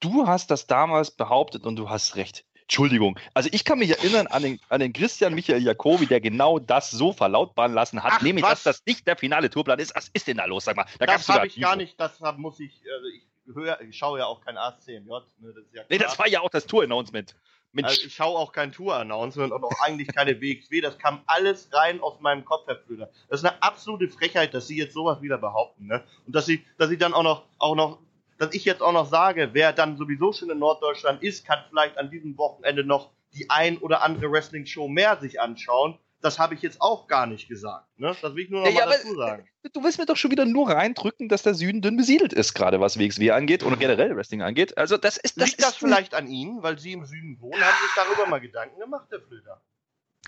du 0.00 0.26
hast 0.26 0.50
das 0.50 0.66
damals 0.66 1.10
behauptet 1.10 1.64
und 1.64 1.76
du 1.76 1.88
hast 1.88 2.16
recht. 2.16 2.44
Entschuldigung. 2.62 3.18
Also 3.34 3.50
ich 3.52 3.64
kann 3.64 3.78
mich 3.78 3.90
erinnern 3.90 4.26
an 4.28 4.42
den, 4.42 4.60
an 4.68 4.80
den 4.80 4.92
Christian 4.92 5.34
Michael 5.34 5.62
Jacobi, 5.62 6.06
der 6.06 6.20
genau 6.20 6.58
das 6.58 6.90
so 6.90 7.12
verlautbaren 7.12 7.74
lassen 7.74 8.02
hat, 8.02 8.14
Ach, 8.16 8.22
nämlich, 8.22 8.44
was? 8.44 8.62
dass 8.62 8.78
das 8.78 8.86
nicht 8.86 9.06
der 9.06 9.16
finale 9.16 9.50
Tourplan 9.50 9.78
ist. 9.78 9.94
Was 9.94 10.08
ist 10.12 10.26
denn 10.26 10.38
da 10.38 10.46
los? 10.46 10.64
Sag 10.64 10.76
mal. 10.76 10.86
Da 10.98 11.06
das 11.06 11.28
habe 11.28 11.46
ich 11.46 11.60
gar 11.60 11.76
nicht, 11.76 12.00
das 12.00 12.18
muss 12.38 12.60
ich, 12.60 12.82
also 12.94 13.06
ich 13.08 13.26
höre, 13.54 13.80
ich 13.80 13.96
schaue 13.96 14.18
ja 14.18 14.26
auch 14.26 14.40
kein 14.40 14.56
ASCMJ. 14.56 15.08
Ne, 15.38 15.52
das 15.54 15.64
ja 15.72 15.82
nee, 15.88 15.98
das 15.98 16.18
war 16.18 16.28
ja 16.28 16.40
auch 16.40 16.50
das 16.50 16.66
Tour-Announcement. 16.66 17.34
Also 17.82 18.06
ich 18.06 18.14
schaue 18.14 18.38
auch 18.38 18.52
kein 18.52 18.70
Tour-Announcement 18.70 19.52
und 19.52 19.64
auch 19.64 19.80
eigentlich 19.80 20.08
keine 20.08 20.40
WXW. 20.40 20.80
Das 20.82 20.98
kam 20.98 21.22
alles 21.26 21.70
rein 21.72 22.00
aus 22.00 22.20
meinem 22.20 22.44
Kopf, 22.44 22.66
Herr 22.66 22.76
Flöter. 22.76 23.10
Das 23.28 23.40
ist 23.40 23.46
eine 23.46 23.62
absolute 23.62 24.08
Frechheit, 24.08 24.52
dass 24.52 24.66
Sie 24.66 24.76
jetzt 24.76 24.92
sowas 24.92 25.22
wieder 25.22 25.38
behaupten. 25.38 25.86
Ne? 25.86 26.02
Und 26.26 26.34
dass 26.34 26.46
Sie, 26.46 26.64
dass 26.76 26.90
Sie 26.90 26.98
dann 26.98 27.14
auch 27.14 27.22
noch, 27.22 27.46
auch 27.58 27.74
noch, 27.74 27.98
dass 28.38 28.54
ich 28.54 28.64
jetzt 28.64 28.82
auch 28.82 28.92
noch 28.92 29.06
sage, 29.06 29.50
wer 29.52 29.72
dann 29.72 29.96
sowieso 29.96 30.32
schon 30.32 30.50
in 30.50 30.58
Norddeutschland 30.58 31.22
ist, 31.22 31.46
kann 31.46 31.64
vielleicht 31.68 31.96
an 31.96 32.10
diesem 32.10 32.36
Wochenende 32.36 32.84
noch 32.84 33.10
die 33.32 33.48
ein 33.48 33.78
oder 33.78 34.02
andere 34.02 34.30
Wrestling-Show 34.30 34.88
mehr 34.88 35.16
sich 35.16 35.40
anschauen 35.40 35.98
das 36.22 36.38
habe 36.38 36.54
ich 36.54 36.62
jetzt 36.62 36.80
auch 36.80 37.08
gar 37.08 37.26
nicht 37.26 37.48
gesagt. 37.48 37.86
Ne? 37.98 38.16
Das 38.22 38.34
will 38.34 38.44
ich 38.44 38.50
nur 38.50 38.62
noch 38.62 38.70
ja, 38.70 38.86
mal 38.86 38.92
dazu 38.92 39.14
sagen. 39.16 39.48
Du 39.72 39.82
willst 39.82 39.98
mir 39.98 40.06
doch 40.06 40.16
schon 40.16 40.30
wieder 40.30 40.44
nur 40.44 40.70
reindrücken, 40.70 41.28
dass 41.28 41.42
der 41.42 41.54
Süden 41.54 41.82
dünn 41.82 41.96
besiedelt 41.96 42.32
ist, 42.32 42.54
gerade 42.54 42.80
was 42.80 42.98
WXW 42.98 43.32
angeht 43.32 43.62
und 43.62 43.78
generell 43.78 44.16
Wrestling 44.16 44.42
angeht. 44.42 44.78
Also 44.78 44.96
das 44.96 45.16
ist 45.16 45.40
das. 45.40 45.48
Liegt 45.48 45.60
ist 45.60 45.68
das 45.68 45.76
vielleicht 45.76 46.14
an 46.14 46.28
Ihnen, 46.28 46.62
weil 46.62 46.78
Sie 46.78 46.92
im 46.92 47.04
Süden 47.04 47.40
wohnen? 47.40 47.60
Haben 47.60 47.74
Sie 47.80 47.86
sich 47.86 47.94
darüber 47.96 48.30
mal 48.30 48.40
Gedanken 48.40 48.78
gemacht, 48.78 49.08
Herr 49.10 49.20
Flöter? 49.20 49.60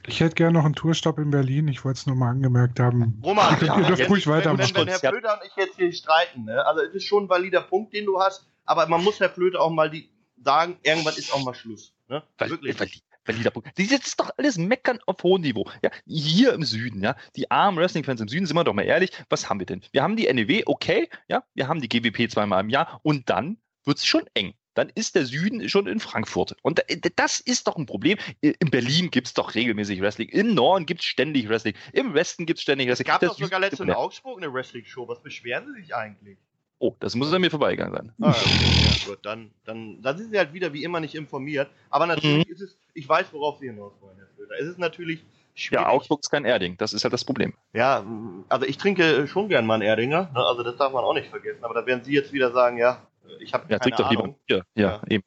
Ich 0.07 0.21
hätte 0.21 0.35
gerne 0.35 0.53
noch 0.53 0.65
einen 0.65 0.75
Tourstopp 0.75 1.19
in 1.19 1.31
Berlin. 1.31 1.69
Ich 1.69 1.85
wollte 1.85 1.99
es 1.99 2.07
nur 2.07 2.17
mal 2.17 2.31
angemerkt 2.31 2.79
haben. 2.81 3.21
Roman, 3.25 3.57
ihr 3.61 3.85
dürft 3.85 4.11
ruhig 4.11 4.27
weitermachen. 4.27 4.75
Wenn, 4.75 4.87
wenn, 4.87 4.89
Herr 4.89 4.99
Flöter 4.99 5.41
und 5.41 5.47
ich 5.47 5.57
jetzt 5.57 5.77
hier 5.77 5.93
streiten, 5.93 6.45
ne? 6.45 6.67
also 6.67 6.83
es 6.83 6.95
ist 6.95 7.05
schon 7.05 7.25
ein 7.25 7.29
valider 7.29 7.63
Punkt, 7.63 7.95
den 7.95 8.05
du 8.05 8.21
hast, 8.21 8.47
aber 8.67 8.87
man 8.87 9.03
muss 9.03 9.21
Herr 9.21 9.31
Flöter 9.31 9.61
auch 9.61 9.71
mal 9.71 9.91
die 9.91 10.11
sagen, 10.43 10.77
irgendwann 10.83 11.15
ist 11.15 11.33
auch 11.33 11.43
mal 11.43 11.55
Schluss. 11.55 11.95
Ne? 12.09 12.23
Wirklich 12.39 12.77
valider 13.25 13.51
Punkt. 13.51 13.69
Das 13.77 13.91
ist 13.91 14.21
doch 14.21 14.31
alles 14.37 14.59
Meckern 14.59 14.99
auf 15.07 15.23
hohem 15.23 15.43
Niveau. 15.43 15.71
Ja, 15.83 15.91
hier 16.07 16.53
im 16.53 16.63
Süden, 16.65 17.03
ja, 17.03 17.17
die 17.37 17.51
armen 17.51 17.79
Wrestling-Fans 17.79 18.21
im 18.21 18.29
Süden, 18.29 18.47
sind 18.47 18.57
wir 18.57 18.65
doch 18.65 18.75
mal 18.75 18.83
ehrlich, 18.83 19.11
was 19.29 19.49
haben 19.49 19.59
wir 19.59 19.67
denn? 19.67 19.83
Wir 19.93 20.03
haben 20.03 20.17
die 20.17 20.33
NEW, 20.33 20.63
okay, 20.67 21.09
ja, 21.29 21.45
wir 21.55 21.69
haben 21.69 21.81
die 21.81 21.89
GWP 21.89 22.31
zweimal 22.31 22.63
im 22.63 22.71
Jahr 22.71 23.01
und 23.03 23.31
dann 23.31 23.59
wird 23.85 23.99
es 23.99 24.07
schon 24.07 24.25
eng. 24.35 24.55
Dann 24.75 24.91
ist 24.93 25.15
der 25.15 25.25
Süden 25.25 25.69
schon 25.69 25.87
in 25.87 26.01
Frankfurt. 26.01 26.57
Und 26.63 26.85
das 27.15 27.39
ist 27.39 27.69
doch 27.69 27.77
ein 27.77 27.87
Problem. 27.87 28.19
In 28.41 28.71
Berlin 28.73 29.09
gibt 29.13 29.29
es 29.29 29.35
doch 29.35 29.55
regelmäßig 29.55 30.01
Wrestling. 30.01 30.29
Im 30.31 30.53
Norden 30.53 30.85
gibt 30.85 31.01
es 31.01 31.07
ständig 31.07 31.49
Wrestling. 31.49 31.75
Im 31.93 32.13
Westen 32.13 32.45
gibt 32.45 32.59
es 32.59 32.65
ständig 32.65 32.89
Wrestling. 32.89 33.07
Es 33.07 33.21
gab 33.21 33.21
doch 33.21 33.39
sogar 33.39 33.61
letzte 33.61 33.85
in 33.85 33.93
Augsburg 33.93 34.39
eine 34.39 34.53
Wrestling-Show. 34.53 35.07
Was 35.07 35.23
beschweren 35.23 35.73
Sie 35.73 35.83
sich 35.83 35.95
eigentlich? 35.95 36.39
Oh, 36.85 36.95
das 37.01 37.15
muss 37.15 37.33
an 37.33 37.41
mir 37.41 37.49
vorbeigegangen 37.49 37.95
sein. 37.95 38.13
Ah, 38.21 38.29
okay, 38.29 38.85
ja, 38.85 39.09
gut, 39.09 39.21
dann, 39.23 39.51
dann, 39.65 40.03
dann 40.03 40.19
sind 40.19 40.31
sie 40.31 40.37
halt 40.37 40.53
wieder 40.53 40.71
wie 40.75 40.85
immer 40.85 41.01
nicht 41.01 41.15
informiert. 41.15 41.71
Aber 41.89 42.05
natürlich 42.05 42.47
mhm. 42.47 42.53
ist 42.53 42.61
es, 42.61 42.77
ich 42.93 43.09
weiß, 43.09 43.33
worauf 43.33 43.59
sie 43.59 43.69
hinaus 43.69 43.95
wollen, 44.03 44.19
Herr 44.19 44.27
Flöter. 44.37 44.53
Es 44.61 44.69
ist 44.69 44.79
natürlich 44.79 45.25
schwierig. 45.55 45.83
Ja, 45.83 45.89
Augsburg 45.89 46.21
ist 46.21 46.29
kein 46.29 46.45
Erding, 46.45 46.77
das 46.77 46.93
ist 46.93 47.03
halt 47.03 47.15
das 47.15 47.25
Problem. 47.25 47.55
Ja, 47.73 48.05
also 48.51 48.67
ich 48.67 48.77
trinke 48.77 49.27
schon 49.27 49.49
gern 49.49 49.65
mal 49.65 49.77
einen 49.77 49.83
Erdinger, 49.85 50.31
ne? 50.35 50.45
also 50.45 50.63
das 50.63 50.77
darf 50.77 50.93
man 50.93 51.05
auch 51.05 51.15
nicht 51.15 51.31
vergessen. 51.31 51.65
Aber 51.65 51.73
da 51.73 51.87
werden 51.87 52.05
Sie 52.05 52.13
jetzt 52.13 52.35
wieder 52.35 52.53
sagen, 52.53 52.77
ja, 52.77 53.01
ich 53.41 53.55
habe 53.55 53.65
ja, 53.71 53.79
keine 53.79 53.97
Ahnung. 53.97 54.07
Doch 54.07 54.11
lieber. 54.11 54.37
Ja, 54.47 54.63
ja, 54.75 55.01
eben. 55.09 55.25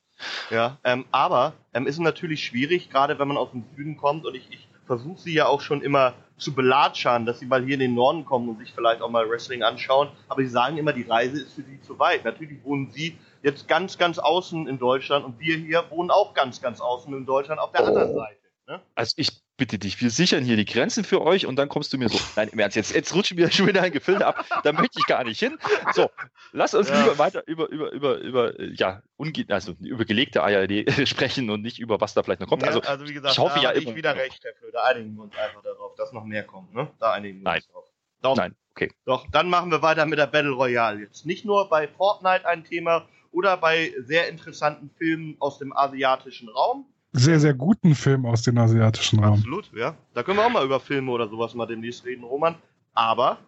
Ja, 0.51 0.78
ähm, 0.84 1.05
aber 1.12 1.53
ähm, 1.74 1.88
ist 1.88 1.97
natürlich 1.97 2.45
schwierig, 2.45 2.91
gerade 2.91 3.18
wenn 3.18 3.28
man 3.28 3.38
aus 3.38 3.49
dem 3.49 3.64
Süden 3.76 3.97
kommt 3.97 4.28
und 4.28 4.36
ich, 4.36 4.47
ich 4.51 4.68
versuche 4.88 5.21
sie 5.21 5.33
ja 5.33 5.45
auch 5.45 5.61
schon 5.61 5.81
immer 5.81 6.15
zu 6.38 6.53
belatschern, 6.53 7.25
dass 7.25 7.39
sie 7.39 7.45
mal 7.45 7.63
hier 7.63 7.75
in 7.75 7.79
den 7.79 7.95
Norden 7.95 8.25
kommen 8.25 8.49
und 8.49 8.59
sich 8.59 8.73
vielleicht 8.73 9.01
auch 9.01 9.09
mal 9.09 9.29
Wrestling 9.29 9.63
anschauen. 9.63 10.09
Aber 10.29 10.41
sie 10.41 10.49
sagen 10.49 10.77
immer, 10.77 10.93
die 10.93 11.03
Reise 11.03 11.41
ist 11.41 11.53
für 11.53 11.63
sie 11.63 11.79
zu 11.81 11.99
weit. 11.99 12.25
Natürlich 12.25 12.63
wohnen 12.63 12.89
sie 12.91 13.17
jetzt 13.43 13.67
ganz, 13.67 13.97
ganz 13.97 14.17
außen 14.17 14.67
in 14.67 14.79
Deutschland 14.79 15.25
und 15.25 15.39
wir 15.39 15.57
hier 15.57 15.83
wohnen 15.89 16.09
auch 16.09 16.33
ganz, 16.33 16.61
ganz 16.61 16.79
außen 16.79 17.13
in 17.13 17.25
Deutschland 17.25 17.59
auf 17.59 17.71
der 17.71 17.83
oh. 17.83 17.88
anderen 17.88 18.13
Seite. 18.15 18.41
Ne? 18.67 18.81
Also 18.95 19.13
ich 19.17 19.29
bitte 19.58 19.80
dich, 19.80 19.99
wir 19.99 20.12
sichern 20.12 20.43
hier 20.43 20.55
die 20.55 20.66
Grenzen 20.66 21.03
für 21.03 21.22
euch 21.22 21.45
und 21.45 21.55
dann 21.58 21.68
kommst 21.68 21.91
du 21.91 21.97
mir 21.97 22.10
so, 22.10 22.20
nein, 22.36 22.49
im 22.49 22.60
Ernst, 22.60 22.76
jetzt, 22.76 22.93
jetzt 22.93 23.14
rutschen 23.14 23.38
wir 23.38 23.51
schon 23.51 23.68
wieder 23.68 23.82
ein 23.82 23.91
Gefilde 23.91 24.26
ab, 24.26 24.45
da 24.64 24.72
möchte 24.72 24.99
ich 24.99 25.05
gar 25.08 25.24
nicht 25.24 25.39
hin. 25.39 25.58
So, 25.93 26.10
lass 26.53 26.74
uns 26.74 26.89
ja. 26.89 27.01
lieber 27.01 27.18
weiter 27.18 27.43
über, 27.47 27.68
über, 27.70 27.91
über, 27.91 28.18
über, 28.20 28.62
ja, 28.62 29.01
unge 29.18 29.45
also 29.49 29.74
über 29.82 30.05
gelegte 30.05 30.43
Eier 30.43 30.68
sprechen 31.05 31.49
und 31.49 31.62
nicht 31.62 31.80
über 31.80 31.99
was 31.99 32.14
da 32.14 32.24
vielleicht 32.24 32.39
noch 32.39 32.47
kommt. 32.47 32.64
Also, 32.64 32.82
ja, 32.82 32.89
also 32.89 33.08
wie 33.08 33.14
gesagt, 33.14 33.34
ich 33.34 33.39
hoffe 33.39 33.60
ja 33.60 33.72
immer. 33.72 33.89
Ich 33.89 33.95
wieder 33.95 34.16
recht, 34.16 34.43
Herr 34.43 34.53
Flöter, 34.53 34.86
einigen 34.86 35.16
wir 35.16 35.24
uns 35.24 35.36
einfach 35.36 35.64
darauf, 35.64 35.95
dass 35.95 36.14
noch 36.14 36.24
mehr 36.24 36.43
kommt, 36.43 36.74
ne? 36.74 36.89
Da 36.99 37.14
einigen 37.14 37.39
wir 37.39 37.43
nein. 37.43 37.58
uns 37.58 37.68
drauf. 37.68 37.86
Doch. 38.22 38.36
Nein, 38.36 38.55
okay. 38.72 38.91
Doch, 39.05 39.28
dann 39.32 39.49
machen 39.49 39.72
wir 39.72 39.82
weiter 39.82 40.05
mit 40.05 40.20
der 40.20 40.28
Battle 40.28 40.51
Royale 40.51 41.01
jetzt. 41.01 41.26
Nicht 41.26 41.45
nur 41.45 41.70
bei 41.70 41.88
Fortnite 41.88 42.45
ein 42.45 42.64
Thema 42.64 43.08
oder 43.32 43.58
bei 43.58 43.93
sehr 43.99 44.30
interessanten 44.30 44.89
Filmen 44.97 45.36
aus 45.39 45.60
dem 45.60 45.76
asiatischen 45.76 46.49
Raum, 46.49 46.88
sehr, 47.18 47.39
sehr 47.39 47.53
guten 47.53 47.95
Film 47.95 48.26
aus 48.26 48.41
dem 48.41 48.57
asiatischen 48.57 49.24
Raum. 49.24 49.36
Absolut, 49.36 49.72
ja. 49.76 49.95
Da 50.13 50.24
können 50.24 50.38
wir 50.38 50.45
auch 50.45 50.51
mal 50.51 50.65
über 50.65 50.80
Filme 50.80 51.11
oder 51.11 51.28
sowas 51.28 51.53
mal 51.53 51.65
demnächst 51.65 52.05
reden, 52.05 52.24
Roman. 52.24 52.55
Aber 52.93 53.39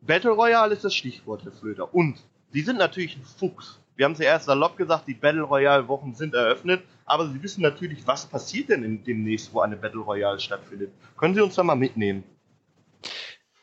Battle 0.00 0.32
Royale 0.32 0.74
ist 0.74 0.84
das 0.84 0.94
Stichwort, 0.94 1.44
Herr 1.44 1.52
Flöter. 1.52 1.94
Und 1.94 2.22
Sie 2.50 2.60
sind 2.60 2.78
natürlich 2.78 3.16
ein 3.16 3.24
Fuchs. 3.24 3.80
Wir 3.96 4.04
haben 4.04 4.12
es 4.12 4.18
ja 4.18 4.26
erst 4.26 4.46
salopp 4.46 4.76
gesagt, 4.76 5.06
die 5.06 5.14
Battle 5.14 5.42
Royale 5.42 5.86
Wochen 5.88 6.14
sind 6.14 6.34
eröffnet, 6.34 6.82
aber 7.04 7.28
Sie 7.28 7.42
wissen 7.42 7.62
natürlich, 7.62 8.06
was 8.06 8.26
passiert 8.26 8.68
denn 8.68 9.04
demnächst, 9.04 9.52
wo 9.54 9.60
eine 9.60 9.76
Battle 9.76 10.00
Royale 10.00 10.40
stattfindet. 10.40 10.92
Können 11.16 11.34
Sie 11.34 11.40
uns 11.40 11.54
da 11.54 11.62
mal 11.62 11.76
mitnehmen? 11.76 12.24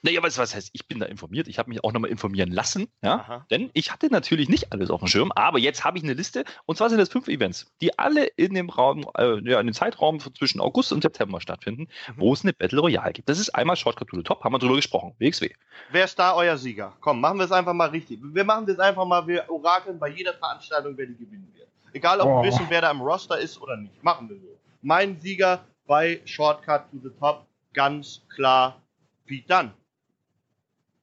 Naja, 0.01 0.23
was, 0.23 0.37
was 0.37 0.55
heißt, 0.55 0.69
ich 0.73 0.87
bin 0.87 0.99
da 0.99 1.05
informiert. 1.05 1.47
Ich 1.47 1.59
habe 1.59 1.69
mich 1.69 1.83
auch 1.83 1.91
nochmal 1.91 2.09
informieren 2.09 2.51
lassen, 2.51 2.87
ja. 3.01 3.15
Aha. 3.15 3.45
Denn 3.51 3.69
ich 3.73 3.91
hatte 3.91 4.07
natürlich 4.07 4.47
nicht 4.47 4.71
alles 4.71 4.89
auf 4.89 5.01
dem 5.01 5.07
Schirm, 5.07 5.31
aber 5.33 5.59
jetzt 5.59 5.83
habe 5.83 5.97
ich 5.97 6.03
eine 6.03 6.13
Liste 6.13 6.45
und 6.65 6.77
zwar 6.77 6.89
sind 6.89 6.99
das 6.99 7.09
fünf 7.09 7.27
Events, 7.27 7.71
die 7.81 7.97
alle 7.99 8.25
in 8.25 8.53
dem 8.53 8.69
Raum, 8.69 9.05
äh, 9.17 9.39
ja, 9.49 9.59
in 9.59 9.67
dem 9.67 9.73
Zeitraum 9.73 10.19
zwischen 10.19 10.61
August 10.61 10.93
und 10.93 11.01
September 11.01 11.41
stattfinden, 11.41 11.87
mhm. 12.07 12.13
wo 12.17 12.33
es 12.33 12.43
eine 12.43 12.53
Battle 12.53 12.79
Royale 12.79 13.11
gibt. 13.11 13.27
Das 13.27 13.39
ist 13.39 13.49
einmal 13.49 13.75
Shortcut 13.75 14.07
to 14.07 14.17
the 14.17 14.23
Top, 14.23 14.43
haben 14.43 14.53
wir 14.53 14.59
drüber 14.59 14.75
gesprochen, 14.75 15.15
WXW. 15.19 15.49
Wer 15.91 16.05
ist 16.05 16.17
da 16.17 16.33
euer 16.33 16.57
Sieger? 16.57 16.93
Komm, 17.01 17.19
machen 17.19 17.37
wir 17.37 17.45
es 17.45 17.51
einfach 17.51 17.73
mal 17.73 17.89
richtig. 17.89 18.19
Wir 18.21 18.43
machen 18.45 18.65
das 18.65 18.79
einfach 18.79 19.05
mal, 19.05 19.27
wir 19.27 19.49
orakeln 19.49 19.99
bei 19.99 20.09
jeder 20.09 20.33
Veranstaltung, 20.33 20.93
wer 20.95 21.07
die 21.07 21.17
gewinnen 21.17 21.51
wird. 21.55 21.67
Egal, 21.93 22.21
ob 22.21 22.27
oh. 22.27 22.41
wir 22.41 22.47
wissen, 22.47 22.65
wer 22.69 22.81
da 22.81 22.91
im 22.91 23.01
Roster 23.01 23.39
ist 23.39 23.59
oder 23.61 23.75
nicht. 23.75 24.03
Machen 24.03 24.29
wir 24.29 24.37
so. 24.37 24.57
Mein 24.81 25.19
Sieger 25.19 25.65
bei 25.87 26.21
Shortcut 26.23 26.89
to 26.91 26.99
the 27.03 27.09
Top, 27.19 27.45
ganz 27.73 28.21
klar, 28.33 28.81
Pete 29.25 29.47
Dunn. 29.47 29.73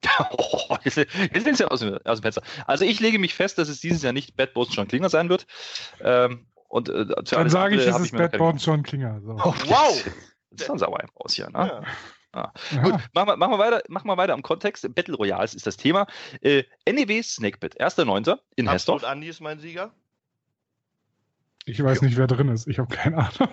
Oh, 0.31 0.77
jetzt, 0.85 0.97
jetzt 0.97 1.61
ja 1.61 1.69
aus, 1.69 1.83
aus 1.83 2.21
dem 2.21 2.23
Fenster. 2.23 2.43
Also 2.67 2.85
ich 2.85 3.01
lege 3.01 3.19
mich 3.19 3.35
fest, 3.35 3.59
dass 3.59 3.69
es 3.69 3.81
dieses 3.81 4.03
Jahr 4.03 4.13
nicht 4.13 4.37
Bad 4.37 4.55
Bones 4.55 4.75
John 4.75 4.89
Klinger 4.89 5.09
sein 5.09 5.29
wird. 5.29 5.47
Ähm, 6.01 6.47
und, 6.69 6.89
äh, 6.89 7.07
Dann 7.07 7.49
sage 7.49 7.77
ich, 7.77 7.87
es 7.87 7.99
ist 7.99 8.17
Bad 8.17 8.37
Bones 8.39 8.65
John 8.65 8.83
Klinger. 8.83 9.21
So. 9.21 9.33
Oh, 9.33 9.55
wow! 9.67 10.05
Das 10.51 10.63
ist 10.63 10.69
dann 10.69 10.79
sauer 10.79 11.05
aus 11.15 11.35
hier, 11.35 11.51
ne? 11.51 11.53
Ja. 11.55 11.83
Ah. 12.33 12.53
Gut, 12.83 13.01
machen 13.15 13.29
wir, 13.29 13.37
machen, 13.37 13.53
wir 13.53 13.59
weiter, 13.59 13.83
machen 13.89 14.09
wir 14.09 14.17
weiter 14.19 14.35
am 14.35 14.43
Kontext. 14.43 14.87
Battle 14.95 15.15
Royale 15.17 15.45
ist 15.45 15.67
das 15.67 15.79
Thema. 15.79 16.07
Äh, 16.43 16.65
NEW 16.87 17.23
Snakebit, 17.23 17.81
1.9. 17.81 18.39
in 18.57 18.69
Hessdorf. 18.69 19.05
Andi 19.05 19.29
ist 19.29 19.41
mein 19.41 19.59
Sieger. 19.59 19.93
Ich 21.65 21.83
weiß 21.83 22.01
jo. 22.01 22.07
nicht, 22.07 22.19
wer 22.19 22.27
drin 22.27 22.49
ist. 22.49 22.69
Ich 22.69 22.79
habe 22.79 22.95
keine 22.95 23.17
Ahnung. 23.19 23.49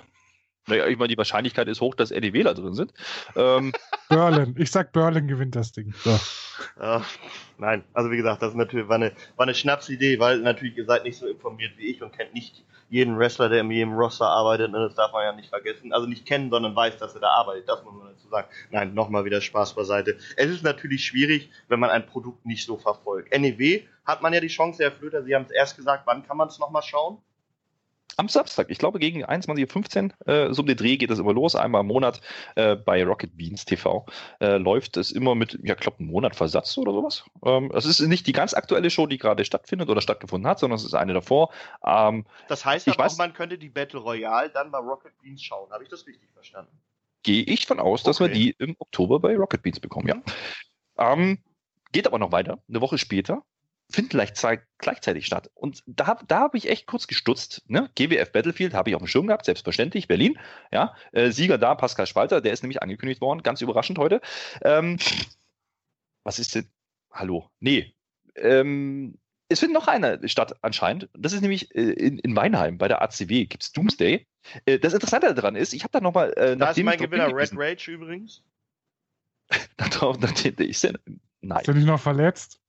Naja, 0.68 0.88
ich 0.88 0.98
meine, 0.98 1.10
die 1.10 1.18
Wahrscheinlichkeit 1.18 1.68
ist 1.68 1.82
hoch, 1.82 1.96
dass 1.96 2.12
NEWler 2.12 2.54
drin 2.54 2.74
sind. 2.74 2.94
Ähm, 3.36 3.74
Berlin. 4.10 4.56
Ich 4.58 4.72
sag, 4.72 4.94
Berlin 4.94 5.28
gewinnt 5.28 5.56
das 5.56 5.72
Ding. 5.72 5.94
So. 6.04 6.18
Ja, 6.80 7.04
nein, 7.58 7.84
also 7.94 8.12
wie 8.12 8.18
gesagt, 8.18 8.42
das 8.42 8.50
ist 8.50 8.58
natürlich, 8.58 8.88
war 8.88 8.96
eine, 8.96 9.12
war 9.36 9.46
eine 9.46 9.56
Schnapsidee, 9.56 10.20
weil 10.20 10.40
natürlich 10.40 10.78
ihr 10.78 10.86
seid 10.86 11.04
nicht 11.04 11.18
so 11.18 11.28
informiert 11.28 11.74
wie 11.78 11.88
ich 11.88 12.02
und 12.02 12.14
kennt 12.14 12.34
nicht 12.34 12.64
jeden 12.90 13.18
Wrestler, 13.18 13.50
der 13.50 13.62
in 13.62 13.72
jedem 13.72 13.94
Roster 13.94 14.28
arbeitet. 14.28 14.68
Und 14.68 14.74
das 14.74 14.96
darf 14.96 15.12
man 15.12 15.24
ja 15.24 15.34
nicht 15.34 15.50
vergessen. 15.50 15.92
Also 15.94 16.08
nicht 16.08 16.26
kennen, 16.26 16.52
sondern 16.52 16.76
weiß, 16.76 16.98
dass 16.98 17.16
er 17.16 17.22
da 17.22 17.30
arbeitet. 17.30 17.68
Das 17.68 17.84
muss 17.84 17.96
man 17.96 18.14
dazu 18.14 18.28
sagen. 18.30 18.48
Nein, 18.70 18.94
nochmal 18.94 19.26
wieder 19.26 19.42
Spaß 19.42 19.74
beiseite. 19.74 20.18
Es 20.38 20.50
ist 20.50 20.64
natürlich 20.64 21.04
schwierig, 21.04 21.50
wenn 21.68 21.80
man 21.80 21.90
ein 21.90 22.06
Produkt 22.06 22.46
nicht 22.46 22.66
so 22.66 22.78
verfolgt. 22.78 23.36
NEW 23.38 23.82
hat 24.06 24.22
man 24.22 24.32
ja 24.32 24.40
die 24.40 24.48
Chance, 24.48 24.84
Herr 24.84 24.92
Flöter, 24.92 25.24
Sie 25.24 25.34
haben 25.34 25.46
es 25.46 25.52
erst 25.52 25.76
gesagt, 25.76 26.04
wann 26.06 26.26
kann 26.26 26.38
man 26.38 26.50
es 26.50 26.60
nochmal 26.60 26.84
schauen? 26.84 27.18
Am 28.18 28.30
Samstag, 28.30 28.70
ich 28.70 28.78
glaube 28.78 29.00
gegen 29.00 29.26
21.15 29.26 30.12
Uhr, 30.26 30.28
äh, 30.28 30.54
so 30.54 30.62
um 30.62 30.68
den 30.68 30.78
Dreh 30.78 30.98
geht 30.98 31.12
es 31.12 31.20
immer 31.20 31.34
los, 31.34 31.56
einmal 31.56 31.82
im 31.82 31.88
Monat 31.88 32.22
äh, 32.56 32.76
bei 32.76 33.04
Rocket 33.04 33.36
Beans 33.38 33.66
TV. 33.66 34.06
Äh, 34.40 34.58
läuft 34.58 34.98
es 34.98 35.12
immer 35.12 35.36
mit, 35.36 35.60
ja, 35.64 35.76
glaube 35.76 36.00
einen 36.00 36.10
Monat 36.10 36.36
Versatz 36.36 36.78
oder 36.78 36.92
sowas. 36.92 37.24
Ähm, 37.46 37.72
es 37.74 37.86
ist 37.86 38.00
nicht 38.02 38.28
die 38.28 38.34
ganz 38.34 38.54
aktuelle 38.54 38.90
Show, 38.90 39.08
die 39.08 39.18
gerade 39.18 39.46
stattfindet 39.46 39.90
oder 39.90 40.02
stattgefunden 40.02 40.50
hat, 40.50 40.60
sondern 40.60 40.78
es 40.78 40.86
ist 40.86 40.94
eine 40.94 41.14
davor. 41.14 41.52
Ähm, 41.86 42.26
das 42.48 42.66
heißt 42.66 42.88
ich 42.88 42.98
weiß, 42.98 43.14
auch, 43.14 43.18
man 43.18 43.34
könnte 43.34 43.58
die 43.58 43.70
Battle 43.70 44.00
Royale 44.00 44.50
dann 44.50 44.72
bei 44.72 44.80
Rocket 44.80 45.14
Beans 45.22 45.42
schauen. 45.42 45.72
Habe 45.72 45.84
ich 45.84 45.90
das 45.90 46.06
richtig 46.08 46.30
verstanden? 46.34 46.72
Gehe 47.24 47.44
ich 47.44 47.66
von 47.66 47.80
aus, 47.80 48.04
dass 48.04 48.20
wir 48.20 48.28
die 48.28 48.54
im 48.60 48.76
Oktober 48.80 49.20
bei 49.20 49.36
Rocket 49.36 49.62
Beans 49.62 49.80
bekommen, 49.80 50.08
ja. 50.08 50.16
Mhm. 50.16 50.24
Ähm, 50.98 51.38
geht 51.92 52.08
aber 52.08 52.20
noch 52.20 52.32
weiter, 52.32 52.60
eine 52.68 52.82
Woche 52.82 52.98
später 52.98 53.44
finden 53.90 54.10
gleichzeitig, 54.10 54.66
gleichzeitig 54.78 55.26
statt. 55.26 55.52
Und 55.54 55.84
da, 55.86 56.20
da 56.28 56.40
habe 56.40 56.58
ich 56.58 56.70
echt 56.70 56.88
kurz 56.88 57.08
gestutzt. 57.08 57.64
Ne? 57.68 57.90
GWF 57.96 58.32
Battlefield 58.32 58.74
habe 58.74 58.90
ich 58.90 58.96
auf 58.96 59.02
dem 59.02 59.08
Schirm 59.08 59.28
gehabt, 59.28 59.46
selbstverständlich, 59.46 60.08
Berlin. 60.08 60.40
Ja, 60.72 60.96
äh, 61.12 61.32
Sieger 61.32 61.58
da, 61.58 61.76
Pascal 61.76 62.08
Spalter, 62.08 62.42
der 62.42 62.54
ist 62.54 62.64
nämlich 62.64 62.82
angekündigt 62.82 63.22
worden, 63.22 63.44
ganz 63.44 63.62
überraschend 63.62 64.00
heute. 64.00 64.22
Ähm, 64.64 64.98
was 66.24 66.40
ist 66.40 66.56
denn? 66.56 66.70
Hallo? 67.12 67.50
Nee. 67.60 67.94
Ähm, 68.36 69.20
es 69.50 69.60
findet 69.60 69.76
noch 69.76 69.88
eine 69.88 70.28
statt 70.28 70.56
anscheinend. 70.62 71.10
Das 71.14 71.34
ist 71.34 71.42
nämlich 71.42 71.76
äh, 71.76 71.92
in, 71.92 72.18
in 72.20 72.36
Weinheim 72.36 72.78
bei 72.78 72.88
der 72.88 73.02
ACW 73.02 73.46
gibt 73.46 73.64
es 73.64 73.72
Doomsday. 73.72 74.26
Äh, 74.66 74.80
das 74.80 74.94
Interessante 74.94 75.34
daran 75.34 75.56
ist, 75.56 75.74
ich 75.74 75.84
habe 75.84 75.92
da 75.92 76.02
nochmal. 76.02 76.34
Äh, 76.34 76.58
da 76.58 76.72
ist 76.72 76.82
mein 76.82 76.98
Gewinner 76.98 77.34
Red 77.36 77.52
Rage 77.56 77.92
übrigens. 77.92 78.44
darauf, 79.78 80.18
ist 80.24 80.84
der, 80.84 81.00
nein. 81.42 81.62
Ist 81.62 81.68
er 81.68 81.74
nicht 81.76 81.86
noch 81.86 82.00
verletzt? 82.00 82.63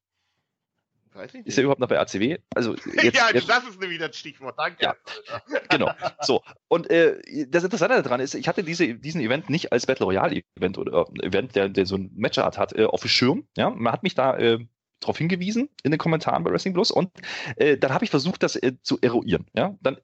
Ist 1.45 1.59
er 1.59 1.65
überhaupt 1.65 1.81
noch 1.81 1.89
bei 1.89 1.99
ACW? 1.99 2.39
Also 2.55 2.75
jetzt, 3.03 3.17
ja, 3.17 3.31
jetzt, 3.33 3.49
das 3.49 3.65
ist 3.65 3.81
nämlich 3.81 3.99
das 3.99 4.17
Stichwort. 4.17 4.57
Danke. 4.59 4.83
Ja, 4.83 4.97
genau. 5.69 5.91
So. 6.21 6.43
Und 6.69 6.91
äh, 6.91 7.47
das 7.49 7.65
Interessante 7.65 8.03
daran 8.03 8.21
ist, 8.21 8.35
ich 8.35 8.49
hatte 8.49 8.65
diese, 8.65 8.95
diesen 8.95 9.21
Event 9.21 9.49
nicht 9.51 9.73
als 9.73 9.87
Battle 9.87 10.07
Royale 10.07 10.43
Event 10.57 10.79
oder 10.79 11.07
äh, 11.21 11.27
Event, 11.27 11.55
der, 11.55 11.69
der 11.69 11.87
so 11.87 11.97
ein 11.97 12.11
Matchart 12.15 12.59
hat, 12.59 12.73
äh, 12.77 12.85
auf 12.85 13.03
dem 13.03 13.09
Schirm. 13.09 13.47
Ja, 13.57 13.71
man 13.71 13.93
hat 13.93 14.03
mich 14.03 14.15
da 14.15 14.37
äh, 14.37 14.59
darauf 15.01 15.19
hingewiesen 15.19 15.69
in 15.83 15.91
den 15.91 15.99
Kommentaren 15.99 16.45
bei 16.45 16.51
Wrestling 16.51 16.75
Plus 16.75 16.91
und 16.91 17.11
äh, 17.57 17.77
dann 17.77 17.93
habe 17.93 18.05
ich 18.05 18.11
versucht, 18.11 18.43
das 18.43 18.57
äh, 18.57 18.73
zu 18.83 18.99
eruieren. 19.01 19.47
Ja, 19.55 19.77
dann 19.83 19.99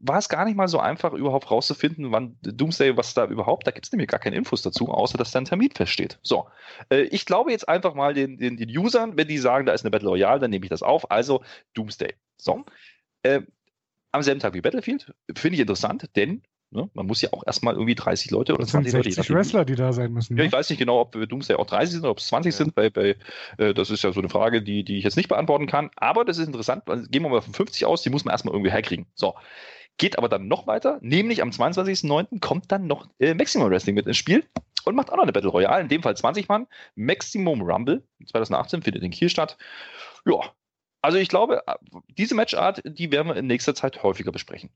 war 0.00 0.18
es 0.18 0.28
gar 0.28 0.44
nicht 0.44 0.56
mal 0.56 0.68
so 0.68 0.78
einfach, 0.78 1.12
überhaupt 1.12 1.50
rauszufinden, 1.50 2.12
wann 2.12 2.36
Doomsday, 2.42 2.96
was 2.96 3.14
da 3.14 3.26
überhaupt, 3.26 3.66
da 3.66 3.70
gibt 3.70 3.86
es 3.86 3.92
nämlich 3.92 4.08
gar 4.08 4.20
keine 4.20 4.36
Infos 4.36 4.62
dazu, 4.62 4.88
außer 4.88 5.18
dass 5.18 5.32
da 5.32 5.40
ein 5.40 5.44
Termin 5.44 5.70
feststeht. 5.72 6.18
So, 6.22 6.48
äh, 6.90 7.02
ich 7.02 7.26
glaube 7.26 7.50
jetzt 7.50 7.68
einfach 7.68 7.94
mal 7.94 8.14
den, 8.14 8.38
den, 8.38 8.56
den 8.56 8.76
Usern, 8.76 9.16
wenn 9.16 9.28
die 9.28 9.38
sagen, 9.38 9.66
da 9.66 9.72
ist 9.72 9.84
eine 9.84 9.90
Battle 9.90 10.08
Royale, 10.08 10.40
dann 10.40 10.50
nehme 10.50 10.64
ich 10.64 10.70
das 10.70 10.82
auf. 10.82 11.10
Also 11.10 11.42
Doomsday. 11.74 12.14
So. 12.36 12.64
Äh, 13.22 13.42
am 14.12 14.22
selben 14.22 14.40
Tag 14.40 14.54
wie 14.54 14.60
Battlefield, 14.60 15.12
finde 15.34 15.56
ich 15.56 15.60
interessant, 15.60 16.10
denn 16.16 16.42
Ne? 16.70 16.90
Man 16.92 17.06
muss 17.06 17.22
ja 17.22 17.32
auch 17.32 17.46
erstmal 17.46 17.74
irgendwie 17.74 17.94
30 17.94 18.30
Leute 18.30 18.52
oder 18.52 18.62
das 18.62 18.72
20 18.72 18.92
sind 18.92 19.04
60 19.04 19.28
Leute. 19.28 19.38
Wrestler, 19.38 19.64
die 19.64 19.74
da 19.74 19.92
sein 19.92 20.12
müssen. 20.12 20.36
Ja, 20.36 20.42
ne? 20.42 20.48
ich 20.48 20.52
weiß 20.52 20.68
nicht 20.68 20.78
genau, 20.78 21.00
ob 21.00 21.12
Doomsday 21.12 21.56
auch 21.56 21.66
30 21.66 21.92
sind 21.92 22.00
oder 22.02 22.10
ob 22.10 22.18
es 22.18 22.26
20 22.26 22.52
ja. 22.52 22.56
sind. 22.56 22.74
Bei, 22.74 22.90
bei, 22.90 23.16
äh, 23.56 23.72
das 23.72 23.90
ist 23.90 24.04
ja 24.04 24.12
so 24.12 24.20
eine 24.20 24.28
Frage, 24.28 24.62
die, 24.62 24.84
die 24.84 24.98
ich 24.98 25.04
jetzt 25.04 25.16
nicht 25.16 25.28
beantworten 25.28 25.66
kann. 25.66 25.90
Aber 25.96 26.26
das 26.26 26.36
ist 26.36 26.46
interessant. 26.46 26.84
Gehen 26.86 27.22
wir 27.22 27.30
mal 27.30 27.40
von 27.40 27.54
50 27.54 27.86
aus, 27.86 28.02
die 28.02 28.10
muss 28.10 28.24
man 28.24 28.32
erstmal 28.32 28.54
irgendwie 28.54 28.70
herkriegen. 28.70 29.06
So. 29.14 29.34
Geht 29.96 30.18
aber 30.18 30.28
dann 30.28 30.46
noch 30.46 30.66
weiter, 30.66 30.98
nämlich 31.00 31.42
am 31.42 31.50
22.09. 31.50 32.40
kommt 32.40 32.70
dann 32.70 32.86
noch 32.86 33.08
äh, 33.18 33.34
Maximum 33.34 33.68
Wrestling 33.70 33.96
mit 33.96 34.06
ins 34.06 34.16
Spiel 34.16 34.44
und 34.84 34.94
macht 34.94 35.10
auch 35.10 35.16
noch 35.16 35.24
eine 35.24 35.32
Battle 35.32 35.50
Royale, 35.50 35.82
in 35.82 35.88
dem 35.88 36.02
Fall 36.02 36.16
20 36.16 36.48
Mann. 36.48 36.66
Maximum 36.94 37.62
Rumble 37.62 38.04
2018 38.26 38.82
findet 38.82 39.02
in 39.02 39.10
Kiel 39.10 39.28
statt. 39.28 39.56
Ja, 40.24 40.52
also 41.02 41.18
ich 41.18 41.28
glaube, 41.28 41.62
diese 42.08 42.34
Matchart, 42.34 42.82
die 42.84 43.10
werden 43.10 43.28
wir 43.28 43.36
in 43.36 43.46
nächster 43.46 43.74
Zeit 43.74 44.02
häufiger 44.02 44.30
besprechen. 44.30 44.70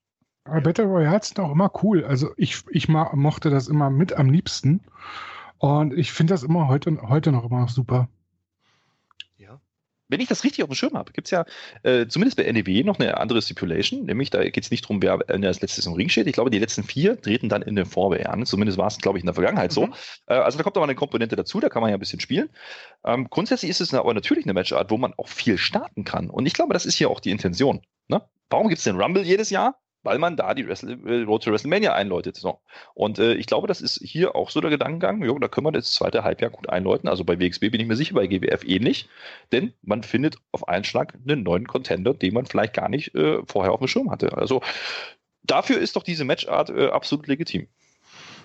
Aber 0.44 0.60
Battle 0.60 0.84
Royale 0.84 1.22
sind 1.22 1.38
auch 1.40 1.52
immer 1.52 1.70
cool. 1.82 2.04
Also 2.04 2.30
ich, 2.36 2.62
ich 2.70 2.88
mochte 2.88 3.50
das 3.50 3.68
immer 3.68 3.90
mit 3.90 4.12
am 4.14 4.30
liebsten. 4.30 4.80
Und 5.58 5.96
ich 5.96 6.12
finde 6.12 6.34
das 6.34 6.42
immer 6.42 6.68
heute, 6.68 7.00
heute 7.02 7.30
noch 7.30 7.44
immer 7.44 7.60
noch 7.60 7.68
super 7.68 8.08
wenn 10.12 10.20
ich 10.20 10.28
das 10.28 10.44
richtig 10.44 10.62
auf 10.62 10.68
dem 10.68 10.74
Schirm 10.74 10.92
habe, 10.92 11.12
gibt 11.12 11.26
es 11.26 11.30
ja 11.30 11.44
äh, 11.82 12.06
zumindest 12.06 12.36
bei 12.36 12.50
NEW 12.50 12.84
noch 12.84 12.98
eine 13.00 13.16
andere 13.16 13.40
Stipulation, 13.40 14.04
nämlich 14.04 14.30
da 14.30 14.44
geht 14.44 14.62
es 14.62 14.70
nicht 14.70 14.84
darum, 14.84 15.02
wer 15.02 15.18
als 15.28 15.60
letztes 15.60 15.86
im 15.86 15.94
Ring 15.94 16.10
steht. 16.10 16.26
Ich 16.26 16.34
glaube, 16.34 16.50
die 16.50 16.58
letzten 16.58 16.84
vier 16.84 17.20
treten 17.20 17.48
dann 17.48 17.62
in 17.62 17.74
der 17.74 17.86
Vorwehr 17.86 18.30
an. 18.30 18.44
Zumindest 18.44 18.78
war 18.78 18.88
es, 18.88 18.98
glaube 18.98 19.18
ich, 19.18 19.24
in 19.24 19.26
der 19.26 19.34
Vergangenheit 19.34 19.70
mhm. 19.70 19.74
so. 19.74 19.88
Äh, 20.26 20.34
also 20.34 20.58
da 20.58 20.64
kommt 20.64 20.76
aber 20.76 20.84
eine 20.84 20.94
Komponente 20.94 21.34
dazu, 21.34 21.58
da 21.60 21.70
kann 21.70 21.80
man 21.80 21.90
ja 21.90 21.96
ein 21.96 22.00
bisschen 22.00 22.20
spielen. 22.20 22.50
Ähm, 23.04 23.28
grundsätzlich 23.30 23.70
ist 23.70 23.80
es 23.80 23.94
aber 23.94 24.12
natürlich 24.12 24.44
eine 24.44 24.52
Matchart, 24.52 24.90
wo 24.90 24.98
man 24.98 25.14
auch 25.16 25.28
viel 25.28 25.56
starten 25.56 26.04
kann. 26.04 26.28
Und 26.28 26.46
ich 26.46 26.52
glaube, 26.52 26.74
das 26.74 26.84
ist 26.84 26.94
hier 26.94 27.08
auch 27.10 27.20
die 27.20 27.30
Intention. 27.30 27.80
Ne? 28.08 28.22
Warum 28.50 28.68
gibt 28.68 28.78
es 28.78 28.84
den 28.84 29.00
Rumble 29.00 29.22
jedes 29.22 29.48
Jahr? 29.48 29.76
Weil 30.02 30.18
man 30.18 30.36
da 30.36 30.54
die 30.54 30.66
Wrestle 30.66 30.98
äh, 31.06 31.22
Road 31.22 31.44
to 31.44 31.52
WrestleMania 31.52 31.94
einläutet. 31.94 32.36
So. 32.36 32.60
Und 32.94 33.18
äh, 33.18 33.34
ich 33.34 33.46
glaube, 33.46 33.68
das 33.68 33.80
ist 33.80 34.00
hier 34.02 34.34
auch 34.34 34.50
so 34.50 34.60
der 34.60 34.70
Gedankengang. 34.70 35.22
Jo, 35.24 35.38
da 35.38 35.48
können 35.48 35.66
wir 35.66 35.72
das 35.72 35.92
zweite 35.92 36.24
Halbjahr 36.24 36.50
gut 36.50 36.68
einläuten. 36.68 37.08
Also 37.08 37.24
bei 37.24 37.38
WXB 37.38 37.70
bin 37.70 37.80
ich 37.80 37.86
mir 37.86 37.96
sicher, 37.96 38.14
bei 38.14 38.26
GWF 38.26 38.64
ähnlich. 38.64 39.08
Denn 39.52 39.72
man 39.82 40.02
findet 40.02 40.36
auf 40.50 40.68
einen 40.68 40.84
Schlag 40.84 41.14
einen 41.26 41.42
neuen 41.42 41.66
Contender, 41.66 42.14
den 42.14 42.34
man 42.34 42.46
vielleicht 42.46 42.74
gar 42.74 42.88
nicht 42.88 43.14
äh, 43.14 43.42
vorher 43.46 43.72
auf 43.72 43.80
dem 43.80 43.88
Schirm 43.88 44.10
hatte. 44.10 44.36
Also 44.36 44.62
dafür 45.42 45.78
ist 45.78 45.96
doch 45.96 46.02
diese 46.02 46.24
Matchart 46.24 46.70
äh, 46.70 46.88
absolut 46.88 47.26
legitim. 47.26 47.68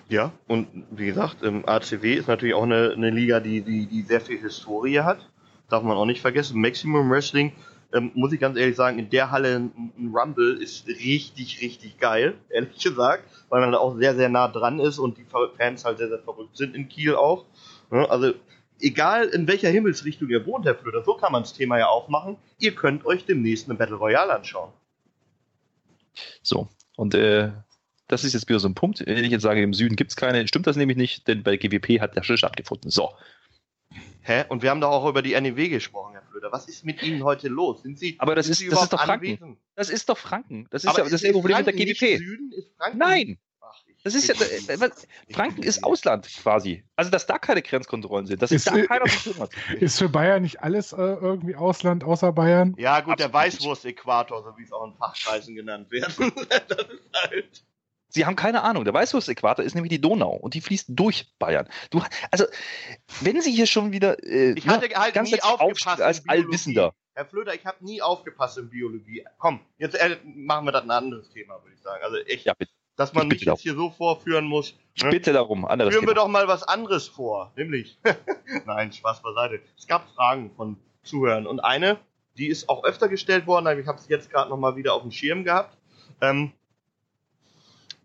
Ja, 0.08 0.32
und 0.46 0.68
wie 0.90 1.06
gesagt, 1.06 1.42
ähm, 1.42 1.64
ACW 1.66 2.14
ist 2.14 2.28
natürlich 2.28 2.54
auch 2.54 2.62
eine, 2.62 2.92
eine 2.96 3.10
Liga, 3.10 3.40
die, 3.40 3.60
die, 3.60 3.86
die 3.86 4.02
sehr 4.02 4.22
viel 4.22 4.38
Historie 4.38 5.00
hat. 5.00 5.28
Darf 5.68 5.82
man 5.82 5.98
auch 5.98 6.06
nicht 6.06 6.22
vergessen. 6.22 6.60
Maximum 6.60 7.10
Wrestling 7.10 7.52
ähm, 7.92 8.10
muss 8.14 8.32
ich 8.32 8.40
ganz 8.40 8.58
ehrlich 8.58 8.76
sagen, 8.76 8.98
in 8.98 9.10
der 9.10 9.30
Halle 9.30 9.56
ein, 9.56 10.12
Rumble 10.14 10.60
ist 10.60 10.86
richtig, 10.88 11.60
richtig 11.62 11.98
geil, 11.98 12.34
ehrlich 12.50 12.78
gesagt, 12.82 13.24
weil 13.48 13.60
man 13.60 13.72
da 13.72 13.78
auch 13.78 13.96
sehr, 13.96 14.14
sehr 14.14 14.28
nah 14.28 14.48
dran 14.48 14.78
ist 14.78 14.98
und 14.98 15.18
die 15.18 15.26
Fans 15.56 15.84
halt 15.84 15.98
sehr, 15.98 16.08
sehr 16.08 16.18
verrückt 16.18 16.56
sind 16.56 16.74
in 16.74 16.88
Kiel 16.88 17.14
auch. 17.14 17.44
Ja, 17.90 18.04
also, 18.06 18.32
egal 18.80 19.28
in 19.28 19.48
welcher 19.48 19.70
Himmelsrichtung 19.70 20.28
ihr 20.28 20.44
wohnt, 20.46 20.66
Herr 20.66 20.74
Flöter, 20.74 21.02
so 21.04 21.14
kann 21.14 21.32
man 21.32 21.42
das 21.42 21.54
Thema 21.54 21.78
ja 21.78 21.86
aufmachen. 21.86 22.36
Ihr 22.58 22.74
könnt 22.74 23.06
euch 23.06 23.24
demnächst 23.24 23.68
eine 23.68 23.78
Battle 23.78 23.96
Royale 23.96 24.34
anschauen. 24.34 24.72
So, 26.42 26.68
und 26.96 27.14
äh, 27.14 27.52
das 28.08 28.24
ist 28.24 28.32
jetzt 28.32 28.48
wieder 28.48 28.58
so 28.58 28.68
ein 28.68 28.74
Punkt. 28.74 29.04
Wenn 29.06 29.24
ich 29.24 29.30
jetzt 29.30 29.42
sage, 29.42 29.62
im 29.62 29.74
Süden 29.74 29.96
gibt 29.96 30.10
es 30.10 30.16
keine, 30.16 30.46
stimmt 30.48 30.66
das 30.66 30.76
nämlich 30.76 30.96
nicht, 30.96 31.28
denn 31.28 31.42
bei 31.42 31.56
GWP 31.56 32.00
hat 32.00 32.16
der 32.16 32.22
schon 32.22 32.36
stattgefunden. 32.36 32.90
So, 32.90 33.10
Hä? 34.28 34.44
Und 34.50 34.62
wir 34.62 34.68
haben 34.68 34.82
doch 34.82 34.90
auch 34.90 35.08
über 35.08 35.22
die 35.22 35.40
NEW 35.40 35.70
gesprochen, 35.70 36.12
Herr 36.12 36.22
Flöter. 36.22 36.52
Was 36.52 36.68
ist 36.68 36.84
mit 36.84 37.02
Ihnen 37.02 37.24
heute 37.24 37.48
los? 37.48 37.82
Sind 37.82 37.98
Sie, 37.98 38.14
aber 38.18 38.34
das, 38.34 38.44
sind 38.44 38.52
ist, 38.52 38.58
Sie 38.58 38.68
das 38.68 38.82
ist 38.82 38.92
doch 38.92 39.02
Franken. 39.02 39.26
Anwesend? 39.26 39.58
Das 39.74 39.88
ist 39.88 40.08
doch 40.10 40.18
Franken. 40.18 40.66
Das 40.70 40.84
ist 40.84 40.90
aber 40.90 40.98
ja 40.98 41.08
das 41.08 41.22
ist 41.22 41.32
Problem 41.32 41.56
mit 41.56 41.66
der 41.66 41.72
GWP. 41.72 42.18
Süden? 42.18 42.52
Ist 42.52 42.76
Franken 42.76 42.98
Nein. 42.98 43.38
Ach, 43.62 43.82
das 44.04 44.14
ist 44.14 44.28
ja, 44.28 44.34
äh, 44.34 44.90
Franken 45.32 45.62
ist 45.62 45.82
Ausland 45.82 46.28
quasi. 46.42 46.84
Also, 46.94 47.10
dass 47.10 47.26
da 47.26 47.38
keine 47.38 47.62
Grenzkontrollen 47.62 48.26
sind, 48.26 48.42
dass 48.42 48.52
ist, 48.52 48.66
da 48.66 48.72
keiner 48.72 49.06
hat. 49.06 49.50
Ist 49.80 49.98
für 49.98 50.10
Bayern 50.10 50.42
nicht 50.42 50.62
alles 50.62 50.92
äh, 50.92 50.96
irgendwie 50.96 51.56
Ausland 51.56 52.04
außer 52.04 52.30
Bayern? 52.30 52.74
Ja, 52.76 53.00
gut, 53.00 53.14
Absolut. 53.14 53.20
der 53.20 53.32
Weißwurst-Äquator, 53.32 54.42
so 54.42 54.58
wie 54.58 54.64
es 54.64 54.72
auch 54.72 54.84
in 54.84 54.94
Fachkreisen 54.94 55.54
genannt 55.54 55.90
wird. 55.90 56.04
das 56.68 56.86
ist 56.86 57.10
halt. 57.14 57.64
Sie 58.08 58.24
haben 58.24 58.36
keine 58.36 58.62
Ahnung. 58.62 58.84
Der 58.84 58.94
Weißwurst-Äquator 58.94 59.64
ist 59.64 59.74
nämlich 59.74 59.90
die 59.90 60.00
Donau 60.00 60.34
und 60.34 60.54
die 60.54 60.60
fließt 60.60 60.86
durch 60.88 61.26
Bayern. 61.38 61.68
Du, 61.90 62.02
also, 62.30 62.46
wenn 63.20 63.40
Sie 63.40 63.52
hier 63.52 63.66
schon 63.66 63.92
wieder 63.92 64.22
äh, 64.24 64.52
ich 64.52 64.66
hatte 64.66 64.88
halt 64.94 65.14
ganz 65.14 65.30
nie 65.30 65.42
aufgepasst 65.42 66.00
als 66.00 66.28
Allwissender. 66.28 66.94
Herr 67.14 67.26
Flöter, 67.26 67.54
ich 67.54 67.66
habe 67.66 67.84
nie 67.84 68.00
aufgepasst 68.00 68.58
in 68.58 68.70
Biologie. 68.70 69.24
Komm, 69.38 69.60
jetzt 69.76 69.94
äh, 69.94 70.16
machen 70.24 70.66
wir 70.66 70.72
das 70.72 70.84
ein 70.84 70.90
anderes 70.90 71.28
Thema, 71.30 71.60
würde 71.62 71.74
ich 71.74 71.82
sagen. 71.82 72.02
Also 72.02 72.16
echt, 72.18 72.46
ja, 72.46 72.54
dass 72.96 73.12
man 73.12 73.28
mich 73.28 73.42
jetzt 73.42 73.60
hier 73.60 73.74
so 73.74 73.90
vorführen 73.90 74.44
muss. 74.44 74.74
Ich 74.94 75.04
ne? 75.04 75.10
bitte 75.10 75.32
darum, 75.32 75.64
anderes 75.64 75.92
Führen 75.92 76.06
Thema. 76.06 76.12
wir 76.12 76.14
doch 76.14 76.28
mal 76.28 76.48
was 76.48 76.62
anderes 76.62 77.08
vor, 77.08 77.52
nämlich. 77.56 77.98
Nein, 78.66 78.92
Spaß 78.92 79.22
beiseite. 79.22 79.60
Es 79.76 79.86
gab 79.86 80.08
Fragen 80.10 80.50
von 80.56 80.76
Zuhörern 81.02 81.46
und 81.46 81.60
eine, 81.60 81.98
die 82.36 82.48
ist 82.48 82.68
auch 82.68 82.84
öfter 82.84 83.08
gestellt 83.08 83.46
worden, 83.46 83.66
aber 83.66 83.80
ich 83.80 83.86
habe 83.86 83.98
es 83.98 84.08
jetzt 84.08 84.30
gerade 84.30 84.48
nochmal 84.48 84.76
wieder 84.76 84.94
auf 84.94 85.02
dem 85.02 85.10
Schirm 85.10 85.44
gehabt. 85.44 85.76
Ähm, 86.20 86.52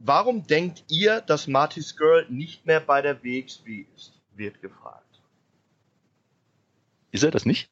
Warum 0.06 0.46
denkt 0.46 0.84
ihr, 0.90 1.22
dass 1.22 1.48
Marty's 1.48 1.96
Girl 1.96 2.26
nicht 2.30 2.66
mehr 2.66 2.82
bei 2.82 3.02
der 3.02 3.24
WXW 3.24 3.86
ist? 3.96 4.12
Wird 4.36 4.62
gefragt. 4.62 5.22
Ist 7.12 7.24
er 7.24 7.32
das 7.32 7.46
nicht? 7.46 7.70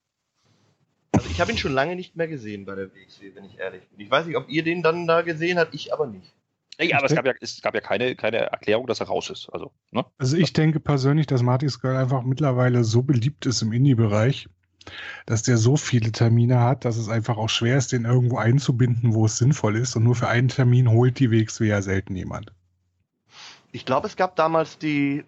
Also 1.12 1.28
ich 1.30 1.42
habe 1.42 1.52
ihn 1.52 1.58
schon 1.58 1.74
lange 1.74 1.98
nicht 1.98 2.16
mehr 2.16 2.30
gesehen 2.30 2.64
bei 2.64 2.76
der 2.76 2.94
WXW, 2.94 3.36
wenn 3.36 3.44
ich 3.44 3.60
ehrlich 3.60 3.86
bin. 3.90 4.00
Ich 4.00 4.10
weiß 4.10 4.28
nicht, 4.28 4.38
ob 4.38 4.48
ihr 4.48 4.64
den 4.64 4.82
dann 4.82 5.08
da 5.08 5.24
gesehen 5.24 5.60
habt, 5.60 5.76
ich 5.76 5.94
aber 5.94 6.08
nicht. 6.08 6.34
Ja, 6.80 7.00
aber 7.00 7.08
es 7.08 7.16
gab 7.16 7.26
ja, 7.26 7.34
es 7.42 7.62
gab 7.62 7.76
ja 7.76 7.82
keine, 7.82 8.16
keine 8.16 8.38
Erklärung, 8.38 8.88
dass 8.88 9.02
er 9.02 9.08
raus 9.08 9.30
ist. 9.30 9.50
Also, 9.50 9.74
ne? 9.92 10.06
also 10.18 10.38
ich 10.38 10.54
denke 10.54 10.80
persönlich, 10.80 11.28
dass 11.28 11.42
Marty's 11.44 11.82
Girl 11.82 11.98
einfach 11.98 12.24
mittlerweile 12.24 12.86
so 12.86 13.04
beliebt 13.04 13.46
ist 13.46 13.62
im 13.62 13.74
Indie-Bereich, 13.74 14.48
dass 15.26 15.44
der 15.44 15.58
so 15.58 15.78
viele 15.78 16.12
Termine 16.12 16.60
hat, 16.60 16.86
dass 16.86 16.98
es 16.98 17.10
einfach 17.10 17.38
auch 17.38 17.50
schwer 17.50 17.78
ist, 17.78 17.92
den 17.92 18.06
irgendwo 18.06 18.38
einzubinden, 18.38 19.14
wo 19.14 19.26
es 19.26 19.38
sinnvoll 19.38 19.76
ist. 19.76 19.96
Und 19.96 20.04
nur 20.04 20.16
für 20.16 20.28
einen 20.28 20.48
Termin 20.48 20.90
holt 20.90 21.20
die 21.20 21.32
WXW 21.32 21.68
ja 21.68 21.82
selten 21.82 22.16
jemand. 22.16 22.52
Ich 23.72 23.86
glaube, 23.86 24.08
es 24.08 24.16
gab 24.16 24.36
damals 24.36 24.78
die 24.78 25.24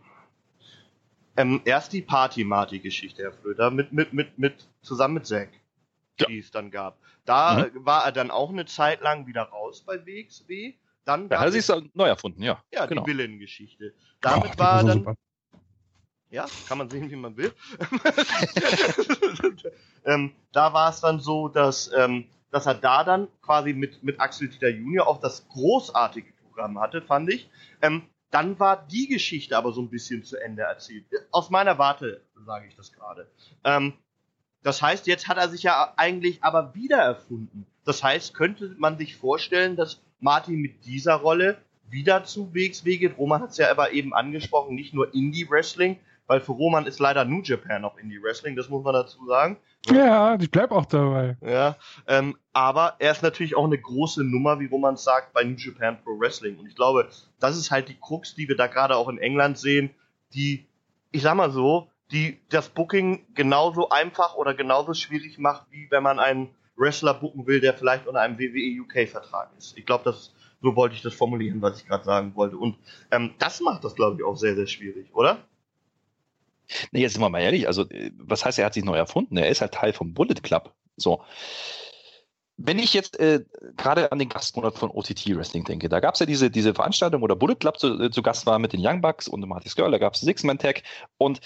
ähm, 1.37 1.61
erst 1.65 1.93
die 1.93 2.01
Party-Marty-Geschichte, 2.01 3.23
Herr 3.23 3.33
Flöter, 3.33 3.71
mit, 3.71 3.91
mit, 3.91 4.13
mit, 4.13 4.37
mit, 4.37 4.67
zusammen 4.81 5.15
mit 5.15 5.25
Zack, 5.25 5.49
ja. 6.19 6.27
die 6.27 6.39
es 6.39 6.51
dann 6.51 6.69
gab. 6.69 6.99
Da 7.25 7.69
mhm. 7.73 7.85
war 7.85 8.05
er 8.05 8.11
dann 8.11 8.29
auch 8.29 8.49
eine 8.49 8.65
Zeit 8.65 9.01
lang 9.01 9.25
wieder 9.25 9.43
raus 9.43 9.81
bei 9.81 10.05
WXW. 10.05 10.73
Dann 11.05 11.29
ja, 11.29 11.39
hat 11.39 11.47
er 11.47 11.51
sich 11.51 11.67
neu 11.93 12.07
erfunden, 12.07 12.43
ja. 12.43 12.63
Ja, 12.71 12.85
genau. 12.85 13.03
die 13.03 13.11
Villain-Geschichte. 13.11 13.93
Damit 14.21 14.51
oh, 14.55 14.59
war 14.59 14.77
er 14.79 14.83
dann. 14.83 14.99
Super. 14.99 15.15
Ja, 16.33 16.47
kann 16.67 16.79
man 16.79 16.89
sehen, 16.89 17.11
wie 17.11 17.15
man 17.15 17.37
will. 17.37 17.53
ähm, 20.03 20.31
da 20.51 20.73
war 20.73 20.89
es 20.89 20.99
dann 20.99 21.19
so, 21.19 21.47
dass, 21.47 21.91
ähm, 21.95 22.25
dass 22.49 22.65
er 22.65 22.73
da 22.73 23.03
dann 23.03 23.27
quasi 23.43 23.73
mit, 23.73 24.01
mit 24.03 24.19
Axel 24.19 24.49
Dieter 24.49 24.69
Junior 24.69 25.07
auch 25.07 25.21
das 25.21 25.47
großartige 25.49 26.33
Programm 26.41 26.79
hatte, 26.79 27.03
fand 27.03 27.31
ich. 27.31 27.51
Ähm, 27.83 28.01
dann 28.31 28.59
war 28.59 28.83
die 28.87 29.07
Geschichte 29.07 29.55
aber 29.55 29.73
so 29.73 29.81
ein 29.83 29.91
bisschen 29.91 30.23
zu 30.23 30.37
Ende 30.37 30.63
erzählt. 30.63 31.05
Aus 31.29 31.51
meiner 31.51 31.77
Warte 31.77 32.23
sage 32.47 32.65
ich 32.67 32.75
das 32.75 32.91
gerade. 32.91 33.29
Ähm, 33.63 33.93
das 34.63 34.81
heißt, 34.81 35.05
jetzt 35.05 35.27
hat 35.27 35.37
er 35.37 35.49
sich 35.49 35.61
ja 35.61 35.93
eigentlich 35.97 36.43
aber 36.43 36.73
wieder 36.73 36.97
erfunden. 36.97 37.67
Das 37.85 38.03
heißt, 38.03 38.33
könnte 38.33 38.73
man 38.79 38.97
sich 38.97 39.17
vorstellen, 39.17 39.75
dass 39.75 40.01
Martin 40.19 40.55
mit 40.55 40.83
dieser 40.85 41.13
Rolle 41.13 41.59
wieder 41.91 42.23
zu 42.23 42.55
WXW 42.55 42.97
geht. 42.97 43.19
Roman 43.19 43.43
hat 43.43 43.51
es 43.51 43.57
ja 43.57 43.69
aber 43.69 43.91
eben 43.91 44.15
angesprochen, 44.15 44.73
nicht 44.73 44.95
nur 44.95 45.13
Indie-Wrestling, 45.13 45.99
weil 46.27 46.41
für 46.41 46.53
Roman 46.53 46.85
ist 46.85 46.99
leider 46.99 47.25
New 47.25 47.41
Japan 47.41 47.81
noch 47.81 47.97
Indie 47.97 48.21
Wrestling, 48.21 48.55
das 48.55 48.69
muss 48.69 48.83
man 48.83 48.93
dazu 48.93 49.25
sagen. 49.27 49.57
Ja, 49.87 50.35
ich 50.39 50.49
bleib 50.49 50.71
auch 50.71 50.85
dabei. 50.85 51.37
Ja, 51.41 51.75
ähm, 52.07 52.37
aber 52.53 52.95
er 52.99 53.11
ist 53.11 53.23
natürlich 53.23 53.55
auch 53.55 53.65
eine 53.65 53.77
große 53.77 54.23
Nummer, 54.23 54.59
wie 54.59 54.67
Roman 54.67 54.95
sagt, 54.95 55.33
bei 55.33 55.43
New 55.43 55.55
Japan 55.57 56.01
Pro 56.01 56.19
Wrestling. 56.19 56.57
Und 56.57 56.67
ich 56.67 56.75
glaube, 56.75 57.09
das 57.39 57.57
ist 57.57 57.71
halt 57.71 57.89
die 57.89 57.97
Krux, 57.99 58.35
die 58.35 58.47
wir 58.47 58.55
da 58.55 58.67
gerade 58.67 58.95
auch 58.95 59.09
in 59.09 59.17
England 59.17 59.57
sehen, 59.57 59.89
die, 60.33 60.65
ich 61.11 61.21
sag 61.21 61.35
mal 61.35 61.51
so, 61.51 61.89
die 62.11 62.39
das 62.49 62.69
Booking 62.69 63.25
genauso 63.33 63.89
einfach 63.89 64.35
oder 64.35 64.53
genauso 64.53 64.93
schwierig 64.93 65.37
macht, 65.39 65.65
wie 65.71 65.87
wenn 65.89 66.03
man 66.03 66.19
einen 66.19 66.49
Wrestler 66.75 67.13
booken 67.13 67.45
will, 67.45 67.59
der 67.59 67.73
vielleicht 67.73 68.07
unter 68.07 68.21
einem 68.21 68.39
WWE 68.39 68.81
UK-Vertrag 68.81 69.49
ist. 69.57 69.77
Ich 69.77 69.85
glaube, 69.85 70.05
das 70.05 70.33
so 70.63 70.75
wollte 70.77 70.95
ich 70.95 71.01
das 71.01 71.13
formulieren, 71.13 71.61
was 71.61 71.79
ich 71.81 71.85
gerade 71.85 72.05
sagen 72.05 72.31
wollte. 72.35 72.57
Und 72.57 72.77
ähm, 73.11 73.31
das 73.37 73.59
macht 73.59 73.83
das, 73.83 73.95
glaube 73.95 74.15
ich, 74.17 74.23
auch 74.23 74.37
sehr, 74.37 74.55
sehr 74.55 74.65
schwierig, 74.65 75.13
oder? 75.13 75.37
Nee, 76.91 77.01
jetzt 77.01 77.13
sind 77.13 77.21
wir 77.21 77.29
mal 77.29 77.41
ehrlich, 77.41 77.67
also 77.67 77.87
äh, 77.89 78.11
was 78.17 78.45
heißt, 78.45 78.59
er 78.59 78.65
hat 78.65 78.73
sich 78.73 78.83
neu 78.83 78.95
erfunden? 78.95 79.37
Er 79.37 79.49
ist 79.49 79.61
halt 79.61 79.73
Teil 79.73 79.93
vom 79.93 80.13
Bullet 80.13 80.41
Club. 80.41 80.73
So. 80.97 81.23
Wenn 82.57 82.77
ich 82.77 82.93
jetzt 82.93 83.19
äh, 83.19 83.43
gerade 83.77 84.11
an 84.11 84.19
den 84.19 84.29
Gastmonat 84.29 84.77
von 84.77 84.91
OTT 84.91 85.35
Wrestling 85.35 85.63
denke, 85.63 85.89
da 85.89 85.99
gab 85.99 86.13
es 86.13 86.19
ja 86.19 86.25
diese, 86.25 86.51
diese 86.51 86.73
Veranstaltung, 86.73 87.21
wo 87.21 87.27
der 87.27 87.35
Bullet 87.35 87.55
Club 87.55 87.79
zu, 87.79 87.99
äh, 87.99 88.11
zu 88.11 88.21
Gast 88.21 88.45
war 88.45 88.59
mit 88.59 88.73
den 88.73 88.85
Young 88.85 89.01
Bucks 89.01 89.27
und 89.27 89.47
Marty's 89.47 89.75
Girl, 89.75 89.91
da 89.91 89.97
gab 89.97 90.13
es 90.13 90.21
Six-Man-Tag 90.21 90.83
und 91.17 91.41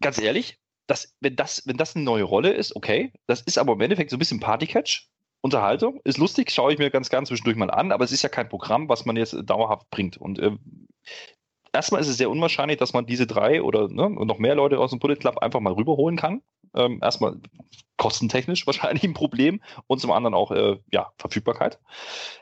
ganz 0.00 0.20
ehrlich, 0.20 0.58
das, 0.86 1.14
wenn, 1.20 1.36
das, 1.36 1.62
wenn 1.66 1.76
das 1.76 1.96
eine 1.96 2.04
neue 2.04 2.24
Rolle 2.24 2.52
ist, 2.52 2.76
okay, 2.76 3.12
das 3.26 3.40
ist 3.40 3.58
aber 3.58 3.72
im 3.72 3.80
Endeffekt 3.80 4.10
so 4.10 4.16
ein 4.16 4.18
bisschen 4.18 4.40
Party-Catch, 4.40 5.08
Unterhaltung, 5.42 6.00
ist 6.04 6.18
lustig, 6.18 6.52
schaue 6.52 6.72
ich 6.72 6.78
mir 6.78 6.90
ganz 6.90 7.08
gern 7.08 7.26
zwischendurch 7.26 7.56
mal 7.56 7.70
an, 7.70 7.90
aber 7.90 8.04
es 8.04 8.12
ist 8.12 8.22
ja 8.22 8.28
kein 8.28 8.48
Programm, 8.48 8.88
was 8.88 9.04
man 9.04 9.16
jetzt 9.16 9.36
dauerhaft 9.44 9.90
bringt. 9.90 10.16
Und 10.16 10.38
äh, 10.38 10.52
erstmal 11.72 12.00
ist 12.00 12.08
es 12.08 12.16
sehr 12.16 12.30
unwahrscheinlich, 12.30 12.78
dass 12.78 12.92
man 12.92 13.06
diese 13.06 13.26
drei 13.26 13.62
oder 13.62 13.88
ne, 13.88 14.10
noch 14.10 14.38
mehr 14.38 14.54
Leute 14.54 14.78
aus 14.78 14.90
dem 14.90 14.98
Bullet 14.98 15.16
Club 15.16 15.38
einfach 15.38 15.60
mal 15.60 15.72
rüberholen 15.72 16.16
kann. 16.16 16.42
Ähm, 16.74 17.00
erstmal 17.02 17.38
kostentechnisch 17.96 18.66
wahrscheinlich 18.66 19.04
ein 19.04 19.14
Problem 19.14 19.60
und 19.86 20.00
zum 20.00 20.10
anderen 20.10 20.34
auch 20.34 20.50
äh, 20.50 20.78
ja, 20.90 21.12
Verfügbarkeit. 21.18 21.78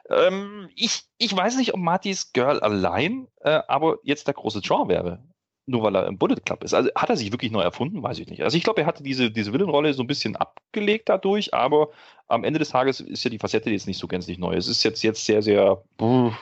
Ähm, 0.09 0.69
ich, 0.75 1.03
ich 1.19 1.35
weiß 1.35 1.57
nicht, 1.57 1.75
ob 1.75 1.81
Martys 1.81 2.33
Girl 2.33 2.61
allein 2.61 3.29
äh, 3.41 3.61
aber 3.69 3.99
jetzt 4.03 4.27
der 4.27 4.35
große 4.35 4.61
Draw 4.61 4.89
wäre. 4.89 5.23
Nur 5.67 5.83
weil 5.85 5.95
er 5.95 6.07
im 6.07 6.19
Bullet 6.19 6.37
Club 6.45 6.65
ist. 6.65 6.75
Also 6.75 6.91
hat 6.97 7.11
er 7.11 7.17
sich 7.17 7.31
wirklich 7.31 7.53
neu 7.53 7.61
erfunden? 7.61 8.03
Weiß 8.03 8.19
ich 8.19 8.27
nicht. 8.27 8.43
Also 8.43 8.57
ich 8.57 8.65
glaube, 8.65 8.81
er 8.81 8.87
hatte 8.87 9.05
diese, 9.05 9.31
diese 9.31 9.53
Villain-Rolle 9.53 9.95
so 9.95 10.03
ein 10.03 10.09
bisschen 10.09 10.35
abgelegt 10.35 11.09
dadurch, 11.09 11.55
aber 11.55 11.91
am 12.27 12.43
Ende 12.43 12.59
des 12.59 12.71
Tages 12.71 13.01
ist 13.01 13.23
ja 13.23 13.31
die 13.31 13.39
Facette 13.39 13.71
jetzt 13.71 13.87
nicht 13.87 13.99
so 13.99 14.09
gänzlich 14.09 14.39
neu. 14.39 14.55
Es 14.55 14.67
ist 14.67 14.83
jetzt, 14.83 15.03
jetzt 15.03 15.25
sehr, 15.25 15.43
sehr 15.43 15.85
buh, 15.97 16.33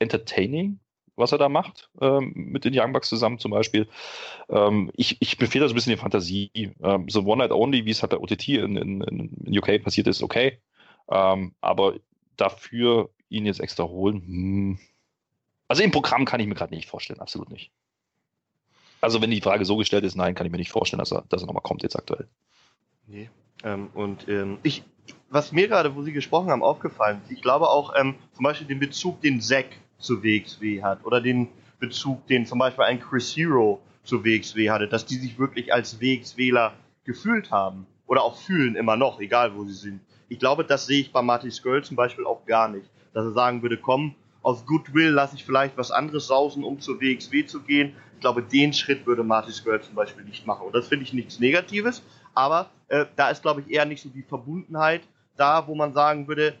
entertaining, 0.00 0.80
was 1.16 1.32
er 1.32 1.38
da 1.38 1.48
macht, 1.48 1.90
ähm, 2.00 2.32
mit 2.34 2.64
den 2.64 2.78
Young 2.78 2.92
Bucks 2.92 3.08
zusammen 3.08 3.38
zum 3.38 3.50
Beispiel. 3.50 3.88
Ähm, 4.48 4.90
ich, 4.94 5.16
ich 5.20 5.38
befehle 5.38 5.64
da 5.64 5.68
so 5.68 5.72
ein 5.72 5.76
bisschen 5.76 5.92
die 5.92 6.00
Fantasie. 6.00 6.50
Ähm, 6.82 7.08
so 7.08 7.24
One 7.24 7.38
Night 7.38 7.52
Only, 7.52 7.84
wie 7.84 7.90
es 7.90 8.02
halt 8.02 8.10
bei 8.10 8.18
OTT 8.18 8.48
in, 8.48 8.76
in, 8.76 9.00
in 9.02 9.58
UK 9.58 9.82
passiert 9.82 10.06
ist, 10.06 10.22
okay. 10.22 10.58
Ähm, 11.08 11.54
aber 11.60 11.94
dafür 12.36 13.10
ihn 13.28 13.46
jetzt 13.46 13.60
extra 13.60 13.84
holen, 13.84 14.22
hm. 14.22 14.78
also 15.68 15.82
im 15.82 15.90
Programm 15.90 16.24
kann 16.24 16.40
ich 16.40 16.46
mir 16.46 16.54
gerade 16.54 16.74
nicht 16.74 16.88
vorstellen, 16.88 17.20
absolut 17.20 17.50
nicht. 17.50 17.70
Also 19.00 19.20
wenn 19.20 19.30
die 19.30 19.40
Frage 19.40 19.64
so 19.64 19.76
gestellt 19.76 20.04
ist, 20.04 20.16
nein, 20.16 20.34
kann 20.34 20.46
ich 20.46 20.52
mir 20.52 20.58
nicht 20.58 20.72
vorstellen, 20.72 20.98
dass 20.98 21.12
er, 21.12 21.24
dass 21.28 21.42
er 21.42 21.46
nochmal 21.46 21.62
kommt 21.62 21.82
jetzt 21.82 21.96
aktuell. 21.96 22.26
Nee. 23.06 23.28
Ähm, 23.62 23.88
und 23.92 24.28
ähm, 24.28 24.58
ich, 24.62 24.82
was 25.28 25.52
mir 25.52 25.68
gerade, 25.68 25.94
wo 25.94 26.02
Sie 26.02 26.12
gesprochen 26.12 26.50
haben, 26.50 26.62
aufgefallen 26.62 27.20
ist, 27.24 27.32
ich 27.32 27.42
glaube 27.42 27.68
auch 27.68 27.92
zum 27.94 28.42
Beispiel 28.42 28.66
den 28.66 28.80
Bezug, 28.80 29.20
den 29.20 29.40
Zack 29.40 29.66
zu 29.98 30.22
WXW 30.22 30.82
hat 30.82 31.04
oder 31.04 31.20
den 31.20 31.48
Bezug, 31.78 32.26
den 32.26 32.46
zum 32.46 32.58
Beispiel 32.58 32.84
ein 32.84 33.00
Chris 33.00 33.36
Hero 33.36 33.80
zu 34.04 34.24
WXW 34.24 34.70
hatte, 34.70 34.88
dass 34.88 35.06
die 35.06 35.16
sich 35.16 35.38
wirklich 35.38 35.72
als 35.72 36.00
WXWler 36.00 36.74
gefühlt 37.04 37.50
haben 37.50 37.86
oder 38.06 38.22
auch 38.22 38.36
fühlen 38.36 38.76
immer 38.76 38.96
noch, 38.96 39.20
egal 39.20 39.54
wo 39.54 39.64
sie 39.64 39.72
sind. 39.72 40.00
Ich 40.28 40.38
glaube, 40.38 40.64
das 40.64 40.86
sehe 40.86 41.00
ich 41.00 41.12
bei 41.12 41.22
Marty 41.22 41.50
Skrull 41.50 41.84
zum 41.84 41.96
Beispiel 41.96 42.26
auch 42.26 42.44
gar 42.46 42.68
nicht, 42.68 42.88
dass 43.12 43.24
er 43.24 43.32
sagen 43.32 43.62
würde, 43.62 43.76
komm, 43.76 44.14
aus 44.42 44.66
Goodwill 44.66 45.10
lasse 45.10 45.36
ich 45.36 45.44
vielleicht 45.44 45.76
was 45.76 45.90
anderes 45.90 46.26
sausen, 46.26 46.64
um 46.64 46.80
zur 46.80 47.00
WXW 47.00 47.46
zu 47.46 47.60
gehen. 47.62 47.94
Ich 48.14 48.20
glaube, 48.20 48.42
den 48.42 48.72
Schritt 48.72 49.06
würde 49.06 49.24
Marty 49.24 49.52
Skrull 49.52 49.80
zum 49.80 49.94
Beispiel 49.94 50.24
nicht 50.24 50.46
machen. 50.46 50.66
Und 50.66 50.74
das 50.74 50.88
finde 50.88 51.04
ich 51.04 51.12
nichts 51.12 51.40
Negatives, 51.40 52.02
aber 52.34 52.70
äh, 52.88 53.06
da 53.16 53.30
ist, 53.30 53.42
glaube 53.42 53.62
ich, 53.62 53.70
eher 53.70 53.84
nicht 53.86 54.02
so 54.02 54.08
die 54.08 54.22
Verbundenheit 54.22 55.02
da, 55.36 55.66
wo 55.66 55.74
man 55.74 55.92
sagen 55.92 56.28
würde, 56.28 56.54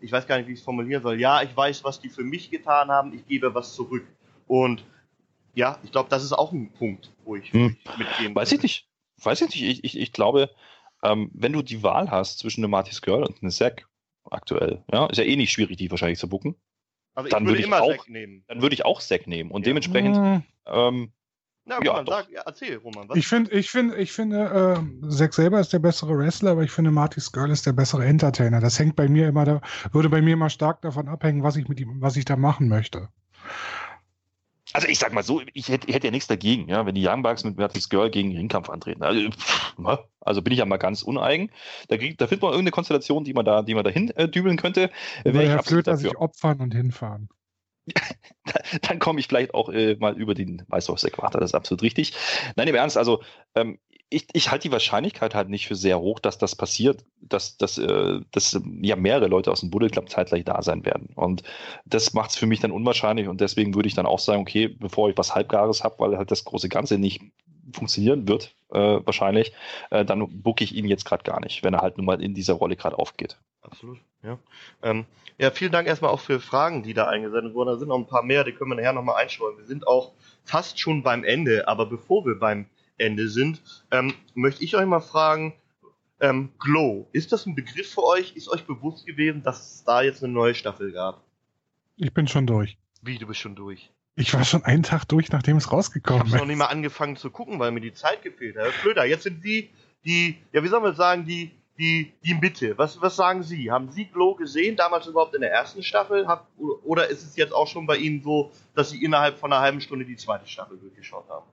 ich 0.00 0.12
weiß 0.12 0.26
gar 0.26 0.38
nicht, 0.38 0.48
wie 0.48 0.52
ich 0.52 0.58
es 0.58 0.64
formulieren 0.64 1.02
soll. 1.02 1.20
Ja, 1.20 1.42
ich 1.42 1.56
weiß, 1.56 1.84
was 1.84 2.00
die 2.00 2.08
für 2.08 2.24
mich 2.24 2.50
getan 2.50 2.88
haben, 2.88 3.12
ich 3.14 3.26
gebe 3.26 3.54
was 3.54 3.74
zurück. 3.74 4.06
Und 4.46 4.84
ja, 5.54 5.78
ich 5.82 5.90
glaube, 5.90 6.08
das 6.10 6.22
ist 6.22 6.32
auch 6.32 6.52
ein 6.52 6.70
Punkt, 6.72 7.12
wo 7.24 7.36
ich, 7.36 7.52
hm. 7.52 7.76
mitgehen 7.98 8.34
Weiß 8.34 8.52
ich 8.52 8.62
nicht. 8.62 8.88
Weiß 9.22 9.40
ich 9.40 9.48
nicht. 9.48 9.62
Ich, 9.62 9.84
ich, 9.84 9.98
ich 9.98 10.12
glaube, 10.12 10.50
ähm, 11.02 11.30
wenn 11.32 11.52
du 11.52 11.62
die 11.62 11.82
Wahl 11.82 12.10
hast 12.10 12.38
zwischen 12.38 12.62
einem 12.62 12.70
Marty's 12.70 13.00
Girl 13.00 13.22
und 13.22 13.42
einem 13.42 13.50
Zack 13.50 13.88
aktuell, 14.30 14.84
ja, 14.92 15.06
ist 15.06 15.18
ja 15.18 15.24
eh 15.24 15.36
nicht 15.36 15.52
schwierig, 15.52 15.76
die 15.78 15.90
wahrscheinlich 15.90 16.18
zu 16.18 16.28
bucken. 16.28 16.56
Also 17.14 17.30
dann 17.30 17.46
würde 17.46 17.60
ich 17.60 17.66
immer 17.66 17.80
auch, 17.80 18.06
nehmen. 18.08 18.44
Dann 18.48 18.60
würde 18.60 18.74
ich 18.74 18.84
auch 18.84 19.00
Zack 19.00 19.26
nehmen. 19.26 19.50
Und 19.50 19.62
ja. 19.62 19.70
dementsprechend, 19.70 20.16
hm. 20.16 20.42
ähm, 20.66 21.12
na, 21.66 21.80
ja, 21.82 21.90
Roman, 21.90 22.06
sag, 22.06 22.30
ja, 22.30 22.42
erzähl, 22.46 22.76
Roman. 22.76 23.08
Was? 23.08 23.16
Ich 23.16 23.26
finde, 23.26 23.50
ich 23.50 23.70
finde, 23.70 23.96
ich 23.96 24.12
finde, 24.12 24.78
äh, 25.04 25.10
Zack 25.10 25.34
selber 25.34 25.58
ist 25.58 25.72
der 25.72 25.80
bessere 25.80 26.16
Wrestler, 26.16 26.52
aber 26.52 26.62
ich 26.62 26.70
finde, 26.70 26.92
Marty 26.92 27.20
Skrull 27.20 27.50
ist 27.50 27.66
der 27.66 27.72
bessere 27.72 28.04
Entertainer. 28.04 28.60
Das 28.60 28.78
hängt 28.78 28.94
bei 28.94 29.08
mir 29.08 29.26
immer, 29.26 29.44
da, 29.44 29.60
würde 29.90 30.08
bei 30.08 30.22
mir 30.22 30.34
immer 30.34 30.48
stark 30.48 30.80
davon 30.82 31.08
abhängen, 31.08 31.42
was 31.42 31.56
ich 31.56 31.68
mit 31.68 31.80
ihm, 31.80 32.00
was 32.00 32.16
ich 32.16 32.24
da 32.24 32.36
machen 32.36 32.68
möchte. 32.68 33.08
Also 34.72 34.86
ich 34.86 34.98
sag 34.98 35.12
mal 35.12 35.24
so, 35.24 35.40
ich 35.54 35.68
hätte, 35.68 35.88
ich 35.88 35.94
hätte 35.94 36.06
ja 36.06 36.10
nichts 36.10 36.28
dagegen, 36.28 36.68
ja, 36.68 36.86
wenn 36.86 36.94
die 36.94 37.04
Young 37.04 37.22
Bucks 37.22 37.42
mit 37.42 37.56
Marty 37.56 37.80
Skrull 37.80 38.10
gegen 38.10 38.30
den 38.30 38.38
Ringkampf 38.38 38.70
antreten. 38.70 39.02
Also, 39.02 39.30
pff, 39.30 39.78
ne? 39.78 39.98
also, 40.20 40.42
bin 40.42 40.52
ich 40.52 40.60
ja 40.60 40.66
mal 40.66 40.76
ganz 40.76 41.02
uneigen. 41.02 41.50
Da, 41.88 41.96
krieg, 41.96 42.16
da 42.18 42.26
findet 42.26 42.42
man 42.42 42.52
irgendeine 42.52 42.72
Konstellation, 42.72 43.24
die 43.24 43.32
man 43.32 43.44
da, 43.44 43.62
die 43.62 43.74
man 43.74 43.84
dahin 43.84 44.10
äh, 44.10 44.28
dübeln 44.28 44.56
könnte. 44.56 44.90
Wäre 45.24 45.48
Herr 45.48 45.62
Flöter 45.62 45.96
sich 45.96 46.16
opfern 46.16 46.60
und 46.60 46.74
hinfahren. 46.74 47.28
dann 48.82 48.98
komme 48.98 49.20
ich 49.20 49.28
vielleicht 49.28 49.54
auch 49.54 49.68
äh, 49.68 49.96
mal 49.96 50.16
über 50.16 50.34
den 50.34 50.62
Weißwurst-Äquator, 50.68 51.40
das 51.40 51.50
ist 51.50 51.54
absolut 51.54 51.82
richtig. 51.82 52.12
Nein, 52.56 52.68
im 52.68 52.74
Ernst, 52.74 52.96
also 52.96 53.22
ähm, 53.54 53.78
ich, 54.08 54.28
ich 54.32 54.50
halte 54.50 54.68
die 54.68 54.72
Wahrscheinlichkeit 54.72 55.34
halt 55.34 55.48
nicht 55.48 55.66
für 55.66 55.74
sehr 55.74 55.98
hoch, 55.98 56.20
dass 56.20 56.38
das 56.38 56.54
passiert, 56.54 57.04
dass, 57.20 57.56
dass, 57.56 57.76
äh, 57.78 58.20
dass 58.30 58.58
ja 58.80 58.96
mehrere 58.96 59.26
Leute 59.26 59.50
aus 59.50 59.60
dem 59.60 59.70
Buddle 59.70 59.90
Club 59.90 60.08
zeitgleich 60.08 60.44
da 60.44 60.62
sein 60.62 60.84
werden. 60.84 61.08
Und 61.16 61.42
das 61.84 62.12
macht 62.14 62.30
es 62.30 62.36
für 62.36 62.46
mich 62.46 62.60
dann 62.60 62.70
unwahrscheinlich 62.70 63.26
und 63.26 63.40
deswegen 63.40 63.74
würde 63.74 63.88
ich 63.88 63.94
dann 63.94 64.06
auch 64.06 64.20
sagen, 64.20 64.42
okay, 64.42 64.68
bevor 64.68 65.10
ich 65.10 65.18
was 65.18 65.34
Halbgares 65.34 65.82
habe, 65.82 65.98
weil 65.98 66.16
halt 66.16 66.30
das 66.30 66.44
große 66.44 66.68
Ganze 66.68 66.98
nicht 66.98 67.20
funktionieren 67.72 68.28
wird, 68.28 68.54
äh, 68.70 68.78
wahrscheinlich, 69.04 69.52
äh, 69.90 70.04
dann 70.04 70.42
bucke 70.42 70.62
ich 70.62 70.74
ihn 70.74 70.86
jetzt 70.86 71.04
gerade 71.04 71.24
gar 71.24 71.40
nicht, 71.40 71.64
wenn 71.64 71.74
er 71.74 71.82
halt 71.82 71.96
nun 71.96 72.06
mal 72.06 72.22
in 72.22 72.34
dieser 72.34 72.54
Rolle 72.54 72.76
gerade 72.76 72.98
aufgeht. 72.98 73.38
Absolut, 73.62 73.98
ja. 74.22 74.38
Ähm, 74.82 75.04
ja, 75.38 75.50
vielen 75.50 75.72
Dank 75.72 75.86
erstmal 75.86 76.10
auch 76.10 76.20
für 76.20 76.40
Fragen, 76.40 76.82
die 76.82 76.94
da 76.94 77.08
eingesendet 77.08 77.54
wurden. 77.54 77.68
Da 77.68 77.78
sind 77.78 77.88
noch 77.88 77.98
ein 77.98 78.06
paar 78.06 78.22
mehr, 78.22 78.44
die 78.44 78.52
können 78.52 78.70
wir 78.70 78.76
nachher 78.76 78.92
nochmal 78.92 79.22
einstreuen. 79.22 79.58
Wir 79.58 79.66
sind 79.66 79.86
auch 79.86 80.12
fast 80.44 80.80
schon 80.80 81.02
beim 81.02 81.24
Ende, 81.24 81.68
aber 81.68 81.86
bevor 81.86 82.24
wir 82.24 82.38
beim 82.38 82.66
Ende 82.98 83.28
sind, 83.28 83.60
ähm, 83.90 84.14
möchte 84.34 84.64
ich 84.64 84.76
euch 84.76 84.86
mal 84.86 85.00
fragen, 85.00 85.54
ähm, 86.20 86.50
Glow, 86.58 87.08
ist 87.12 87.32
das 87.32 87.44
ein 87.44 87.54
Begriff 87.54 87.92
für 87.92 88.04
euch? 88.04 88.34
Ist 88.36 88.48
euch 88.48 88.64
bewusst 88.64 89.06
gewesen, 89.06 89.42
dass 89.42 89.74
es 89.74 89.84
da 89.84 90.00
jetzt 90.00 90.24
eine 90.24 90.32
neue 90.32 90.54
Staffel 90.54 90.92
gab? 90.92 91.22
Ich 91.96 92.12
bin 92.14 92.26
schon 92.26 92.46
durch. 92.46 92.78
Wie, 93.02 93.18
du 93.18 93.26
bist 93.26 93.40
schon 93.40 93.54
durch? 93.54 93.90
Ich 94.14 94.32
war 94.32 94.44
schon 94.44 94.64
einen 94.64 94.82
Tag 94.82 95.04
durch, 95.04 95.30
nachdem 95.30 95.58
es 95.58 95.70
rausgekommen 95.70 96.22
ist. 96.22 96.28
Ich 96.28 96.32
habe 96.32 96.42
noch 96.42 96.48
nicht 96.48 96.56
mal 96.56 96.66
angefangen 96.66 97.16
zu 97.16 97.30
gucken, 97.30 97.58
weil 97.58 97.70
mir 97.70 97.82
die 97.82 97.92
Zeit 97.92 98.22
gefehlt 98.22 98.56
hat. 98.56 98.68
Flöter, 98.68 99.04
jetzt 99.04 99.24
sind 99.24 99.44
die, 99.44 99.68
die, 100.06 100.38
ja, 100.52 100.62
wie 100.62 100.68
soll 100.68 100.80
man 100.80 100.94
sagen, 100.94 101.26
die, 101.26 101.50
die, 101.78 102.12
die 102.24 102.34
Mitte. 102.34 102.76
Was, 102.78 103.00
was 103.00 103.16
sagen 103.16 103.42
Sie? 103.42 103.70
Haben 103.70 103.90
Sie 103.90 104.06
Glow 104.06 104.34
gesehen, 104.34 104.76
damals 104.76 105.06
überhaupt 105.06 105.34
in 105.34 105.40
der 105.40 105.52
ersten 105.52 105.82
Staffel? 105.82 106.26
Hab, 106.26 106.48
oder 106.58 107.08
ist 107.08 107.22
es 107.22 107.36
jetzt 107.36 107.52
auch 107.52 107.68
schon 107.68 107.86
bei 107.86 107.96
Ihnen 107.96 108.22
so, 108.22 108.52
dass 108.74 108.90
Sie 108.90 109.02
innerhalb 109.04 109.38
von 109.38 109.52
einer 109.52 109.62
halben 109.62 109.80
Stunde 109.80 110.04
die 110.04 110.16
zweite 110.16 110.48
Staffel 110.48 110.78
durchgeschaut 110.78 111.28
haben? 111.28 111.46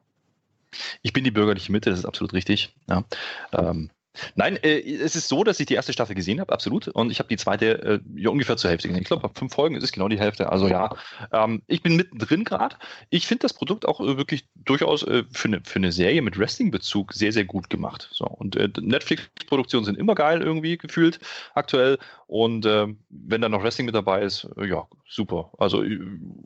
Ich 1.01 1.13
bin 1.13 1.23
die 1.23 1.31
bürgerliche 1.31 1.71
Mitte, 1.71 1.89
das 1.89 1.99
ist 1.99 2.05
absolut 2.05 2.33
richtig. 2.33 2.73
Ja. 2.87 3.03
Ähm, 3.51 3.89
Nein, 4.35 4.57
äh, 4.57 4.79
es 4.79 5.15
ist 5.15 5.27
so, 5.27 5.43
dass 5.43 5.59
ich 5.59 5.65
die 5.65 5.73
erste 5.73 5.93
Staffel 5.93 6.15
gesehen 6.15 6.39
habe, 6.39 6.53
absolut. 6.53 6.87
Und 6.87 7.11
ich 7.11 7.19
habe 7.19 7.29
die 7.29 7.37
zweite 7.37 7.81
äh, 7.83 7.99
ja, 8.15 8.29
ungefähr 8.29 8.57
zur 8.57 8.69
Hälfte 8.69 8.87
gesehen. 8.87 9.01
Ich 9.01 9.07
glaube, 9.07 9.29
fünf 9.33 9.53
Folgen 9.53 9.75
ist 9.75 9.91
genau 9.91 10.07
die 10.07 10.19
Hälfte. 10.19 10.51
Also 10.51 10.67
ja, 10.67 10.95
ähm, 11.31 11.63
ich 11.67 11.81
bin 11.81 11.95
mittendrin 11.95 12.43
gerade. 12.43 12.75
Ich 13.09 13.27
finde 13.27 13.41
das 13.41 13.53
Produkt 13.53 13.87
auch 13.87 13.99
äh, 13.99 14.17
wirklich 14.17 14.45
durchaus 14.55 15.03
äh, 15.03 15.23
für, 15.31 15.47
eine, 15.47 15.61
für 15.63 15.77
eine 15.77 15.91
Serie 15.91 16.21
mit 16.21 16.37
Wrestling-Bezug 16.37 17.13
sehr, 17.13 17.31
sehr 17.31 17.45
gut 17.45 17.69
gemacht. 17.69 18.09
So, 18.11 18.25
und 18.25 18.55
äh, 18.55 18.69
Netflix-Produktionen 18.79 19.85
sind 19.85 19.97
immer 19.97 20.15
geil 20.15 20.41
irgendwie 20.41 20.77
gefühlt 20.77 21.19
aktuell. 21.55 21.97
Und 22.27 22.65
ähm, 22.65 22.99
wenn 23.09 23.41
da 23.41 23.49
noch 23.49 23.63
Wrestling 23.63 23.85
mit 23.85 23.95
dabei 23.95 24.21
ist, 24.21 24.47
äh, 24.57 24.65
ja, 24.65 24.87
super. 25.07 25.51
Also 25.57 25.83
ich, 25.83 25.99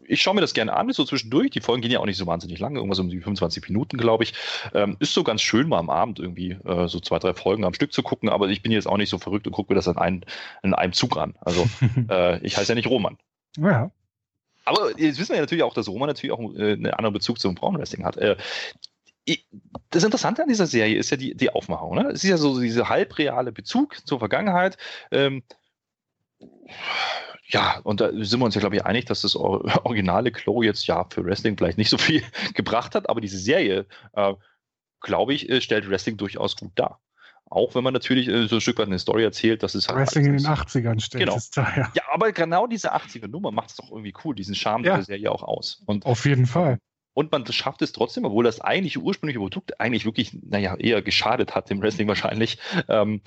ich 0.05 0.22
schaue 0.22 0.36
mir 0.36 0.41
das 0.41 0.53
gerne 0.53 0.76
an, 0.76 0.91
so 0.91 1.03
zwischendurch. 1.03 1.51
Die 1.51 1.61
Folgen 1.61 1.82
gehen 1.82 1.91
ja 1.91 1.99
auch 1.99 2.05
nicht 2.05 2.18
so 2.18 2.28
wahnsinnig 2.28 2.59
lange, 2.59 2.78
irgendwas 2.78 2.99
um 2.99 3.09
die 3.09 3.20
25 3.20 3.68
Minuten, 3.70 3.97
glaube 3.97 4.24
ich. 4.24 4.34
Ähm, 4.74 4.97
ist 4.99 5.13
so 5.13 5.24
ganz 5.24 5.41
schön 5.41 5.68
mal 5.68 5.80
am 5.80 5.89
Abend 5.89 6.20
irgendwie 6.20 6.57
so 6.88 6.99
zwei, 6.99 7.20
drei 7.20 7.34
Folgen 7.34 7.57
Folgen 7.58 7.66
am 7.66 7.74
Stück 7.74 7.91
zu 7.91 8.03
gucken, 8.03 8.30
aber 8.30 8.49
ich 8.49 8.62
bin 8.62 8.72
jetzt 8.72 8.88
auch 8.88 8.97
nicht 8.97 9.10
so 9.10 9.18
verrückt 9.18 9.47
und 9.47 9.53
gucke 9.53 9.74
mir 9.74 9.76
das 9.76 9.88
an 9.88 9.97
einem, 9.97 10.22
in 10.62 10.74
einem 10.74 10.93
Zug 10.93 11.18
an. 11.18 11.36
Also 11.41 11.68
äh, 12.10 12.39
ich 12.45 12.58
heiße 12.58 12.72
ja 12.72 12.76
nicht 12.76 12.88
Roman. 12.88 13.18
Ja. 13.58 13.91
Aber 14.66 14.91
jetzt 14.99 15.20
wissen 15.20 15.30
wir 15.30 15.38
ja 15.38 15.41
natürlich 15.41 15.64
auch, 15.64 15.74
dass 15.74 15.88
Roman 15.88 16.08
natürlich 16.08 16.34
auch 16.34 16.39
äh, 16.53 16.74
einen 16.74 16.88
anderen 16.88 17.14
Bezug 17.14 17.39
zum 17.39 17.58
Frauenwrestling 17.58 18.05
hat. 18.05 18.18
Äh, 18.18 18.36
das 19.89 20.03
Interessante 20.03 20.43
an 20.43 20.49
dieser 20.49 20.68
Serie 20.68 20.97
ist 20.97 21.10
ja 21.10 21.18
die, 21.18 21.36
die 21.36 21.49
Aufmachung. 21.49 21.95
Ne? 21.95 22.10
Es 22.12 22.24
ist 22.24 22.30
ja 22.30 22.38
so 22.38 22.60
dieser 22.62 22.89
halbreale 22.89 23.51
Bezug 23.51 24.05
zur 24.05 24.20
Vergangenheit. 24.20 24.78
Ähm, 25.12 25.43
ja, 27.49 27.80
und 27.84 27.99
da 27.99 28.12
sind 28.12 28.39
wir 28.39 28.45
uns 28.45 28.55
ja, 28.55 28.62
glaube 28.62 28.76
ich, 28.76 28.86
einig, 28.86 29.05
dass 29.05 29.22
das 29.22 29.36
originale 29.36 30.32
Chloe 30.32 30.66
jetzt 30.66 30.86
ja 30.86 31.05
für 31.10 31.26
Wrestling 31.26 31.58
vielleicht 31.58 31.78
nicht 31.78 31.89
so 31.89 31.97
viel 31.97 32.24
gebracht 32.53 32.93
hat, 32.93 33.10
aber 33.10 33.20
diese 33.20 33.39
Serie, 33.39 33.86
äh, 34.14 34.34
glaube 35.01 35.34
ich, 35.34 35.49
äh, 35.49 35.62
stellt 35.62 35.89
Wrestling 35.89 36.18
durchaus 36.18 36.55
gut 36.55 36.72
dar. 36.76 37.01
Auch 37.49 37.75
wenn 37.75 37.83
man 37.83 37.93
natürlich 37.93 38.27
äh, 38.27 38.47
so 38.47 38.55
ein 38.55 38.61
Stück 38.61 38.77
weit 38.77 38.87
eine 38.87 38.99
Story 38.99 39.23
erzählt, 39.23 39.63
dass 39.63 39.75
es 39.75 39.87
halt. 39.87 39.99
Wrestling 39.99 40.25
in 40.25 40.37
den 40.37 40.45
80ern 40.45 40.99
stellt 40.99 41.25
genau. 41.25 41.37
es 41.37 41.49
da, 41.49 41.67
ja. 41.75 41.91
Ja, 41.95 42.03
aber 42.11 42.31
genau 42.31 42.67
diese 42.67 42.93
80er-Nummer 42.93 43.51
macht 43.51 43.69
es 43.69 43.75
doch 43.77 43.91
irgendwie 43.91 44.13
cool, 44.23 44.35
diesen 44.35 44.55
Charme 44.55 44.83
ja. 44.83 44.95
der 44.95 45.05
Serie 45.05 45.31
auch 45.31 45.43
aus. 45.43 45.81
Und, 45.85 46.05
Auf 46.05 46.25
jeden 46.25 46.45
Fall. 46.45 46.79
Und 47.13 47.31
man 47.31 47.45
schafft 47.47 47.81
es 47.81 47.93
trotzdem, 47.93 48.25
obwohl 48.25 48.43
das 48.43 48.61
eigentliche 48.61 48.99
ursprüngliche 48.99 49.39
Produkt 49.39 49.79
eigentlich 49.79 50.05
wirklich, 50.05 50.37
naja, 50.43 50.75
eher 50.75 51.01
geschadet 51.01 51.55
hat 51.55 51.69
dem 51.69 51.81
Wrestling 51.81 52.07
wahrscheinlich, 52.07 52.59
ähm, 52.89 53.21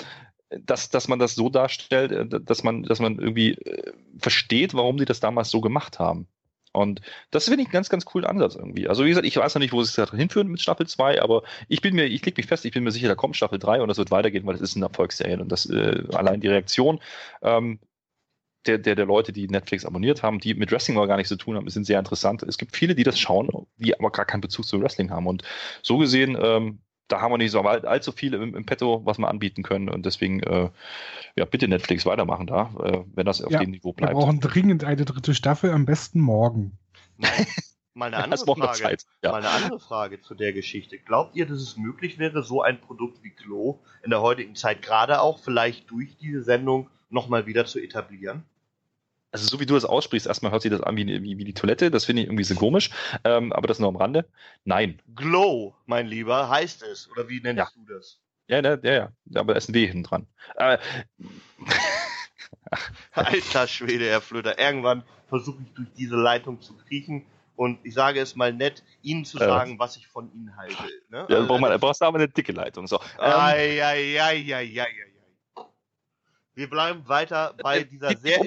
dass, 0.51 0.91
dass 0.91 1.09
man 1.09 1.19
das 1.19 1.35
so 1.35 1.49
darstellt, 1.49 2.13
äh, 2.13 2.41
dass 2.41 2.63
man, 2.63 2.83
dass 2.83 3.01
man 3.01 3.19
irgendwie 3.19 3.53
äh, 3.53 3.93
versteht, 4.19 4.75
warum 4.75 4.99
die 4.99 5.07
das 5.07 5.21
damals 5.21 5.51
so 5.51 5.61
gemacht 5.61 5.99
haben. 5.99 6.29
Und 6.73 7.01
das 7.31 7.47
finde 7.47 7.63
ich 7.63 7.69
einen 7.69 7.73
ganz, 7.73 7.89
ganz 7.89 8.05
coolen 8.05 8.27
Ansatz 8.27 8.55
irgendwie. 8.55 8.89
Also 8.89 9.05
wie 9.05 9.09
gesagt, 9.09 9.27
ich 9.27 9.37
weiß 9.37 9.55
noch 9.55 9.61
nicht, 9.61 9.73
wo 9.73 9.81
es 9.81 9.93
sich 9.93 10.11
hinführen 10.11 10.49
mit 10.49 10.61
Staffel 10.61 10.87
2, 10.87 11.21
aber 11.21 11.43
ich 11.69 11.81
bin 11.81 11.95
mir, 11.95 12.05
ich 12.05 12.25
leg 12.25 12.37
mich 12.37 12.47
fest, 12.47 12.65
ich 12.65 12.73
bin 12.73 12.85
mir 12.85 12.93
sicher, 12.93 13.09
da 13.09 13.15
kommt 13.15 13.37
Staffel 13.37 13.59
3 13.59 13.83
und 13.83 13.89
das 13.89 13.99
wird 13.99 14.11
weitergehen, 14.11 14.47
weil 14.47 14.55
es 14.55 14.61
ist 14.61 14.77
eine 14.77 14.87
Erfolgsserie 14.87 15.41
und 15.41 15.51
das 15.51 15.67
äh, 15.67 16.05
allein 16.13 16.41
die 16.41 16.49
Reaktion 16.49 17.01
ähm, 17.43 17.81
der, 18.67 18.79
der, 18.79 18.95
der 18.95 19.07
Leute, 19.07 19.33
die 19.33 19.49
Netflix 19.49 19.85
abonniert 19.85 20.23
haben, 20.23 20.39
die 20.39 20.55
mit 20.55 20.71
Wrestling 20.71 20.97
aber 20.97 21.07
gar 21.07 21.17
nichts 21.17 21.31
zu 21.31 21.37
tun 21.37 21.57
haben, 21.57 21.69
sind 21.69 21.87
sehr 21.87 21.99
interessant. 21.99 22.43
Es 22.43 22.59
gibt 22.59 22.77
viele, 22.77 22.95
die 22.95 23.05
das 23.05 23.19
schauen, 23.19 23.49
die 23.79 23.99
aber 23.99 24.11
gar 24.11 24.27
keinen 24.27 24.43
Bezug 24.43 24.67
zu 24.67 24.81
Wrestling 24.81 25.11
haben. 25.11 25.27
Und 25.27 25.43
so 25.83 25.99
gesehen 25.99 26.37
ähm, 26.41 26.81
da 27.11 27.21
haben 27.21 27.33
wir 27.33 27.39
nicht 27.39 27.51
so 27.51 27.61
allzu 27.61 28.13
viel 28.13 28.35
im, 28.35 28.55
im 28.55 28.67
Petto, 28.67 29.05
was 29.05 29.19
wir 29.19 29.29
anbieten 29.29 29.63
können. 29.63 29.89
Und 29.89 30.07
deswegen, 30.07 30.41
äh, 30.43 30.71
ja, 31.37 31.45
bitte 31.45 31.69
Netflix 31.69 32.07
weitermachen 32.07 32.47
da, 32.47 32.73
äh, 32.83 33.05
wenn 33.15 33.27
das 33.27 33.43
auf 33.43 33.53
ja, 33.53 33.61
dem 33.61 33.71
Niveau 33.71 33.93
bleibt. 33.93 34.13
Wir 34.13 34.21
brauchen 34.21 34.41
dringend 34.41 34.85
eine 34.85 35.05
dritte 35.05 35.35
Staffel, 35.35 35.71
am 35.71 35.87
besten 35.87 36.21
morgen. 36.21 36.79
Mal 37.93 38.15
eine, 38.15 38.23
andere 38.23 38.57
Frage, 38.57 38.99
ja. 39.23 39.33
mal 39.33 39.39
eine 39.39 39.51
andere 39.51 39.81
Frage 39.81 40.21
zu 40.21 40.35
der 40.37 40.53
Geschichte. 40.53 40.97
Glaubt 40.97 41.35
ihr, 41.35 41.45
dass 41.45 41.59
es 41.59 41.77
möglich 41.77 42.21
wäre, 42.21 42.45
so 42.45 42.63
ein 42.63 42.81
Produkt 42.81 43.25
wie 43.25 43.31
Klo 43.31 43.81
in 44.05 44.11
der 44.11 44.23
heutigen 44.23 44.55
Zeit 44.55 44.81
gerade 44.81 45.21
auch 45.21 45.41
vielleicht 45.41 45.91
durch 45.91 46.17
diese 46.17 46.45
Sendung 46.45 46.89
nochmal 47.11 47.47
wieder 47.47 47.67
zu 47.67 47.81
etablieren? 47.81 48.45
Also 49.33 49.47
so 49.47 49.61
wie 49.61 49.67
du 49.67 49.75
das 49.75 49.85
aussprichst, 49.85 50.27
erstmal 50.27 50.53
hört 50.53 50.63
sich 50.63 50.71
das 50.71 50.81
an 50.81 50.97
wie, 50.97 51.07
wie, 51.07 51.39
wie 51.39 51.45
die 51.45 51.55
Toilette, 51.55 51.91
das 51.91 52.05
finde 52.05 52.23
ich 52.23 52.29
irgendwie 52.29 52.45
so 52.45 52.55
komisch, 52.55 52.91
ähm, 53.25 53.53
aber 53.53 53.69
das 53.69 53.79
nur 53.79 53.89
am 53.89 53.97
Rande. 53.97 54.27
Nein. 54.65 55.01
Glow, 55.15 55.75
mein 55.87 56.07
Lieber, 56.07 56.49
heißt 56.49 56.83
es, 56.83 57.11
oder 57.11 57.29
wie 57.29 57.41
nennst 57.41 57.59
ja. 57.59 57.69
du 57.75 57.95
das? 57.95 58.19
Ja, 58.49 58.61
ja, 58.61 58.79
ja, 58.83 58.93
ja, 58.93 59.41
aber 59.41 59.55
da 59.55 59.59
ist 59.59 59.69
ein 59.69 59.75
W 59.75 59.87
hinten 59.87 60.03
dran. 60.03 60.27
Äh, 60.57 60.79
Alter 63.13 63.69
Schwede, 63.69 64.07
Herr 64.07 64.21
Flöter, 64.21 64.59
irgendwann 64.59 65.05
versuche 65.29 65.63
ich 65.63 65.73
durch 65.75 65.89
diese 65.97 66.17
Leitung 66.17 66.61
zu 66.61 66.77
kriechen 66.77 67.25
und 67.55 67.79
ich 67.85 67.95
sage 67.95 68.21
es 68.21 68.37
mal 68.37 68.53
nett, 68.53 68.83
Ihnen 69.03 69.25
zu 69.25 69.39
sagen, 69.39 69.75
äh, 69.75 69.79
was 69.79 69.97
ich 69.97 70.09
von 70.09 70.33
Ihnen 70.33 70.57
halte. 70.57 70.83
Ne? 71.11 71.27
Ja, 71.29 71.37
also, 71.39 71.79
brauchst 71.79 72.01
du 72.01 72.07
aber 72.07 72.19
eine 72.19 72.29
dicke 72.29 72.53
Leitung. 72.53 72.87
So. 72.87 72.97
Ähm, 72.97 73.03
ai, 73.21 73.85
ai, 73.85 74.21
ai, 74.21 74.55
ai, 74.55 74.55
ai, 74.55 74.81
ai. 74.81 75.10
Wir 76.61 76.69
bleiben 76.69 77.09
weiter 77.09 77.55
bei 77.63 77.79
Äh, 77.79 77.85
dieser 77.87 78.09
die- 78.11 78.17
die 78.17 78.21
sehr 78.21 78.33
Frage- 78.35 78.45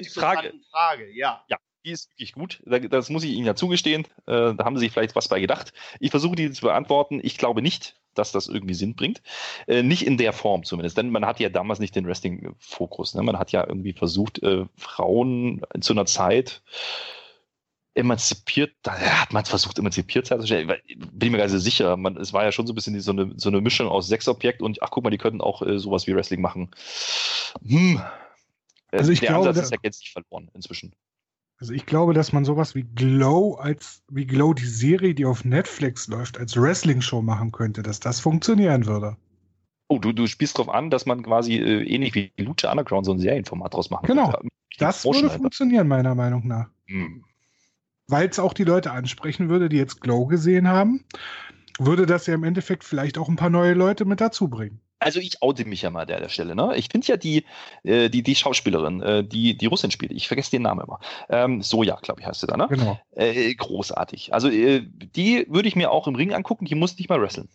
interessanten 0.48 0.62
Frage. 0.70 1.10
Ja. 1.12 1.44
Ja, 1.48 1.56
die 1.84 1.90
ist 1.90 2.10
wirklich 2.12 2.32
gut. 2.32 2.62
Da- 2.64 2.78
Das 2.78 3.10
muss 3.10 3.24
ich 3.24 3.32
Ihnen 3.32 3.44
ja 3.46 3.56
zugestehen. 3.56 4.04
Äh, 4.26 4.54
Da 4.54 4.64
haben 4.64 4.76
Sie 4.76 4.84
sich 4.84 4.92
vielleicht 4.92 5.16
was 5.16 5.26
bei 5.26 5.40
gedacht. 5.40 5.72
Ich 5.98 6.12
versuche 6.12 6.36
die 6.36 6.50
zu 6.52 6.62
beantworten. 6.62 7.18
Ich 7.24 7.38
glaube 7.38 7.60
nicht, 7.60 7.96
dass 8.14 8.30
das 8.30 8.46
irgendwie 8.46 8.74
Sinn 8.74 8.94
bringt. 8.94 9.20
Äh, 9.66 9.82
Nicht 9.82 10.06
in 10.06 10.16
der 10.16 10.32
Form 10.32 10.62
zumindest. 10.62 10.96
Denn 10.96 11.10
man 11.10 11.26
hat 11.26 11.40
ja 11.40 11.48
damals 11.48 11.80
nicht 11.80 11.96
den 11.96 12.06
Wrestling-Fokus. 12.06 13.14
ne? 13.14 13.22
Man 13.24 13.36
hat 13.36 13.50
ja 13.50 13.66
irgendwie 13.66 13.92
versucht, 13.94 14.40
äh, 14.44 14.66
Frauen 14.76 15.62
zu 15.80 15.92
einer 15.92 16.06
Zeit 16.06 16.62
emanzipiert, 17.94 18.74
da 18.82 18.92
hat 18.98 19.32
man 19.32 19.44
versucht, 19.44 19.78
emanzipiert 19.78 20.30
herzustellen. 20.30 20.66
Bin 20.66 21.08
ich 21.20 21.30
mir 21.30 21.38
gar 21.38 21.44
nicht 21.44 21.52
so 21.52 21.58
sicher. 21.58 21.96
Man, 21.96 22.16
es 22.16 22.32
war 22.32 22.44
ja 22.44 22.52
schon 22.52 22.66
so 22.66 22.72
ein 22.72 22.74
bisschen 22.74 22.98
so 23.00 23.12
eine, 23.12 23.32
so 23.36 23.48
eine 23.48 23.60
Mischung 23.60 23.88
aus 23.88 24.08
Sexobjekt 24.08 24.62
und 24.62 24.82
ach 24.82 24.90
guck 24.90 25.04
mal, 25.04 25.10
die 25.10 25.18
könnten 25.18 25.40
auch 25.40 25.62
äh, 25.62 25.78
sowas 25.78 26.06
wie 26.06 26.14
Wrestling 26.14 26.40
machen. 26.40 26.70
Hm. 27.66 28.00
Äh, 28.90 28.98
Also 28.98 29.12
ich 29.12 29.20
der 29.20 29.30
glaube, 29.30 29.48
Ansatz 29.48 29.66
ist 29.66 29.70
ja 29.72 29.78
gänzlich 29.80 30.12
verloren 30.12 30.50
inzwischen. 30.54 30.92
Also 31.58 31.72
ich 31.72 31.86
glaube, 31.86 32.14
dass 32.14 32.32
man 32.32 32.44
sowas 32.44 32.74
wie 32.74 32.82
Glow 32.82 33.54
als 33.54 34.02
wie 34.10 34.26
Glow 34.26 34.54
die 34.54 34.66
Serie, 34.66 35.14
die 35.14 35.24
auf 35.24 35.44
Netflix 35.44 36.08
läuft, 36.08 36.36
als 36.36 36.56
Wrestling-Show 36.56 37.22
machen 37.22 37.52
könnte, 37.52 37.82
dass 37.82 38.00
das 38.00 38.18
funktionieren 38.18 38.86
würde. 38.86 39.16
Oh, 39.86 39.98
du, 39.98 40.12
du 40.12 40.26
spielst 40.26 40.58
drauf 40.58 40.68
an, 40.68 40.90
dass 40.90 41.06
man 41.06 41.22
quasi 41.22 41.54
äh, 41.56 41.84
ähnlich 41.84 42.14
wie 42.14 42.32
Lucha 42.38 42.70
Underground 42.72 43.06
so 43.06 43.12
ein 43.12 43.20
Serienformat 43.20 43.72
draus 43.72 43.90
machen 43.90 44.06
Genau. 44.06 44.32
könnte. 44.32 44.48
Das 44.78 45.04
würde 45.04 45.30
funktionieren, 45.30 45.86
meiner 45.86 46.16
Meinung 46.16 46.48
nach. 46.48 46.68
Hm. 46.86 47.24
Weil 48.08 48.28
es 48.28 48.38
auch 48.38 48.52
die 48.52 48.64
Leute 48.64 48.92
ansprechen 48.92 49.48
würde, 49.48 49.68
die 49.68 49.76
jetzt 49.76 50.00
Glow 50.00 50.26
gesehen 50.26 50.68
haben, 50.68 51.04
würde 51.78 52.06
das 52.06 52.26
ja 52.26 52.34
im 52.34 52.44
Endeffekt 52.44 52.84
vielleicht 52.84 53.18
auch 53.18 53.28
ein 53.28 53.36
paar 53.36 53.50
neue 53.50 53.74
Leute 53.74 54.04
mit 54.04 54.20
dazu 54.20 54.48
bringen. 54.48 54.80
Also 55.00 55.20
ich 55.20 55.42
oute 55.42 55.66
mich 55.66 55.82
ja 55.82 55.90
mal 55.90 56.02
an 56.02 56.08
der, 56.08 56.20
der 56.20 56.28
Stelle. 56.30 56.54
Ne? 56.54 56.76
Ich 56.76 56.88
finde 56.90 57.06
ja 57.06 57.16
die, 57.16 57.44
äh, 57.82 58.08
die, 58.08 58.22
die 58.22 58.34
Schauspielerin, 58.34 59.02
äh, 59.02 59.24
die, 59.24 59.54
die 59.56 59.66
Russin 59.66 59.90
spielt, 59.90 60.12
ich 60.12 60.28
vergesse 60.28 60.52
den 60.52 60.62
Namen 60.62 60.80
immer. 60.80 60.98
Ähm, 61.28 61.62
Soja, 61.62 61.98
glaube 62.00 62.20
ich, 62.20 62.26
heißt 62.26 62.40
sie 62.40 62.46
da, 62.46 62.56
ne? 62.56 62.68
Genau. 62.70 62.98
Äh, 63.10 63.54
großartig. 63.54 64.32
Also 64.32 64.48
äh, 64.48 64.82
die 64.82 65.46
würde 65.50 65.68
ich 65.68 65.76
mir 65.76 65.90
auch 65.90 66.06
im 66.06 66.14
Ring 66.14 66.32
angucken, 66.32 66.64
die 66.64 66.74
muss 66.74 66.96
nicht 66.96 67.10
mal 67.10 67.20
wresteln. 67.20 67.48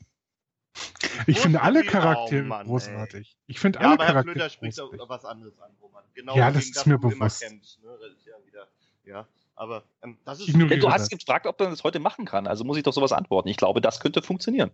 Ich 1.26 1.40
finde 1.40 1.62
alle 1.62 1.84
Charaktere 1.84 2.44
oh 2.44 2.48
Mann, 2.48 2.66
ey. 2.66 2.68
großartig. 2.68 3.36
Ich 3.48 3.60
finde 3.60 3.80
Ja, 3.80 3.86
alle 3.86 3.94
aber 3.94 4.04
Herr 4.04 4.14
Charaktere 4.14 4.34
Flöter 4.34 4.50
spricht 4.50 4.80
auch 4.80 4.90
großartig. 4.92 5.10
was 5.10 5.26
anderes 5.26 5.60
an, 5.60 5.72
Roman. 5.82 6.04
Genau 6.14 6.36
Ja, 6.36 6.52
das 6.52 6.66
ist 6.66 6.86
mir 6.86 7.00
bewusst. 7.00 7.42
kämpfst, 7.42 7.82
ne? 7.84 7.90
Das 8.00 8.12
ist 8.12 8.26
ja 8.28 8.34
wieder, 8.46 8.68
ja. 9.06 9.28
Aber 9.60 9.84
ähm, 10.02 10.18
das 10.24 10.40
ist 10.40 10.48
ignoriere 10.48 10.80
du 10.80 10.86
das. 10.88 11.02
hast 11.02 11.10
gefragt, 11.10 11.46
ob 11.46 11.60
man 11.60 11.70
das 11.70 11.84
heute 11.84 12.00
machen 12.00 12.24
kann. 12.24 12.48
Also 12.48 12.64
muss 12.64 12.78
ich 12.78 12.84
doch 12.84 12.94
sowas 12.94 13.12
antworten. 13.12 13.50
Ich 13.50 13.58
glaube, 13.58 13.82
das 13.82 14.00
könnte 14.00 14.22
funktionieren. 14.22 14.72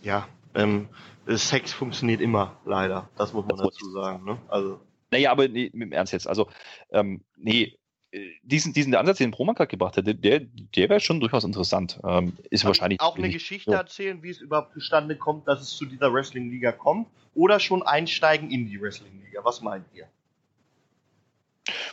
ja, 0.00 0.28
ähm, 0.54 0.88
Sex 1.26 1.72
funktioniert 1.72 2.20
immer, 2.20 2.56
leider. 2.64 3.10
Das 3.18 3.32
muss 3.32 3.44
man 3.46 3.56
Das 3.56 3.66
dazu 3.66 3.90
sagen, 3.90 4.24
ne? 4.24 4.38
Also, 4.46 4.80
Naja, 5.10 5.32
aber 5.32 5.48
nee, 5.48 5.66
im 5.72 5.90
Ernst 5.90 6.12
jetzt. 6.12 6.28
Also, 6.28 6.46
ähm, 6.90 7.24
nee, 7.36 7.76
äh, 8.12 8.30
diesen, 8.44 8.72
diesen 8.72 8.94
Ansatz, 8.94 9.18
den 9.18 9.32
Proman 9.32 9.56
gerade 9.56 9.68
gebracht 9.68 9.96
hat, 9.96 10.06
der, 10.06 10.14
der 10.14 10.88
wäre 10.88 11.00
schon 11.00 11.18
durchaus 11.18 11.42
interessant. 11.42 11.98
Ähm, 12.04 12.38
ist 12.48 12.60
kann 12.62 12.68
wahrscheinlich 12.68 13.00
auch 13.00 13.16
eine 13.16 13.28
Geschichte 13.28 13.72
Ja. 13.72 13.78
erzählen, 13.78 14.22
wie 14.22 14.30
es 14.30 14.38
überhaupt 14.38 14.72
zustande 14.72 15.16
kommt, 15.16 15.48
dass 15.48 15.60
es 15.60 15.70
zu 15.70 15.84
dieser 15.84 16.12
Wrestling-Liga 16.14 16.70
kommt 16.70 17.08
oder 17.34 17.58
schon 17.58 17.82
einsteigen 17.82 18.52
in 18.52 18.66
die 18.66 18.80
Wrestling-Liga. 18.80 19.40
Was 19.42 19.62
meint 19.62 19.84
ihr? 19.94 20.06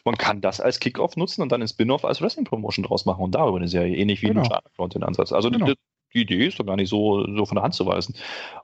Man 0.05 0.17
kann 0.17 0.41
das 0.41 0.59
als 0.59 0.79
Kickoff 0.79 1.15
nutzen 1.15 1.41
und 1.41 1.51
dann 1.51 1.61
ein 1.61 1.67
Spin-off 1.67 2.05
als 2.05 2.21
Wrestling-Promotion 2.21 2.85
draus 2.85 3.05
machen 3.05 3.23
und 3.23 3.35
darüber 3.35 3.57
eine 3.57 3.67
Serie, 3.67 3.95
ähnlich 3.95 4.21
wie 4.21 4.27
Genau. 4.27 4.41
Underground 4.41 4.95
den 4.95 5.03
Ansatz. 5.03 5.31
Also 5.31 5.49
Genau. 5.49 5.65
die, 5.65 5.75
die 6.13 6.21
Idee 6.21 6.47
ist 6.47 6.59
doch 6.59 6.65
gar 6.65 6.75
nicht 6.75 6.89
so, 6.89 7.25
so 7.35 7.45
von 7.45 7.55
der 7.55 7.63
Hand 7.63 7.73
zu 7.73 7.85
weisen. 7.85 8.15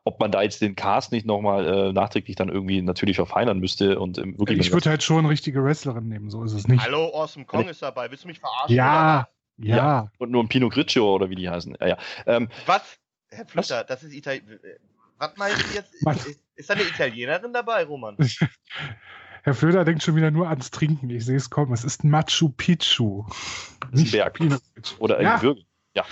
Ob 0.04 0.20
man 0.20 0.32
da 0.32 0.42
jetzt 0.42 0.62
den 0.62 0.76
Cast 0.76 1.12
nicht 1.12 1.26
nochmal 1.26 1.66
äh, 1.66 1.94
nachträglich 1.94 2.36
dann 2.36 2.50
irgendwie 2.50 2.82
natürlich 2.82 3.16
verfeinern 3.16 3.60
müsste 3.60 4.00
und 4.00 4.18
ähm, 4.18 4.38
wirklich. 4.38 4.60
Ich 4.60 4.72
würde 4.72 4.90
halt 4.90 5.04
schon 5.04 5.26
richtige 5.26 5.64
Wrestlerin 5.64 6.08
nehmen, 6.08 6.30
so 6.30 6.44
ist 6.44 6.54
es 6.54 6.68
nicht. 6.68 6.84
Hallo, 6.84 7.12
Awesome 7.14 7.46
Kong 7.46 7.68
ist 7.68 7.82
dabei. 7.82 8.12
Willst 8.12 8.24
du 8.24 8.28
mich 8.28 8.40
verarschen? 8.40 8.76
Ja, 8.76 9.28
oder 9.58 9.68
ja. 9.68 10.12
und 10.20 10.32
nur 10.32 10.44
ein 10.44 10.48
Pinot 10.48 10.74
Grigio 10.74 11.16
oder 11.16 11.30
wie 11.30 11.36
die 11.36 11.50
heißen. 11.50 11.76
Ja, 11.80 11.88
ja. 11.88 11.98
Ähm, 12.26 12.50
was? 12.66 12.98
Herr 13.32 13.46
Flütter, 13.46 13.84
das 13.84 14.04
ist 14.04 14.14
Italien. 14.14 14.60
Was 15.18 15.36
meinen 15.38 15.56
Sie 15.58 15.76
jetzt? 15.76 15.94
Ist, 15.94 16.40
ist 16.56 16.70
da 16.70 16.74
eine 16.74 16.84
Italienerin 16.84 17.54
dabei, 17.54 17.84
Roman? 17.84 18.16
Herr 19.44 19.54
Flöder 19.54 19.86
denkt 19.86 20.04
schon 20.04 20.16
wieder 20.16 20.32
nur 20.32 20.50
ans 20.50 20.72
Trinken. 20.72 21.10
Ich 21.10 21.26
sehe 21.26 21.38
es 21.38 21.50
kommen. 21.50 21.74
Es 21.74 21.84
ist 21.84 22.04
Machu 22.04 22.50
Picchu. 22.50 23.26
ein 23.94 24.12
Berg. 24.12 24.40
Oder 25.00 25.18
ein 25.18 25.24
Ja. 25.24 25.56
Ja. 25.96 26.06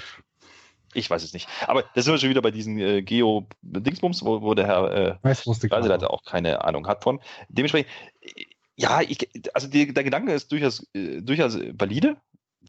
Ich 0.93 1.09
weiß 1.09 1.23
es 1.23 1.33
nicht. 1.33 1.47
Aber 1.67 1.83
da 1.83 2.01
sind 2.01 2.13
wir 2.13 2.17
schon 2.17 2.29
wieder 2.29 2.41
bei 2.41 2.51
diesen 2.51 2.79
äh, 2.79 3.01
Geo-Dingsbums, 3.01 4.23
wo, 4.23 4.41
wo 4.41 4.53
der 4.53 4.65
Herr 4.67 4.91
äh, 4.91 5.17
Reiseleiter 5.23 6.11
auch 6.11 6.23
keine 6.23 6.63
Ahnung 6.63 6.87
hat 6.87 7.03
von. 7.03 7.19
Dementsprechend, 7.49 7.91
äh, 8.21 8.45
ja, 8.75 9.01
ich, 9.01 9.29
also 9.53 9.67
die, 9.67 9.93
der 9.93 10.03
Gedanke 10.03 10.33
ist 10.33 10.51
durchaus, 10.51 10.87
äh, 10.93 11.21
durchaus 11.21 11.59
valide. 11.73 12.17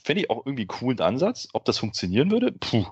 Fände 0.05 0.23
ich 0.23 0.31
auch 0.31 0.45
irgendwie 0.45 0.63
einen 0.63 0.69
coolen 0.69 1.01
Ansatz. 1.01 1.49
Ob 1.53 1.65
das 1.65 1.79
funktionieren 1.79 2.31
würde, 2.31 2.53
puh, 2.53 2.87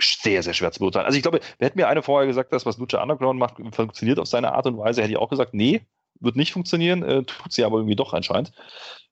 sehr, 0.00 0.42
sehr 0.42 0.54
schwer 0.54 0.72
zu 0.72 0.80
beurteilen. 0.80 1.06
Also 1.06 1.16
ich 1.16 1.22
glaube, 1.22 1.40
hätte 1.58 1.76
mir 1.76 1.88
einer 1.88 2.02
vorher 2.02 2.26
gesagt, 2.26 2.52
dass 2.52 2.66
was 2.66 2.78
Lucha 2.78 3.00
Underground 3.02 3.38
macht, 3.38 3.56
funktioniert 3.74 4.18
auf 4.18 4.26
seine 4.26 4.52
Art 4.52 4.66
und 4.66 4.78
Weise, 4.78 5.02
hätte 5.02 5.12
ich 5.12 5.18
auch 5.18 5.30
gesagt, 5.30 5.54
nee, 5.54 5.82
wird 6.22 6.36
nicht 6.36 6.52
funktionieren, 6.52 7.02
äh, 7.02 7.22
tut 7.24 7.52
sie 7.52 7.64
aber 7.64 7.78
irgendwie 7.78 7.96
doch 7.96 8.12
anscheinend. 8.12 8.52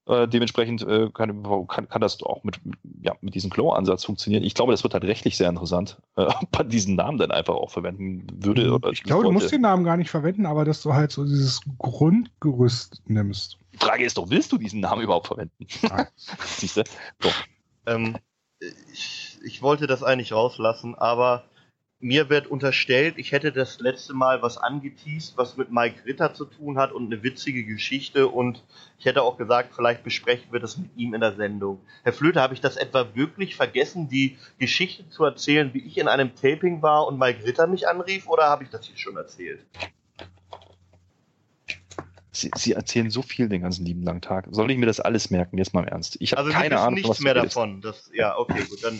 Äh, 0.07 0.27
dementsprechend 0.27 0.81
äh, 0.81 1.09
kann, 1.13 1.43
kann, 1.67 1.87
kann 1.87 2.01
das 2.01 2.23
auch 2.23 2.43
mit, 2.43 2.59
ja, 3.03 3.13
mit 3.21 3.35
diesem 3.35 3.51
Glow-Ansatz 3.51 4.03
funktionieren. 4.03 4.43
Ich 4.43 4.55
glaube, 4.55 4.71
das 4.71 4.81
wird 4.81 4.95
halt 4.95 5.03
rechtlich 5.03 5.37
sehr 5.37 5.47
interessant, 5.47 6.01
äh, 6.15 6.23
ob 6.23 6.57
man 6.57 6.69
diesen 6.69 6.95
Namen 6.95 7.19
dann 7.19 7.29
einfach 7.29 7.53
auch 7.53 7.69
verwenden 7.69 8.25
würde. 8.43 8.73
Oder. 8.73 8.89
Ich 8.89 9.03
glaube, 9.03 9.23
du 9.25 9.31
musst 9.31 9.51
den 9.51 9.61
Namen 9.61 9.83
gar 9.83 9.97
nicht 9.97 10.09
verwenden, 10.09 10.47
aber 10.47 10.65
dass 10.65 10.81
du 10.81 10.93
halt 10.93 11.11
so 11.11 11.23
dieses 11.23 11.61
Grundgerüst 11.77 13.03
nimmst. 13.05 13.57
Die 13.73 13.77
Frage 13.77 14.03
ist 14.03 14.17
doch, 14.17 14.29
willst 14.31 14.51
du 14.51 14.57
diesen 14.57 14.79
Namen 14.79 15.03
überhaupt 15.03 15.27
verwenden? 15.27 15.67
Nein. 15.83 16.07
Siehst 16.45 16.77
du? 16.77 16.83
Doch. 17.19 17.35
Ähm, 17.85 18.17
ich, 18.91 19.37
ich 19.43 19.61
wollte 19.61 19.85
das 19.85 20.01
eigentlich 20.01 20.33
rauslassen, 20.33 20.95
aber 20.95 21.43
mir 22.01 22.29
wird 22.29 22.47
unterstellt, 22.47 23.15
ich 23.17 23.31
hätte 23.31 23.51
das 23.51 23.79
letzte 23.79 24.13
Mal 24.13 24.41
was 24.41 24.57
angeteased, 24.57 25.37
was 25.37 25.55
mit 25.55 25.71
Mike 25.71 26.03
Ritter 26.05 26.33
zu 26.33 26.45
tun 26.45 26.77
hat 26.77 26.91
und 26.91 27.05
eine 27.05 27.23
witzige 27.23 27.63
Geschichte 27.63 28.27
und 28.27 28.63
ich 28.97 29.05
hätte 29.05 29.21
auch 29.21 29.37
gesagt, 29.37 29.73
vielleicht 29.75 30.03
besprechen 30.03 30.51
wir 30.51 30.59
das 30.59 30.77
mit 30.77 30.89
ihm 30.97 31.13
in 31.13 31.21
der 31.21 31.35
Sendung. 31.35 31.79
Herr 32.03 32.13
Flöte, 32.13 32.41
habe 32.41 32.55
ich 32.55 32.61
das 32.61 32.75
etwa 32.75 33.07
wirklich 33.13 33.55
vergessen, 33.55 34.09
die 34.09 34.37
Geschichte 34.57 35.07
zu 35.09 35.23
erzählen, 35.23 35.73
wie 35.73 35.85
ich 35.85 35.97
in 35.97 36.07
einem 36.07 36.35
Taping 36.35 36.81
war 36.81 37.07
und 37.07 37.19
Mike 37.19 37.45
Ritter 37.45 37.67
mich 37.67 37.87
anrief 37.87 38.27
oder 38.27 38.45
habe 38.45 38.63
ich 38.63 38.69
das 38.69 38.85
hier 38.85 38.97
schon 38.97 39.15
erzählt? 39.15 39.59
Sie, 42.33 42.49
Sie 42.55 42.71
erzählen 42.73 43.11
so 43.11 43.21
viel 43.21 43.49
den 43.49 43.61
ganzen 43.61 43.85
lieben 43.85 44.03
langen 44.03 44.21
Tag. 44.21 44.47
Soll 44.51 44.71
ich 44.71 44.77
mir 44.77 44.85
das 44.85 45.01
alles 45.01 45.29
merken? 45.29 45.57
Jetzt 45.57 45.73
mal 45.73 45.81
im 45.81 45.89
Ernst. 45.89 46.17
Ich 46.21 46.31
habe 46.31 46.43
Also 46.43 46.53
keine 46.53 46.79
Ahnung, 46.79 46.93
nichts 46.95 47.09
was 47.09 47.19
mehr 47.19 47.33
davon. 47.33 47.81
Das, 47.81 48.09
ja, 48.13 48.37
okay, 48.37 48.63
gut. 48.69 48.83
Dann, 48.83 48.99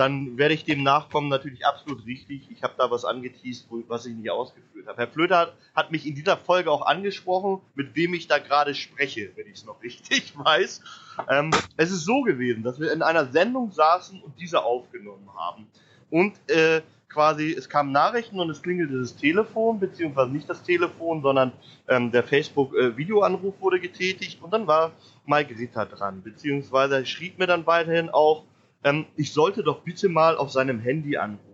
dann 0.00 0.38
werde 0.38 0.54
ich 0.54 0.64
dem 0.64 0.82
nachkommen, 0.82 1.28
natürlich 1.28 1.66
absolut 1.66 2.06
richtig. 2.06 2.50
Ich 2.50 2.62
habe 2.62 2.72
da 2.78 2.90
was 2.90 3.04
angeteased, 3.04 3.66
was 3.86 4.06
ich 4.06 4.14
nicht 4.14 4.30
ausgeführt 4.30 4.86
habe. 4.86 4.96
Herr 4.96 5.08
Flöter 5.08 5.52
hat, 5.74 5.92
mich 5.92 6.06
in 6.06 6.14
dieser 6.14 6.38
Folge 6.38 6.70
auch 6.70 6.86
angesprochen, 6.86 7.60
mit 7.74 7.94
wem 7.94 8.14
ich 8.14 8.26
da 8.26 8.38
gerade 8.38 8.74
spreche, 8.74 9.30
wenn 9.36 9.46
ich 9.46 9.56
es 9.56 9.66
noch 9.66 9.82
richtig 9.82 10.32
weiß. 10.38 10.80
Ähm, 11.28 11.50
es 11.76 11.90
ist 11.90 12.06
so 12.06 12.22
gewesen, 12.22 12.62
dass 12.62 12.80
wir 12.80 12.90
in 12.92 13.02
einer 13.02 13.26
Sendung 13.26 13.72
saßen 13.72 14.22
und 14.22 14.40
diese 14.40 14.64
aufgenommen 14.64 15.28
haben. 15.36 15.66
Und 16.08 16.32
äh, 16.50 16.80
quasi, 17.10 17.52
es 17.52 17.68
kamen 17.68 17.92
Nachrichten 17.92 18.40
und 18.40 18.48
es 18.48 18.62
klingelte 18.62 18.98
das 18.98 19.16
Telefon, 19.16 19.80
beziehungsweise 19.80 20.30
nicht 20.30 20.48
das 20.48 20.62
Telefon, 20.62 21.20
sondern 21.20 21.52
ähm, 21.88 22.10
der 22.10 22.22
Facebook-Videoanruf 22.22 23.60
wurde 23.60 23.80
getätigt 23.80 24.42
und 24.42 24.50
dann 24.50 24.66
war 24.66 24.92
Mike 25.26 25.58
Ritter 25.58 25.84
dran, 25.84 26.22
beziehungsweise 26.22 27.04
schrieb 27.04 27.38
mir 27.38 27.46
dann 27.46 27.66
weiterhin 27.66 28.08
auch, 28.08 28.44
ähm, 28.84 29.06
ich 29.16 29.32
sollte 29.32 29.62
doch 29.62 29.80
bitte 29.80 30.08
mal 30.08 30.36
auf 30.36 30.50
seinem 30.50 30.80
Handy 30.80 31.16
anrufen. 31.16 31.44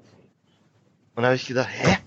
Und 1.15 1.23
da 1.23 1.29
habe 1.29 1.37
ich 1.37 1.47
gedacht, 1.47 1.69
hä? 1.71 1.99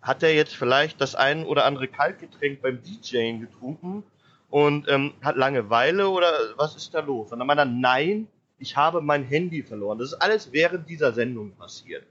Hat 0.00 0.22
er 0.24 0.34
jetzt 0.34 0.56
vielleicht 0.56 1.00
das 1.00 1.14
ein 1.14 1.44
oder 1.44 1.64
andere 1.64 1.86
Kaltgetränk 1.86 2.60
beim 2.60 2.82
DJing 2.82 3.40
getrunken 3.40 4.02
und 4.50 4.88
ähm, 4.88 5.14
hat 5.22 5.36
Langeweile 5.36 6.08
oder 6.08 6.32
was 6.56 6.74
ist 6.74 6.92
da 6.92 7.00
los? 7.00 7.30
Und 7.30 7.38
dann 7.38 7.46
meinte 7.46 7.62
er, 7.62 7.66
nein, 7.66 8.26
ich 8.58 8.76
habe 8.76 9.00
mein 9.00 9.24
Handy 9.24 9.62
verloren. 9.62 9.98
Das 9.98 10.12
ist 10.12 10.20
alles 10.20 10.52
während 10.52 10.88
dieser 10.88 11.12
Sendung 11.12 11.52
passiert. 11.52 12.04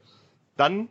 Dann 0.56 0.88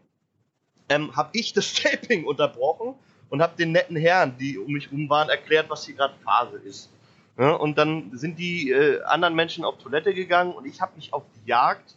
ähm, 0.91 1.17
habe 1.17 1.31
ich 1.33 1.55
das 1.55 1.73
Taping 1.83 2.25
unterbrochen 2.25 2.95
und 3.31 3.41
habe 3.41 3.57
den 3.57 3.73
netten 3.73 3.97
Herren, 3.97 4.37
die 4.39 4.59
um 4.59 4.73
mich 4.73 4.93
rum 4.93 5.09
waren, 5.09 5.31
erklärt, 5.31 5.71
was 5.71 5.87
hier 5.87 5.95
gerade 5.95 6.15
Phase 6.23 6.59
ist. 6.59 6.91
Ja, 7.41 7.53
und 7.53 7.79
dann 7.79 8.11
sind 8.19 8.39
die 8.39 8.71
äh, 8.71 9.03
anderen 9.05 9.35
Menschen 9.35 9.65
auf 9.65 9.79
Toilette 9.79 10.12
gegangen 10.12 10.53
und 10.53 10.67
ich 10.67 10.83
habe 10.83 10.95
mich 10.97 11.15
auf 11.15 11.23
die 11.35 11.49
Jagd 11.49 11.95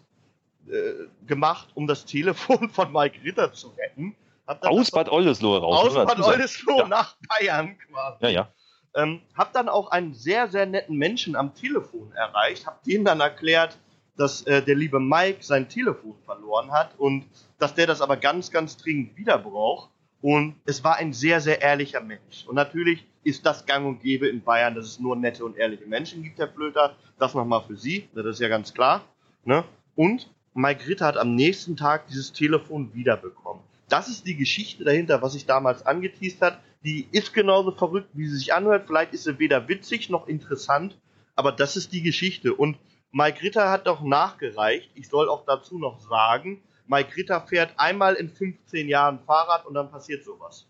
äh, 0.69 0.93
gemacht, 1.27 1.67
um 1.75 1.85
das 1.85 2.05
Telefon 2.05 2.69
von 2.73 2.93
Mike 2.93 3.19
Ritter 3.25 3.51
zu 3.51 3.67
retten. 3.77 4.15
Aus 4.45 4.89
Bad 4.89 5.09
Oldesloe 5.09 5.59
raus. 5.59 5.97
aus 5.97 6.05
Bad. 6.05 6.19
Oldesloe 6.19 6.79
Ja. 6.79 6.87
nach 6.87 7.17
Bayern 7.27 7.77
quasi. 7.77 8.17
Ja, 8.23 8.29
ja. 8.29 8.47
Ähm, 8.95 9.21
hab 9.35 9.51
dann 9.51 9.67
auch 9.67 9.91
einen 9.91 10.13
sehr, 10.13 10.47
sehr 10.47 10.65
netten 10.65 10.95
Menschen 10.97 11.35
am 11.35 11.53
Telefon 11.53 12.13
erreicht, 12.13 12.65
hab 12.65 12.81
dem 12.83 13.03
dann 13.03 13.19
erklärt, 13.19 13.77
dass 14.15 14.43
äh, 14.43 14.61
der 14.61 14.75
liebe 14.75 14.99
Mike 15.01 15.39
sein 15.43 15.67
Telefon 15.67 16.15
verloren 16.23 16.71
hat 16.71 16.91
und 16.97 17.25
dass 17.59 17.73
der 17.73 17.87
das 17.87 17.99
aber 18.01 18.15
ganz, 18.15 18.49
ganz 18.49 18.77
dringend 18.77 19.17
wieder 19.17 19.37
braucht 19.39 19.89
Und 20.23 20.55
es 20.65 20.85
war 20.85 20.95
ein 20.95 21.11
sehr, 21.11 21.41
sehr 21.41 21.61
ehrlicher 21.61 21.99
Mensch. 21.99 22.45
Und 22.47 22.55
natürlich 22.55 23.05
ist 23.25 23.45
das 23.45 23.65
gang 23.65 23.85
und 23.85 24.01
gäbe 24.01 24.29
in 24.29 24.41
Bayern, 24.41 24.73
dass 24.73 24.85
es 24.85 24.97
nur 24.97 25.17
nette 25.17 25.43
und 25.43 25.57
ehrliche 25.57 25.85
Menschen 25.85 26.23
gibt, 26.23 26.39
Herr 26.39 26.47
Flöter. 26.47 26.95
Das 27.19 27.33
nochmal 27.33 27.61
für 27.67 27.75
Sie, 27.75 28.07
das 28.15 28.25
ist 28.27 28.39
ja 28.39 28.47
ganz 28.47 28.73
klar. 28.73 29.03
Ne? 29.43 29.65
Und 29.95 30.31
Mike 30.53 30.87
Ritter 30.87 31.07
hat 31.07 31.17
am 31.17 31.35
nächsten 31.35 31.75
Tag 31.75 32.07
dieses 32.07 32.31
Telefon 32.31 32.93
wiederbekommen. 32.93 33.61
Das 33.89 34.07
ist 34.07 34.25
die 34.25 34.37
Geschichte 34.37 34.85
dahinter, 34.85 35.21
was 35.21 35.33
sich 35.33 35.45
damals 35.45 35.85
angeteased 35.85 36.41
hat. 36.41 36.61
Die 36.85 37.05
ist 37.11 37.33
genauso 37.33 37.71
verrückt, 37.71 38.11
wie 38.13 38.29
sie 38.29 38.37
sich 38.37 38.53
anhört. 38.53 38.85
Vielleicht 38.87 39.13
ist 39.13 39.25
sie 39.25 39.39
weder 39.39 39.67
witzig 39.67 40.09
noch 40.09 40.29
interessant, 40.29 40.97
aber 41.35 41.51
das 41.51 41.75
ist 41.75 41.91
die 41.91 42.01
Geschichte. 42.01 42.53
Und 42.53 42.77
Mike 43.11 43.43
Ritter 43.43 43.69
hat 43.69 43.87
doch 43.87 44.01
nachgereicht. 44.01 44.89
Ich 44.95 45.09
soll 45.09 45.27
auch 45.27 45.43
dazu 45.45 45.77
noch 45.77 45.99
sagen, 45.99 46.63
Mike 46.87 47.15
Ritter 47.15 47.41
fährt 47.41 47.73
einmal 47.77 48.15
in 48.15 48.29
15 48.29 48.87
Jahren 48.87 49.19
Fahrrad 49.19 49.65
und 49.65 49.73
dann 49.73 49.89
passiert 49.89 50.23
sowas. 50.23 50.67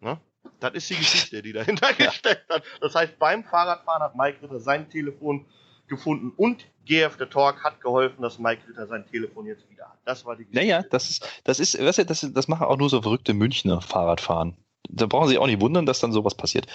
Ne? 0.00 0.18
Das 0.60 0.72
ist 0.74 0.90
die 0.90 0.96
Geschichte, 0.96 1.42
die 1.42 1.52
dahinter 1.52 1.90
ja. 1.98 2.06
gesteckt 2.06 2.48
hat. 2.48 2.62
Das 2.80 2.94
heißt, 2.94 3.18
beim 3.18 3.44
Fahrradfahren 3.44 4.02
hat 4.02 4.16
Mike 4.16 4.42
Ritter 4.42 4.60
sein 4.60 4.88
Telefon 4.90 5.46
gefunden 5.88 6.32
und 6.36 6.64
GF 6.86 7.16
The 7.18 7.26
Talk 7.26 7.62
hat 7.62 7.80
geholfen, 7.80 8.22
dass 8.22 8.38
Mike 8.38 8.62
Ritter 8.68 8.86
sein 8.86 9.06
Telefon 9.06 9.46
jetzt 9.46 9.68
wieder 9.70 9.84
hat. 9.84 9.98
Das 10.04 10.24
war 10.24 10.36
die 10.36 10.44
Geschichte. 10.44 10.66
Naja, 10.66 10.82
das 10.90 11.10
ist, 11.10 11.28
das 11.44 11.60
ist, 11.60 11.78
weißt 11.78 11.98
du, 11.98 12.06
das, 12.06 12.26
das 12.32 12.48
machen 12.48 12.66
auch 12.66 12.78
nur 12.78 12.88
so 12.88 13.02
verrückte 13.02 13.34
Münchner 13.34 13.80
Fahrradfahren. 13.80 14.56
Da 14.88 15.06
brauchen 15.06 15.28
Sie 15.28 15.38
auch 15.38 15.46
nicht 15.46 15.60
wundern, 15.60 15.86
dass 15.86 16.00
dann 16.00 16.12
sowas 16.12 16.34
passiert. 16.34 16.66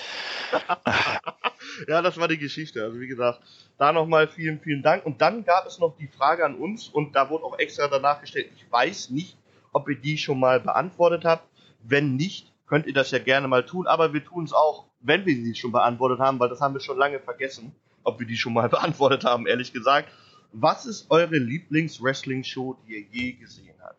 ja, 1.87 2.01
das 2.01 2.17
war 2.17 2.27
die 2.27 2.37
Geschichte. 2.37 2.83
Also 2.83 2.99
wie 2.99 3.07
gesagt, 3.07 3.41
da 3.77 3.91
nochmal 3.91 4.27
vielen, 4.27 4.59
vielen 4.59 4.83
Dank. 4.83 5.05
Und 5.05 5.21
dann 5.21 5.43
gab 5.43 5.65
es 5.65 5.79
noch 5.79 5.95
die 5.97 6.07
Frage 6.07 6.45
an 6.45 6.55
uns 6.55 6.87
und 6.87 7.15
da 7.15 7.29
wurde 7.29 7.45
auch 7.45 7.59
extra 7.59 7.87
danach 7.87 8.21
gestellt. 8.21 8.49
Ich 8.55 8.71
weiß 8.71 9.09
nicht, 9.11 9.37
ob 9.73 9.89
ihr 9.89 9.95
die 9.95 10.17
schon 10.17 10.39
mal 10.39 10.59
beantwortet 10.59 11.25
habt. 11.25 11.47
Wenn 11.83 12.15
nicht, 12.15 12.51
könnt 12.67 12.85
ihr 12.87 12.93
das 12.93 13.11
ja 13.11 13.19
gerne 13.19 13.47
mal 13.47 13.65
tun. 13.65 13.87
Aber 13.87 14.13
wir 14.13 14.23
tun 14.23 14.45
es 14.45 14.53
auch, 14.53 14.85
wenn 15.01 15.25
wir 15.25 15.35
sie 15.35 15.55
schon 15.55 15.71
beantwortet 15.71 16.19
haben, 16.19 16.39
weil 16.39 16.49
das 16.49 16.61
haben 16.61 16.73
wir 16.73 16.81
schon 16.81 16.97
lange 16.97 17.19
vergessen, 17.19 17.73
ob 18.03 18.19
wir 18.19 18.27
die 18.27 18.37
schon 18.37 18.53
mal 18.53 18.69
beantwortet 18.69 19.23
haben, 19.23 19.47
ehrlich 19.47 19.73
gesagt. 19.73 20.09
Was 20.53 20.85
ist 20.85 21.11
eure 21.11 21.37
Lieblings-Wrestling-Show, 21.37 22.77
die 22.87 22.93
ihr 22.93 23.05
je 23.11 23.33
gesehen 23.33 23.75
habt? 23.81 23.97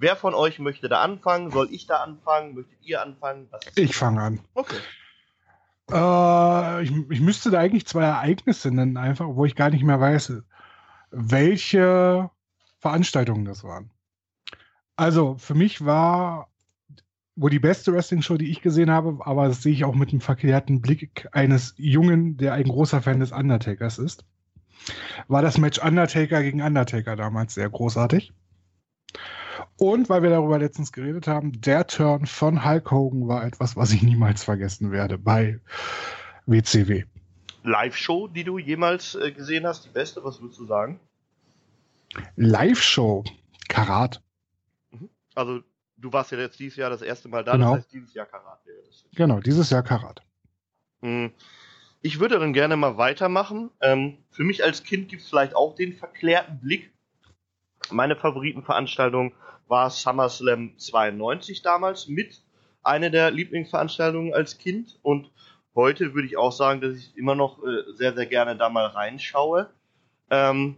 Wer 0.00 0.16
von 0.16 0.32
euch 0.32 0.58
möchte 0.58 0.88
da 0.88 1.02
anfangen? 1.02 1.50
Soll 1.50 1.68
ich 1.70 1.86
da 1.86 1.96
anfangen? 1.98 2.54
Möchtet 2.54 2.78
ihr 2.80 3.02
anfangen? 3.02 3.50
ich 3.76 3.94
fange 3.94 4.22
an. 4.22 4.40
Okay. 4.54 4.78
Äh, 5.92 6.82
ich, 6.82 6.92
ich, 7.10 7.20
müsste 7.20 7.50
da 7.50 7.58
eigentlich 7.58 7.86
zwei 7.86 8.04
Ereignisse 8.04 8.70
nennen, 8.70 8.96
einfach, 8.96 9.26
wo 9.28 9.44
ich 9.44 9.54
gar 9.54 9.70
nicht 9.70 9.84
mehr 9.84 10.00
weiß, 10.00 10.42
welche 11.10 12.30
Veranstaltungen 12.78 13.44
das 13.44 13.64
waren. 13.64 13.90
Also 14.96 15.36
für 15.38 15.54
mich 15.54 15.84
war 15.84 16.48
wohl 17.36 17.50
die 17.50 17.58
beste 17.58 17.92
Wrestling-Show, 17.92 18.36
die 18.36 18.50
ich 18.50 18.60
gesehen 18.60 18.90
habe, 18.90 19.18
aber 19.20 19.48
das 19.48 19.62
sehe 19.62 19.72
ich 19.72 19.84
auch 19.84 19.94
mit 19.94 20.12
dem 20.12 20.20
verkehrten 20.20 20.80
Blick 20.80 21.28
eines 21.32 21.74
Jungen, 21.78 22.36
der 22.36 22.52
ein 22.54 22.64
großer 22.64 23.00
Fan 23.00 23.20
des 23.20 23.32
Undertakers 23.32 23.98
ist. 23.98 24.24
War 25.28 25.42
das 25.42 25.58
Match 25.58 25.78
Undertaker 25.78 26.42
gegen 26.42 26.62
Undertaker 26.62 27.16
damals 27.16 27.54
sehr 27.54 27.68
großartig. 27.68 28.32
Und 29.80 30.10
weil 30.10 30.22
wir 30.22 30.28
darüber 30.28 30.58
letztens 30.58 30.92
geredet 30.92 31.26
haben, 31.26 31.58
der 31.58 31.86
Turn 31.86 32.26
von 32.26 32.66
Hulk 32.66 32.90
Hogan 32.90 33.28
war 33.28 33.46
etwas, 33.46 33.76
was 33.76 33.92
ich 33.92 34.02
niemals 34.02 34.44
vergessen 34.44 34.92
werde 34.92 35.16
bei 35.16 35.58
WCW. 36.44 37.04
Live-Show, 37.62 38.28
die 38.28 38.44
du 38.44 38.58
jemals 38.58 39.14
äh, 39.14 39.32
gesehen 39.32 39.66
hast, 39.66 39.86
die 39.86 39.88
beste, 39.88 40.22
was 40.22 40.42
würdest 40.42 40.60
du 40.60 40.66
sagen? 40.66 41.00
Live-Show, 42.36 43.24
Karat. 43.70 44.22
Mhm. 44.90 45.08
Also 45.34 45.62
du 45.96 46.12
warst 46.12 46.30
ja 46.32 46.38
jetzt 46.38 46.58
dieses 46.58 46.76
Jahr 46.76 46.90
das 46.90 47.00
erste 47.00 47.30
Mal 47.30 47.42
da, 47.42 47.52
genau. 47.52 47.70
das 47.70 47.84
heißt 47.84 47.92
dieses 47.94 48.12
Jahr 48.12 48.26
Karat 48.26 48.60
wäre 48.66 48.82
das. 48.86 49.06
Genau, 49.14 49.40
dieses 49.40 49.70
Jahr 49.70 49.82
Karat. 49.82 50.20
Mhm. 51.00 51.32
Ich 52.02 52.20
würde 52.20 52.38
dann 52.38 52.52
gerne 52.52 52.76
mal 52.76 52.98
weitermachen. 52.98 53.70
Ähm, 53.80 54.18
für 54.30 54.44
mich 54.44 54.62
als 54.62 54.82
Kind 54.82 55.08
gibt 55.08 55.22
es 55.22 55.30
vielleicht 55.30 55.56
auch 55.56 55.74
den 55.74 55.94
verklärten 55.94 56.60
Blick. 56.60 56.92
Meine 57.90 58.14
Favoritenveranstaltung 58.14 59.32
war 59.70 59.88
SummerSlam 59.88 60.76
92 60.76 61.62
damals 61.62 62.08
mit 62.08 62.42
eine 62.82 63.10
der 63.10 63.30
Lieblingsveranstaltungen 63.30 64.34
als 64.34 64.58
Kind 64.58 64.98
und 65.02 65.30
heute 65.74 66.14
würde 66.14 66.26
ich 66.26 66.36
auch 66.36 66.52
sagen, 66.52 66.80
dass 66.80 66.96
ich 66.96 67.16
immer 67.16 67.34
noch 67.34 67.62
äh, 67.62 67.92
sehr, 67.94 68.14
sehr 68.14 68.26
gerne 68.26 68.56
da 68.56 68.68
mal 68.68 68.86
reinschaue. 68.86 69.70
Ähm, 70.30 70.76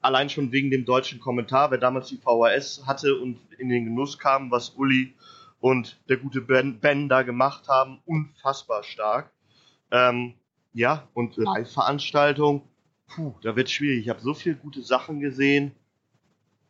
allein 0.00 0.30
schon 0.30 0.52
wegen 0.52 0.70
dem 0.70 0.84
deutschen 0.84 1.20
Kommentar, 1.20 1.70
wer 1.70 1.78
damals 1.78 2.08
die 2.08 2.18
VHS 2.18 2.86
hatte 2.86 3.16
und 3.16 3.38
in 3.58 3.68
den 3.68 3.86
Genuss 3.86 4.18
kam, 4.18 4.50
was 4.50 4.70
Uli 4.70 5.14
und 5.60 5.98
der 6.08 6.18
gute 6.18 6.40
Ben, 6.40 6.78
ben 6.78 7.08
da 7.08 7.22
gemacht 7.22 7.68
haben, 7.68 8.00
unfassbar 8.06 8.84
stark. 8.84 9.32
Ähm, 9.90 10.34
ja, 10.72 11.08
und 11.14 11.36
Live-Veranstaltung, 11.36 12.62
puh, 13.08 13.34
da 13.42 13.56
wird 13.56 13.68
schwierig. 13.68 14.00
Ich 14.00 14.08
habe 14.08 14.20
so 14.20 14.34
viele 14.34 14.54
gute 14.54 14.82
Sachen 14.82 15.18
gesehen. 15.20 15.72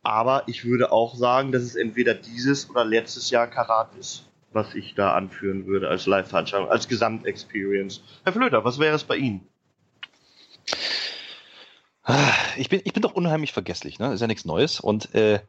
Aber 0.01 0.43
ich 0.47 0.65
würde 0.65 0.91
auch 0.91 1.15
sagen, 1.15 1.51
dass 1.51 1.63
es 1.63 1.75
entweder 1.75 2.13
dieses 2.13 2.69
oder 2.69 2.85
letztes 2.85 3.29
Jahr 3.29 3.47
Karat 3.47 3.95
ist, 3.95 4.25
was 4.51 4.73
ich 4.73 4.95
da 4.95 5.13
anführen 5.13 5.65
würde 5.65 5.89
als 5.89 6.05
Live-Veranstaltung, 6.05 6.69
als 6.69 6.87
Gesamtexperience. 6.87 8.01
Herr 8.23 8.33
Flöter, 8.33 8.63
was 8.63 8.79
wäre 8.79 8.95
es 8.95 9.03
bei 9.03 9.17
Ihnen? 9.17 9.47
Ich 12.57 12.69
bin, 12.69 12.81
ich 12.83 12.93
bin 12.93 13.03
doch 13.03 13.13
unheimlich 13.13 13.53
vergesslich, 13.53 13.99
ne? 13.99 14.13
Ist 14.13 14.21
ja 14.21 14.27
nichts 14.27 14.45
Neues. 14.45 14.79
Und 14.79 15.13
äh, 15.13 15.41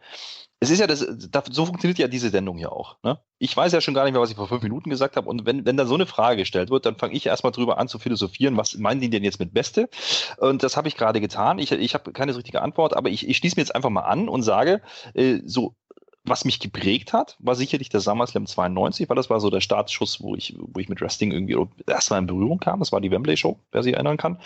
es 0.63 0.69
ist 0.69 0.79
ja 0.79 0.87
das, 0.87 1.01
so 1.01 1.65
funktioniert 1.65 1.99
ja 1.99 2.07
diese 2.07 2.29
Sendung 2.29 2.59
hier 2.59 2.71
auch. 2.71 2.99
Ne? 3.03 3.19
Ich 3.39 3.57
weiß 3.57 3.73
ja 3.73 3.81
schon 3.81 3.95
gar 3.95 4.05
nicht 4.05 4.13
mehr, 4.13 4.21
was 4.21 4.31
ich 4.31 4.37
vor 4.37 4.47
fünf 4.47 4.63
Minuten 4.63 4.91
gesagt 4.91 5.17
habe. 5.17 5.27
Und 5.27 5.47
wenn, 5.47 5.65
wenn 5.65 5.79
da 5.79 5.87
so 5.87 5.95
eine 5.95 6.05
Frage 6.05 6.37
gestellt 6.37 6.69
wird, 6.69 6.85
dann 6.85 6.97
fange 6.97 7.15
ich 7.15 7.25
erstmal 7.25 7.51
drüber 7.51 7.79
an 7.79 7.89
zu 7.89 7.99
philosophieren, 7.99 8.59
was 8.59 8.77
meinen 8.77 9.01
die 9.01 9.09
denn 9.09 9.25
jetzt 9.25 9.41
mit 9.41 9.55
Beste? 9.55 9.89
Und 10.37 10.63
das 10.63 10.77
habe 10.77 10.87
ich 10.87 10.97
gerade 10.97 11.23
getan. 11.23 11.59
Ich, 11.59 11.73
ich 11.73 11.95
habe 11.95 12.13
keine 12.13 12.37
richtige 12.37 12.61
Antwort, 12.61 12.95
aber 12.95 13.09
ich, 13.09 13.27
ich 13.27 13.39
schließe 13.39 13.57
mir 13.57 13.63
jetzt 13.63 13.75
einfach 13.75 13.89
mal 13.89 14.03
an 14.03 14.29
und 14.29 14.43
sage, 14.43 14.83
äh, 15.15 15.41
so 15.47 15.77
was 16.25 16.45
mich 16.45 16.61
geprägt 16.61 17.13
hat, 17.13 17.37
war 17.39 17.55
sicherlich 17.55 17.89
der 17.89 18.01
SummerSlam 18.01 18.47
92, 18.47 19.09
weil 19.09 19.17
das 19.17 19.31
war 19.31 19.41
so 19.41 19.49
der 19.49 19.61
Startschuss, 19.61 20.23
wo 20.23 20.35
ich, 20.35 20.55
wo 20.59 20.79
ich 20.79 20.89
mit 20.89 21.01
Wrestling 21.01 21.33
irgendwie 21.33 21.57
erstmal 21.87 22.21
in 22.21 22.27
Berührung 22.27 22.61
kam. 22.61 22.81
Das 22.81 22.93
war 22.93 23.01
die 23.01 23.11
Wembley 23.11 23.37
Show, 23.37 23.59
wer 23.73 23.83
sich 23.83 23.95
erinnern 23.95 24.19
kann. 24.19 24.39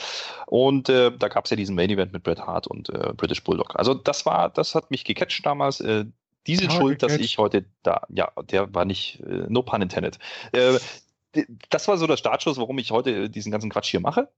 Und 0.46 0.88
äh, 0.88 1.10
da 1.16 1.28
gab 1.28 1.44
es 1.44 1.51
ja 1.51 1.56
diesen 1.56 1.74
Main 1.74 1.90
Event 1.90 2.12
mit 2.12 2.22
Bret 2.22 2.40
Hart 2.40 2.68
und 2.68 2.90
äh, 2.90 3.12
British 3.16 3.42
Bulldog. 3.42 3.76
Also 3.76 3.92
das 3.94 4.24
war, 4.24 4.51
das 4.51 4.74
hat 4.74 4.90
mich 4.90 5.05
gecatcht 5.05 5.44
damals. 5.44 5.80
Äh, 5.80 6.05
diese 6.46 6.64
ja, 6.64 6.70
Schuld, 6.70 7.02
dass 7.02 7.16
ich 7.16 7.38
heute 7.38 7.64
da, 7.82 8.02
ja, 8.09 8.30
der 8.51 8.72
war 8.74 8.84
nicht, 8.84 9.20
äh, 9.20 9.46
no 9.48 9.62
pun 9.62 9.82
intended. 9.82 10.18
Äh, 10.52 10.78
das 11.70 11.88
war 11.88 11.96
so 11.96 12.06
der 12.06 12.16
Startschuss, 12.16 12.59
warum 12.59 12.78
ich 12.78 12.92
heute 12.92 13.28
diesen 13.30 13.51
ganzen 13.51 13.70
Quatsch 13.70 13.90
hier 13.90 14.01
mache. 14.01 14.28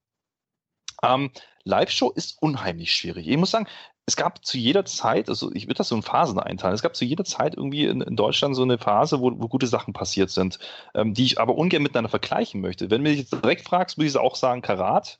Ähm, 1.03 1.31
Live-Show 1.63 2.09
ist 2.11 2.41
unheimlich 2.41 2.95
schwierig. 2.95 3.27
Ich 3.27 3.37
muss 3.37 3.51
sagen, 3.51 3.67
es 4.07 4.15
gab 4.15 4.43
zu 4.45 4.57
jeder 4.57 4.85
Zeit, 4.85 5.27
also 5.27 5.51
ich 5.53 5.65
würde 5.65 5.75
das 5.75 5.89
so 5.89 5.95
in 5.95 6.01
Phasen 6.01 6.39
einteilen, 6.39 6.73
es 6.73 6.81
gab 6.81 6.95
zu 6.95 7.03
jeder 7.03 7.25
Zeit 7.25 7.55
irgendwie 7.55 7.85
in, 7.85 7.99
in 7.99 8.15
Deutschland 8.15 8.55
so 8.55 8.63
eine 8.63 8.77
Phase, 8.77 9.19
wo, 9.19 9.33
wo 9.35 9.49
gute 9.49 9.67
Sachen 9.67 9.93
passiert 9.93 10.29
sind, 10.29 10.59
ähm, 10.95 11.13
die 11.13 11.25
ich 11.25 11.41
aber 11.41 11.55
ungern 11.55 11.83
miteinander 11.83 12.09
vergleichen 12.09 12.61
möchte. 12.61 12.89
Wenn 12.89 13.03
du 13.03 13.09
mich 13.09 13.19
jetzt 13.19 13.33
direkt 13.33 13.67
fragst, 13.67 13.97
würde 13.97 14.07
ich 14.07 14.15
auch 14.15 14.35
sagen, 14.35 14.61
Karat 14.61 15.19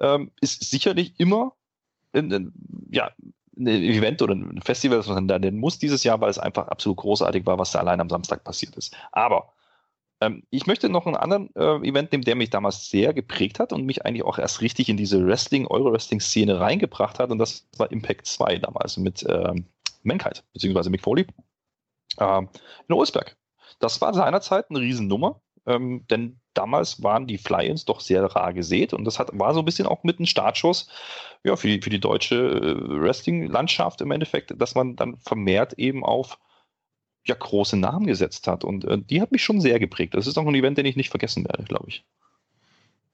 ähm, 0.00 0.32
ist 0.40 0.68
sicherlich 0.68 1.14
immer 1.20 1.52
in, 2.12 2.32
in, 2.32 2.52
ja, 2.90 3.12
ein 3.56 3.68
Event 3.68 4.22
oder 4.22 4.34
ein 4.34 4.60
Festival, 4.60 4.98
das 4.98 5.06
man 5.06 5.28
da 5.28 5.38
nennen 5.38 5.58
muss 5.58 5.78
dieses 5.78 6.02
Jahr, 6.02 6.20
weil 6.20 6.30
es 6.30 6.38
einfach 6.38 6.66
absolut 6.66 6.98
großartig 6.98 7.46
war, 7.46 7.58
was 7.58 7.70
da 7.70 7.78
allein 7.78 8.00
am 8.00 8.10
Samstag 8.10 8.42
passiert 8.42 8.74
ist. 8.76 8.96
Aber 9.12 9.52
ähm, 10.20 10.42
ich 10.50 10.66
möchte 10.66 10.88
noch 10.88 11.06
einen 11.06 11.16
anderen 11.16 11.54
äh, 11.54 11.88
Event 11.88 12.12
nehmen, 12.12 12.24
der 12.24 12.36
mich 12.36 12.50
damals 12.50 12.90
sehr 12.90 13.14
geprägt 13.14 13.58
hat 13.58 13.72
und 13.72 13.84
mich 13.84 14.04
eigentlich 14.04 14.24
auch 14.24 14.38
erst 14.38 14.60
richtig 14.60 14.88
in 14.88 14.96
diese 14.96 15.26
Wrestling, 15.26 15.66
Euro-Wrestling-Szene 15.66 16.60
reingebracht 16.60 17.18
hat. 17.18 17.30
Und 17.30 17.38
das 17.38 17.68
war 17.76 17.90
Impact 17.90 18.26
2 18.26 18.58
damals 18.58 18.96
mit 18.96 19.24
ähm, 19.28 19.66
Mankind, 20.02 20.44
beziehungsweise 20.52 20.90
Mick 20.90 21.02
Foley 21.02 21.26
äh, 22.18 22.42
in 22.88 22.94
Olsberg. 22.94 23.36
Das 23.78 24.00
war 24.00 24.12
seinerzeit 24.12 24.66
eine 24.68 24.80
Riesennummer, 24.80 25.40
ähm, 25.66 26.04
denn 26.10 26.40
damals 26.54 27.02
waren 27.02 27.26
die 27.26 27.38
Fly-Ins 27.38 27.86
doch 27.86 28.00
sehr 28.00 28.22
rar 28.24 28.52
gesät 28.52 28.92
und 28.92 29.04
das 29.04 29.18
hat, 29.18 29.30
war 29.32 29.54
so 29.54 29.60
ein 29.60 29.64
bisschen 29.64 29.86
auch 29.86 30.02
mit 30.04 30.20
ein 30.20 30.26
Startschuss 30.26 30.88
ja, 31.44 31.56
für, 31.56 31.68
die, 31.68 31.80
für 31.80 31.90
die 31.90 32.00
deutsche 32.00 32.36
äh, 32.36 33.00
Wrestling-Landschaft 33.00 34.00
im 34.00 34.10
Endeffekt, 34.10 34.52
dass 34.60 34.74
man 34.74 34.96
dann 34.96 35.16
vermehrt 35.18 35.74
eben 35.74 36.04
auf 36.04 36.38
ja 37.24 37.34
große 37.38 37.76
Namen 37.76 38.06
gesetzt 38.06 38.46
hat. 38.46 38.64
Und 38.64 38.84
äh, 38.84 38.98
die 38.98 39.20
hat 39.20 39.32
mich 39.32 39.42
schon 39.42 39.60
sehr 39.60 39.78
geprägt. 39.78 40.14
Das 40.14 40.26
ist 40.26 40.38
auch 40.38 40.46
ein 40.46 40.54
Event, 40.54 40.78
den 40.78 40.86
ich 40.86 40.96
nicht 40.96 41.10
vergessen 41.10 41.44
werde, 41.44 41.64
glaube 41.64 41.86
ich. 41.88 42.04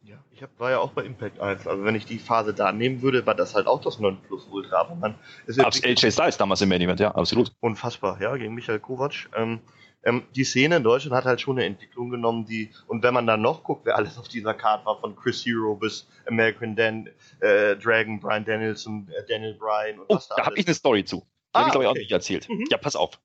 Ja, 0.02 0.16
ich 0.32 0.42
hab, 0.42 0.58
war 0.58 0.70
ja 0.70 0.78
auch 0.78 0.92
bei 0.92 1.02
Impact 1.02 1.40
1. 1.40 1.66
Also 1.66 1.84
wenn 1.84 1.94
ich 1.94 2.06
die 2.06 2.18
Phase 2.18 2.54
da 2.54 2.72
nehmen 2.72 3.02
würde, 3.02 3.26
war 3.26 3.34
das 3.34 3.54
halt 3.54 3.66
auch 3.66 3.80
das 3.80 3.98
Nonplusultra. 3.98 4.80
Aber 4.80 4.94
man 4.94 5.14
ist 5.46 5.58
ja 5.58 5.68
LJ 5.68 6.10
Styles 6.10 6.36
damals 6.36 6.60
im 6.60 6.68
Main 6.68 6.82
Event, 6.82 7.00
ja, 7.00 7.14
absolut. 7.14 7.52
Unfassbar, 7.60 8.20
ja, 8.20 8.36
gegen 8.36 8.54
Michael 8.54 8.80
Kovac. 8.80 9.28
Ähm, 9.36 9.60
ähm, 10.06 10.22
die 10.36 10.44
Szene 10.44 10.76
in 10.76 10.84
Deutschland 10.84 11.16
hat 11.16 11.24
halt 11.24 11.40
schon 11.40 11.58
eine 11.58 11.66
Entwicklung 11.66 12.10
genommen, 12.10 12.46
die, 12.46 12.70
und 12.86 13.02
wenn 13.02 13.12
man 13.12 13.26
dann 13.26 13.42
noch 13.42 13.64
guckt, 13.64 13.84
wer 13.86 13.96
alles 13.96 14.16
auf 14.18 14.28
dieser 14.28 14.54
Karte 14.54 14.86
war, 14.86 15.00
von 15.00 15.16
Chris 15.16 15.44
Hero 15.44 15.74
bis 15.74 16.06
American 16.28 16.76
Dan, 16.76 17.08
äh, 17.40 17.74
Dragon, 17.74 18.20
Brian 18.20 18.44
Danielson, 18.44 19.08
äh, 19.08 19.26
Daniel 19.28 19.54
Bryan 19.54 19.98
und 19.98 20.06
oh, 20.08 20.14
was 20.14 20.28
da 20.28 20.36
Da 20.36 20.46
habe 20.46 20.58
ich 20.58 20.66
eine 20.66 20.74
Story 20.74 21.04
zu. 21.04 21.16
Die 21.16 21.24
ah, 21.54 21.58
habe 21.58 21.68
ich, 21.68 21.72
glaube 21.72 21.84
ich, 21.84 21.90
okay. 21.90 21.98
auch 21.98 22.02
nicht 22.02 22.12
erzählt. 22.12 22.48
Mhm. 22.48 22.66
Ja, 22.70 22.78
pass 22.78 22.94
auf. 22.94 23.18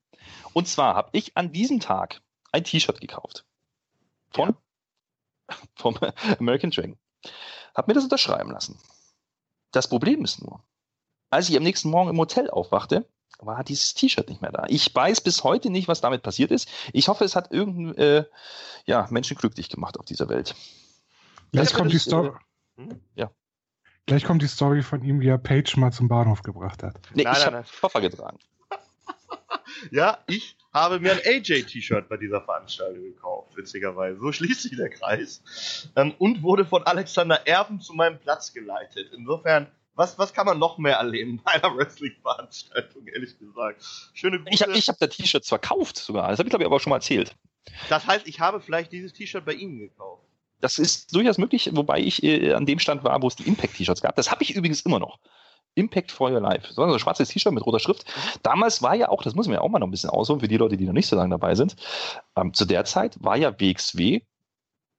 Und 0.53 0.68
zwar 0.68 0.95
habe 0.95 1.10
ich 1.14 1.35
an 1.38 1.52
diesem 1.52 1.80
Tag 1.80 2.22
ein 2.52 2.64
T-Shirt 2.64 2.99
gekauft. 2.99 3.45
Von, 4.31 4.56
ja. 5.49 5.56
vom 5.76 5.98
American 6.39 6.72
Dragon. 6.72 6.98
Hab 7.76 7.88
mir 7.88 7.93
das 7.93 8.03
unterschreiben 8.03 8.52
lassen. 8.52 8.80
Das 9.72 9.88
Problem 9.88 10.23
ist 10.23 10.41
nur, 10.41 10.64
als 11.30 11.49
ich 11.49 11.56
am 11.56 11.64
nächsten 11.64 11.89
Morgen 11.89 12.10
im 12.10 12.18
Hotel 12.18 12.49
aufwachte, 12.49 13.07
war 13.39 13.64
dieses 13.64 13.93
T-Shirt 13.93 14.30
nicht 14.30 14.41
mehr 14.41 14.52
da. 14.52 14.65
Ich 14.68 14.93
weiß 14.93 15.22
bis 15.22 15.43
heute 15.43 15.69
nicht, 15.69 15.88
was 15.88 16.02
damit 16.02 16.22
passiert 16.22 16.52
ist. 16.52 16.69
Ich 16.93 17.07
hoffe, 17.07 17.23
es 17.23 17.35
hat 17.35 17.52
irgendein 17.52 17.98
äh, 17.98 18.26
ja, 18.85 19.07
Menschen 19.10 19.38
glücklich 19.38 19.69
gemacht 19.69 19.98
auf 19.98 20.06
dieser 20.06 20.30
Welt. 20.30 20.56
Gleich 21.52 21.73
kommt 21.73 21.91
die 21.91 21.99
Story. 21.99 22.31
Äh, 22.77 22.81
hm? 22.81 23.02
Ja. 23.15 23.31
Gleich 24.06 24.23
kommt 24.23 24.41
die 24.41 24.48
Story 24.48 24.81
von 24.81 25.02
ihm, 25.03 25.22
wie 25.22 25.27
er 25.27 25.38
Page 25.38 25.77
mal 25.77 25.91
zum 25.91 26.07
Bahnhof 26.07 26.41
gebracht 26.41 26.84
hat. 26.84 26.99
Nee, 27.14 27.23
nein, 27.23 27.35
ich 27.38 27.45
habe 27.45 27.64
Koffer 27.80 28.02
getragen. 28.02 28.38
Ja, 29.91 30.20
ich 30.28 30.56
habe 30.74 30.99
mir 30.99 31.14
ein 31.14 31.20
AJ-T-Shirt 31.26 32.08
bei 32.08 32.18
dieser 32.18 32.41
Veranstaltung 32.41 33.03
gekauft, 33.03 33.56
witzigerweise. 33.56 34.20
So 34.20 34.32
schließt 34.32 34.62
sich 34.62 34.78
der 34.78 34.90
Kreis. 34.90 35.90
Ähm, 35.95 36.14
und 36.18 36.44
wurde 36.44 36.66
von 36.66 36.84
Alexander 36.84 37.48
Erben 37.48 37.82
zu 37.82 37.94
meinem 37.94 38.20
Platz 38.20 38.53
geleitet. 38.53 39.12
Insofern 39.14 39.68
was, 39.95 40.18
was 40.18 40.34
kann 40.34 40.45
man 40.45 40.58
noch 40.58 40.78
mehr 40.78 40.95
erleben 40.95 41.41
bei 41.44 41.52
einer 41.52 41.76
Wrestling-Veranstaltung, 41.76 43.08
ehrlich 43.08 43.38
gesagt? 43.38 43.84
Schöne 44.14 44.40
Grüße. 44.40 44.53
Ich 44.53 44.62
habe 44.62 44.72
ich 44.74 44.88
hab 44.88 44.98
da 44.98 45.08
T-Shirts 45.08 45.49
verkauft 45.49 45.98
sogar. 45.98 46.30
Das 46.30 46.40
habe 46.40 46.48
ich, 46.48 46.52
glaube 46.52 46.64
ich, 46.64 46.68
aber 46.68 46.80
schon 46.80 46.91
mal 46.91 46.98
erzählt. 46.98 47.36
Das 47.90 48.08
heißt, 48.08 48.28
ich 48.28 48.40
habe 48.40 48.62
vielleicht 48.62 48.91
dieses 48.91 49.14
T-Shirt 49.14 49.45
bei 49.45 49.53
Ihnen 49.53 49.80
gekauft. 49.80 50.24
Das 50.62 50.78
ist 50.78 51.14
durchaus 51.14 51.38
möglich, 51.38 51.70
wobei 51.74 51.99
ich 51.99 52.24
äh, 52.24 52.53
an 52.53 52.66
dem 52.66 52.80
Stand 52.80 53.03
war, 53.03 53.22
wo 53.22 53.28
es 53.28 53.36
die 53.36 53.48
Impact-T-Shirts 53.48 54.02
gab. 54.02 54.16
Das 54.16 54.32
habe 54.32 54.44
ich 54.44 54.56
übrigens 54.56 54.82
immer 54.82 54.99
noch. 54.99 55.20
Impact 55.76 56.11
for 56.11 56.31
Your 56.31 56.41
Life. 56.41 56.73
So 56.73 56.84
ein 56.84 56.99
schwarzes 56.99 57.30
T-Shirt 57.30 57.53
mit 57.53 57.65
roter 57.65 57.80
Schrift. 57.80 58.06
Damals 58.43 58.81
war 58.81 58.95
ja 58.95 59.10
auch, 59.10 59.23
das 59.23 59.35
muss 59.35 59.48
man 59.48 59.56
ja 59.56 59.61
auch 59.61 59.69
mal 59.69 59.80
noch 59.80 59.88
ein 59.88 59.91
bisschen 59.91 60.10
ausholen 60.10 60.41
für 60.41 60.48
die 60.48 60.57
Leute, 60.57 60.77
die 60.77 60.85
noch 60.85 60.93
nicht 60.93 61.07
so 61.07 61.15
lange 61.15 61.30
dabei 61.30 61.56
sind. 61.56 61.76
Ähm, 62.35 62.53
zu 62.53 62.65
der 62.65 62.85
Zeit 62.85 63.18
war 63.23 63.38
ja 63.38 63.60
WXW 63.60 64.22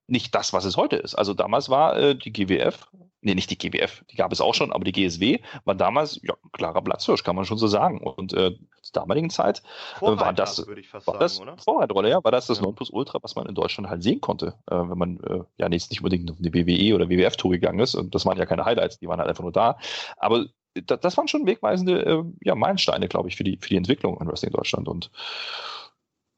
nicht 0.07 0.35
das, 0.35 0.53
was 0.53 0.65
es 0.65 0.77
heute 0.77 0.97
ist. 0.97 1.15
Also 1.15 1.35
damals 1.35 1.69
war 1.69 1.97
äh, 1.97 2.15
die 2.15 2.33
GWF, 2.33 2.89
nee, 3.23 3.35
nicht 3.35 3.51
die 3.51 3.59
GWF, 3.59 4.05
die 4.11 4.17
gab 4.17 4.33
es 4.33 4.41
auch 4.41 4.55
schon, 4.55 4.73
aber 4.73 4.85
die 4.85 4.93
GSW 4.93 5.39
war 5.65 5.75
damals 5.75 6.21
ja, 6.23 6.35
klarer 6.53 6.83
Platzhirsch, 6.83 7.23
kann 7.23 7.37
man 7.37 7.45
schon 7.45 7.57
so 7.57 7.69
sagen. 7.69 7.99
Und 7.99 8.33
äh, 8.35 8.57
zur 8.83 8.93
damaligen 8.93 9.31
Zeit 9.31 9.63
äh, 10.01 10.03
war 10.03 10.33
das, 10.33 10.67
würde 10.67 10.81
ich 10.81 10.89
fast 10.89 11.07
war 11.07 11.19
das 11.19 11.37
sagen, 11.37 11.59
Vorreitrolle, 11.59 12.11
ja, 12.11 12.23
war 12.23 12.33
das 12.33 12.49
das 12.49 12.59
ja. 12.59 12.65
Nonplusultra, 12.65 13.21
was 13.23 13.37
man 13.37 13.47
in 13.47 13.55
Deutschland 13.55 13.89
halt 13.89 14.03
sehen 14.03 14.21
konnte, 14.21 14.55
äh, 14.71 14.75
wenn 14.75 14.99
man 14.99 15.21
äh, 15.21 15.41
ja 15.57 15.69
nicht, 15.69 15.91
nicht 15.91 16.01
unbedingt 16.01 16.31
auf 16.31 16.39
eine 16.39 16.53
WWE 16.53 16.95
oder 16.95 17.09
WWF-Tour 17.09 17.53
gegangen 17.53 17.79
ist. 17.79 17.95
Und 17.95 18.15
das 18.15 18.27
waren 18.27 18.37
ja 18.37 18.47
keine 18.47 18.65
Highlights, 18.65 18.99
die 18.99 19.09
waren 19.09 19.21
halt 19.21 19.29
einfach 19.29 19.45
nur 19.45 19.53
da. 19.53 19.79
Aber 20.17 20.47
das, 20.75 21.01
das 21.01 21.17
waren 21.17 21.29
schon 21.29 21.47
wegweisende 21.47 22.05
äh, 22.05 22.25
ja, 22.43 22.55
Meilensteine, 22.55 23.09
glaube 23.09 23.29
ich, 23.29 23.37
für 23.37 23.45
die, 23.45 23.57
für 23.61 23.69
die 23.69 23.77
Entwicklung 23.77 24.21
in 24.21 24.27
Wrestling 24.27 24.53
Deutschland. 24.53 24.89
Und 24.89 25.11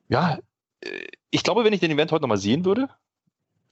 ja, 0.09 0.39
äh, 0.81 0.89
ich 1.31 1.43
glaube, 1.43 1.65
wenn 1.65 1.73
ich 1.73 1.81
den 1.81 1.91
Event 1.91 2.13
heute 2.13 2.23
nochmal 2.23 2.39
sehen 2.39 2.65
würde, 2.65 2.89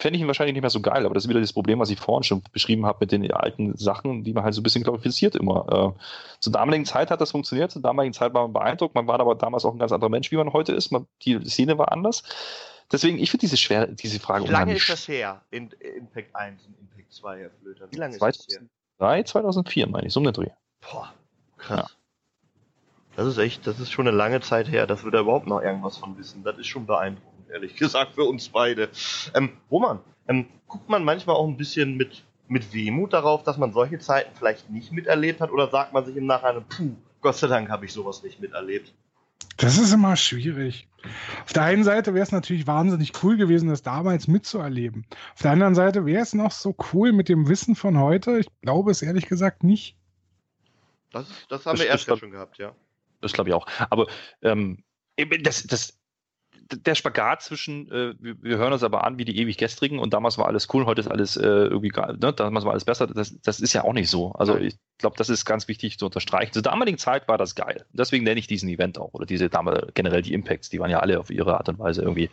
fände 0.03 0.17
ich 0.17 0.21
ihn 0.21 0.27
wahrscheinlich 0.27 0.55
nicht 0.55 0.63
mehr 0.63 0.71
so 0.71 0.81
geil, 0.81 1.07
aber 1.07 1.15
das 1.15 1.25
ist 1.25 1.31
wieder 1.31 1.41
das 1.41 1.53
Problem, 1.53 1.79
was 1.79 1.89
ich 1.89 1.99
vorhin 1.99 2.25
schon 2.25 2.43
beschrieben 2.53 2.85
habe 2.85 2.99
mit 3.01 3.13
den 3.13 3.33
alten 3.33 3.77
Sachen, 3.77 4.25
die 4.25 4.33
man 4.33 4.43
halt 4.43 4.53
so 4.53 4.61
ein 4.61 4.65
bisschen 4.65 4.83
glorifiziert 4.83 5.37
immer. 5.37 5.95
Äh, 5.97 6.41
zur 6.41 6.53
damaligen 6.53 6.85
Zeit 6.85 7.11
hat 7.11 7.21
das 7.21 7.31
funktioniert, 7.31 7.71
zur 7.71 7.83
damaligen 7.83 8.13
Zeit 8.13 8.35
war 8.35 8.43
man 8.43 8.53
beeindruckt, 8.53 8.95
man 8.95 9.07
war 9.07 9.21
aber 9.21 9.37
damals 9.37 9.65
auch 9.65 9.73
ein 9.73 9.79
ganz 9.79 9.93
anderer 9.93 10.11
Mensch, 10.11 10.33
wie 10.33 10.37
man 10.37 10.53
heute 10.53 10.73
ist, 10.73 10.91
man, 10.91 11.07
die 11.23 11.39
Szene 11.49 11.79
war 11.79 11.93
anders. 11.93 12.25
Deswegen, 12.91 13.19
ich 13.19 13.31
finde 13.31 13.43
diese 13.43 13.57
schwer, 13.57 13.87
diese 13.87 14.19
Frage 14.19 14.45
Wie 14.45 14.51
lange 14.51 14.75
ist 14.75 14.89
das 14.89 15.07
her? 15.07 15.41
In, 15.51 15.71
Impact 15.97 16.35
1 16.35 16.67
und 16.67 16.79
Impact 16.81 17.13
2, 17.13 17.39
Herr 17.39 17.51
Flöter? 17.51 17.87
Wie 17.91 17.97
lange 17.97 18.19
2003, 18.19 18.29
ist 18.29 18.47
das 18.99 19.09
her? 19.17 19.25
2004, 19.25 19.89
meine 19.89 20.09
ich, 20.09 20.13
so 20.13 20.21
um 20.21 20.25
den 20.25 20.35
Dreh. 20.35 20.51
Boah, 20.81 21.15
krass. 21.57 21.79
Ja. 21.79 21.97
Das 23.15 23.27
ist 23.27 23.39
echt, 23.39 23.67
das 23.67 23.79
ist 23.79 23.93
schon 23.93 24.09
eine 24.09 24.17
lange 24.17 24.41
Zeit 24.41 24.69
her, 24.69 24.87
dass 24.87 25.05
wir 25.05 25.11
da 25.11 25.21
überhaupt 25.21 25.47
noch 25.47 25.61
irgendwas 25.61 25.99
von 25.99 26.17
wissen. 26.19 26.43
Das 26.45 26.59
ist 26.59 26.67
schon 26.67 26.87
beeindruckend 26.87 27.32
ehrlich 27.53 27.77
gesagt, 27.77 28.15
für 28.15 28.25
uns 28.25 28.49
beide. 28.49 28.89
Ähm, 29.35 29.51
Roman, 29.71 30.01
ähm, 30.29 30.47
guckt 30.67 30.89
man 30.89 31.05
manchmal 31.05 31.37
auch 31.37 31.47
ein 31.47 31.57
bisschen 31.57 31.97
mit, 31.97 32.25
mit 32.49 32.73
Wehmut 32.73 33.13
darauf, 33.13 33.43
dass 33.43 33.59
man 33.59 33.73
solche 33.73 33.99
Zeiten 33.99 34.31
vielleicht 34.37 34.71
nicht 34.71 34.93
miterlebt 34.93 35.41
hat? 35.41 35.51
Oder 35.51 35.71
sagt 35.71 35.93
man 35.93 36.05
sich 36.05 36.17
im 36.17 36.27
Nachhinein, 36.27 36.65
puh, 36.69 36.95
Gott 37.21 37.37
sei 37.37 37.47
Dank 37.47 37.69
habe 37.69 37.85
ich 37.85 37.93
sowas 37.93 38.23
nicht 38.23 38.41
miterlebt? 38.41 38.93
Das 39.59 39.79
ist 39.79 39.93
immer 39.93 40.17
schwierig. 40.17 40.89
Auf 41.45 41.53
der 41.53 41.65
einen 41.65 41.85
Seite 41.85 42.15
wäre 42.15 42.23
es 42.23 42.33
natürlich 42.33 42.67
wahnsinnig 42.67 43.13
cool 43.23 43.37
gewesen, 43.37 43.69
das 43.69 43.83
damals 43.83 44.29
mitzuerleben. 44.29 45.07
Auf 45.35 45.43
der 45.43 45.53
anderen 45.53 45.75
Seite 45.75 46.07
wäre 46.07 46.23
es 46.23 46.33
noch 46.33 46.53
so 46.53 46.75
cool 46.93 47.13
mit 47.13 47.29
dem 47.29 47.49
Wissen 47.49 47.75
von 47.75 47.99
heute. 47.99 48.39
Ich 48.39 48.47
glaube 48.63 48.91
es 48.91 49.03
ehrlich 49.03 49.29
gesagt 49.29 49.63
nicht. 49.63 49.97
Das, 51.11 51.27
das 51.49 51.67
haben 51.67 51.77
das, 51.77 51.85
wir 51.85 51.91
erst 51.91 52.07
schon 52.07 52.31
gehabt, 52.31 52.59
ja. 52.59 52.75
Das 53.21 53.33
glaube 53.33 53.51
ich 53.51 53.55
auch. 53.55 53.67
Aber 53.91 54.07
ähm, 54.43 54.83
das, 55.43 55.65
das 55.65 55.99
der 56.71 56.95
Spagat 56.95 57.43
zwischen, 57.43 57.91
äh, 57.91 58.15
wir, 58.19 58.43
wir, 58.43 58.59
hören 58.59 58.73
uns 58.73 58.83
aber 58.83 59.05
an 59.05 59.19
wie 59.19 59.25
die 59.25 59.39
ewig 59.39 59.57
gestrigen 59.57 59.99
und 59.99 60.15
damals 60.15 60.39
war 60.39 60.47
alles 60.47 60.69
cool, 60.73 60.87
heute 60.87 61.01
ist 61.01 61.09
alles 61.09 61.37
äh, 61.37 61.43
irgendwie, 61.43 61.91
ne, 61.91 62.33
damals 62.33 62.65
war 62.65 62.73
alles 62.73 62.85
besser, 62.85 63.07
das, 63.07 63.41
das 63.41 63.61
ist 63.61 63.73
ja 63.73 63.85
auch 63.85 63.93
nicht 63.93 64.11
so. 64.11 64.33
Also 64.33 64.57
ich 64.59 64.77
glaube, 64.99 65.17
das 65.17 65.29
ist 65.29 65.45
ganz 65.45 65.69
wichtig 65.69 65.99
zu 65.99 66.07
unterstreichen. 66.07 66.53
Zur 66.53 66.63
damaligen 66.63 66.99
Zeit 66.99 67.29
war 67.29 67.39
das 67.39 67.55
geil. 67.55 67.85
Deswegen 67.93 68.25
nenne 68.25 68.39
ich 68.39 68.47
diesen 68.47 68.69
Event 68.69 68.99
auch 68.99 69.13
oder 69.13 69.27
diese 69.27 69.49
damals 69.49 69.93
generell 69.95 70.23
die 70.23 70.33
Impacts, 70.33 70.71
die 70.71 70.79
waren 70.79 70.91
ja 70.91 71.01
alle 71.01 71.19
auf 71.19 71.31
ihre 71.31 71.57
Art 71.57 71.69
und 71.69 71.79
Weise 71.79 72.03
irgendwie 72.03 72.31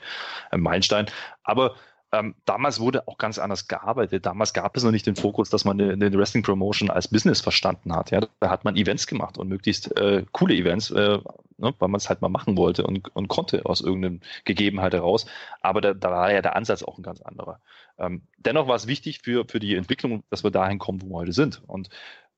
ein 0.52 0.62
Meilenstein. 0.62 1.08
Aber 1.44 1.76
ähm, 2.12 2.36
damals 2.46 2.80
wurde 2.80 3.08
auch 3.08 3.18
ganz 3.18 3.38
anders 3.38 3.68
gearbeitet. 3.68 4.26
Damals 4.26 4.54
gab 4.54 4.76
es 4.76 4.84
noch 4.84 4.92
nicht 4.92 5.06
den 5.06 5.16
Fokus, 5.16 5.50
dass 5.50 5.64
man 5.64 5.80
eine, 5.80 5.94
eine 5.94 6.18
Wrestling 6.18 6.44
Promotion 6.44 6.90
als 6.90 7.08
Business 7.08 7.42
verstanden 7.42 7.96
hat. 7.96 8.10
Ja, 8.12 8.22
da 8.40 8.50
hat 8.50 8.66
man 8.66 8.76
Events 8.76 9.06
gemacht 9.06 9.38
und 9.38 9.48
möglichst 9.48 9.96
äh, 9.98 10.26
coole 10.32 10.56
Events, 10.56 10.90
äh, 10.90 11.20
ne, 11.58 11.74
weil 11.78 11.88
man 11.88 11.96
es 11.96 12.10
halt 12.10 12.22
mal 12.22 12.30
machen 12.30 12.58
wollte 12.58 12.86
und, 12.86 13.16
und 13.16 13.28
konnte 13.28 13.66
aus 13.66 13.82
irgendeiner 13.82 14.18
Gegebenheit 14.46 14.94
heraus. 14.94 15.28
Aber 15.62 15.82
da, 15.82 15.94
da 15.94 16.10
war 16.10 16.32
ja 16.32 16.42
der 16.42 16.56
Ansatz 16.56 16.82
auch 16.82 16.98
ein 16.98 17.04
ganz 17.04 17.22
anderer. 17.22 17.60
Ähm, 18.00 18.24
dennoch 18.38 18.68
war 18.68 18.76
es 18.76 18.88
wichtig 18.88 19.20
für, 19.24 19.46
für 19.46 19.60
die 19.60 19.76
Entwicklung, 19.76 20.24
dass 20.32 20.44
wir 20.44 20.52
dahin 20.52 20.80
kommen, 20.80 21.02
wo 21.04 21.10
wir 21.10 21.18
heute 21.18 21.34
sind. 21.34 21.62
Und 21.68 21.90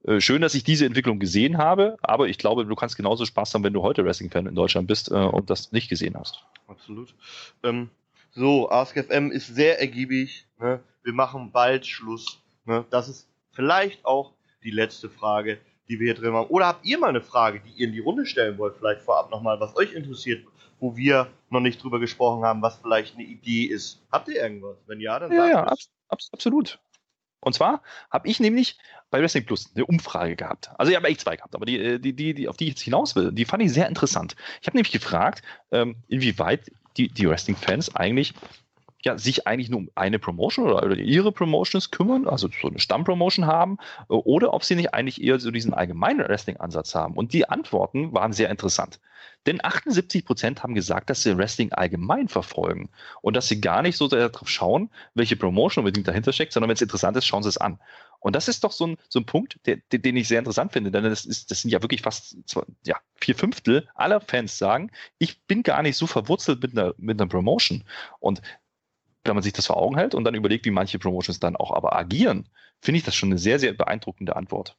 äh, 0.04 0.20
Schön, 0.20 0.42
dass 0.42 0.56
ich 0.56 0.64
diese 0.64 0.86
Entwicklung 0.86 1.20
gesehen 1.20 1.58
habe, 1.58 1.98
aber 2.02 2.28
ich 2.28 2.38
glaube, 2.38 2.66
du 2.66 2.76
kannst 2.76 2.98
genauso 2.98 3.26
Spaß 3.26 3.54
haben, 3.54 3.64
wenn 3.64 3.74
du 3.74 3.84
heute 3.84 4.04
Wrestling-Fan 4.04 4.48
in 4.48 4.56
Deutschland 4.56 4.88
bist 4.88 5.12
äh, 5.12 5.16
und 5.16 5.50
das 5.50 5.72
nicht 5.72 5.90
gesehen 5.90 6.16
hast. 6.18 6.44
Absolut. 6.68 7.14
Ähm, 7.64 7.90
so, 8.32 8.70
AskFM 8.70 9.32
ist 9.32 9.48
sehr 9.48 9.80
ergiebig. 9.80 10.48
Ne? 10.60 10.82
Wir 11.04 11.14
machen 11.14 11.52
bald 11.52 11.86
Schluss. 11.86 12.42
Ne? 12.66 12.86
Das 12.90 13.10
ist 13.10 13.28
vielleicht 13.52 14.06
auch 14.06 14.34
die 14.64 14.72
letzte 14.72 15.10
Frage, 15.10 15.60
die 15.90 16.00
wir 16.00 16.14
hier 16.14 16.22
drin 16.22 16.34
haben. 16.34 16.50
Oder 16.50 16.68
habt 16.68 16.86
ihr 16.86 16.98
mal 16.98 17.10
eine 17.10 17.22
Frage, 17.22 17.60
die 17.60 17.72
ihr 17.72 17.88
in 17.88 17.94
die 17.94 18.00
Runde 18.00 18.26
stellen 18.26 18.58
wollt? 18.58 18.78
Vielleicht 18.78 19.02
vorab 19.02 19.32
nochmal, 19.32 19.60
was 19.60 19.76
euch 19.76 19.94
interessiert, 19.94 20.46
wo 20.80 20.96
wir 20.96 21.28
noch 21.50 21.60
nicht 21.60 21.84
drüber 21.84 22.00
gesprochen 22.00 22.44
haben, 22.44 22.62
was 22.62 22.78
vielleicht 22.78 23.16
eine 23.16 23.24
Idee 23.24 23.66
ist. 23.66 24.02
Habt 24.12 24.30
ihr 24.30 24.42
irgendwas? 24.42 24.78
Wenn 24.88 25.02
ja, 25.02 25.20
dann 25.20 25.32
ja, 25.32 25.38
sagt 25.38 25.54
ja, 25.54 25.64
ab, 26.08 26.20
absolut. 26.32 26.80
Und 27.42 27.54
zwar 27.54 27.82
habe 28.12 28.28
ich 28.28 28.40
nämlich 28.40 28.78
bei 29.10 29.20
Wrestling 29.20 29.46
Plus 29.46 29.72
eine 29.76 29.86
Umfrage 29.86 30.36
gehabt. 30.36 30.70
Also 30.78 30.92
ich 30.92 30.96
habe 30.96 31.08
echt 31.08 31.22
zwei 31.22 31.36
gehabt, 31.36 31.56
aber 31.56 31.66
die, 31.66 31.78
äh, 31.78 32.00
die, 32.00 32.14
die, 32.14 32.34
die, 32.34 32.48
auf 32.48 32.56
die 32.56 32.66
ich 32.66 32.70
jetzt 32.72 32.82
hinaus 32.82 33.16
will, 33.16 33.32
die 33.32 33.46
fand 33.46 33.64
ich 33.64 33.74
sehr 33.74 33.88
interessant. 33.88 34.36
Ich 34.62 34.68
habe 34.68 34.78
nämlich 34.78 34.94
gefragt, 34.94 35.42
ähm, 35.72 35.98
inwieweit 36.08 36.72
die, 36.98 37.08
die 37.10 37.30
Wrestling-Fans 37.30 37.96
eigentlich 37.96 38.34
ja, 39.04 39.18
sich 39.18 39.48
eigentlich 39.48 39.70
nur 39.70 39.80
um 39.80 39.90
eine 39.96 40.20
Promotion 40.20 40.68
oder, 40.68 40.84
oder 40.84 40.96
ihre 40.96 41.32
Promotions 41.32 41.92
kümmern, 41.92 42.28
also 42.28 42.50
so 42.62 42.68
eine 42.68 42.80
Stammpromotion 42.80 43.46
haben, 43.46 43.78
äh, 44.10 44.14
oder 44.14 44.54
ob 44.54 44.64
sie 44.64 44.76
nicht 44.76 44.94
eigentlich 44.94 45.22
eher 45.22 45.40
so 45.40 45.52
diesen 45.52 45.74
allgemeinen 45.74 46.20
Wrestling-Ansatz 46.20 46.96
haben. 46.96 47.16
Und 47.16 47.34
die 47.34 47.50
Antworten 47.50 48.14
waren 48.14 48.34
sehr 48.34 48.50
interessant. 48.50 49.00
Denn 49.48 49.64
78 49.64 50.26
Prozent 50.26 50.62
haben 50.62 50.76
gesagt, 50.76 51.10
dass 51.10 51.24
sie 51.24 51.38
Wrestling 51.38 51.72
allgemein 51.72 52.28
verfolgen 52.28 52.90
und 53.22 53.36
dass 53.36 53.48
sie 53.48 53.60
gar 53.60 53.82
nicht 53.82 53.98
so 53.98 54.08
darauf 54.08 54.48
schauen, 54.48 54.92
welche 55.16 55.36
Promotion 55.36 55.82
unbedingt 55.84 56.08
dahinter 56.08 56.32
steckt, 56.32 56.54
sondern 56.54 56.70
wenn 56.70 56.76
es 56.76 56.82
interessant 56.82 57.18
ist, 57.18 57.26
schauen 57.26 57.44
sie 57.44 57.50
es 57.50 57.58
an. 57.58 57.80
Und 58.20 58.36
das 58.36 58.48
ist 58.48 58.64
doch 58.64 58.72
so 58.72 58.86
ein, 58.86 58.98
so 59.10 59.20
ein 59.20 59.26
Punkt, 59.26 59.60
der, 59.66 59.78
den 59.92 60.16
ich 60.16 60.28
sehr 60.28 60.38
interessant 60.38 60.74
finde, 60.74 60.92
denn 60.92 61.04
das, 61.04 61.26
ist, 61.26 61.50
das 61.50 61.62
sind 61.62 61.72
ja 61.72 61.82
wirklich 61.82 62.04
fast 62.04 62.38
zwei, 62.46 62.62
ja, 62.86 62.98
vier 63.16 63.34
Fünftel 63.34 63.90
aller 63.96 64.22
Fans 64.22 64.60
sagen, 64.60 64.92
ich 65.18 65.42
bin 65.48 65.64
gar 65.64 65.82
nicht 65.82 65.98
so 65.98 66.06
verwurzelt 66.06 66.62
mit 66.62 66.78
einer, 66.78 66.94
mit 66.98 67.20
einer 67.20 67.28
Promotion. 67.28 67.84
Und 68.20 68.44
wenn 69.24 69.36
man 69.36 69.44
sich 69.44 69.54
das 69.54 69.68
vor 69.68 69.78
Augen 69.78 69.98
hält 69.98 70.16
und 70.16 70.24
dann 70.24 70.36
überlegt, 70.36 70.66
wie 70.66 70.72
manche 70.72 71.00
Promotions 71.00 71.40
dann 71.40 71.56
auch 71.56 71.72
aber 71.74 71.96
agieren, 71.96 72.50
finde 72.82 72.98
ich 72.98 73.04
das 73.04 73.16
schon 73.16 73.30
eine 73.30 73.38
sehr, 73.38 73.60
sehr 73.60 73.74
beeindruckende 73.74 74.36
Antwort. 74.36 74.78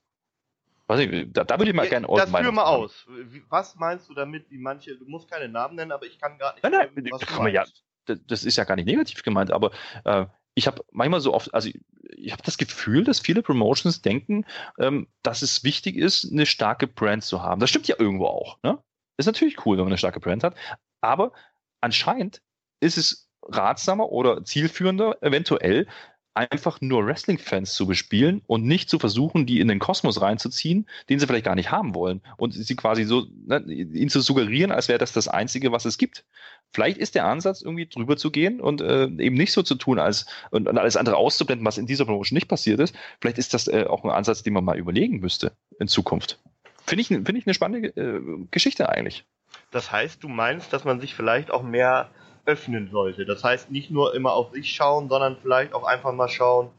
Ich, 0.98 1.32
da, 1.32 1.44
da 1.44 1.59
würde 1.59 1.70
ich 1.70 1.77
mal 1.77 1.89
gerne 1.89 2.06
Das 2.06 2.31
führ 2.31 2.52
mal 2.52 2.64
aus. 2.64 3.06
Was 3.48 3.77
meinst 3.77 4.10
du 4.10 4.14
damit, 4.14 4.51
wie 4.51 4.59
manche, 4.59 4.97
du 4.97 5.06
musst 5.06 5.31
keine 5.31 5.48
Namen 5.48 5.77
nennen, 5.77 5.93
aber 5.93 6.05
ich 6.05 6.19
kann 6.19 6.36
gar 6.39 6.52
nicht. 6.52 6.62
Nein, 6.62 6.73
nein, 6.73 7.09
was 7.10 7.23
kann 7.23 7.51
ja, 7.51 7.64
das 8.05 8.44
ist 8.44 8.56
ja 8.56 8.64
gar 8.64 8.77
nicht 8.77 8.86
negativ 8.86 9.23
gemeint, 9.23 9.52
aber 9.52 9.70
äh, 10.05 10.27
ich 10.55 10.66
habe 10.66 10.85
manchmal 10.90 11.20
so 11.20 11.32
oft, 11.32 11.55
also 11.55 11.70
ich 12.16 12.32
habe 12.32 12.43
das 12.43 12.59
Gefühl, 12.59 13.05
dass 13.05 13.20
viele 13.20 13.43
Promotions 13.43 14.02
denken, 14.02 14.44
ähm, 14.78 15.09
dass 15.23 15.40
es 15.43 15.64
wichtig 15.64 15.97
ist, 15.97 16.31
eine 16.31 16.47
starke 16.47 16.86
Brand 16.86 17.24
zu 17.24 17.43
haben. 17.43 17.60
Das 17.60 17.70
stimmt 17.70 17.89
ja 17.89 17.97
irgendwo 17.98 18.27
auch. 18.27 18.59
Ne? 18.62 18.78
Ist 19.16 19.27
natürlich 19.27 19.64
cool, 19.64 19.77
wenn 19.77 19.85
man 19.85 19.93
eine 19.93 19.98
starke 19.98 20.20
Brand 20.20 20.44
hat, 20.44 20.56
aber 21.01 21.32
anscheinend 21.81 22.43
ist 22.81 22.98
es 22.98 23.31
ratsamer 23.48 24.10
oder 24.10 24.44
zielführender, 24.44 25.23
eventuell 25.23 25.86
einfach 26.35 26.81
nur 26.81 27.06
Wrestling-Fans 27.06 27.74
zu 27.74 27.86
bespielen 27.86 28.43
und 28.47 28.64
nicht 28.64 28.89
zu 28.89 28.98
versuchen, 28.98 29.44
die 29.44 29.60
in 29.60 29.69
den 29.69 29.78
Kosmos 29.78 30.20
reinzuziehen, 30.20 30.86
den 31.09 31.19
sie 31.19 31.27
vielleicht 31.27 31.44
gar 31.44 31.55
nicht 31.55 31.70
haben 31.70 31.94
wollen 31.94 32.23
und 32.39 32.55
sie 32.55 32.74
quasi 32.74 33.05
so, 33.05 33.27
ne, 33.47 33.62
ihn 33.66 34.09
zu 34.09 34.20
suggerieren, 34.20 34.73
als 34.73 34.89
wäre 34.89 34.98
das 34.98 35.12
das 35.12 35.28
Einzige, 35.28 35.73
was 35.73 35.85
es 35.85 35.98
gibt. 35.98 36.24
Vielleicht 36.73 36.97
ist 36.97 37.14
der 37.14 37.27
Ansatz, 37.27 37.60
irgendwie 37.60 37.86
drüber 37.86 38.16
zu 38.16 38.31
gehen 38.31 38.60
und 38.60 38.81
äh, 38.81 39.05
eben 39.05 39.36
nicht 39.36 39.52
so 39.52 39.62
zu 39.62 39.74
tun, 39.74 39.98
als 39.98 40.24
und, 40.51 40.69
und, 40.69 40.78
alles 40.78 40.97
andere 40.97 41.16
auszublenden, 41.16 41.66
was 41.66 41.77
in 41.77 41.86
dieser 41.86 42.06
Promotion 42.06 42.35
nicht 42.35 42.48
passiert 42.48 42.81
ist. 42.81 42.94
Vielleicht 43.20 43.39
ist 43.39 43.52
das 43.52 43.69
äh, 43.69 43.85
auch 43.85 44.05
ein 44.05 44.10
Ansatz, 44.10 44.43
den 44.43 44.55
man 44.55 44.64
mal 44.64 44.78
überlegen 44.78 45.20
müsste 45.20 45.52
in 45.78 45.89
Zukunft. 45.89 46.40
Finde 46.86 47.02
ich, 47.02 47.09
find 47.09 47.35
ich 47.36 47.47
eine 47.47 47.55
spannende 47.55 47.89
äh, 47.89 48.47
Geschichte 48.51 48.89
eigentlich. 48.89 49.24
Das 49.70 49.93
heißt, 49.93 50.23
du 50.23 50.28
meinst, 50.28 50.73
dass 50.73 50.85
man 50.85 51.01
sich 51.01 51.14
vielleicht 51.14 51.51
auch 51.51 51.62
mehr 51.62 52.10
öffnen 52.44 52.90
sollte. 52.90 53.24
Das 53.24 53.44
heißt, 53.44 53.70
nicht 53.70 53.90
nur 53.90 54.14
immer 54.14 54.32
auf 54.32 54.52
sich 54.52 54.70
schauen, 54.70 55.09
sondern 55.09 55.36
vielleicht 55.40 55.74
auch 55.74 55.85
einfach 55.85 56.12
mal 56.12 56.28
schauen, 56.28 56.70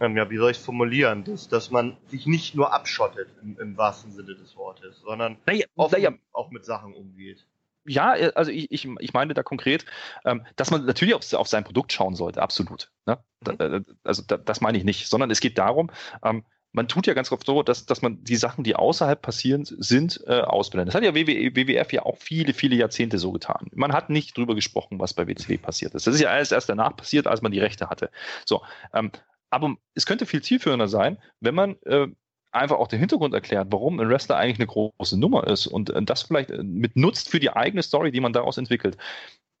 ähm, 0.00 0.16
ja, 0.16 0.28
wie 0.30 0.36
soll 0.36 0.50
ich 0.50 0.56
es 0.56 0.64
formulieren, 0.64 1.24
dass, 1.24 1.48
dass 1.48 1.70
man 1.70 1.96
sich 2.08 2.26
nicht 2.26 2.54
nur 2.54 2.72
abschottet 2.72 3.28
im, 3.42 3.58
im 3.60 3.76
wahrsten 3.76 4.12
Sinne 4.12 4.34
des 4.34 4.56
Wortes, 4.56 5.00
sondern 5.00 5.38
naja, 5.46 5.66
offen 5.76 6.02
naja. 6.02 6.14
auch 6.32 6.50
mit 6.50 6.64
Sachen 6.64 6.94
umgeht. 6.94 7.46
Ja, 7.84 8.16
äh, 8.16 8.32
also 8.34 8.50
ich, 8.50 8.70
ich, 8.70 8.88
ich 8.98 9.12
meine 9.12 9.34
da 9.34 9.42
konkret, 9.42 9.84
ähm, 10.24 10.44
dass 10.56 10.70
man 10.70 10.86
natürlich 10.86 11.14
auf, 11.14 11.30
auf 11.34 11.48
sein 11.48 11.64
Produkt 11.64 11.92
schauen 11.92 12.14
sollte, 12.14 12.42
absolut. 12.42 12.90
Ne? 13.06 13.18
Mhm. 13.46 13.58
Da, 13.58 13.64
äh, 13.64 13.84
also 14.02 14.22
da, 14.26 14.38
das 14.38 14.60
meine 14.60 14.78
ich 14.78 14.84
nicht, 14.84 15.08
sondern 15.08 15.30
es 15.30 15.40
geht 15.40 15.58
darum, 15.58 15.90
ähm, 16.24 16.44
man 16.72 16.88
tut 16.88 17.06
ja 17.06 17.14
ganz 17.14 17.30
oft 17.30 17.46
so, 17.46 17.62
dass, 17.62 17.86
dass 17.86 18.02
man 18.02 18.24
die 18.24 18.36
Sachen, 18.36 18.64
die 18.64 18.74
außerhalb 18.74 19.20
passieren, 19.20 19.64
sind, 19.64 20.22
äh, 20.26 20.40
ausblendet. 20.40 20.88
Das 20.88 20.94
hat 20.94 21.04
ja 21.04 21.14
WWE, 21.14 21.54
WWF 21.54 21.92
ja 21.92 22.02
auch 22.04 22.16
viele, 22.16 22.54
viele 22.54 22.76
Jahrzehnte 22.76 23.18
so 23.18 23.30
getan. 23.32 23.68
Man 23.74 23.92
hat 23.92 24.10
nicht 24.10 24.36
drüber 24.36 24.54
gesprochen, 24.54 24.98
was 24.98 25.12
bei 25.12 25.26
WCW 25.26 25.58
passiert 25.58 25.94
ist. 25.94 26.06
Das 26.06 26.14
ist 26.14 26.20
ja 26.20 26.30
alles 26.30 26.50
erst 26.50 26.68
danach 26.68 26.96
passiert, 26.96 27.26
als 27.26 27.42
man 27.42 27.52
die 27.52 27.60
Rechte 27.60 27.90
hatte. 27.90 28.10
So, 28.46 28.62
ähm, 28.94 29.12
aber 29.50 29.76
es 29.94 30.06
könnte 30.06 30.24
viel 30.24 30.42
zielführender 30.42 30.88
sein, 30.88 31.18
wenn 31.40 31.54
man 31.54 31.76
äh, 31.84 32.06
einfach 32.52 32.76
auch 32.76 32.88
den 32.88 33.00
Hintergrund 33.00 33.34
erklärt, 33.34 33.68
warum 33.70 34.00
ein 34.00 34.08
Wrestler 34.08 34.36
eigentlich 34.36 34.58
eine 34.58 34.66
große 34.66 35.18
Nummer 35.18 35.46
ist 35.46 35.66
und 35.66 35.90
äh, 35.90 36.02
das 36.02 36.22
vielleicht 36.22 36.50
äh, 36.50 36.62
mit 36.62 36.96
nutzt 36.96 37.28
für 37.28 37.40
die 37.40 37.50
eigene 37.50 37.82
Story, 37.82 38.12
die 38.12 38.20
man 38.20 38.32
daraus 38.32 38.56
entwickelt 38.56 38.96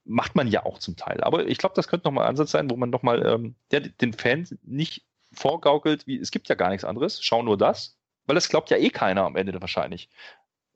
macht 0.04 0.34
man 0.34 0.48
ja 0.48 0.66
auch 0.66 0.80
zum 0.80 0.96
Teil. 0.96 1.20
Aber 1.20 1.46
ich 1.46 1.58
glaube, 1.58 1.76
das 1.76 1.86
könnte 1.86 2.08
nochmal 2.08 2.24
ein 2.24 2.30
Ansatz 2.30 2.50
sein, 2.50 2.68
wo 2.68 2.76
man 2.76 2.90
nochmal 2.90 3.24
ähm, 3.24 3.54
den 3.70 4.12
Fans 4.12 4.52
nicht 4.64 5.04
vorgaukelt, 5.32 6.06
wie 6.06 6.18
es 6.18 6.30
gibt 6.30 6.48
ja 6.48 6.54
gar 6.54 6.70
nichts 6.70 6.84
anderes, 6.84 7.22
schau 7.22 7.42
nur 7.42 7.58
das, 7.58 7.98
weil 8.26 8.34
das 8.34 8.48
glaubt 8.48 8.70
ja 8.70 8.76
eh 8.76 8.90
keiner 8.90 9.24
am 9.24 9.36
Ende 9.36 9.60
wahrscheinlich. 9.60 10.08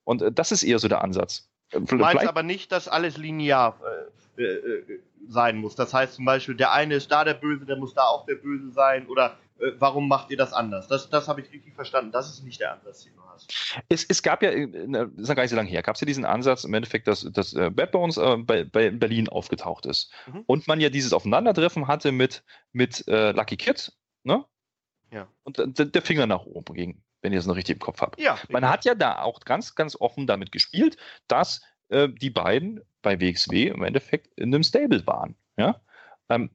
Und 0.05 0.23
äh, 0.23 0.33
das 0.33 0.53
ist 0.53 0.63
eher 0.63 0.79
so 0.79 0.89
der 0.89 1.03
Ansatz. 1.03 1.49
Äh, 1.71 1.81
du 1.81 1.97
meinst 1.97 2.27
aber 2.27 2.43
nicht, 2.43 2.73
dass 2.73 2.89
alles 2.89 3.17
linear 3.17 3.79
äh, 4.39 4.43
äh, 4.43 5.01
sein 5.29 5.59
muss. 5.59 5.75
Das 5.75 5.93
heißt 5.93 6.15
zum 6.15 6.25
Beispiel, 6.25 6.55
der 6.55 6.73
eine 6.73 6.95
ist 6.95 7.11
da 7.11 7.25
der 7.25 7.35
Böse, 7.35 7.67
der 7.67 7.77
muss 7.77 7.95
da 7.95 8.03
auch 8.03 8.27
der 8.27 8.37
Böse 8.37 8.71
sein 8.71 9.07
oder 9.09 9.37
äh, 9.59 9.73
warum 9.79 10.09
macht 10.09 10.31
ihr 10.31 10.37
das 10.37 10.53
anders? 10.53 10.89
Das, 10.89 11.09
das 11.11 11.27
habe 11.27 11.41
ich 11.41 11.51
richtig 11.53 11.75
verstanden. 11.75 12.13
Das 12.13 12.31
ist 12.31 12.45
nicht 12.45 12.61
der 12.61 12.75
Ansatz, 12.75 13.05
den 13.05 13.15
du 13.15 13.23
hast. 13.23 13.53
Es, 13.89 14.05
es 14.05 14.23
gab 14.23 14.43
ja, 14.43 14.51
äh, 14.51 14.69
das 14.89 15.09
ist 15.17 15.29
ja 15.29 15.35
gar 15.35 15.43
nicht 15.43 15.51
so 15.51 15.57
lange 15.57 15.69
her, 15.69 15.83
gab 15.83 15.95
es 15.95 16.01
ja 16.01 16.07
diesen 16.07 16.25
Ansatz 16.25 16.65
im 16.65 16.75
Endeffekt, 16.75 17.09
dass, 17.09 17.23
dass 17.33 17.55
äh, 17.55 17.71
Bad 17.71 17.93
Bones 17.93 18.21
bei, 18.47 18.65
bei 18.65 18.91
Berlin 18.91 19.29
aufgetaucht 19.29 19.87
ist. 19.87 20.13
Mhm. 20.33 20.45
Und 20.47 20.69
man 20.69 20.81
ja 20.81 20.91
dieses 20.91 21.13
Aufeinandertreffen 21.13 21.89
hatte 21.89 22.13
mit, 22.13 22.45
mit 22.73 23.05
Lucky 23.07 23.57
Kid 23.57 23.93
ne? 24.27 24.45
Ja. 25.11 25.29
Und 25.45 25.59
der 25.79 26.03
Finger 26.03 26.27
nach 26.27 26.45
oben 26.45 26.75
ging, 26.75 27.03
wenn 27.23 27.33
ihr 27.33 27.39
es 27.39 27.47
noch 27.47 27.57
richtig 27.57 27.77
im 27.77 27.81
Kopf 27.81 28.01
habt. 28.01 28.21
Ja. 28.21 28.39
Man 28.51 28.69
hat 28.69 28.85
ja 28.85 28.95
da 28.95 29.23
auch 29.23 29.41
ganz, 29.41 29.75
ganz 29.75 29.97
offen 29.99 30.27
damit 30.27 30.53
gespielt, 30.53 30.97
dass 31.29 31.63
äh, 31.89 32.09
die 32.09 32.31
beiden 32.31 32.81
bei 33.03 33.21
WXW 33.21 33.69
im 33.69 33.83
Endeffekt 33.83 34.39
in 34.39 34.53
einem 34.53 34.65
Stable 34.65 35.07
waren. 35.07 35.37
Ja. 35.57 35.81
Ähm, 36.29 36.51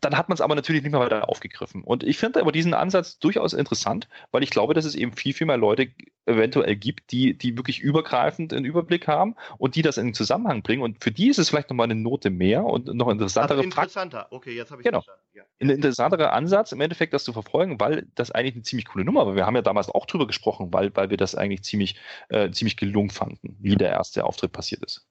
dann 0.00 0.16
hat 0.16 0.28
man 0.28 0.34
es 0.34 0.40
aber 0.40 0.54
natürlich 0.54 0.82
nicht 0.82 0.92
mehr 0.92 1.00
weiter 1.00 1.28
aufgegriffen. 1.28 1.82
Und 1.82 2.02
ich 2.04 2.18
finde 2.18 2.40
aber 2.40 2.52
diesen 2.52 2.74
Ansatz 2.74 3.18
durchaus 3.18 3.52
interessant, 3.52 4.08
weil 4.30 4.42
ich 4.42 4.50
glaube, 4.50 4.74
dass 4.74 4.84
es 4.84 4.94
eben 4.94 5.12
viel, 5.12 5.34
viel 5.34 5.46
mehr 5.46 5.56
Leute 5.56 5.90
eventuell 6.26 6.76
gibt, 6.76 7.12
die, 7.12 7.36
die 7.36 7.56
wirklich 7.56 7.80
übergreifend 7.80 8.52
einen 8.52 8.64
Überblick 8.64 9.08
haben 9.08 9.34
und 9.58 9.74
die 9.74 9.82
das 9.82 9.98
in 9.98 10.08
den 10.08 10.14
Zusammenhang 10.14 10.62
bringen. 10.62 10.82
Und 10.82 11.02
für 11.02 11.10
die 11.10 11.28
ist 11.28 11.38
es 11.38 11.50
vielleicht 11.50 11.70
nochmal 11.70 11.84
eine 11.84 11.96
Note 11.96 12.30
mehr 12.30 12.64
und 12.64 12.86
noch 12.86 13.08
interessantere 13.08 13.58
also 13.58 13.64
interessanter, 13.64 14.26
okay, 14.30 14.54
jetzt 14.54 14.70
habe 14.70 14.82
ich 14.82 14.84
genau. 14.84 15.00
verstanden. 15.00 15.20
Ja. 15.34 15.44
Ein 15.60 15.70
interessanterer 15.70 16.32
Ansatz 16.32 16.72
im 16.72 16.80
Endeffekt, 16.80 17.12
das 17.12 17.24
zu 17.24 17.32
verfolgen, 17.32 17.80
weil 17.80 18.06
das 18.14 18.30
eigentlich 18.30 18.54
eine 18.54 18.62
ziemlich 18.62 18.86
coole 18.86 19.04
Nummer 19.04 19.26
war. 19.26 19.36
Wir 19.36 19.46
haben 19.46 19.56
ja 19.56 19.62
damals 19.62 19.88
auch 19.88 20.06
drüber 20.06 20.26
gesprochen, 20.26 20.72
weil, 20.72 20.94
weil 20.96 21.10
wir 21.10 21.16
das 21.16 21.34
eigentlich 21.34 21.62
ziemlich, 21.62 21.96
äh, 22.28 22.50
ziemlich 22.50 22.76
gelungen 22.76 23.10
fanden, 23.10 23.56
wie 23.60 23.76
der 23.76 23.90
erste 23.90 24.24
Auftritt 24.24 24.52
passiert 24.52 24.84
ist. 24.84 25.09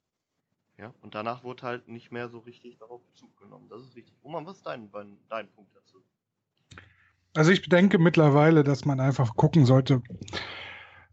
Ja, 0.80 0.93
und 1.01 1.14
danach 1.14 1.43
wurde 1.43 1.64
halt 1.64 1.89
nicht 1.89 2.10
mehr 2.11 2.30
so 2.30 2.39
richtig 2.39 2.77
darauf 2.77 3.01
Bezug 3.03 3.35
genommen. 3.38 3.68
Das 3.69 3.81
ist 3.81 3.97
richtig. 3.97 4.14
Roman, 4.23 4.45
was 4.45 4.57
ist 4.57 4.65
dein, 4.65 4.89
dein 5.30 5.49
Punkt 5.49 5.76
dazu? 5.76 5.97
Also 7.34 7.51
ich 7.51 7.68
denke 7.68 7.99
mittlerweile, 7.99 8.64
dass 8.64 8.85
man 8.85 9.01
einfach 9.01 9.35
gucken 9.35 9.65
sollte, 9.65 10.01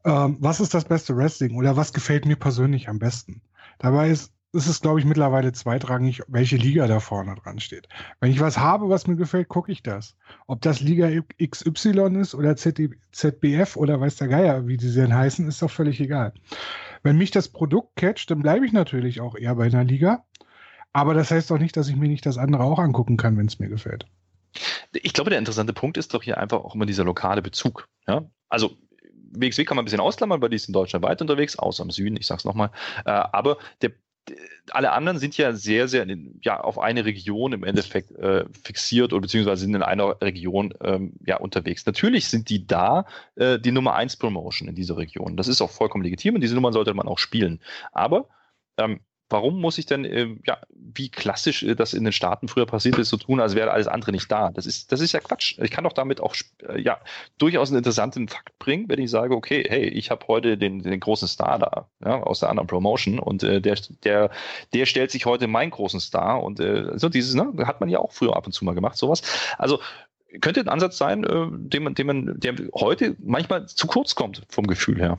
ähm, 0.05 0.37
was 0.41 0.61
ist 0.61 0.73
das 0.73 0.85
beste 0.85 1.17
Wrestling 1.17 1.57
oder 1.57 1.77
was 1.77 1.93
gefällt 1.93 2.27
mir 2.27 2.37
persönlich 2.37 2.89
am 2.89 3.01
besten. 3.01 3.43
Dabei 3.81 4.11
ist, 4.11 4.33
ist 4.53 4.69
es, 4.69 4.81
glaube 4.81 5.01
ich, 5.01 5.05
mittlerweile 5.05 5.53
zweitrangig, 5.53 6.23
welche 6.29 6.57
Liga 6.57 6.87
da 6.87 7.01
vorne 7.01 7.35
dran 7.35 7.59
steht. 7.59 7.89
Wenn 8.21 8.31
ich 8.31 8.39
was 8.39 8.59
habe, 8.59 8.89
was 8.89 9.09
mir 9.09 9.17
gefällt, 9.17 9.49
gucke 9.49 9.73
ich 9.73 9.83
das. 9.83 10.17
Ob 10.47 10.63
das 10.63 10.81
Liga 10.81 11.11
XY 11.45 12.21
ist 12.21 12.37
oder 12.37 12.55
ZBF 12.55 13.77
oder 13.77 14.01
weiß 14.01 14.17
der 14.17 14.29
Geier, 14.29 14.69
wie 14.69 14.77
die 14.77 14.95
denn 14.95 15.13
heißen, 15.13 15.49
ist 15.49 15.61
doch 15.61 15.71
völlig 15.71 16.01
egal. 16.01 16.33
Wenn 17.07 17.19
mich 17.19 17.31
das 17.31 17.49
Produkt 17.49 17.95
catcht, 17.95 18.33
dann 18.33 18.41
bleibe 18.41 18.67
ich 18.67 18.73
natürlich 18.73 19.21
auch 19.21 19.37
eher 19.37 19.55
bei 19.55 19.67
einer 19.67 19.85
Liga. 19.85 20.25
Aber 20.93 21.15
das 21.15 21.31
heißt 21.31 21.49
doch 21.53 21.59
nicht, 21.59 21.77
dass 21.77 21.87
ich 21.87 21.95
mir 21.95 22.09
nicht 22.09 22.27
das 22.27 22.37
andere 22.37 22.65
auch 22.65 22.81
angucken 22.81 23.17
kann, 23.17 23.39
wenn 23.39 23.47
es 23.47 23.61
mir 23.61 23.69
gefällt. 23.69 24.07
Ich 24.93 25.13
glaube, 25.13 25.31
der 25.31 25.39
interessante 25.39 25.73
Punkt 25.73 25.99
ist 25.99 26.15
doch 26.15 26.25
hier 26.25 26.37
einfach 26.37 26.65
auch 26.65 26.75
immer 26.75 26.85
dieser 26.85 27.05
lokale 27.05 27.43
Bezug. 27.43 27.87
Ja? 28.09 28.29
Also 28.49 28.77
WXW 29.31 29.65
kann 29.65 29.77
man 29.77 29.83
ein 29.83 29.85
bisschen 29.85 30.01
ausklammern, 30.01 30.43
weil 30.43 30.49
die 30.49 30.59
sind 30.59 30.75
deutschlandweit 30.75 31.21
unterwegs, 31.21 31.57
außer 31.57 31.85
im 31.85 31.91
Süden, 31.91 32.17
ich 32.17 32.27
sag's 32.27 32.45
nochmal. 32.45 32.73
Äh, 33.05 33.11
aber 33.11 33.59
der 33.83 33.93
alle 34.71 34.93
anderen 34.93 35.19
sind 35.19 35.37
ja 35.37 35.53
sehr, 35.53 35.89
sehr 35.89 36.07
ja, 36.43 36.61
auf 36.61 36.79
eine 36.79 37.05
Region 37.05 37.53
im 37.53 37.65
Endeffekt 37.65 38.11
äh, 38.13 38.45
fixiert 38.63 39.13
oder 39.13 39.23
beziehungsweise 39.23 39.63
sind 39.63 39.75
in 39.75 39.83
einer 39.83 40.21
Region 40.21 40.75
ähm, 40.83 41.13
ja, 41.25 41.37
unterwegs. 41.37 41.87
Natürlich 41.87 42.29
sind 42.29 42.49
die 42.51 42.67
da 42.67 43.07
äh, 43.37 43.59
die 43.59 43.73
Nummer 43.73 43.95
1 43.95 44.17
Promotion 44.17 44.69
in 44.69 44.75
dieser 44.75 44.97
Region. 44.97 45.37
Das 45.37 45.49
ist 45.49 45.61
auch 45.61 45.71
vollkommen 45.71 46.05
legitim 46.05 46.35
und 46.35 46.41
diese 46.41 46.55
Nummern 46.55 46.73
sollte 46.73 46.95
man 46.95 47.09
auch 47.09 47.19
spielen. 47.19 47.61
Aber 47.93 48.29
ähm, 48.79 49.01
warum 49.29 49.61
muss 49.61 49.79
ich 49.79 49.87
denn, 49.87 50.05
äh, 50.05 50.29
ja, 50.47 50.59
wie 50.71 51.09
klassisch 51.09 51.63
äh, 51.63 51.75
das 51.75 51.95
in 51.95 52.05
den 52.05 52.13
Staaten 52.13 52.49
früher 52.49 52.67
passiert 52.67 52.99
ist, 52.99 53.09
so 53.09 53.17
tun, 53.17 53.41
als 53.41 53.55
wäre 53.55 53.71
alles 53.71 53.89
andere 53.89 54.13
nicht 54.13 54.31
da? 54.31 54.51
Das 54.51 54.67
ist, 54.67 54.93
das 54.93 55.01
ist 55.01 55.13
ja 55.13 55.21
Quatsch. 55.21 55.59
Ich 55.59 55.71
kann 55.71 55.85
doch 55.85 55.93
damit 55.93 56.21
auch 56.21 56.35
äh, 56.69 56.81
ja, 56.81 56.99
durchaus 57.39 57.69
einen 57.69 57.79
interessanten 57.79 58.29
Fakt 58.29 58.59
bringen, 58.59 58.89
wenn 58.89 59.01
ich 59.01 59.11
sage, 59.11 59.35
okay, 59.35 59.65
hey, 59.69 59.89
ich 59.89 60.11
habe 60.11 60.27
heute 60.29 60.57
den, 60.57 60.83
den 60.83 61.01
großen 61.01 61.29
Star 61.29 61.59
da, 61.59 61.89
ja, 62.05 62.23
aus 62.23 62.41
der 62.41 62.51
anderen 62.51 62.67
Promotion 62.67 63.19
und 63.19 63.43
äh, 63.43 63.61
der, 63.61 63.77
der, 64.05 64.31
der 64.73 64.87
stellt 64.87 65.11
sich 65.11 65.27
heute 65.27 65.47
meinen 65.49 65.71
großen 65.71 66.01
Star 66.01 66.43
und 66.43 66.61
äh, 66.61 66.99
so 66.99 67.09
dieses, 67.09 67.35
ne, 67.35 67.53
hat 67.65 67.81
man 67.81 67.89
ja 67.89 67.99
auch 67.99 68.13
früher 68.13 68.37
ab 68.37 68.47
und 68.47 68.53
zu 68.53 68.65
mal 68.65 68.75
gemacht, 68.75 68.97
sowas. 68.97 69.23
Also 69.59 69.81
könnte 70.41 70.61
ein 70.61 70.69
Ansatz 70.69 70.99
sein, 70.99 71.25
äh, 71.25 71.47
den 71.51 71.83
man, 71.83 71.95
den 71.95 72.07
man, 72.07 72.41
der 72.41 72.55
heute 72.75 73.17
manchmal 73.19 73.67
zu 73.67 73.87
kurz 73.87 74.15
kommt 74.15 74.43
vom 74.49 74.67
Gefühl 74.67 74.99
her. 74.99 75.19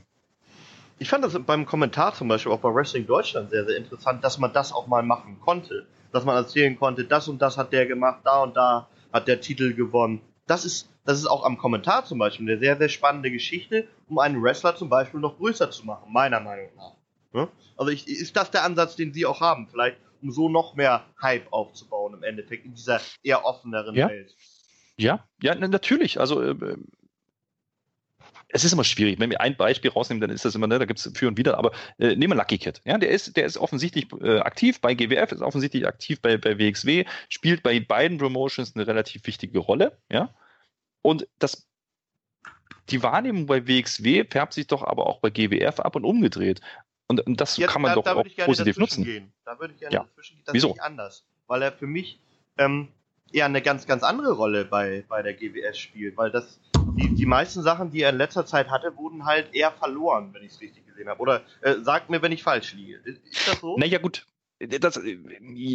Ich 1.00 1.10
fand 1.10 1.24
das 1.24 1.38
beim 1.46 1.66
Kommentar 1.66 2.14
zum 2.14 2.28
Beispiel 2.28 2.52
auch 2.52 2.60
bei 2.60 2.74
Wrestling 2.74 3.06
Deutschland 3.06 3.52
sehr, 3.52 3.66
sehr 3.66 3.78
interessant, 3.78 4.24
dass 4.24 4.38
man 4.38 4.52
das 4.54 4.74
auch 4.74 4.88
mal 4.88 5.04
machen 5.04 5.40
konnte. 5.40 5.86
Dass 6.12 6.26
man 6.26 6.36
erzählen 6.36 6.78
konnte, 6.80 7.04
das 7.04 7.28
und 7.28 7.42
das 7.42 7.58
hat 7.58 7.74
der 7.74 7.86
gemacht, 7.86 8.22
da 8.24 8.44
und 8.44 8.56
da 8.56 8.88
hat 9.12 9.28
der 9.28 9.42
Titel 9.42 9.74
gewonnen. 9.74 10.22
Das 10.48 10.64
ist, 10.64 10.90
das 11.06 11.20
ist 11.20 11.28
auch 11.28 11.44
am 11.44 11.58
Kommentar 11.58 12.06
zum 12.06 12.18
Beispiel 12.18 12.50
eine 12.50 12.60
sehr, 12.60 12.78
sehr 12.78 12.90
spannende 12.90 13.30
Geschichte, 13.30 13.88
um 14.08 14.18
einen 14.18 14.42
Wrestler 14.42 14.76
zum 14.76 14.90
Beispiel 14.90 15.20
noch 15.20 15.38
größer 15.38 15.70
zu 15.70 15.86
machen, 15.86 16.12
meiner 16.12 16.40
Meinung 16.40 16.70
nach. 16.78 16.94
Also 17.76 17.92
ich, 17.92 18.08
ist 18.08 18.36
das 18.36 18.52
der 18.52 18.64
Ansatz, 18.64 18.96
den 18.96 19.14
Sie 19.14 19.26
auch 19.26 19.42
haben, 19.42 19.68
vielleicht, 19.68 19.98
um 20.22 20.32
so 20.32 20.50
noch 20.50 20.76
mehr 20.76 21.06
Hype 21.22 21.52
aufzubauen 21.52 22.16
im 22.16 22.24
Endeffekt 22.24 22.66
in 22.66 22.74
dieser 22.74 23.00
eher 23.22 23.46
offeneren 23.46 23.96
ja. 23.96 24.10
Welt? 24.10 24.34
Ja, 24.98 25.24
ja, 25.42 25.54
natürlich. 25.54 26.20
Also 26.20 26.42
äh, 26.42 26.56
es 28.50 28.64
ist 28.64 28.74
immer 28.74 28.84
schwierig. 28.84 29.20
Wenn 29.20 29.30
wir 29.30 29.42
ein 29.42 29.58
Beispiel 29.58 29.92
rausnehmen, 29.92 30.22
dann 30.22 30.30
ist 30.30 30.46
das 30.46 30.56
immer, 30.56 30.68
ne, 30.68 30.80
da 30.80 30.86
gibt 30.86 31.00
es 31.00 31.12
für 31.14 31.28
und 31.28 31.38
wieder, 31.38 31.58
aber 31.58 31.72
äh, 31.98 32.16
nehmen 32.16 32.32
wir 32.32 32.36
Lucky 32.36 32.58
Kid. 32.58 32.82
Ja, 32.86 32.98
der 32.98 33.10
ist, 33.10 33.36
der 33.36 33.46
ist 33.46 33.58
offensichtlich 33.58 34.08
äh, 34.22 34.40
aktiv 34.40 34.80
bei 34.80 34.94
GWF, 34.94 35.32
ist 35.32 35.42
offensichtlich 35.42 35.86
aktiv 35.86 36.22
bei, 36.22 36.38
bei 36.38 36.58
WXW, 36.58 37.06
spielt 37.30 37.64
bei 37.64 37.80
beiden 37.80 38.18
Promotions 38.18 38.76
eine 38.76 38.88
relativ 38.88 39.26
wichtige 39.28 39.60
Rolle, 39.60 39.98
ja. 40.10 40.34
Und 41.02 41.28
das, 41.40 41.68
die 42.90 43.04
Wahrnehmung 43.04 43.46
bei 43.46 43.68
WXW 43.68 44.26
färbt 44.30 44.54
sich 44.54 44.68
doch 44.68 44.84
aber 44.84 45.08
auch 45.08 45.20
bei 45.20 45.30
GWF 45.30 45.80
ab 45.80 45.96
und 45.96 46.06
umgedreht. 46.06 46.62
Und, 47.08 47.26
und 47.26 47.40
das 47.40 47.58
Jetzt, 47.58 47.72
kann 47.72 47.82
man 47.82 47.92
da, 47.92 47.96
doch 47.96 48.04
da 48.04 48.16
auch 48.16 48.46
positiv 48.46 48.78
nutzen. 48.78 49.04
Gehen. 49.04 49.32
Da 49.46 49.60
würde 49.60 49.74
ich 49.74 49.80
gerne 49.80 49.96
ja. 49.96 50.04
dazwischen 50.04 50.36
gehen. 50.36 50.44
Das 50.46 50.54
Wieso? 50.54 50.74
Ist 50.74 50.82
anders. 50.82 51.26
Weil 51.48 51.62
er 51.62 51.72
für 51.72 51.88
mich 51.88 52.20
ähm, 52.58 52.90
eher 53.32 53.46
eine 53.46 53.62
ganz, 53.62 53.88
ganz 53.88 54.04
andere 54.04 54.34
Rolle 54.34 54.66
bei, 54.66 55.06
bei 55.08 55.22
der 55.22 55.34
GWS 55.34 55.78
spielt, 55.78 56.18
weil 56.18 56.32
das 56.32 56.60
die, 56.98 57.16
die 57.16 57.26
meisten 57.26 57.62
Sachen, 57.62 57.92
die 57.92 58.02
er 58.02 58.10
in 58.10 58.18
letzter 58.18 58.46
Zeit 58.46 58.70
hatte, 58.70 58.96
wurden 58.98 59.26
halt 59.26 59.54
eher 59.54 59.72
verloren, 59.72 60.34
wenn 60.34 60.44
ich 60.44 60.54
es 60.54 60.62
richtig 60.62 60.86
gesehen 60.86 61.10
habe. 61.10 61.22
Oder 61.22 61.44
äh, 61.62 61.76
sagt 61.82 62.10
mir, 62.10 62.22
wenn 62.22 62.32
ich 62.32 62.44
falsch 62.44 62.74
liege. 62.74 62.98
Ist 63.06 63.48
das 63.48 63.60
so? 63.60 63.78
Naja, 63.78 64.00
gut. 64.00 64.26
Das, 64.60 64.98
äh, 64.98 65.18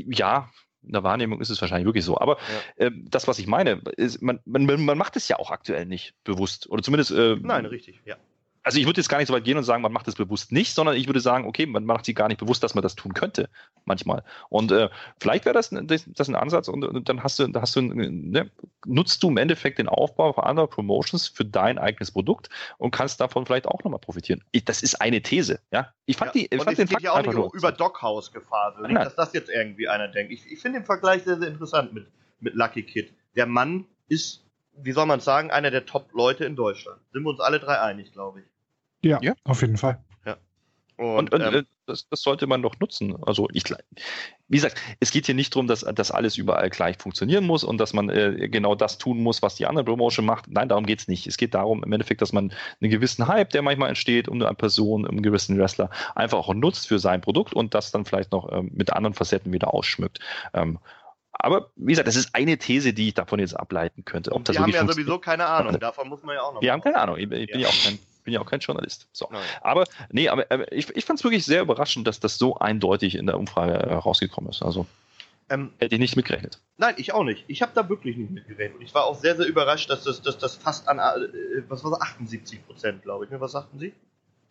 ja, 0.09 0.51
in 0.83 0.93
der 0.93 1.05
Wahrnehmung 1.05 1.41
ist 1.41 1.51
es 1.51 1.61
wahrscheinlich 1.61 1.87
wirklich 1.87 2.05
so. 2.05 2.19
Aber 2.19 2.39
ja. 2.79 2.87
äh, 2.87 2.91
das, 2.95 3.29
was 3.29 3.39
ich 3.39 3.47
meine, 3.47 3.81
ist, 3.97 4.21
man, 4.21 4.41
man, 4.45 4.67
man 4.67 4.99
macht 4.99 5.17
es 5.17 5.29
ja 5.29 5.39
auch 5.39 5.51
aktuell 5.51 5.87
nicht 5.87 6.15
bewusst. 6.25 6.69
Oder 6.69 6.83
zumindest. 6.83 7.13
Äh, 7.13 7.37
Nein, 7.41 7.67
richtig, 7.67 8.01
ja 8.05 8.17
also 8.63 8.79
ich 8.79 8.87
würde 8.87 9.01
jetzt 9.01 9.09
gar 9.09 9.19
nicht 9.19 9.29
so 9.29 9.35
weit 9.35 9.45
gehen 9.45 9.57
und 9.57 9.65
sagen, 9.65 9.83
man 9.83 9.93
macht 9.93 10.07
das 10.07 10.15
bewusst 10.15 10.53
nicht, 10.53 10.75
sondern 10.75 10.97
ich 10.97 11.07
würde 11.07 11.21
sagen, 11.21 11.47
okay, 11.47 11.67
man 11.67 11.85
macht 11.85 12.05
sich 12.05 12.15
gar 12.15 12.29
nicht 12.29 12.39
bewusst, 12.39 12.63
dass 12.63 12.75
man 12.75 12.83
das 12.83 12.95
tun 12.95 13.13
könnte, 13.13 13.49
manchmal. 13.85 14.23
Und 14.49 14.71
äh, 14.71 14.89
vielleicht 15.21 15.45
wäre 15.45 15.55
das, 15.55 15.71
das, 15.71 16.05
das, 16.07 16.29
ein 16.29 16.37
Ansatz 16.37 16.69
und, 16.69 16.85
und, 16.85 17.09
dann 17.09 17.23
hast 17.23 17.39
du, 17.39 17.49
hast 17.55 17.75
du, 17.75 17.83
ne, 17.83 18.51
nutzt 18.87 19.23
du 19.23 19.31
im 19.31 19.37
Endeffekt 19.37 19.79
den 19.79 19.89
Aufbau 19.89 20.33
von 20.33 20.45
anderen 20.45 20.71
Promotions 20.71 21.27
für 21.27 21.45
dein 21.45 21.79
eigenes 21.79 22.13
Produkt 22.13 22.51
und 22.79 22.93
kannst 22.93 23.21
davon 23.21 23.47
vielleicht 23.47 23.67
auch 23.67 23.83
nochmal 23.83 24.01
profitieren. 24.01 24.43
Ich, 24.53 24.65
das 24.65 24.83
ist 24.83 25.01
eine 25.01 25.23
These, 25.23 25.61
ja. 25.73 25.93
Ich 26.07 26.17
fand, 26.17 26.35
ja, 26.35 26.43
die, 26.43 26.55
ich 26.55 26.63
fand 26.63 26.79
den 26.79 26.89
Fakt 26.89 27.03
ja 27.03 27.13
auch 27.13 27.23
nicht 27.23 27.55
über 27.55 27.73
Dockhouse-Gefahr, 27.73 28.81
nicht, 28.87 28.97
dass 28.97 29.17
das 29.17 29.33
jetzt 29.33 29.51
irgendwie 29.51 29.89
einer 29.89 30.09
denkt. 30.09 30.33
Ich, 30.33 30.47
ich 30.51 30.61
finde 30.61 30.81
den 30.81 30.87
Vergleich 30.87 31.25
sehr, 31.25 31.39
sehr 31.39 31.49
interessant 31.49 31.93
mit, 31.93 32.07
mit 32.41 32.55
Lucky 32.55 32.83
Kid. 32.83 33.13
Der 33.35 33.47
Mann 33.47 33.87
ist 34.09 34.43
wie 34.75 34.93
soll 34.93 35.07
man 35.07 35.21
sagen, 35.21 35.51
einer 35.51 35.71
der 35.71 35.85
Top-Leute 35.85 36.45
in 36.45 36.57
Deutschland. 36.57 36.99
Sind 37.13 37.25
wir 37.25 37.31
uns 37.31 37.41
alle 37.41 37.61
drei 37.61 37.79
einig, 37.79 38.13
glaube 38.13 38.41
ich. 38.41 38.47
Ja, 39.03 39.19
ja, 39.23 39.35
auf 39.45 39.61
jeden 39.61 39.77
Fall. 39.77 40.03
Ja. 40.25 40.37
Und, 40.97 41.33
und, 41.33 41.35
und 41.35 41.41
ähm, 41.43 41.55
äh, 41.55 41.63
das, 41.87 42.09
das, 42.09 42.23
sollte 42.23 42.47
man 42.47 42.63
doch 42.63 42.79
nutzen. 42.79 43.17
Also 43.25 43.49
ich, 43.53 43.65
wie 44.49 44.57
gesagt, 44.57 44.81
es 45.01 45.11
geht 45.11 45.27
hier 45.27 45.35
nicht 45.35 45.55
darum, 45.55 45.67
dass 45.67 45.81
das 45.81 46.11
alles 46.13 46.37
überall 46.37 46.71
gleich 46.71 46.99
funktionieren 46.99 47.45
muss 47.45 47.65
und 47.65 47.79
dass 47.79 47.93
man 47.93 48.09
äh, 48.09 48.49
genau 48.49 48.75
das 48.75 48.99
tun 48.99 49.21
muss, 49.23 49.43
was 49.43 49.57
die 49.57 49.67
andere 49.67 49.85
Promotion 49.85 50.25
macht. 50.25 50.49
Nein, 50.49 50.69
darum 50.69 50.87
geht 50.87 51.01
es 51.01 51.09
nicht. 51.09 51.27
Es 51.27 51.37
geht 51.37 51.55
darum 51.55 51.83
im 51.83 51.93
Endeffekt, 51.93 52.23
dass 52.23 52.33
man 52.33 52.53
einen 52.81 52.91
gewissen 52.91 53.27
Hype, 53.27 53.51
der 53.51 53.63
manchmal 53.63 53.89
entsteht, 53.89 54.29
um 54.29 54.41
eine 54.41 54.55
Person, 54.55 55.05
um 55.05 55.11
einen 55.11 55.23
gewissen 55.23 55.59
Wrestler, 55.59 55.91
einfach 56.15 56.39
auch 56.39 56.55
nutzt 56.55 56.87
für 56.87 57.01
sein 57.01 57.21
Produkt 57.21 57.55
und 57.55 57.75
das 57.75 57.91
dann 57.91 58.05
vielleicht 58.05 58.31
noch 58.31 58.51
ähm, 58.53 58.71
mit 58.73 58.93
anderen 58.93 59.15
Facetten 59.15 59.53
wieder 59.53 59.75
ausschmückt. 59.75 60.21
Ähm, 60.55 60.79
aber 61.33 61.71
wie 61.77 61.93
gesagt, 61.93 62.07
das 62.07 62.17
ist 62.17 62.35
eine 62.35 62.59
These, 62.59 62.93
die 62.93 63.09
ich 63.09 63.15
davon 63.15 63.41
jetzt 63.41 63.59
ableiten 63.59 64.05
könnte. 64.05 64.33
Ob 64.33 64.45
das 64.45 64.55
wir 64.55 64.63
haben 64.63 64.71
ja 64.71 64.87
sowieso 64.87 65.19
keine 65.19 65.47
Ahnung, 65.47 65.81
davon 65.81 66.09
muss 66.09 66.23
man 66.23 66.37
ja 66.37 66.43
auch 66.43 66.55
noch. 66.55 66.63
Wir 66.63 66.73
haben 66.73 66.83
keine 66.83 66.99
Ahnung, 66.99 67.17
ich, 67.17 67.31
ich 67.33 67.49
ja. 67.49 67.53
bin 67.53 67.61
ja 67.61 67.69
auch 67.69 67.85
kein, 67.85 67.99
bin 68.25 68.35
ja 68.35 68.41
auch 68.41 68.47
kein 68.47 68.61
Journalist. 68.61 69.09
So. 69.13 69.29
Aber 69.61 69.85
nee, 70.11 70.29
aber, 70.29 70.73
ich, 70.73 70.91
ich 70.97 71.05
fand 71.05 71.19
es 71.19 71.25
wirklich 71.25 71.45
sehr 71.45 71.63
überraschend, 71.63 72.07
dass 72.07 72.21
das 72.21 72.39
so 72.39 72.57
eindeutig 72.59 73.15
in 73.17 73.27
der 73.27 73.39
Umfrage 73.39 73.73
äh, 73.73 73.95
rausgekommen 73.95 74.51
ist. 74.51 74.63
Also 74.63 74.87
ähm, 75.49 75.73
hätte 75.79 75.95
ich 75.97 76.01
nicht 76.01 76.17
mitgerechnet. 76.17 76.61
Nein, 76.79 76.95
ich 76.97 77.13
auch 77.13 77.25
nicht. 77.25 77.45
Ich 77.49 77.63
habe 77.63 77.73
da 77.75 77.89
wirklich 77.89 78.17
nicht 78.17 78.31
mitgerechnet. 78.31 78.79
Und 78.79 78.83
ich 78.83 78.95
war 78.95 79.05
auch 79.05 79.17
sehr, 79.17 79.37
sehr 79.37 79.47
überrascht, 79.47 79.91
dass 79.91 80.05
das, 80.05 80.23
dass 80.23 80.39
das 80.39 80.57
fast 80.57 80.89
an, 80.89 80.99
äh, 80.99 81.63
was 81.69 81.85
war 81.85 81.91
das, 81.91 82.01
78 82.01 82.67
Prozent, 82.67 83.03
glaube 83.03 83.25
ich. 83.25 83.31
Ne? 83.31 83.41
Was 83.41 83.53
sagten 83.53 83.79
Sie? 83.79 83.93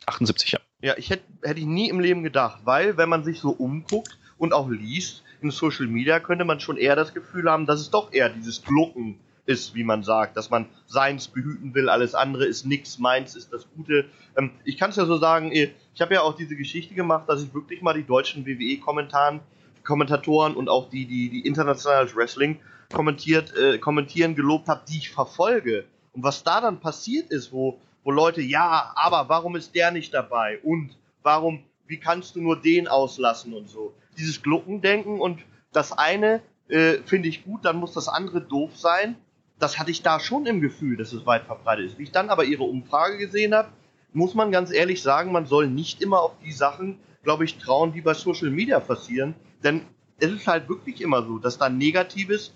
78, 0.06 0.52
ja. 0.52 0.60
Ja, 0.82 0.98
ich 0.98 1.10
hätte 1.10 1.24
hätte 1.44 1.60
ich 1.60 1.66
nie 1.66 1.90
im 1.90 2.00
Leben 2.00 2.24
gedacht, 2.24 2.62
weil 2.64 2.98
wenn 2.98 3.08
man 3.08 3.24
sich 3.24 3.40
so 3.40 3.52
umguckt 3.52 4.18
und 4.38 4.54
auch 4.54 4.70
liest, 4.70 5.24
in 5.42 5.52
Social 5.52 5.88
Media 5.88 6.20
könnte 6.20 6.46
man 6.46 6.60
schon 6.60 6.78
eher 6.78 6.96
das 6.96 7.14
Gefühl 7.14 7.50
haben, 7.50 7.66
dass 7.66 7.80
es 7.80 7.92
doch 7.92 8.12
eher 8.12 8.30
dieses 8.30 8.64
Glucken 8.64 9.20
ist, 9.52 9.76
wie 9.76 9.84
man 9.84 10.04
sagt, 10.04 10.38
dass 10.38 10.50
man 10.50 10.68
seins 10.88 11.28
behüten 11.28 11.74
will, 11.74 11.90
alles 11.90 12.16
andere 12.16 12.46
ist 12.46 12.66
nichts, 12.66 13.00
meins 13.00 13.36
ist 13.36 13.52
das 13.52 13.68
Gute. 13.76 14.06
Ähm, 14.38 14.52
ich 14.64 14.78
kann 14.78 14.90
es 14.90 14.96
ja 14.96 15.06
so 15.06 15.18
sagen, 15.18 15.52
ich 15.52 16.02
habe 16.02 16.14
ja 16.14 16.22
auch 16.22 16.36
diese 16.36 16.56
Geschichte 16.56 16.96
gemacht, 16.96 17.28
dass 17.28 17.44
ich 17.44 17.54
wirklich 17.54 17.82
mal 17.82 17.94
die 17.94 18.06
deutschen 18.06 18.46
WWE-Kommentatoren 18.46 19.42
Kommentatoren 19.84 20.56
und 20.56 20.70
auch 20.70 20.90
die, 20.90 21.06
die, 21.06 21.30
die 21.30 21.46
internationales 21.46 22.16
Wrestling 22.16 22.60
kommentiert, 22.94 23.56
äh, 23.56 23.78
kommentieren 23.78 24.36
gelobt 24.36 24.68
habe, 24.68 24.82
die 24.88 24.98
ich 24.98 25.10
verfolge. 25.10 25.86
Und 26.14 26.24
was 26.24 26.44
da 26.44 26.62
dann 26.62 26.80
passiert 26.80 27.32
ist, 27.32 27.52
wo, 27.52 27.80
wo 28.04 28.12
Leute, 28.12 28.42
ja, 28.42 28.92
aber 28.96 29.30
warum 29.30 29.56
ist 29.56 29.76
der 29.76 29.92
nicht 29.92 30.14
dabei? 30.14 30.60
Und 30.64 30.98
warum, 31.24 31.64
wie 31.88 31.98
kannst 31.98 32.36
du 32.36 32.42
nur 32.42 32.60
den 32.60 32.88
auslassen 32.88 33.54
und 33.54 33.70
so? 33.70 33.94
Dieses 34.18 34.42
Gluckendenken 34.42 35.20
und 35.20 35.40
das 35.72 35.94
eine 35.94 36.42
äh, 36.68 36.98
finde 37.06 37.30
ich 37.30 37.44
gut, 37.44 37.66
dann 37.66 37.78
muss 37.78 37.94
das 37.94 38.08
andere 38.08 38.42
doof 38.42 38.72
sein 38.76 39.16
das 39.62 39.78
hatte 39.78 39.92
ich 39.92 40.02
da 40.02 40.20
schon 40.20 40.48
im 40.48 40.60
Gefühl, 40.60 40.98
dass 40.98 41.14
es 41.14 41.26
weit 41.26 41.46
verbreitet 41.46 41.86
ist. 41.86 42.00
Wie 42.00 42.04
ich 42.04 42.12
dann 42.12 42.30
aber 42.30 42.46
ihre 42.46 42.64
Umfrage 42.64 43.18
gesehen 43.18 43.54
habe, 43.54 43.70
muss 44.12 44.34
man 44.34 44.52
ganz 44.52 44.72
ehrlich 44.72 45.02
sagen, 45.02 45.32
man 45.32 45.46
soll 45.46 45.68
nicht 45.68 46.02
immer 46.02 46.22
auf 46.22 46.34
die 46.44 46.52
Sachen, 46.52 46.98
glaube 47.24 47.46
ich, 47.46 47.60
trauen, 47.60 47.94
die 47.94 48.02
bei 48.02 48.16
Social 48.16 48.50
Media 48.50 48.80
passieren. 48.80 49.36
Denn 49.64 49.86
es 50.20 50.32
ist 50.32 50.48
halt 50.48 50.68
wirklich 50.68 51.00
immer 51.00 51.24
so, 51.24 51.38
dass 51.38 51.60
da 51.60 51.70
Negatives 51.70 52.54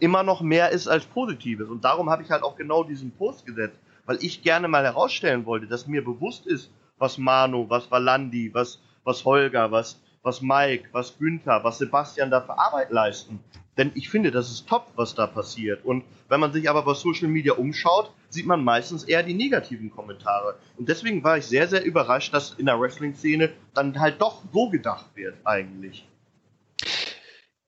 immer 0.00 0.24
noch 0.24 0.40
mehr 0.40 0.70
ist 0.70 0.88
als 0.88 1.04
Positives. 1.04 1.68
Und 1.68 1.84
darum 1.84 2.10
habe 2.10 2.24
ich 2.24 2.30
halt 2.30 2.42
auch 2.42 2.56
genau 2.56 2.82
diesen 2.82 3.12
Post 3.12 3.46
gesetzt, 3.46 3.78
weil 4.04 4.18
ich 4.20 4.42
gerne 4.42 4.66
mal 4.66 4.84
herausstellen 4.84 5.46
wollte, 5.46 5.68
dass 5.68 5.86
mir 5.86 6.04
bewusst 6.04 6.46
ist, 6.46 6.70
was 6.98 7.18
Manu, 7.18 7.66
was 7.68 7.90
Valandi, 7.90 8.52
was, 8.52 8.80
was 9.04 9.24
Holger, 9.24 9.70
was, 9.70 10.00
was 10.26 10.42
Mike, 10.42 10.88
was 10.92 11.16
Günther, 11.18 11.62
was 11.62 11.78
Sebastian 11.78 12.30
da 12.30 12.40
für 12.40 12.58
Arbeit 12.58 12.90
leisten. 12.90 13.38
Denn 13.78 13.92
ich 13.94 14.08
finde, 14.08 14.30
das 14.30 14.50
ist 14.50 14.68
top, 14.68 14.88
was 14.96 15.14
da 15.14 15.26
passiert. 15.26 15.84
Und 15.84 16.04
wenn 16.28 16.40
man 16.40 16.52
sich 16.52 16.68
aber 16.68 16.82
bei 16.82 16.94
Social 16.94 17.28
Media 17.28 17.52
umschaut, 17.54 18.10
sieht 18.28 18.46
man 18.46 18.64
meistens 18.64 19.04
eher 19.04 19.22
die 19.22 19.34
negativen 19.34 19.90
Kommentare. 19.90 20.58
Und 20.76 20.88
deswegen 20.88 21.22
war 21.22 21.38
ich 21.38 21.46
sehr, 21.46 21.68
sehr 21.68 21.84
überrascht, 21.84 22.34
dass 22.34 22.54
in 22.54 22.66
der 22.66 22.80
Wrestling-Szene 22.80 23.52
dann 23.74 23.98
halt 24.00 24.20
doch 24.20 24.42
so 24.52 24.68
gedacht 24.68 25.06
wird, 25.14 25.36
eigentlich. 25.44 26.08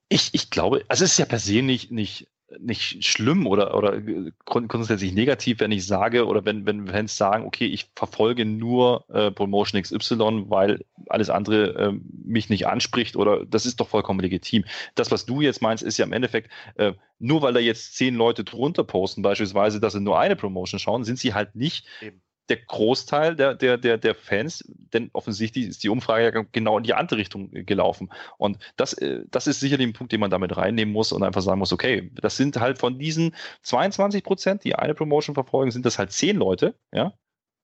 Ich, 0.09 0.33
ich 0.33 0.49
glaube, 0.49 0.83
also 0.87 1.05
es 1.05 1.11
ist 1.11 1.19
ja 1.19 1.25
per 1.25 1.39
se 1.39 1.61
nicht, 1.61 1.91
nicht 1.91 2.27
nicht 2.59 3.03
schlimm 3.05 3.45
oder, 3.45 3.75
oder 3.75 4.01
grundsätzlich 4.45 5.13
negativ, 5.13 5.59
wenn 5.59 5.71
ich 5.71 5.85
sage 5.85 6.25
oder 6.25 6.45
wenn, 6.45 6.65
wenn 6.65 6.87
Fans 6.87 7.15
sagen, 7.15 7.45
okay, 7.45 7.65
ich 7.65 7.89
verfolge 7.95 8.45
nur 8.45 9.05
äh, 9.09 9.31
Promotion 9.31 9.81
XY, 9.81 10.45
weil 10.49 10.85
alles 11.07 11.29
andere 11.29 11.75
äh, 11.75 11.99
mich 12.25 12.49
nicht 12.49 12.67
anspricht 12.67 13.15
oder 13.15 13.45
das 13.45 13.65
ist 13.65 13.79
doch 13.79 13.87
vollkommen 13.87 14.19
legitim. 14.19 14.65
Das, 14.95 15.11
was 15.11 15.25
du 15.25 15.41
jetzt 15.41 15.61
meinst, 15.61 15.83
ist 15.83 15.97
ja 15.97 16.05
im 16.05 16.13
Endeffekt, 16.13 16.51
äh, 16.75 16.93
nur 17.19 17.41
weil 17.41 17.53
da 17.53 17.59
jetzt 17.59 17.95
zehn 17.95 18.15
Leute 18.15 18.43
drunter 18.43 18.83
posten, 18.83 19.21
beispielsweise, 19.21 19.79
dass 19.79 19.93
sie 19.93 20.01
nur 20.01 20.19
eine 20.19 20.35
Promotion 20.35 20.79
schauen, 20.79 21.03
sind 21.03 21.19
sie 21.19 21.33
halt 21.33 21.55
nicht 21.55 21.85
Eben 22.01 22.21
der 22.49 22.57
Großteil 22.57 23.35
der, 23.35 23.55
der, 23.55 23.77
der, 23.77 23.97
der 23.97 24.15
Fans, 24.15 24.63
denn 24.67 25.09
offensichtlich 25.13 25.67
ist 25.67 25.83
die 25.83 25.89
Umfrage 25.89 26.23
ja 26.23 26.45
genau 26.51 26.77
in 26.77 26.83
die 26.83 26.93
andere 26.93 27.19
Richtung 27.19 27.51
gelaufen. 27.51 28.09
Und 28.37 28.57
das, 28.75 28.93
äh, 28.93 29.23
das 29.29 29.47
ist 29.47 29.59
sicherlich 29.59 29.87
ein 29.87 29.93
Punkt, 29.93 30.11
den 30.11 30.19
man 30.19 30.31
damit 30.31 30.57
reinnehmen 30.57 30.93
muss 30.93 31.11
und 31.11 31.23
einfach 31.23 31.41
sagen 31.41 31.59
muss, 31.59 31.73
okay, 31.73 32.11
das 32.15 32.37
sind 32.37 32.59
halt 32.59 32.79
von 32.79 32.99
diesen 32.99 33.35
22 33.63 34.23
Prozent, 34.23 34.63
die 34.63 34.75
eine 34.75 34.95
Promotion 34.95 35.35
verfolgen, 35.35 35.71
sind 35.71 35.85
das 35.85 35.99
halt 35.99 36.11
zehn 36.11 36.37
Leute, 36.37 36.75
ja, 36.91 37.13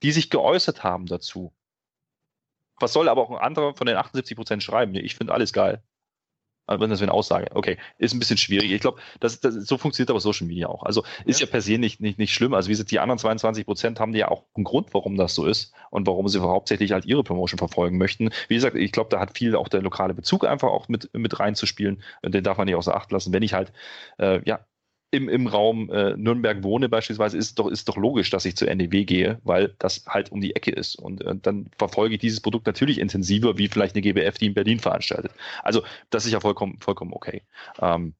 die 0.03 0.12
sich 0.12 0.30
geäußert 0.30 0.84
haben 0.84 1.06
dazu. 1.07 1.53
Was 2.80 2.94
soll 2.94 3.10
aber 3.10 3.22
auch 3.22 3.32
ein 3.32 3.38
anderer 3.38 3.74
von 3.74 3.88
den 3.88 3.95
78 3.95 4.36
Prozent 4.36 4.64
schreiben? 4.64 4.95
Ich 4.95 5.16
finde 5.16 5.34
alles 5.34 5.53
geil. 5.53 5.82
Also 6.68 6.82
wenn 6.82 6.90
das 6.90 7.02
eine 7.02 7.12
Aussage, 7.12 7.48
okay, 7.54 7.78
ist 7.98 8.14
ein 8.14 8.20
bisschen 8.20 8.38
schwierig. 8.38 8.72
Ich 8.72 8.82
glaube, 8.82 9.00
das, 9.20 9.40
das, 9.40 9.54
so 9.54 9.78
funktioniert 9.78 10.10
aber 10.10 10.20
Social 10.20 10.48
Media 10.48 10.68
auch. 10.68 10.84
Also 10.84 11.04
ist 11.26 11.40
ja, 11.40 11.46
ja 11.46 11.52
per 11.52 11.62
se 11.62 11.78
nicht, 11.78 12.02
nicht, 12.02 12.18
nicht 12.18 12.34
schlimm. 12.34 12.54
Also 12.54 12.68
wie 12.68 12.74
gesagt, 12.74 12.92
die 12.92 13.00
anderen 13.00 13.20
22 13.20 13.66
Prozent 13.66 14.00
haben 14.00 14.14
ja 14.14 14.30
auch 14.30 14.44
einen 14.56 14.64
Grund, 14.64 14.94
warum 14.94 15.16
das 15.16 15.36
so 15.36 15.46
ist 15.46 15.74
und 15.92 16.08
warum 16.08 16.28
sie 16.28 16.42
hauptsächlich 16.42 16.92
halt 16.92 17.06
ihre 17.06 17.24
Promotion 17.24 17.58
verfolgen 17.58 17.98
möchten. 17.98 18.30
Wie 18.48 18.56
gesagt, 18.56 18.76
ich 18.76 18.92
glaube, 18.92 19.10
da 19.10 19.20
hat 19.20 19.38
viel 19.38 19.56
auch 19.56 19.68
der 19.68 19.82
lokale 19.82 20.14
Bezug 20.14 20.46
einfach 20.46 20.70
auch 20.70 20.88
mit, 20.88 21.10
mit 21.14 21.40
reinzuspielen. 21.40 22.02
Den 22.24 22.44
darf 22.44 22.58
man 22.58 22.66
nicht 22.66 22.76
außer 22.76 22.96
Acht 22.96 23.12
lassen. 23.12 23.34
Wenn 23.34 23.44
ich 23.44 23.54
halt, 23.54 23.72
äh, 24.18 24.42
ja, 24.48 24.66
im, 25.16 25.30
im 25.30 25.48
Raum 25.48 25.90
äh, 25.90 26.16
Nürnberg 26.18 26.64
wohne 26.64 26.90
beispielsweise, 26.90 27.38
ist 27.38 27.60
doch, 27.60 27.68
ist 27.68 27.88
doch 27.90 27.98
logisch, 27.98 28.30
dass 28.30 28.46
ich 28.46 28.56
zur 28.56 28.74
NEW 28.74 29.06
gehe, 29.06 29.40
weil 29.44 29.74
das 29.80 30.06
halt 30.08 30.32
um 30.32 30.42
die 30.42 30.56
Ecke 30.56 30.72
ist. 30.72 30.96
Und 30.96 31.24
äh, 31.24 31.36
dann 31.42 31.70
verfolge 31.78 32.16
ich 32.16 32.22
dieses 32.22 32.42
Produkt 32.42 32.68
natürlich 32.68 33.00
intensiver, 33.00 33.58
wie 33.58 33.68
vielleicht 33.68 33.96
eine 33.96 34.02
GBF, 34.02 34.38
die 34.38 34.48
in 34.48 34.54
Berlin 34.54 34.80
veranstaltet. 34.80 35.32
Also 35.64 35.84
das 36.10 36.26
ist 36.26 36.32
ja 36.32 36.40
vollkommen, 36.40 36.80
vollkommen 36.80 37.14
okay. 37.14 37.42
Ähm, 37.82 38.14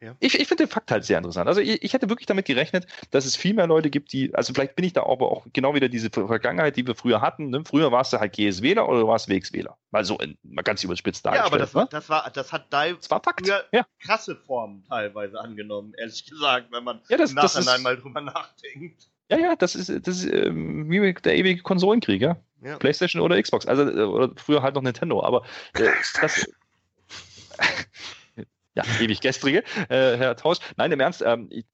ja. 0.00 0.16
Ich, 0.20 0.38
ich 0.38 0.48
finde 0.48 0.64
den 0.64 0.70
Fakt 0.70 0.90
halt 0.90 1.04
sehr 1.04 1.18
interessant. 1.18 1.48
Also 1.48 1.60
ich, 1.60 1.82
ich, 1.82 1.92
hätte 1.92 2.08
wirklich 2.08 2.26
damit 2.26 2.46
gerechnet, 2.46 2.86
dass 3.10 3.24
es 3.24 3.36
viel 3.36 3.54
mehr 3.54 3.66
Leute 3.66 3.90
gibt, 3.90 4.12
die, 4.12 4.34
also 4.34 4.52
vielleicht 4.52 4.76
bin 4.76 4.84
ich 4.84 4.92
da 4.92 5.04
aber 5.04 5.30
auch 5.30 5.46
genau 5.52 5.74
wieder 5.74 5.88
diese 5.88 6.10
Vergangenheit, 6.10 6.76
die 6.76 6.86
wir 6.86 6.94
früher 6.94 7.20
hatten. 7.20 7.50
Ne? 7.50 7.62
Früher 7.64 7.92
warst 7.92 8.12
du 8.12 8.18
halt 8.18 8.32
GS-Wähler 8.32 8.88
oder 8.88 9.00
du 9.00 9.06
warst 9.08 9.28
WX-Wähler. 9.28 9.76
Mal 9.90 10.04
so 10.04 10.18
in, 10.18 10.36
mal 10.42 10.62
ganz 10.62 10.82
überspitzt 10.84 11.24
dargestellt. 11.24 11.46
Ja, 11.46 11.52
aber 11.52 11.58
das, 11.58 11.74
ne? 11.74 11.88
das, 11.90 12.08
war, 12.08 12.30
das 12.30 12.52
hat 12.52 12.66
da 12.70 12.88
das 12.88 13.10
war 13.10 13.22
Fakt. 13.22 13.46
Ja. 13.46 13.86
krasse 14.00 14.36
Formen 14.36 14.84
teilweise 14.88 15.40
angenommen, 15.40 15.94
ehrlich 15.96 16.24
gesagt, 16.26 16.72
wenn 16.72 16.84
man 16.84 17.00
ja, 17.08 17.16
das, 17.16 17.30
im 17.30 17.36
Nachhinein 17.36 17.76
ist, 17.76 17.82
mal 17.82 17.96
drüber 17.96 18.20
nachdenkt. 18.20 19.08
Ja, 19.30 19.38
ja, 19.38 19.56
das 19.56 19.74
ist, 19.74 19.90
das 20.06 20.16
ist 20.16 20.26
äh, 20.26 20.50
wie 20.52 21.12
der 21.12 21.36
ewige 21.36 21.62
Konsolenkrieg, 21.62 22.22
ja? 22.22 22.36
ja. 22.62 22.78
PlayStation 22.78 23.20
oder 23.20 23.40
Xbox. 23.40 23.66
Also 23.66 23.82
äh, 23.82 24.04
oder 24.04 24.32
früher 24.36 24.62
halt 24.62 24.74
noch 24.74 24.82
Nintendo, 24.82 25.22
aber 25.22 25.44
äh, 25.74 25.90
das 26.20 26.48
ja, 28.78 28.84
ewig 29.00 29.20
gestrige, 29.20 29.64
äh, 29.88 30.16
Herr 30.16 30.36
Tausch. 30.36 30.58
Nein, 30.76 30.92
im 30.92 31.00
Ernst, 31.00 31.22
ähm, 31.22 31.48
ich, 31.50 31.66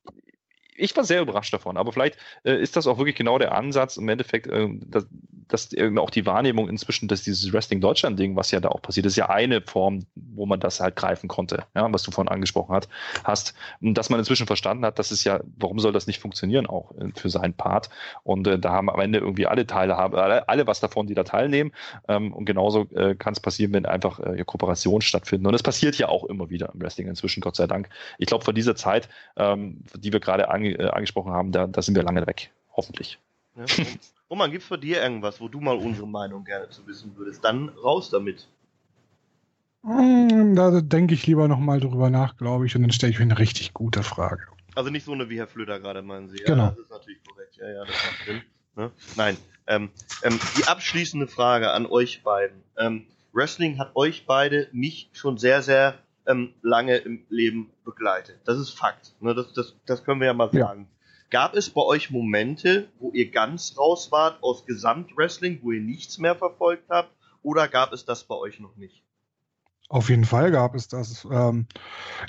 ich 0.76 0.96
war 0.96 1.04
sehr 1.04 1.22
überrascht 1.22 1.52
davon, 1.52 1.76
aber 1.76 1.92
vielleicht 1.92 2.18
äh, 2.44 2.60
ist 2.60 2.76
das 2.76 2.86
auch 2.86 2.98
wirklich 2.98 3.16
genau 3.16 3.38
der 3.38 3.54
Ansatz 3.54 3.96
im 3.96 4.08
Endeffekt, 4.08 4.46
äh, 4.46 4.68
dass, 4.86 5.06
dass 5.48 5.70
auch 5.98 6.10
die 6.10 6.26
Wahrnehmung 6.26 6.68
inzwischen, 6.68 7.08
dass 7.08 7.22
dieses 7.22 7.52
Wrestling 7.52 7.80
Deutschland-Ding, 7.80 8.36
was 8.36 8.50
ja 8.50 8.60
da 8.60 8.68
auch 8.68 8.82
passiert, 8.82 9.06
ist 9.06 9.16
ja 9.16 9.28
eine 9.28 9.60
Form, 9.60 10.06
wo 10.14 10.46
man 10.46 10.60
das 10.60 10.80
halt 10.80 10.96
greifen 10.96 11.28
konnte, 11.28 11.64
ja, 11.74 11.92
was 11.92 12.02
du 12.02 12.10
vorhin 12.10 12.32
angesprochen 12.32 12.74
hat, 12.74 12.88
hast, 13.24 13.54
und 13.80 13.94
dass 13.94 14.10
man 14.10 14.18
inzwischen 14.18 14.46
verstanden 14.46 14.84
hat, 14.84 14.98
dass 14.98 15.10
es 15.10 15.24
ja, 15.24 15.40
warum 15.56 15.78
soll 15.78 15.92
das 15.92 16.06
nicht 16.06 16.20
funktionieren 16.20 16.66
auch 16.66 16.92
äh, 16.98 17.08
für 17.14 17.30
seinen 17.30 17.54
Part? 17.54 17.90
Und 18.22 18.46
äh, 18.46 18.58
da 18.58 18.72
haben 18.72 18.90
am 18.90 19.00
Ende 19.00 19.18
irgendwie 19.18 19.46
alle 19.46 19.66
Teile 19.66 19.96
haben, 19.96 20.14
alle, 20.14 20.48
alle 20.48 20.66
was 20.66 20.80
davon, 20.80 21.06
die 21.06 21.14
da 21.14 21.24
teilnehmen. 21.24 21.72
Ähm, 22.08 22.32
und 22.32 22.44
genauso 22.44 22.88
äh, 22.94 23.14
kann 23.14 23.32
es 23.32 23.40
passieren, 23.40 23.72
wenn 23.72 23.86
einfach 23.86 24.18
äh, 24.20 24.42
Kooperationen 24.44 25.02
stattfinden. 25.02 25.46
Und 25.46 25.54
es 25.54 25.62
passiert 25.62 25.96
ja 25.98 26.08
auch 26.08 26.24
immer 26.24 26.50
wieder 26.50 26.70
im 26.74 26.80
Wrestling 26.80 27.08
inzwischen, 27.08 27.40
Gott 27.40 27.56
sei 27.56 27.66
Dank. 27.66 27.88
Ich 28.18 28.26
glaube, 28.26 28.44
von 28.44 28.54
dieser 28.54 28.76
Zeit, 28.76 29.08
ähm, 29.36 29.82
die 29.96 30.12
wir 30.12 30.20
gerade 30.20 30.48
ange 30.64 30.78
äh, 30.78 30.88
angesprochen 30.88 31.32
haben, 31.32 31.52
da, 31.52 31.66
da 31.66 31.82
sind 31.82 31.94
wir 31.94 32.02
lange 32.02 32.26
weg. 32.26 32.50
Hoffentlich. 32.76 33.18
Ja, 33.56 33.64
Roman, 34.30 34.50
gibt 34.50 34.64
es 34.64 34.68
bei 34.68 34.76
dir 34.76 35.02
irgendwas, 35.02 35.40
wo 35.40 35.48
du 35.48 35.60
mal 35.60 35.76
unsere 35.76 36.08
Meinung 36.08 36.44
gerne 36.44 36.68
zu 36.70 36.86
wissen 36.86 37.16
würdest? 37.16 37.44
Dann 37.44 37.68
raus 37.68 38.10
damit. 38.10 38.48
Hm, 39.84 40.56
da 40.56 40.80
denke 40.80 41.14
ich 41.14 41.26
lieber 41.26 41.46
nochmal 41.46 41.78
drüber 41.78 42.10
nach, 42.10 42.36
glaube 42.36 42.66
ich, 42.66 42.74
und 42.74 42.82
dann 42.82 42.90
stelle 42.90 43.12
ich 43.12 43.18
mir 43.18 43.24
eine 43.24 43.38
richtig 43.38 43.74
gute 43.74 44.02
Frage. 44.02 44.42
Also 44.74 44.90
nicht 44.90 45.04
so 45.04 45.12
eine 45.12 45.28
wie 45.28 45.38
Herr 45.38 45.46
Flöter 45.46 45.78
gerade, 45.78 46.02
meinen 46.02 46.28
Sie. 46.28 46.38
Ja, 46.38 46.46
genau. 46.46 46.68
Das 46.70 46.78
ist 46.78 46.90
natürlich 46.90 47.22
korrekt. 47.22 47.56
Ja, 47.56 47.68
ja, 47.70 47.84
das 47.84 47.94
macht 47.94 48.24
Sinn. 48.26 48.42
Ne? 48.76 48.90
Nein. 49.16 49.36
Ähm, 49.66 49.90
ähm, 50.22 50.40
die 50.58 50.64
abschließende 50.66 51.28
Frage 51.28 51.70
an 51.70 51.86
euch 51.86 52.22
beiden. 52.22 52.62
Ähm, 52.76 53.06
Wrestling 53.32 53.78
hat 53.78 53.94
euch 53.94 54.26
beide, 54.26 54.68
mich 54.72 55.10
schon 55.12 55.38
sehr, 55.38 55.62
sehr 55.62 55.98
ähm, 56.26 56.54
lange 56.62 56.96
im 56.96 57.24
Leben 57.28 57.70
begleitet. 57.84 58.40
Das 58.44 58.58
ist 58.58 58.70
Fakt. 58.70 59.14
Ne? 59.20 59.34
Das, 59.34 59.52
das, 59.52 59.74
das 59.86 60.04
können 60.04 60.20
wir 60.20 60.26
ja 60.26 60.34
mal 60.34 60.50
sagen. 60.50 60.82
Ja. 60.82 60.94
Gab 61.30 61.54
es 61.54 61.70
bei 61.70 61.82
euch 61.82 62.10
Momente, 62.10 62.88
wo 62.98 63.10
ihr 63.12 63.30
ganz 63.30 63.76
raus 63.78 64.12
wart 64.12 64.42
aus 64.42 64.66
Gesamtwrestling, 64.66 65.60
wo 65.62 65.72
ihr 65.72 65.80
nichts 65.80 66.18
mehr 66.18 66.34
verfolgt 66.34 66.88
habt? 66.90 67.10
Oder 67.42 67.68
gab 67.68 67.92
es 67.92 68.04
das 68.04 68.24
bei 68.24 68.34
euch 68.34 68.60
noch 68.60 68.76
nicht? 68.76 69.02
Auf 69.88 70.08
jeden 70.08 70.24
Fall 70.24 70.50
gab 70.50 70.74
es 70.74 70.88
das. 70.88 71.26
Ähm, 71.30 71.66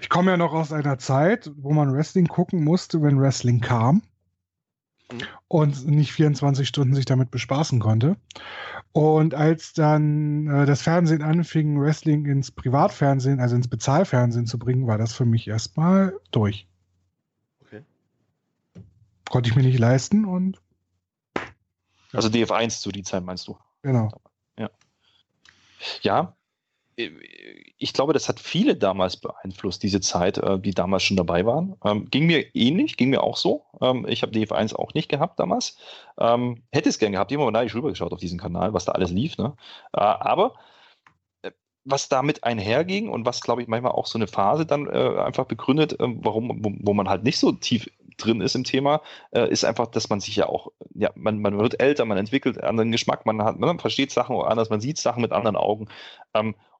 ich 0.02 0.10
komme 0.10 0.32
ja 0.32 0.38
noch 0.38 0.54
aus 0.54 0.72
einer 0.72 0.98
Zeit, 0.98 1.52
wo 1.56 1.72
man 1.72 1.94
Wrestling 1.94 2.28
gucken 2.28 2.64
musste, 2.64 3.02
wenn 3.02 3.20
Wrestling 3.20 3.62
kam 3.62 4.02
mhm. 5.12 5.22
und 5.48 5.88
nicht 5.88 6.12
24 6.12 6.68
Stunden 6.68 6.96
sich 6.96 7.06
damit 7.06 7.32
bespaßen 7.32 7.80
konnte. 7.80 8.18
Und 8.96 9.34
als 9.34 9.74
dann 9.74 10.48
äh, 10.48 10.66
das 10.66 10.82
Fernsehen 10.82 11.22
anfing, 11.22 11.78
Wrestling 11.82 12.26
ins 12.28 12.50
Privatfernsehen, 12.50 13.42
also 13.42 13.54
ins 13.54 13.68
Bezahlfernsehen 13.68 14.48
zu 14.48 14.58
bringen, 14.58 14.88
war 14.88 14.98
das 14.98 15.14
für 15.14 15.26
mich 15.26 15.50
erstmal 15.50 16.18
durch. 16.32 16.66
Okay. 17.60 17.84
Konnte 19.30 19.50
ich 19.50 19.56
mir 19.58 19.64
nicht 19.64 19.80
leisten 19.80 20.24
und. 20.24 20.62
Also 22.14 22.30
DF1 22.30 22.80
zu 22.80 22.90
die 22.90 23.04
Zeit 23.04 23.26
meinst 23.26 23.50
du? 23.50 23.58
Genau. 23.82 24.10
Ja. 24.58 24.70
Ja, 26.02 26.35
ich 26.98 27.94
glaube, 27.94 28.14
das 28.14 28.30
hat 28.30 28.40
viele 28.40 28.76
damals 28.76 29.18
beeinflusst, 29.18 29.84
diese 29.84 30.00
Zeit, 30.00 30.38
äh, 30.38 30.60
die 30.60 30.74
damals 30.74 31.04
schon 31.04 31.18
dabei 31.18 31.46
waren. 31.46 31.76
Ähm, 31.84 32.10
ging 32.10 32.26
mir 32.26 32.56
ähnlich, 32.56 32.96
ging 32.96 33.10
mir 33.10 33.22
auch 33.22 33.36
so. 33.36 33.66
Ähm, 33.82 34.06
ich 34.08 34.22
habe 34.22 34.32
DF1 34.32 34.76
auch 34.76 34.94
nicht 34.94 35.10
gehabt 35.10 35.40
damals. 35.40 35.78
Ähm, 36.18 36.64
hätte 36.72 36.90
es 36.90 37.00
gern 37.00 37.12
gehabt, 37.12 37.32
immer 37.32 37.52
neidisch 37.52 37.76
rübergeschaut 37.76 38.14
auf 38.14 38.20
diesen 38.20 38.40
Kanal, 38.40 38.74
was 38.74 38.86
da 38.86 38.94
alles 38.94 39.12
lief. 39.12 39.38
Ne? 39.38 39.56
Äh, 39.94 40.00
aber 40.00 40.54
äh, 41.42 41.52
was 41.84 42.08
damit 42.08 42.46
einherging 42.46 43.10
und 43.10 43.26
was, 43.26 43.42
glaube 43.42 43.62
ich, 43.62 43.68
manchmal 43.68 43.92
auch 43.92 44.08
so 44.08 44.18
eine 44.18 44.28
Phase 44.28 44.66
dann 44.66 44.90
einfach 44.90 45.46
begründet, 45.46 45.98
warum, 46.00 46.62
wo, 46.82 46.94
man 46.94 47.10
halt 47.10 47.24
nicht 47.24 47.38
so 47.38 47.52
tief 47.52 47.90
drin 48.18 48.42
ist 48.42 48.56
im 48.56 48.64
Thema, 48.64 49.02
ist 49.32 49.66
einfach, 49.66 49.88
dass 49.88 50.10
man 50.10 50.20
sich 50.20 50.36
ja 50.36 50.48
auch, 50.48 50.72
ja, 50.96 51.12
man, 51.16 51.42
man 51.42 51.60
wird 51.60 51.80
älter, 51.80 52.06
man 52.06 52.18
entwickelt 52.18 52.64
anderen 52.64 52.92
Geschmack, 52.92 53.28
man 53.28 53.44
hat, 53.44 53.60
man 53.60 53.78
versteht 53.78 54.12
Sachen 54.12 54.36
anders, 54.36 54.72
man 54.72 54.82
sieht 54.82 54.98
Sachen 54.98 55.22
mit 55.22 55.32
anderen 55.32 55.58
Augen. 55.58 55.88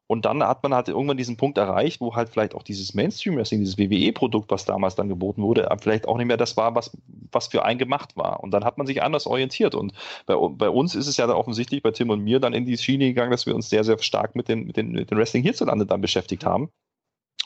Und 0.08 0.26
dann 0.26 0.44
hat 0.44 0.62
man 0.62 0.74
halt 0.74 0.88
irgendwann 0.88 1.18
diesen 1.18 1.38
Punkt 1.38 1.58
erreicht, 1.58 2.00
wo 2.00 2.16
halt 2.16 2.30
vielleicht 2.30 2.54
auch 2.54 2.62
dieses 2.62 2.94
Mainstream-Wrestling, 2.94 3.62
dieses 3.62 3.78
WWE-Produkt, 3.78 4.52
was 4.52 4.66
damals 4.66 4.96
dann 4.96 5.10
geboten 5.10 5.42
wurde, 5.42 5.68
vielleicht 5.82 6.08
auch 6.08 6.18
nicht 6.18 6.28
mehr 6.28 6.38
das 6.38 6.56
war, 6.58 6.76
was, 6.76 6.96
was 7.32 7.48
für 7.48 7.66
einen 7.66 7.80
gemacht 7.80 8.16
war. 8.16 8.44
Und 8.44 8.52
dann 8.52 8.64
hat 8.64 8.78
man 8.78 8.86
sich 8.86 9.02
anders 9.02 9.26
orientiert. 9.26 9.74
Und 9.74 9.94
bei, 10.28 10.36
bei 10.36 10.70
uns 10.70 10.94
ist 10.94 11.08
es 11.08 11.18
ja 11.18 11.26
dann 11.26 11.36
offensichtlich, 11.36 11.82
bei 11.82 11.92
Tim 11.92 12.12
und 12.12 12.24
mir, 12.24 12.40
dann 12.40 12.54
in 12.54 12.66
die 12.66 12.78
Schiene 12.78 13.06
gegangen, 13.06 13.32
dass 13.32 13.48
wir 13.48 13.56
uns 13.56 13.70
sehr, 13.70 13.84
sehr 13.84 13.98
stark 13.98 14.36
mit 14.36 14.48
den, 14.48 14.66
mit 14.66 14.78
den, 14.78 14.92
mit 14.92 15.10
den 15.10 15.18
Wrestling 15.18 15.42
hierzulande 15.42 15.86
dann 15.86 16.02
beschäftigt 16.02 16.46
haben 16.46 16.70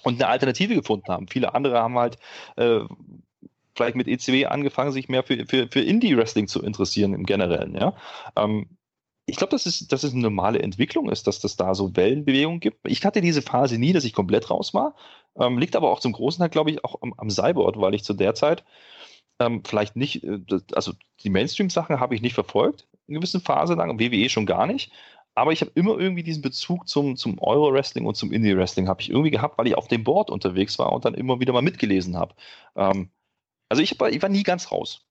und 0.03 0.15
eine 0.15 0.27
Alternative 0.27 0.75
gefunden 0.75 1.11
haben. 1.11 1.27
Viele 1.27 1.53
andere 1.53 1.79
haben 1.79 1.97
halt 1.97 2.17
äh, 2.57 2.81
vielleicht 3.75 3.95
mit 3.95 4.07
ECW 4.07 4.45
angefangen, 4.45 4.91
sich 4.91 5.07
mehr 5.07 5.23
für, 5.23 5.45
für, 5.45 5.67
für 5.67 5.81
Indie-Wrestling 5.81 6.47
zu 6.47 6.61
interessieren 6.61 7.13
im 7.13 7.25
Generellen. 7.25 7.75
Ja? 7.75 7.95
Ähm, 8.35 8.67
ich 9.29 9.37
glaube, 9.37 9.51
dass 9.51 9.65
es, 9.65 9.87
dass 9.87 10.03
es 10.03 10.13
eine 10.13 10.21
normale 10.21 10.59
Entwicklung 10.59 11.09
ist, 11.09 11.27
dass 11.27 11.39
das 11.39 11.55
da 11.55 11.75
so 11.75 11.95
Wellenbewegungen 11.95 12.59
gibt. 12.59 12.79
Ich 12.87 13.05
hatte 13.05 13.21
diese 13.21 13.41
Phase 13.41 13.77
nie, 13.77 13.93
dass 13.93 14.03
ich 14.03 14.13
komplett 14.13 14.49
raus 14.49 14.73
war. 14.73 14.95
Ähm, 15.37 15.57
liegt 15.57 15.75
aber 15.75 15.89
auch 15.91 15.99
zum 15.99 16.11
großen 16.11 16.39
Teil, 16.39 16.49
glaube 16.49 16.71
ich, 16.71 16.83
auch 16.83 17.01
am, 17.01 17.13
am 17.17 17.29
Cyborg, 17.29 17.79
weil 17.79 17.93
ich 17.93 18.03
zu 18.03 18.13
der 18.13 18.35
Zeit 18.35 18.63
ähm, 19.39 19.63
vielleicht 19.65 19.95
nicht, 19.95 20.23
äh, 20.23 20.39
also 20.73 20.93
die 21.23 21.29
Mainstream-Sachen 21.29 21.99
habe 21.99 22.15
ich 22.15 22.21
nicht 22.21 22.33
verfolgt, 22.33 22.87
in 23.07 23.15
gewissen 23.15 23.41
Phase 23.41 23.75
lang, 23.75 23.99
WWE 23.99 24.29
schon 24.29 24.45
gar 24.45 24.65
nicht. 24.67 24.91
Aber 25.35 25.53
ich 25.53 25.61
habe 25.61 25.71
immer 25.75 25.97
irgendwie 25.97 26.23
diesen 26.23 26.41
Bezug 26.41 26.87
zum, 26.87 27.15
zum 27.15 27.39
Euro-Wrestling 27.39 28.05
und 28.05 28.15
zum 28.15 28.33
Indie-Wrestling 28.33 28.89
habe 28.89 29.01
ich 29.01 29.09
irgendwie 29.09 29.31
gehabt, 29.31 29.57
weil 29.57 29.67
ich 29.67 29.75
auf 29.77 29.87
dem 29.87 30.03
Board 30.03 30.29
unterwegs 30.29 30.77
war 30.79 30.91
und 30.91 31.05
dann 31.05 31.13
immer 31.13 31.39
wieder 31.39 31.53
mal 31.53 31.61
mitgelesen 31.61 32.17
habe. 32.17 32.35
Ähm, 32.75 33.11
also 33.69 33.81
ich, 33.81 33.91
hab, 33.91 34.09
ich 34.09 34.21
war 34.21 34.29
nie 34.29 34.43
ganz 34.43 34.71
raus. 34.71 35.08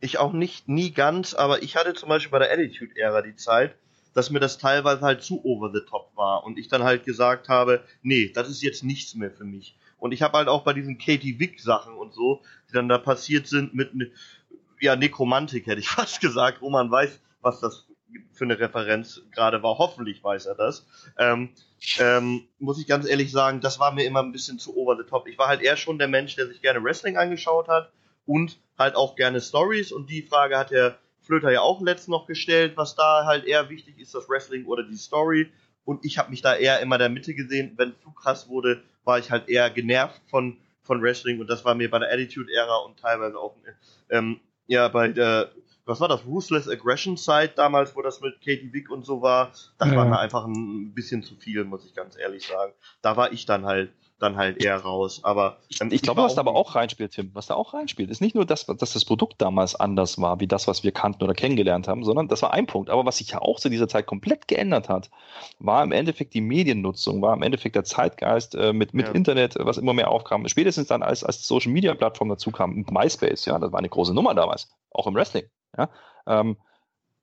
Ich 0.00 0.18
auch 0.18 0.32
nicht, 0.32 0.68
nie 0.68 0.92
ganz, 0.92 1.34
aber 1.34 1.62
ich 1.62 1.76
hatte 1.76 1.94
zum 1.94 2.08
Beispiel 2.08 2.30
bei 2.30 2.38
der 2.38 2.52
Attitude-Ära 2.52 3.22
die 3.22 3.34
Zeit, 3.34 3.74
dass 4.14 4.30
mir 4.30 4.40
das 4.40 4.58
teilweise 4.58 5.02
halt 5.02 5.22
zu 5.22 5.44
over 5.44 5.70
the 5.72 5.84
top 5.88 6.12
war 6.14 6.44
und 6.44 6.58
ich 6.58 6.68
dann 6.68 6.82
halt 6.82 7.04
gesagt 7.04 7.48
habe, 7.48 7.84
nee, 8.02 8.30
das 8.32 8.48
ist 8.48 8.62
jetzt 8.62 8.84
nichts 8.84 9.14
mehr 9.14 9.30
für 9.30 9.44
mich. 9.44 9.76
Und 9.98 10.12
ich 10.12 10.22
habe 10.22 10.38
halt 10.38 10.48
auch 10.48 10.62
bei 10.62 10.72
diesen 10.72 10.98
Katie 10.98 11.38
Wick 11.38 11.60
Sachen 11.60 11.94
und 11.94 12.14
so, 12.14 12.42
die 12.68 12.74
dann 12.74 12.88
da 12.88 12.98
passiert 12.98 13.48
sind 13.48 13.74
mit 13.74 13.94
ne, 13.94 14.10
ja 14.80 14.96
Nekromantik 14.96 15.66
hätte 15.66 15.80
ich 15.80 15.88
fast 15.88 16.20
gesagt, 16.20 16.60
wo 16.60 16.70
man 16.70 16.90
weiß, 16.90 17.20
was 17.40 17.60
das 17.60 17.86
für 18.32 18.44
eine 18.44 18.58
Referenz 18.58 19.22
gerade 19.32 19.62
war. 19.62 19.78
Hoffentlich 19.78 20.22
weiß 20.24 20.46
er 20.46 20.54
das. 20.54 20.86
Ähm, 21.18 21.50
ähm, 21.98 22.48
muss 22.58 22.80
ich 22.80 22.86
ganz 22.86 23.06
ehrlich 23.06 23.30
sagen, 23.30 23.60
das 23.60 23.78
war 23.78 23.92
mir 23.92 24.04
immer 24.04 24.22
ein 24.22 24.32
bisschen 24.32 24.58
zu 24.58 24.76
over 24.76 24.96
the 24.96 25.08
top. 25.08 25.26
Ich 25.26 25.36
war 25.38 25.48
halt 25.48 25.60
eher 25.60 25.76
schon 25.76 25.98
der 25.98 26.08
Mensch, 26.08 26.36
der 26.36 26.46
sich 26.46 26.62
gerne 26.62 26.82
Wrestling 26.82 27.16
angeschaut 27.16 27.68
hat 27.68 27.92
und 28.28 28.58
halt 28.78 28.94
auch 28.94 29.16
gerne 29.16 29.40
Stories. 29.40 29.90
Und 29.90 30.10
die 30.10 30.22
Frage 30.22 30.56
hat 30.56 30.70
der 30.70 30.98
Flöter 31.22 31.50
ja 31.50 31.62
auch 31.62 31.80
letztens 31.80 32.08
noch 32.08 32.26
gestellt, 32.26 32.76
was 32.76 32.94
da 32.94 33.24
halt 33.24 33.44
eher 33.44 33.68
wichtig 33.70 33.98
ist, 33.98 34.14
das 34.14 34.28
Wrestling 34.28 34.66
oder 34.66 34.84
die 34.84 34.96
Story. 34.96 35.50
Und 35.84 36.04
ich 36.04 36.18
habe 36.18 36.30
mich 36.30 36.42
da 36.42 36.54
eher 36.54 36.80
immer 36.80 36.98
der 36.98 37.08
Mitte 37.08 37.34
gesehen. 37.34 37.72
Wenn 37.76 37.90
es 37.90 38.00
zu 38.00 38.10
krass 38.12 38.48
wurde, 38.48 38.82
war 39.04 39.18
ich 39.18 39.30
halt 39.30 39.48
eher 39.48 39.70
genervt 39.70 40.20
von, 40.28 40.58
von 40.82 41.02
Wrestling. 41.02 41.40
Und 41.40 41.48
das 41.48 41.64
war 41.64 41.74
mir 41.74 41.90
bei 41.90 41.98
der 41.98 42.12
Attitude-Ära 42.12 42.76
und 42.84 42.98
teilweise 43.00 43.38
auch 43.38 43.56
ähm, 44.10 44.40
ja 44.66 44.88
bei 44.88 45.08
der, 45.08 45.50
was 45.86 46.00
war 46.00 46.08
das, 46.08 46.26
Ruthless 46.26 46.68
Aggression 46.68 47.16
Side 47.16 47.52
damals, 47.56 47.96
wo 47.96 48.02
das 48.02 48.20
mit 48.20 48.34
Katie 48.40 48.70
Wick 48.74 48.90
und 48.90 49.06
so 49.06 49.22
war. 49.22 49.52
Das 49.78 49.88
ja. 49.88 49.96
war 49.96 50.04
mir 50.04 50.18
einfach 50.18 50.44
ein 50.44 50.92
bisschen 50.92 51.22
zu 51.22 51.34
viel, 51.36 51.64
muss 51.64 51.86
ich 51.86 51.94
ganz 51.94 52.18
ehrlich 52.18 52.46
sagen. 52.46 52.74
Da 53.00 53.16
war 53.16 53.32
ich 53.32 53.46
dann 53.46 53.64
halt 53.64 53.90
dann 54.18 54.36
halt 54.36 54.62
eher 54.62 54.76
raus. 54.76 55.20
Aber 55.22 55.58
ich, 55.68 55.80
ich 55.80 56.02
glaube, 56.02 56.22
was 56.22 56.34
da 56.34 56.40
aber 56.40 56.54
auch 56.54 56.74
reinspielt, 56.74 57.12
Tim, 57.12 57.30
was 57.34 57.46
da 57.46 57.54
auch 57.54 57.74
reinspielt, 57.74 58.10
ist 58.10 58.20
nicht 58.20 58.34
nur 58.34 58.44
das, 58.44 58.66
dass 58.66 58.92
das 58.92 59.04
Produkt 59.04 59.40
damals 59.40 59.74
anders 59.74 60.20
war, 60.20 60.40
wie 60.40 60.46
das, 60.46 60.66
was 60.66 60.82
wir 60.82 60.92
kannten 60.92 61.22
oder 61.22 61.34
kennengelernt 61.34 61.88
haben, 61.88 62.04
sondern 62.04 62.28
das 62.28 62.42
war 62.42 62.52
ein 62.52 62.66
Punkt. 62.66 62.90
Aber 62.90 63.04
was 63.06 63.18
sich 63.18 63.30
ja 63.30 63.40
auch 63.40 63.60
zu 63.60 63.68
dieser 63.68 63.88
Zeit 63.88 64.06
komplett 64.06 64.48
geändert 64.48 64.88
hat, 64.88 65.10
war 65.58 65.82
im 65.82 65.92
Endeffekt 65.92 66.34
die 66.34 66.40
Mediennutzung, 66.40 67.22
war 67.22 67.34
im 67.34 67.42
Endeffekt 67.42 67.76
der 67.76 67.84
Zeitgeist 67.84 68.54
äh, 68.54 68.72
mit, 68.72 68.94
mit 68.94 69.06
ja. 69.06 69.12
Internet, 69.12 69.56
was 69.58 69.78
immer 69.78 69.94
mehr 69.94 70.10
aufkam. 70.10 70.46
Spätestens 70.48 70.88
dann, 70.88 71.02
als, 71.02 71.22
als 71.22 71.46
Social 71.46 71.72
Media 71.72 71.94
Plattform 71.94 72.28
dazu 72.28 72.50
kam, 72.50 72.84
MySpace, 72.90 73.44
ja, 73.46 73.58
das 73.58 73.72
war 73.72 73.78
eine 73.78 73.88
große 73.88 74.14
Nummer 74.14 74.34
damals, 74.34 74.68
auch 74.90 75.06
im 75.06 75.14
Wrestling. 75.14 75.44
Ja. 75.76 75.88
Ähm, 76.26 76.56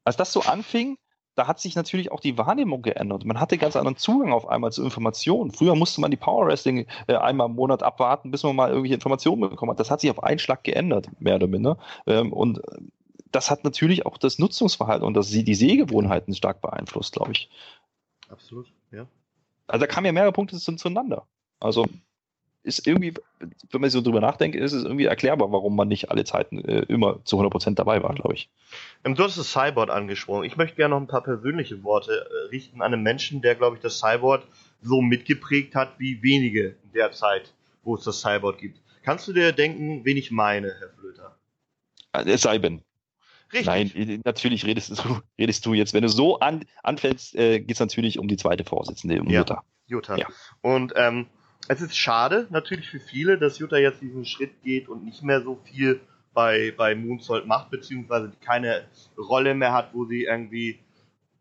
als 0.04 0.18
das 0.18 0.32
so 0.32 0.42
anfing, 0.42 0.98
da 1.36 1.48
hat 1.48 1.60
sich 1.60 1.76
natürlich 1.76 2.12
auch 2.12 2.20
die 2.20 2.38
Wahrnehmung 2.38 2.82
geändert. 2.82 3.26
Man 3.26 3.40
hatte 3.40 3.58
ganz 3.58 3.76
anderen 3.76 3.98
Zugang 3.98 4.32
auf 4.32 4.48
einmal 4.48 4.72
zu 4.72 4.84
Informationen. 4.84 5.52
Früher 5.52 5.76
musste 5.76 6.02
man 6.02 6.12
die 6.12 6.18
Power 6.18 6.48
Wrestling 6.48 6.88
äh, 7.08 7.16
einmal 7.16 7.48
im 7.50 7.56
Monat 7.56 7.84
abwarten, 7.84 8.32
bis 8.32 8.44
man 8.44 8.56
mal 8.56 8.70
irgendwelche 8.70 8.96
Informationen 8.96 9.42
bekommen 9.42 9.72
hat. 9.72 9.80
Das 9.80 9.92
hat 9.92 10.02
sich 10.02 10.10
auf 10.10 10.24
einen 10.24 10.40
Schlag 10.40 10.64
geändert, 10.64 11.10
mehr 11.20 11.36
oder 11.36 11.48
minder. 11.48 11.78
Ähm, 12.08 12.32
und 12.32 12.62
das 13.32 13.52
hat 13.52 13.64
natürlich 13.66 14.06
auch 14.06 14.18
das 14.18 14.40
Nutzungsverhalten 14.40 15.06
und 15.06 15.14
das, 15.14 15.30
die 15.30 15.56
Sehgewohnheiten 15.56 16.34
stark 16.34 16.62
beeinflusst, 16.62 17.14
glaube 17.14 17.34
ich. 17.34 17.50
Absolut, 18.30 18.72
ja. 18.92 19.08
Also 19.68 19.86
da 19.86 19.88
kamen 19.88 20.06
ja 20.06 20.12
mehrere 20.14 20.32
Punkte 20.32 20.58
zueinander. 20.58 21.26
Also 21.60 21.86
ist 22.66 22.88
irgendwie, 22.88 23.14
wenn 23.72 23.82
man 23.82 23.90
so 23.90 24.02
drüber 24.02 24.22
nachdenkt, 24.22 24.58
ist 24.58 24.74
es 24.74 24.84
irgendwie 24.84 25.06
erklärbar, 25.06 25.52
warum 25.52 25.76
man 25.76 25.88
nicht 25.88 26.10
alle 26.10 26.24
Zeiten 26.24 26.60
äh, 26.66 26.80
immer 26.88 27.24
zu 27.24 27.40
100% 27.40 27.76
dabei 27.76 28.02
war, 28.02 28.14
glaube 28.16 28.34
ich. 28.34 28.50
Ähm, 29.04 29.16
du 29.16 29.24
hast 29.24 29.38
das 29.38 29.52
Cyborg 29.52 29.90
angesprochen. 29.90 30.46
Ich 30.46 30.58
möchte 30.58 30.76
gerne 30.76 30.96
noch 30.96 31.02
ein 31.02 31.08
paar 31.08 31.24
persönliche 31.24 31.84
Worte 31.84 32.12
äh, 32.12 32.50
richten 32.50 32.82
an 32.82 32.94
einen 32.94 33.04
Menschen, 33.04 33.42
der, 33.42 33.56
glaube 33.56 33.76
ich, 33.76 33.82
das 33.82 34.00
Cyborg 34.00 34.44
so 34.82 35.02
mitgeprägt 35.02 35.76
hat 35.76 36.00
wie 36.00 36.22
wenige 36.24 36.76
in 36.84 36.92
der 36.94 37.12
Zeit, 37.12 37.54
wo 37.84 37.96
es 37.96 38.04
das 38.04 38.22
Cyborg 38.22 38.58
gibt. 38.58 38.80
Kannst 39.04 39.28
du 39.28 39.34
dir 39.34 39.52
denken, 39.52 40.04
wen 40.04 40.18
ich 40.18 40.32
meine, 40.32 40.74
Herr 40.80 40.90
Flöter? 40.90 41.38
Äh, 42.14 42.38
Seiben. 42.38 42.84
Richtig. 43.54 43.68
Nein, 43.68 44.22
natürlich 44.26 44.66
redest 44.66 44.98
du, 44.98 45.20
redest 45.38 45.66
du 45.66 45.76
jetzt, 45.76 45.94
wenn 45.94 46.02
du 46.02 46.10
so 46.10 46.40
an, 46.40 46.66
anfällst, 46.82 47.36
äh, 47.36 47.60
geht 47.60 47.72
es 47.72 47.80
natürlich 47.80 48.18
um 48.18 48.28
die 48.28 48.38
zweite 48.38 48.64
Vorsitzende, 48.64 49.22
um 49.22 49.30
ja, 49.30 49.42
Jutta. 49.42 49.64
Jutta. 49.86 50.18
Ja. 50.18 50.28
Und 50.62 50.94
ähm, 50.96 51.28
es 51.68 51.82
ist 51.82 51.98
schade 51.98 52.48
natürlich 52.50 52.90
für 52.90 53.00
viele, 53.00 53.38
dass 53.38 53.60
Jutta 53.60 53.78
jetzt 53.78 54.02
diesen 54.02 54.26
Schritt 54.26 54.62
geht 54.64 54.88
und 54.88 55.04
nicht 55.04 55.24
mehr 55.24 55.42
so 55.42 55.60
viel 55.64 56.00
bei, 56.34 56.74
bei 56.76 56.96
Moonsault 56.96 57.48
macht, 57.48 57.72
beziehungsweise 57.72 58.32
keine 58.44 58.86
Rolle 59.18 59.56
mehr 59.56 59.74
hat, 59.74 59.94
wo 59.94 60.06
sie 60.06 60.26
irgendwie 60.26 60.80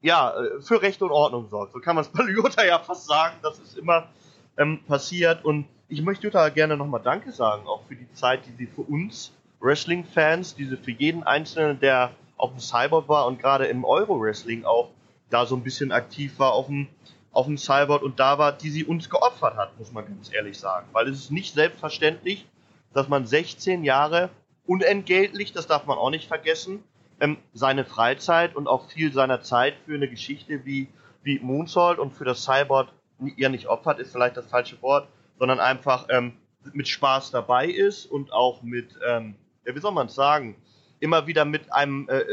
ja, 0.00 0.34
für 0.60 0.82
Recht 0.82 1.00
und 1.02 1.10
Ordnung 1.10 1.48
sorgt. 1.48 1.72
So 1.72 1.80
kann 1.80 1.96
man 1.96 2.04
es 2.04 2.10
bei 2.12 2.24
Jutta 2.24 2.64
ja 2.64 2.78
fast 2.78 3.06
sagen, 3.06 3.36
das 3.42 3.58
ist 3.58 3.76
immer 3.76 4.08
ähm, 4.56 4.80
passiert. 4.86 5.44
Und 5.44 5.66
ich 5.88 6.02
möchte 6.02 6.26
Jutta 6.26 6.48
gerne 6.50 6.76
nochmal 6.76 7.00
Danke 7.02 7.32
sagen, 7.32 7.66
auch 7.66 7.82
für 7.88 7.96
die 7.96 8.10
Zeit, 8.12 8.46
die 8.46 8.52
sie 8.52 8.66
für 8.66 8.82
uns 8.82 9.32
Wrestling-Fans, 9.60 10.56
die 10.56 10.66
für 10.76 10.90
jeden 10.90 11.22
Einzelnen, 11.22 11.80
der 11.80 12.12
auf 12.36 12.50
dem 12.50 12.60
Cyborg 12.60 13.08
war 13.08 13.26
und 13.26 13.40
gerade 13.40 13.66
im 13.66 13.84
Euro-Wrestling 13.84 14.64
auch 14.64 14.90
da 15.30 15.46
so 15.46 15.56
ein 15.56 15.62
bisschen 15.62 15.90
aktiv 15.90 16.38
war 16.38 16.52
auf 16.52 16.66
dem, 16.66 16.88
auf 17.34 17.46
dem 17.46 17.58
Cyborg 17.58 18.02
und 18.02 18.20
da 18.20 18.38
war, 18.38 18.52
die 18.52 18.70
sie 18.70 18.84
uns 18.84 19.10
geopfert 19.10 19.56
hat, 19.56 19.78
muss 19.78 19.92
man 19.92 20.06
ganz 20.06 20.32
ehrlich 20.32 20.58
sagen. 20.58 20.88
Weil 20.92 21.08
es 21.08 21.18
ist 21.18 21.30
nicht 21.30 21.54
selbstverständlich, 21.54 22.46
dass 22.92 23.08
man 23.08 23.26
16 23.26 23.84
Jahre 23.84 24.30
unentgeltlich, 24.66 25.52
das 25.52 25.66
darf 25.66 25.84
man 25.86 25.98
auch 25.98 26.10
nicht 26.10 26.28
vergessen, 26.28 26.82
ähm, 27.20 27.36
seine 27.52 27.84
Freizeit 27.84 28.56
und 28.56 28.66
auch 28.68 28.88
viel 28.88 29.12
seiner 29.12 29.42
Zeit 29.42 29.74
für 29.84 29.94
eine 29.94 30.08
Geschichte 30.08 30.64
wie, 30.64 30.88
wie 31.22 31.38
Moonsault 31.40 31.98
und 31.98 32.12
für 32.12 32.24
das 32.24 32.44
Cyborg 32.44 32.88
ja 33.36 33.48
nicht 33.48 33.66
opfert, 33.66 33.98
ist 33.98 34.12
vielleicht 34.12 34.36
das 34.36 34.46
falsche 34.46 34.80
Wort, 34.82 35.08
sondern 35.38 35.60
einfach 35.60 36.06
ähm, 36.10 36.34
mit 36.72 36.88
Spaß 36.88 37.30
dabei 37.30 37.66
ist 37.66 38.06
und 38.06 38.32
auch 38.32 38.62
mit, 38.62 38.96
ähm, 39.06 39.34
ja, 39.66 39.74
wie 39.74 39.80
soll 39.80 39.92
man 39.92 40.06
es 40.06 40.14
sagen, 40.14 40.56
immer 41.00 41.26
wieder 41.26 41.44
mit 41.44 41.72
einem 41.72 42.08
äh, 42.08 42.18
äh, 42.18 42.24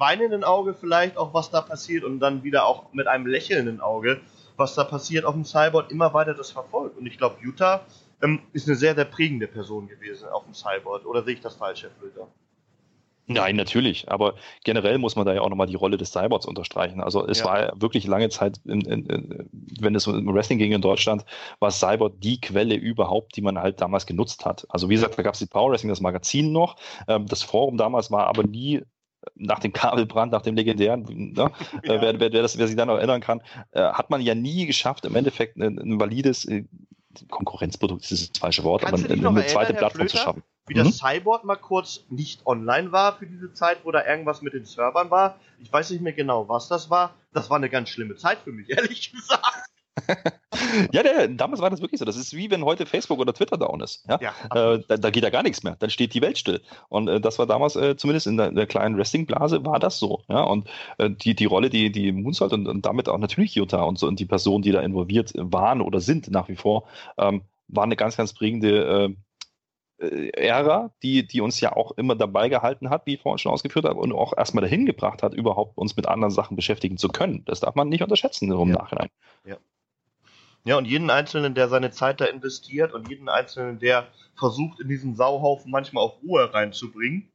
weinenden 0.00 0.42
Auge 0.42 0.74
vielleicht 0.74 1.16
auch, 1.16 1.34
was 1.34 1.50
da 1.50 1.60
passiert 1.60 2.04
und 2.04 2.20
dann 2.20 2.42
wieder 2.42 2.66
auch 2.66 2.92
mit 2.92 3.06
einem 3.06 3.26
lächelnden 3.26 3.80
Auge, 3.80 4.20
was 4.56 4.74
da 4.74 4.84
passiert 4.84 5.24
auf 5.24 5.34
dem 5.34 5.44
Cyborg, 5.44 5.90
immer 5.90 6.12
weiter 6.14 6.34
das 6.34 6.50
verfolgt. 6.50 6.98
Und 6.98 7.06
ich 7.06 7.18
glaube, 7.18 7.36
Jutta 7.42 7.82
ähm, 8.22 8.40
ist 8.52 8.66
eine 8.66 8.76
sehr, 8.76 8.94
sehr 8.94 9.04
prägende 9.04 9.46
Person 9.46 9.88
gewesen 9.88 10.28
auf 10.28 10.44
dem 10.44 10.54
Cyborg. 10.54 11.06
Oder 11.06 11.22
sehe 11.22 11.34
ich 11.34 11.40
das 11.40 11.56
falsch, 11.56 11.82
Herr 11.82 11.90
Flöter? 11.90 12.26
Nein, 13.26 13.54
natürlich. 13.54 14.10
Aber 14.10 14.34
generell 14.64 14.98
muss 14.98 15.14
man 15.14 15.24
da 15.24 15.32
ja 15.32 15.40
auch 15.40 15.50
nochmal 15.50 15.68
die 15.68 15.76
Rolle 15.76 15.96
des 15.96 16.10
Cyborgs 16.10 16.46
unterstreichen. 16.46 17.00
Also 17.00 17.26
es 17.28 17.38
ja. 17.38 17.44
war 17.44 17.80
wirklich 17.80 18.06
lange 18.06 18.28
Zeit, 18.28 18.60
in, 18.64 18.80
in, 18.80 19.06
in, 19.06 19.48
wenn 19.80 19.94
es 19.94 20.08
um 20.08 20.34
Wrestling 20.34 20.58
ging 20.58 20.72
in 20.72 20.80
Deutschland, 20.80 21.24
war 21.60 21.70
Cyborg 21.70 22.20
die 22.20 22.40
Quelle 22.40 22.74
überhaupt, 22.74 23.36
die 23.36 23.42
man 23.42 23.58
halt 23.58 23.80
damals 23.80 24.06
genutzt 24.06 24.44
hat. 24.44 24.66
Also 24.68 24.88
wie 24.88 24.94
gesagt, 24.94 25.16
da 25.16 25.22
gab 25.22 25.34
es 25.34 25.38
die 25.38 25.46
Power 25.46 25.70
Wrestling, 25.70 25.90
das 25.90 26.00
Magazin 26.00 26.50
noch. 26.50 26.74
Ähm, 27.06 27.26
das 27.26 27.44
Forum 27.44 27.76
damals 27.76 28.10
war 28.10 28.26
aber 28.26 28.42
nie 28.42 28.82
nach 29.34 29.58
dem 29.58 29.72
Kabelbrand, 29.72 30.32
nach 30.32 30.42
dem 30.42 30.56
legendären, 30.56 31.32
ne? 31.34 31.34
ja. 31.42 31.50
wer, 31.82 32.00
wer, 32.00 32.20
wer, 32.20 32.42
das, 32.42 32.58
wer 32.58 32.66
sich 32.66 32.76
dann 32.76 32.88
noch 32.88 32.96
erinnern 32.96 33.20
kann, 33.20 33.40
äh, 33.72 33.80
hat 33.80 34.10
man 34.10 34.20
ja 34.20 34.34
nie 34.34 34.66
geschafft, 34.66 35.04
im 35.04 35.14
Endeffekt 35.14 35.56
ein, 35.56 35.78
ein 35.78 36.00
valides 36.00 36.44
äh, 36.46 36.64
Konkurrenzprodukt 37.28 38.10
ist 38.10 38.34
das 38.34 38.38
falsche 38.38 38.62
Wort, 38.62 38.82
Kannst 38.82 39.04
aber 39.04 39.14
eine, 39.14 39.28
eine 39.28 39.46
zweite 39.46 39.74
Plattform 39.74 40.08
zu 40.08 40.16
schaffen 40.16 40.42
wie 40.70 40.74
das 40.74 40.86
mhm. 40.86 40.92
Cyborg 40.92 41.44
mal 41.44 41.56
kurz 41.56 42.04
nicht 42.10 42.46
online 42.46 42.92
war 42.92 43.18
für 43.18 43.26
diese 43.26 43.52
Zeit, 43.52 43.84
wo 43.84 43.90
da 43.90 44.06
irgendwas 44.06 44.40
mit 44.40 44.54
den 44.54 44.64
Servern 44.64 45.10
war. 45.10 45.40
Ich 45.58 45.72
weiß 45.72 45.90
nicht 45.90 46.00
mehr 46.00 46.12
genau, 46.12 46.48
was 46.48 46.68
das 46.68 46.90
war. 46.90 47.16
Das 47.32 47.50
war 47.50 47.56
eine 47.56 47.68
ganz 47.68 47.88
schlimme 47.88 48.14
Zeit 48.14 48.38
für 48.44 48.52
mich, 48.52 48.70
ehrlich 48.76 49.10
gesagt. 49.10 49.68
ja, 50.92 51.02
der, 51.02 51.28
damals 51.28 51.60
war 51.60 51.70
das 51.70 51.80
wirklich 51.80 51.98
so. 51.98 52.04
Das 52.04 52.16
ist 52.16 52.34
wie 52.34 52.50
wenn 52.50 52.64
heute 52.64 52.86
Facebook 52.86 53.18
oder 53.18 53.32
Twitter 53.32 53.56
down 53.56 53.80
ist. 53.80 54.04
Ja? 54.08 54.18
ja 54.20 54.74
äh, 54.74 54.82
da, 54.86 54.96
da, 54.96 55.10
geht 55.10 55.22
ja 55.22 55.30
gar 55.30 55.42
nichts 55.42 55.62
mehr. 55.62 55.76
Dann 55.78 55.90
steht 55.90 56.14
die 56.14 56.22
Welt 56.22 56.38
still. 56.38 56.60
Und 56.88 57.08
äh, 57.08 57.20
das 57.20 57.38
war 57.38 57.46
damals, 57.46 57.76
äh, 57.76 57.96
zumindest 57.96 58.26
in 58.26 58.36
der, 58.36 58.52
der 58.52 58.66
kleinen 58.66 58.96
Wrestling-Blase, 58.96 59.64
war 59.64 59.78
das 59.78 59.98
so. 59.98 60.22
Ja? 60.28 60.42
Und 60.42 60.68
äh, 60.98 61.10
die, 61.10 61.34
die 61.34 61.44
Rolle, 61.44 61.70
die, 61.70 61.90
die 61.92 62.12
Moonsault 62.12 62.52
und, 62.52 62.66
und 62.66 62.86
damit 62.86 63.08
auch 63.08 63.18
natürlich 63.18 63.54
Jutta 63.54 63.82
und, 63.82 63.98
so, 63.98 64.06
und 64.06 64.20
die 64.20 64.26
Personen, 64.26 64.62
die 64.62 64.72
da 64.72 64.80
involviert 64.80 65.32
waren 65.36 65.80
oder 65.80 66.00
sind 66.00 66.30
nach 66.30 66.48
wie 66.48 66.56
vor, 66.56 66.84
ähm, 67.18 67.42
war 67.68 67.84
eine 67.84 67.96
ganz, 67.96 68.16
ganz 68.16 68.32
prägende 68.32 69.06
äh, 69.06 69.14
äh, 70.00 70.30
Ära, 70.30 70.92
die, 71.02 71.26
die 71.26 71.40
uns 71.40 71.60
ja 71.60 71.76
auch 71.76 71.92
immer 71.92 72.16
dabei 72.16 72.48
gehalten 72.48 72.90
hat, 72.90 73.06
wie 73.06 73.14
ich 73.14 73.20
vorhin 73.20 73.38
schon 73.38 73.52
ausgeführt 73.52 73.84
habe, 73.84 74.00
und 74.00 74.12
auch 74.12 74.36
erstmal 74.36 74.62
dahin 74.62 74.86
gebracht 74.86 75.22
hat, 75.22 75.34
überhaupt 75.34 75.76
uns 75.76 75.96
mit 75.96 76.08
anderen 76.08 76.32
Sachen 76.32 76.56
beschäftigen 76.56 76.96
zu 76.96 77.08
können. 77.08 77.44
Das 77.44 77.60
darf 77.60 77.74
man 77.74 77.88
nicht 77.88 78.02
unterschätzen 78.02 78.50
im 78.50 78.68
ja. 78.68 78.76
Nachhinein. 78.76 79.08
Ja. 79.44 79.56
Ja, 80.64 80.76
und 80.76 80.84
jeden 80.84 81.10
Einzelnen, 81.10 81.54
der 81.54 81.68
seine 81.68 81.90
Zeit 81.90 82.20
da 82.20 82.26
investiert 82.26 82.92
und 82.92 83.08
jeden 83.08 83.28
Einzelnen, 83.28 83.78
der 83.78 84.08
versucht, 84.36 84.80
in 84.80 84.88
diesen 84.88 85.16
Sauhaufen 85.16 85.70
manchmal 85.70 86.04
auch 86.04 86.22
Ruhe 86.22 86.52
reinzubringen, 86.52 87.28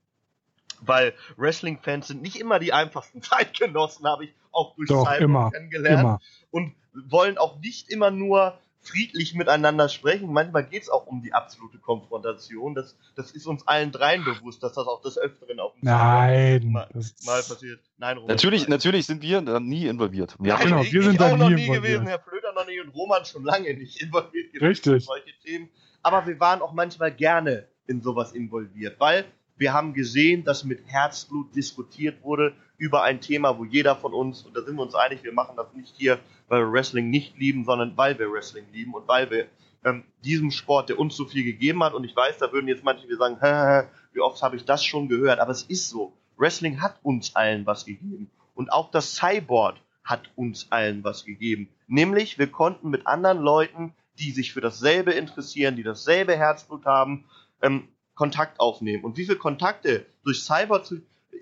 weil 0.81 1.13
Wrestling-Fans 1.37 2.07
sind 2.07 2.21
nicht 2.21 2.39
immer 2.39 2.59
die 2.59 2.73
einfachsten 2.73 3.21
Zeitgenossen, 3.23 4.05
habe 4.05 4.25
ich 4.25 4.33
auch 4.51 4.75
durch 4.75 4.89
Doch, 4.89 5.11
immer, 5.19 5.51
kennengelernt. 5.51 5.99
Immer. 5.99 6.19
Und 6.51 6.73
wollen 7.09 7.37
auch 7.37 7.59
nicht 7.59 7.89
immer 7.89 8.11
nur 8.11 8.57
friedlich 8.85 9.33
miteinander 9.33 9.89
sprechen. 9.89 10.31
Manchmal 10.31 10.63
geht 10.65 10.83
es 10.83 10.89
auch 10.89 11.07
um 11.07 11.21
die 11.21 11.33
absolute 11.33 11.79
Konfrontation. 11.79 12.75
Das, 12.75 12.95
das 13.15 13.31
ist 13.31 13.47
uns 13.47 13.67
allen 13.67 13.91
dreien 13.91 14.23
bewusst, 14.23 14.61
dass 14.63 14.73
das 14.73 14.87
auch 14.87 15.01
des 15.01 15.17
Öfteren 15.17 15.59
auf 15.59 15.73
dem 15.73 15.79
Nein, 15.81 16.71
mal, 16.71 16.87
mal, 17.25 17.41
passiert. 17.41 17.81
Nein, 17.97 18.17
Roman, 18.17 18.35
natürlich, 18.35 18.61
nein. 18.61 18.69
natürlich 18.71 19.05
sind 19.07 19.21
wir 19.23 19.41
da 19.41 19.59
nie 19.59 19.87
involviert. 19.87 20.35
Ja, 20.41 20.57
genau, 20.57 20.83
wir 20.83 21.03
sind 21.03 21.19
da 21.19 21.35
nie, 21.35 21.55
nie 21.55 21.67
gewesen, 21.67 22.07
Herr 22.07 22.19
Flöter 22.19 22.34
noch 22.55 22.65
nie 22.65 22.79
und 22.79 22.89
Roman 22.89 23.25
schon 23.25 23.43
lange 23.43 23.73
nicht 23.73 24.01
involviert 24.01 24.51
gewesen 24.51 24.67
Richtig. 24.67 24.93
in 24.93 24.99
solche 25.01 25.39
Themen. 25.43 25.69
Aber 26.01 26.25
wir 26.25 26.39
waren 26.39 26.61
auch 26.61 26.73
manchmal 26.73 27.11
gerne 27.11 27.67
in 27.87 28.01
sowas 28.01 28.31
involviert, 28.31 28.99
weil 28.99 29.25
wir 29.57 29.73
haben 29.73 29.93
gesehen, 29.93 30.43
dass 30.43 30.63
mit 30.63 30.81
Herzblut 30.85 31.55
diskutiert 31.55 32.23
wurde 32.23 32.53
über 32.77 33.03
ein 33.03 33.21
Thema, 33.21 33.57
wo 33.57 33.63
jeder 33.63 33.95
von 33.95 34.13
uns, 34.13 34.41
und 34.43 34.55
da 34.55 34.61
sind 34.61 34.75
wir 34.75 34.81
uns 34.81 34.95
einig, 34.95 35.23
wir 35.23 35.33
machen 35.33 35.55
das 35.55 35.73
nicht 35.73 35.95
hier, 35.95 36.19
weil 36.47 36.61
wir 36.61 36.71
Wrestling 36.71 37.09
nicht 37.09 37.37
lieben, 37.37 37.63
sondern 37.63 37.95
weil 37.95 38.19
wir 38.19 38.29
Wrestling 38.31 38.65
lieben 38.73 38.93
und 38.93 39.07
weil 39.07 39.29
wir 39.31 39.47
ähm, 39.85 40.03
diesem 40.23 40.51
Sport, 40.51 40.89
der 40.89 40.99
uns 40.99 41.15
so 41.15 41.25
viel 41.25 41.43
gegeben 41.43 41.83
hat, 41.83 41.93
und 41.93 42.03
ich 42.03 42.15
weiß, 42.15 42.39
da 42.39 42.51
würden 42.51 42.67
jetzt 42.67 42.83
manche 42.83 43.07
wieder 43.07 43.17
sagen, 43.17 43.37
Hä, 43.39 43.87
wie 44.13 44.19
oft 44.19 44.41
habe 44.41 44.55
ich 44.55 44.65
das 44.65 44.83
schon 44.83 45.07
gehört, 45.07 45.39
aber 45.39 45.51
es 45.51 45.63
ist 45.63 45.89
so. 45.89 46.13
Wrestling 46.37 46.81
hat 46.81 46.99
uns 47.01 47.35
allen 47.35 47.65
was 47.65 47.85
gegeben. 47.85 48.29
Und 48.55 48.71
auch 48.71 48.91
das 48.91 49.15
Cyborg 49.15 49.75
hat 50.05 50.31
uns 50.35 50.71
allen 50.71 51.03
was 51.03 51.25
gegeben. 51.25 51.67
Nämlich, 51.87 52.37
wir 52.37 52.47
konnten 52.47 52.89
mit 52.89 53.07
anderen 53.07 53.39
Leuten, 53.39 53.93
die 54.19 54.31
sich 54.31 54.53
für 54.53 54.61
dasselbe 54.61 55.11
interessieren, 55.11 55.75
die 55.75 55.83
dasselbe 55.83 56.37
Herzblut 56.37 56.85
haben, 56.85 57.25
ähm, 57.61 57.89
Kontakt 58.13 58.59
aufnehmen. 58.59 59.03
Und 59.03 59.17
wie 59.17 59.25
viele 59.25 59.37
Kontakte 59.37 60.05
durch 60.23 60.43
Cyber 60.43 60.83
zu. 60.83 61.01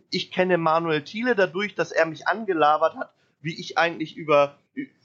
Ich 0.10 0.32
kenne 0.32 0.58
Manuel 0.58 1.04
Thiele 1.04 1.36
dadurch, 1.36 1.76
dass 1.76 1.92
er 1.92 2.06
mich 2.06 2.28
angelabert 2.28 2.96
hat, 2.96 3.14
wie 3.42 3.60
ich 3.60 3.78
eigentlich 3.78 4.16
über, 4.16 4.58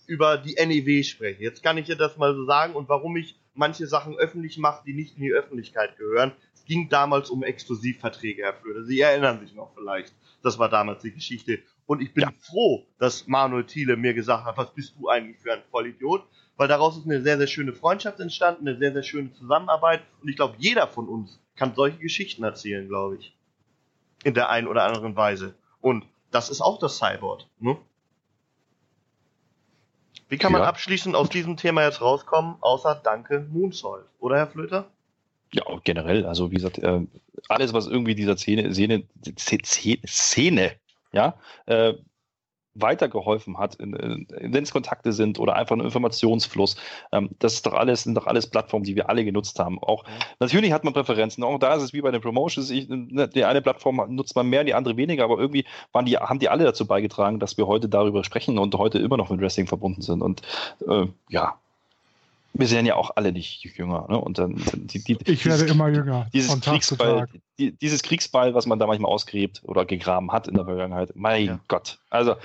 über 0.07 0.39
die 0.39 0.55
NEW 0.55 1.03
spreche. 1.03 1.43
Jetzt 1.43 1.63
kann 1.63 1.77
ich 1.77 1.87
dir 1.87 1.97
das 1.97 2.17
mal 2.17 2.35
so 2.35 2.47
sagen 2.47 2.75
und 2.75 2.89
warum 2.89 3.17
ich 3.17 3.39
manche 3.55 3.87
Sachen 3.87 4.17
öffentlich 4.17 4.57
mache, 4.59 4.83
die 4.87 4.95
nicht 4.95 5.17
in 5.17 5.23
die 5.25 5.33
Öffentlichkeit 5.33 5.99
gehören. 5.99 6.33
Es 6.55 6.65
ging 6.65 6.89
damals 6.89 7.29
um 7.29 7.43
Exklusivverträge, 7.43 8.43
Herr 8.43 8.55
Flöter. 8.55 8.85
Sie 8.85 9.01
erinnern 9.01 9.41
sich 9.41 9.55
noch 9.55 9.75
vielleicht. 9.75 10.15
Das 10.43 10.59
war 10.59 10.69
damals 10.69 11.03
die 11.03 11.13
Geschichte. 11.13 11.59
Und 11.89 12.02
ich 12.02 12.12
bin 12.12 12.24
ja. 12.24 12.32
froh, 12.39 12.85
dass 12.98 13.27
Manuel 13.27 13.65
Thiele 13.65 13.97
mir 13.97 14.12
gesagt 14.12 14.44
hat, 14.44 14.59
was 14.59 14.74
bist 14.74 14.94
du 14.98 15.09
eigentlich 15.09 15.39
für 15.39 15.55
ein 15.55 15.62
Vollidiot? 15.70 16.23
Weil 16.59 16.69
daraus 16.69 16.98
ist 16.98 17.06
eine 17.06 17.23
sehr, 17.23 17.39
sehr 17.39 17.47
schöne 17.47 17.73
Freundschaft 17.73 18.20
entstanden, 18.20 18.69
eine 18.69 18.77
sehr, 18.77 18.93
sehr 18.93 19.02
schöne 19.02 19.32
Zusammenarbeit. 19.32 20.02
Und 20.20 20.28
ich 20.28 20.36
glaube, 20.36 20.55
jeder 20.59 20.86
von 20.86 21.09
uns 21.09 21.40
kann 21.56 21.74
solche 21.74 21.97
Geschichten 21.97 22.44
erzählen, 22.44 22.86
glaube 22.86 23.16
ich. 23.16 23.35
In 24.23 24.35
der 24.35 24.51
einen 24.51 24.66
oder 24.66 24.82
anderen 24.82 25.16
Weise. 25.16 25.55
Und 25.81 26.05
das 26.31 26.51
ist 26.51 26.60
auch 26.60 26.78
das 26.78 26.98
Cyborg. 26.98 27.47
Ne? 27.59 27.78
Wie 30.28 30.36
kann 30.36 30.52
man 30.52 30.60
ja. 30.60 30.69
abschließend 30.69 31.16
aus 31.16 31.31
diesem 31.31 31.56
Thema 31.56 31.85
jetzt 31.85 32.02
rauskommen, 32.02 32.56
außer 32.60 33.01
Danke 33.02 33.47
Moonsault, 33.51 34.05
oder 34.19 34.36
Herr 34.36 34.48
Flöter? 34.48 34.90
Ja, 35.52 35.65
generell, 35.85 36.27
also 36.27 36.51
wie 36.51 36.56
gesagt, 36.56 36.77
äh, 36.81 37.01
alles, 37.48 37.73
was 37.73 37.86
irgendwie 37.86 38.15
dieser 38.15 38.36
Szene, 38.36 38.74
Szene, 38.74 39.05
Szene, 40.05 40.77
ja, 41.13 41.39
äh, 41.67 41.95
weitergeholfen 42.81 43.59
hat, 43.59 43.77
wenn 43.79 44.63
es 44.63 44.71
Kontakte 44.71 45.13
sind 45.13 45.39
oder 45.39 45.57
einfach 45.57 45.77
ein 45.77 45.81
Informationsfluss. 45.81 46.77
Ähm, 47.13 47.31
das 47.39 47.55
ist 47.55 47.67
doch 47.67 47.73
alles, 47.73 48.05
sind 48.05 48.15
doch 48.15 48.27
alles 48.27 48.49
Plattformen, 48.49 48.85
die 48.85 48.97
wir 48.97 49.09
alle 49.09 49.25
genutzt 49.25 49.59
haben. 49.59 49.79
Auch 49.83 50.05
mhm. 50.05 50.13
natürlich 50.41 50.73
hat 50.73 50.85
man 50.85 50.93
Präferenzen. 50.93 51.45
Auch 51.45 51.59
da 51.59 51.75
ist 51.75 51.83
es 51.83 51.93
wie 51.93 52.01
bei 52.01 52.11
den 52.11 52.21
Promotions. 52.21 52.71
Ich, 52.71 52.89
ne, 52.89 53.29
die 53.29 53.45
eine 53.45 53.63
Plattform 53.63 54.03
nutzt 54.09 54.37
man 54.37 54.49
mehr, 54.49 54.65
die 54.65 54.75
andere 54.75 54.97
weniger, 54.97 55.25
aber 55.25 55.39
irgendwie 55.39 55.65
waren 55.93 56.07
die, 56.07 56.17
haben 56.17 56.39
die 56.39 56.49
alle 56.49 56.65
dazu 56.65 56.87
beigetragen, 56.87 57.41
dass 57.41 57.57
wir 57.57 57.67
heute 57.67 57.89
darüber 57.89 58.25
sprechen 58.25 58.59
und 58.59 58.75
heute 58.75 58.99
immer 58.99 59.17
noch 59.17 59.31
mit 59.31 59.41
Wrestling 59.41 59.67
verbunden 59.67 60.03
sind. 60.03 60.23
Und 60.23 60.43
äh, 60.87 61.07
ja, 61.29 61.59
wir 62.55 62.66
sind 62.66 62.87
ja 62.87 62.97
auch 62.97 63.11
alle 63.15 63.33
nicht 63.33 63.65
jünger. 63.65 64.07
Ne? 64.09 64.19
Und 64.19 64.39
dann, 64.39 64.57
die, 64.75 65.03
die, 65.03 65.19
ich 65.27 65.47
werde 65.47 65.62
dieses, 65.62 65.70
immer 65.70 65.89
jünger. 65.89 66.27
Dieses 66.33 66.61
Kriegsball, 66.61 67.27
die, 67.59 67.73
dieses 67.73 68.03
Kriegsball, 68.03 68.55
was 68.55 68.66
man 68.66 68.79
da 68.79 68.87
manchmal 68.87 69.11
ausgräbt 69.12 69.62
oder 69.65 69.85
gegraben 69.85 70.33
hat 70.33 70.49
in 70.49 70.55
der 70.55 70.65
Vergangenheit. 70.65 71.12
Mein 71.15 71.45
ja. 71.45 71.61
Gott. 71.69 71.99
Also, 72.11 72.37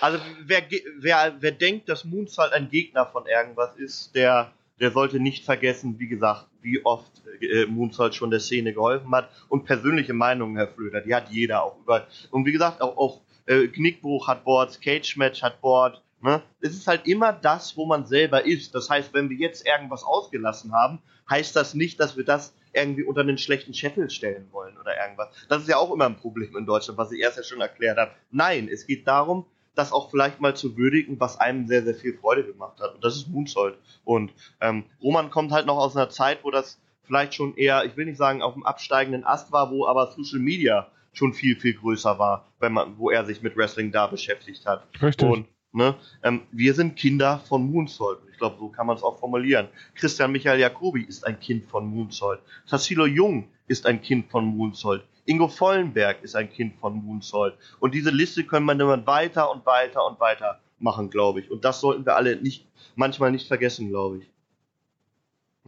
also 0.00 0.18
wer, 0.44 0.62
wer, 0.98 1.34
wer 1.40 1.52
denkt, 1.52 1.88
dass 1.88 2.04
Moonsault 2.04 2.52
ein 2.52 2.70
Gegner 2.70 3.06
von 3.06 3.26
irgendwas 3.26 3.76
ist, 3.76 4.14
der, 4.14 4.50
der 4.80 4.90
sollte 4.90 5.20
nicht 5.20 5.44
vergessen, 5.44 5.98
wie 5.98 6.08
gesagt, 6.08 6.46
wie 6.62 6.84
oft 6.84 7.10
äh, 7.40 7.66
Moonsault 7.66 8.14
schon 8.14 8.30
der 8.30 8.40
Szene 8.40 8.72
geholfen 8.72 9.14
hat. 9.14 9.28
Und 9.48 9.64
persönliche 9.64 10.14
Meinungen, 10.14 10.56
Herr 10.56 10.68
Flöter, 10.68 11.00
die 11.00 11.14
hat 11.14 11.30
jeder 11.30 11.64
auch 11.64 11.76
über. 11.78 12.06
Und 12.30 12.44
wie 12.46 12.52
gesagt, 12.52 12.80
auch, 12.80 12.96
auch 12.96 13.20
äh, 13.46 13.68
Knickbruch 13.68 14.28
hat 14.28 14.44
Boards, 14.44 14.80
Cage 14.80 15.16
Match 15.16 15.42
hat 15.42 15.60
Board. 15.60 16.02
Ne? 16.22 16.42
Es 16.60 16.72
ist 16.72 16.86
halt 16.86 17.06
immer 17.06 17.32
das, 17.32 17.76
wo 17.76 17.86
man 17.86 18.06
selber 18.06 18.44
ist. 18.44 18.74
Das 18.74 18.90
heißt, 18.90 19.14
wenn 19.14 19.30
wir 19.30 19.36
jetzt 19.36 19.66
irgendwas 19.66 20.04
ausgelassen 20.04 20.72
haben, 20.72 21.00
heißt 21.28 21.56
das 21.56 21.74
nicht, 21.74 21.98
dass 21.98 22.16
wir 22.16 22.24
das 22.24 22.54
irgendwie 22.72 23.04
unter 23.04 23.22
einen 23.22 23.38
schlechten 23.38 23.74
Scheffel 23.74 24.10
stellen 24.10 24.48
wollen 24.52 24.76
oder 24.78 24.92
irgendwas. 25.00 25.28
Das 25.48 25.62
ist 25.62 25.68
ja 25.68 25.76
auch 25.76 25.92
immer 25.92 26.06
ein 26.06 26.16
Problem 26.16 26.56
in 26.56 26.66
Deutschland, 26.66 26.98
was 26.98 27.12
ich 27.12 27.20
erst 27.20 27.38
ja 27.38 27.42
schon 27.42 27.60
erklärt 27.60 27.98
habe. 27.98 28.12
Nein, 28.30 28.68
es 28.70 28.86
geht 28.86 29.06
darum, 29.06 29.46
das 29.74 29.92
auch 29.92 30.10
vielleicht 30.10 30.40
mal 30.40 30.54
zu 30.54 30.76
würdigen, 30.76 31.18
was 31.18 31.38
einem 31.38 31.66
sehr, 31.66 31.82
sehr 31.82 31.94
viel 31.94 32.16
Freude 32.18 32.44
gemacht 32.44 32.80
hat. 32.80 32.94
Und 32.94 33.04
das 33.04 33.16
ist 33.16 33.28
Moonsault. 33.28 33.78
Und 34.04 34.32
ähm, 34.60 34.84
Roman 35.02 35.30
kommt 35.30 35.52
halt 35.52 35.66
noch 35.66 35.78
aus 35.78 35.96
einer 35.96 36.10
Zeit, 36.10 36.44
wo 36.44 36.50
das 36.50 36.78
vielleicht 37.04 37.34
schon 37.34 37.56
eher, 37.56 37.84
ich 37.84 37.96
will 37.96 38.04
nicht 38.04 38.18
sagen, 38.18 38.42
auf 38.42 38.54
dem 38.54 38.64
absteigenden 38.64 39.24
Ast 39.24 39.52
war, 39.52 39.70
wo 39.70 39.86
aber 39.86 40.12
Social 40.12 40.40
Media 40.40 40.88
schon 41.12 41.32
viel, 41.32 41.56
viel 41.58 41.74
größer 41.74 42.18
war, 42.18 42.46
wenn 42.60 42.72
man, 42.72 42.98
wo 42.98 43.10
er 43.10 43.24
sich 43.24 43.42
mit 43.42 43.56
Wrestling 43.56 43.90
da 43.90 44.06
beschäftigt 44.06 44.66
hat. 44.66 44.86
Richtig. 45.00 45.28
Und 45.28 45.46
ne, 45.72 45.94
ähm, 46.22 46.42
wir 46.52 46.74
sind 46.74 46.96
Kinder 46.96 47.40
von 47.48 47.70
Moonsault. 47.70 48.18
Ich 48.30 48.38
glaube, 48.38 48.56
so 48.58 48.68
kann 48.68 48.86
man 48.86 48.96
es 48.96 49.02
auch 49.02 49.18
formulieren. 49.18 49.68
Christian 49.94 50.32
Michael 50.32 50.60
Jacobi 50.60 51.02
ist 51.02 51.26
ein 51.26 51.38
Kind 51.38 51.68
von 51.68 51.86
Moonsault. 51.86 52.40
Tassilo 52.68 53.06
Jung 53.06 53.48
ist 53.68 53.86
ein 53.86 54.00
Kind 54.02 54.30
von 54.30 54.44
Moonsault. 54.44 55.04
Ingo 55.26 55.48
Vollenberg 55.48 56.22
ist 56.22 56.34
ein 56.34 56.50
Kind 56.50 56.74
von 56.80 57.04
Moonsault. 57.04 57.56
Und 57.78 57.94
diese 57.94 58.10
Liste 58.10 58.44
können 58.44 58.66
wir 58.66 58.74
dann 58.74 59.06
weiter 59.06 59.50
und 59.50 59.64
weiter 59.66 60.06
und 60.06 60.18
weiter 60.18 60.60
machen, 60.78 61.10
glaube 61.10 61.40
ich. 61.40 61.50
Und 61.50 61.64
das 61.64 61.80
sollten 61.80 62.04
wir 62.06 62.16
alle 62.16 62.36
nicht, 62.36 62.66
manchmal 62.96 63.30
nicht 63.30 63.46
vergessen, 63.46 63.90
glaube 63.90 64.18
ich. 64.18 64.30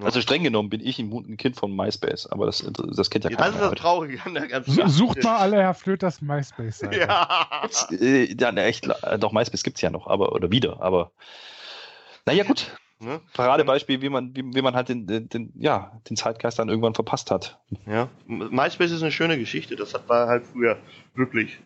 Also 0.01 0.21
streng 0.23 0.43
genommen 0.43 0.71
bin 0.71 0.81
ich 0.81 0.99
ein 0.99 1.37
Kind 1.37 1.57
von 1.57 1.77
MySpace, 1.77 2.27
aber 2.27 2.47
das, 2.47 2.65
das 2.73 3.11
kennt 3.11 3.25
ja, 3.25 3.31
ja 3.31 3.37
keiner. 3.37 3.53
Das 3.53 3.63
ist 3.63 3.71
das 3.73 3.81
Traurige 3.81 4.25
an 4.25 4.35
der 4.35 4.49
ganzen 4.49 4.89
Sucht 4.89 5.23
mal 5.23 5.37
alle 5.37 5.59
Herr 5.59 5.75
Flöters 5.75 6.23
MySpace 6.23 6.79
sein. 6.79 6.93
Ja. 6.93 7.69
Äh, 7.91 8.35
ja, 8.35 8.53
ne, 8.53 8.65
echt, 8.65 8.87
äh, 8.87 9.19
doch 9.19 9.33
MySpace 9.33 9.63
gibt's 9.63 9.83
ja 9.83 9.91
noch, 9.91 10.07
aber 10.07 10.33
oder 10.33 10.51
wieder, 10.51 10.81
aber 10.81 11.13
naja 12.25 12.45
gut. 12.45 12.75
Ne? 13.01 13.21
Paradebeispiel, 13.35 14.01
wie 14.01 14.09
man, 14.09 14.35
wie, 14.35 14.45
wie 14.55 14.63
man 14.63 14.75
halt 14.75 14.89
den, 14.89 15.07
den, 15.09 15.29
den, 15.29 15.53
ja, 15.57 16.01
den 16.09 16.17
Zeitgeist 16.17 16.59
dann 16.59 16.69
irgendwann 16.69 16.95
verpasst 16.95 17.33
hat. 17.33 17.59
Ja, 17.85 18.09
MySpace 18.27 18.93
ist 18.93 19.03
eine 19.03 19.11
schöne 19.11 19.39
Geschichte. 19.39 19.75
Das 19.77 19.93
war 20.07 20.29
halt 20.29 20.47
früher 20.47 20.79
wirklich 21.15 21.59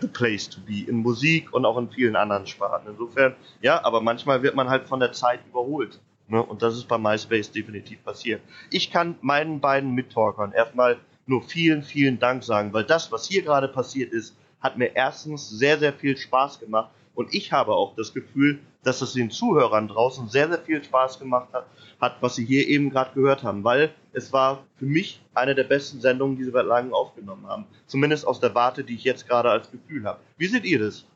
the 0.00 0.08
place 0.08 0.48
to 0.48 0.60
be 0.62 0.88
in 0.88 0.96
Musik 0.96 1.52
und 1.52 1.66
auch 1.66 1.76
in 1.76 1.90
vielen 1.90 2.16
anderen 2.16 2.46
Sparten. 2.46 2.88
Insofern, 2.88 3.36
ja, 3.60 3.84
aber 3.84 4.00
manchmal 4.00 4.42
wird 4.42 4.54
man 4.54 4.70
halt 4.70 4.88
von 4.88 4.98
der 4.98 5.12
Zeit 5.12 5.40
überholt. 5.46 6.00
Ne? 6.28 6.42
Und 6.42 6.62
das 6.62 6.76
ist 6.76 6.88
bei 6.88 6.98
MySpace 6.98 7.50
definitiv 7.50 8.02
passiert. 8.04 8.42
Ich 8.70 8.90
kann 8.90 9.16
meinen 9.20 9.60
beiden 9.60 9.94
Mittalkern 9.94 10.52
erstmal 10.52 10.98
nur 11.26 11.42
vielen, 11.42 11.82
vielen 11.82 12.18
Dank 12.18 12.44
sagen, 12.44 12.72
weil 12.72 12.84
das, 12.84 13.10
was 13.12 13.26
hier 13.26 13.42
gerade 13.42 13.68
passiert 13.68 14.12
ist, 14.12 14.36
hat 14.60 14.78
mir 14.78 14.94
erstens 14.94 15.48
sehr, 15.50 15.78
sehr 15.78 15.92
viel 15.92 16.16
Spaß 16.16 16.60
gemacht 16.60 16.90
und 17.14 17.34
ich 17.34 17.52
habe 17.52 17.74
auch 17.74 17.94
das 17.96 18.14
Gefühl, 18.14 18.60
dass 18.84 19.02
es 19.02 19.12
den 19.12 19.30
Zuhörern 19.30 19.88
draußen 19.88 20.28
sehr, 20.28 20.48
sehr 20.48 20.60
viel 20.60 20.82
Spaß 20.82 21.18
gemacht 21.18 21.48
hat, 21.52 21.66
hat 22.00 22.16
was 22.20 22.36
sie 22.36 22.44
hier 22.44 22.66
eben 22.68 22.90
gerade 22.90 23.12
gehört 23.14 23.42
haben, 23.42 23.64
weil 23.64 23.92
es 24.12 24.32
war 24.32 24.64
für 24.76 24.86
mich 24.86 25.20
eine 25.34 25.54
der 25.54 25.64
besten 25.64 26.00
Sendungen, 26.00 26.36
die 26.36 26.44
sie 26.44 26.52
seit 26.52 26.66
langem 26.66 26.94
aufgenommen 26.94 27.46
haben. 27.46 27.66
Zumindest 27.86 28.26
aus 28.26 28.40
der 28.40 28.54
Warte, 28.54 28.84
die 28.84 28.94
ich 28.94 29.04
jetzt 29.04 29.28
gerade 29.28 29.50
als 29.50 29.70
Gefühl 29.70 30.04
habe. 30.04 30.20
Wie 30.36 30.46
seht 30.46 30.64
ihr 30.64 30.78
das? 30.78 31.06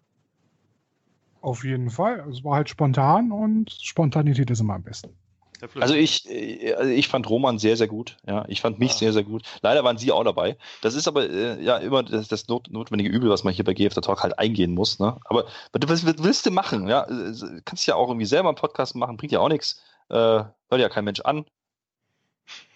Auf 1.43 1.65
jeden 1.65 1.91
Fall. 1.91 2.25
Es 2.31 2.45
war 2.45 2.57
halt 2.57 2.69
spontan 2.69 3.33
und 3.33 3.71
Spontanität 3.71 4.49
ist 4.51 4.61
immer 4.61 4.75
am 4.75 4.85
besten. 4.85 5.11
Also 5.79 5.95
ich, 5.95 6.29
äh, 6.29 6.75
also 6.75 6.91
ich 6.91 7.09
fand 7.09 7.29
Roman 7.29 7.59
sehr, 7.59 7.77
sehr 7.77 7.89
gut. 7.89 8.17
Ja, 8.27 8.45
ich 8.49 8.61
fand 8.61 8.79
mich 8.79 8.93
ah. 8.93 8.97
sehr, 8.97 9.13
sehr 9.13 9.25
gut. 9.25 9.43
Leider 9.61 9.85
waren 9.85 9.99
Sie 9.99 10.11
auch 10.11 10.25
dabei. 10.25 10.57
Das 10.81 10.95
ist 10.95 11.07
aber 11.07 11.29
äh, 11.29 11.63
ja 11.63 11.79
immer 11.79 12.03
das, 12.03 12.29
das 12.29 12.49
not, 12.49 12.69
notwendige 12.71 13.11
Übel, 13.11 13.31
was 13.31 13.45
man 13.45 13.53
hier 13.53 13.65
bei 13.65 13.75
GF 13.75 13.95
Talk 13.95 14.23
halt 14.23 14.39
eingehen 14.39 14.73
muss. 14.73 14.99
Ne? 14.99 15.19
Aber 15.25 15.47
was, 15.73 16.07
was 16.07 16.15
willst 16.19 16.47
du 16.47 16.51
machen? 16.51 16.89
Ja, 16.89 17.05
äh, 17.09 17.61
kannst 17.65 17.87
ja 17.87 17.97
auch 17.97 18.09
irgendwie 18.09 18.27
selber 18.27 18.49
einen 18.49 18.57
Podcast 18.57 18.95
machen, 18.97 19.17
bringt 19.17 19.33
ja 19.33 19.41
auch 19.41 19.49
nichts. 19.49 19.83
Äh, 20.09 20.15
hört 20.17 20.53
ja 20.71 20.89
kein 20.89 21.05
Mensch 21.05 21.21
an. 21.21 21.45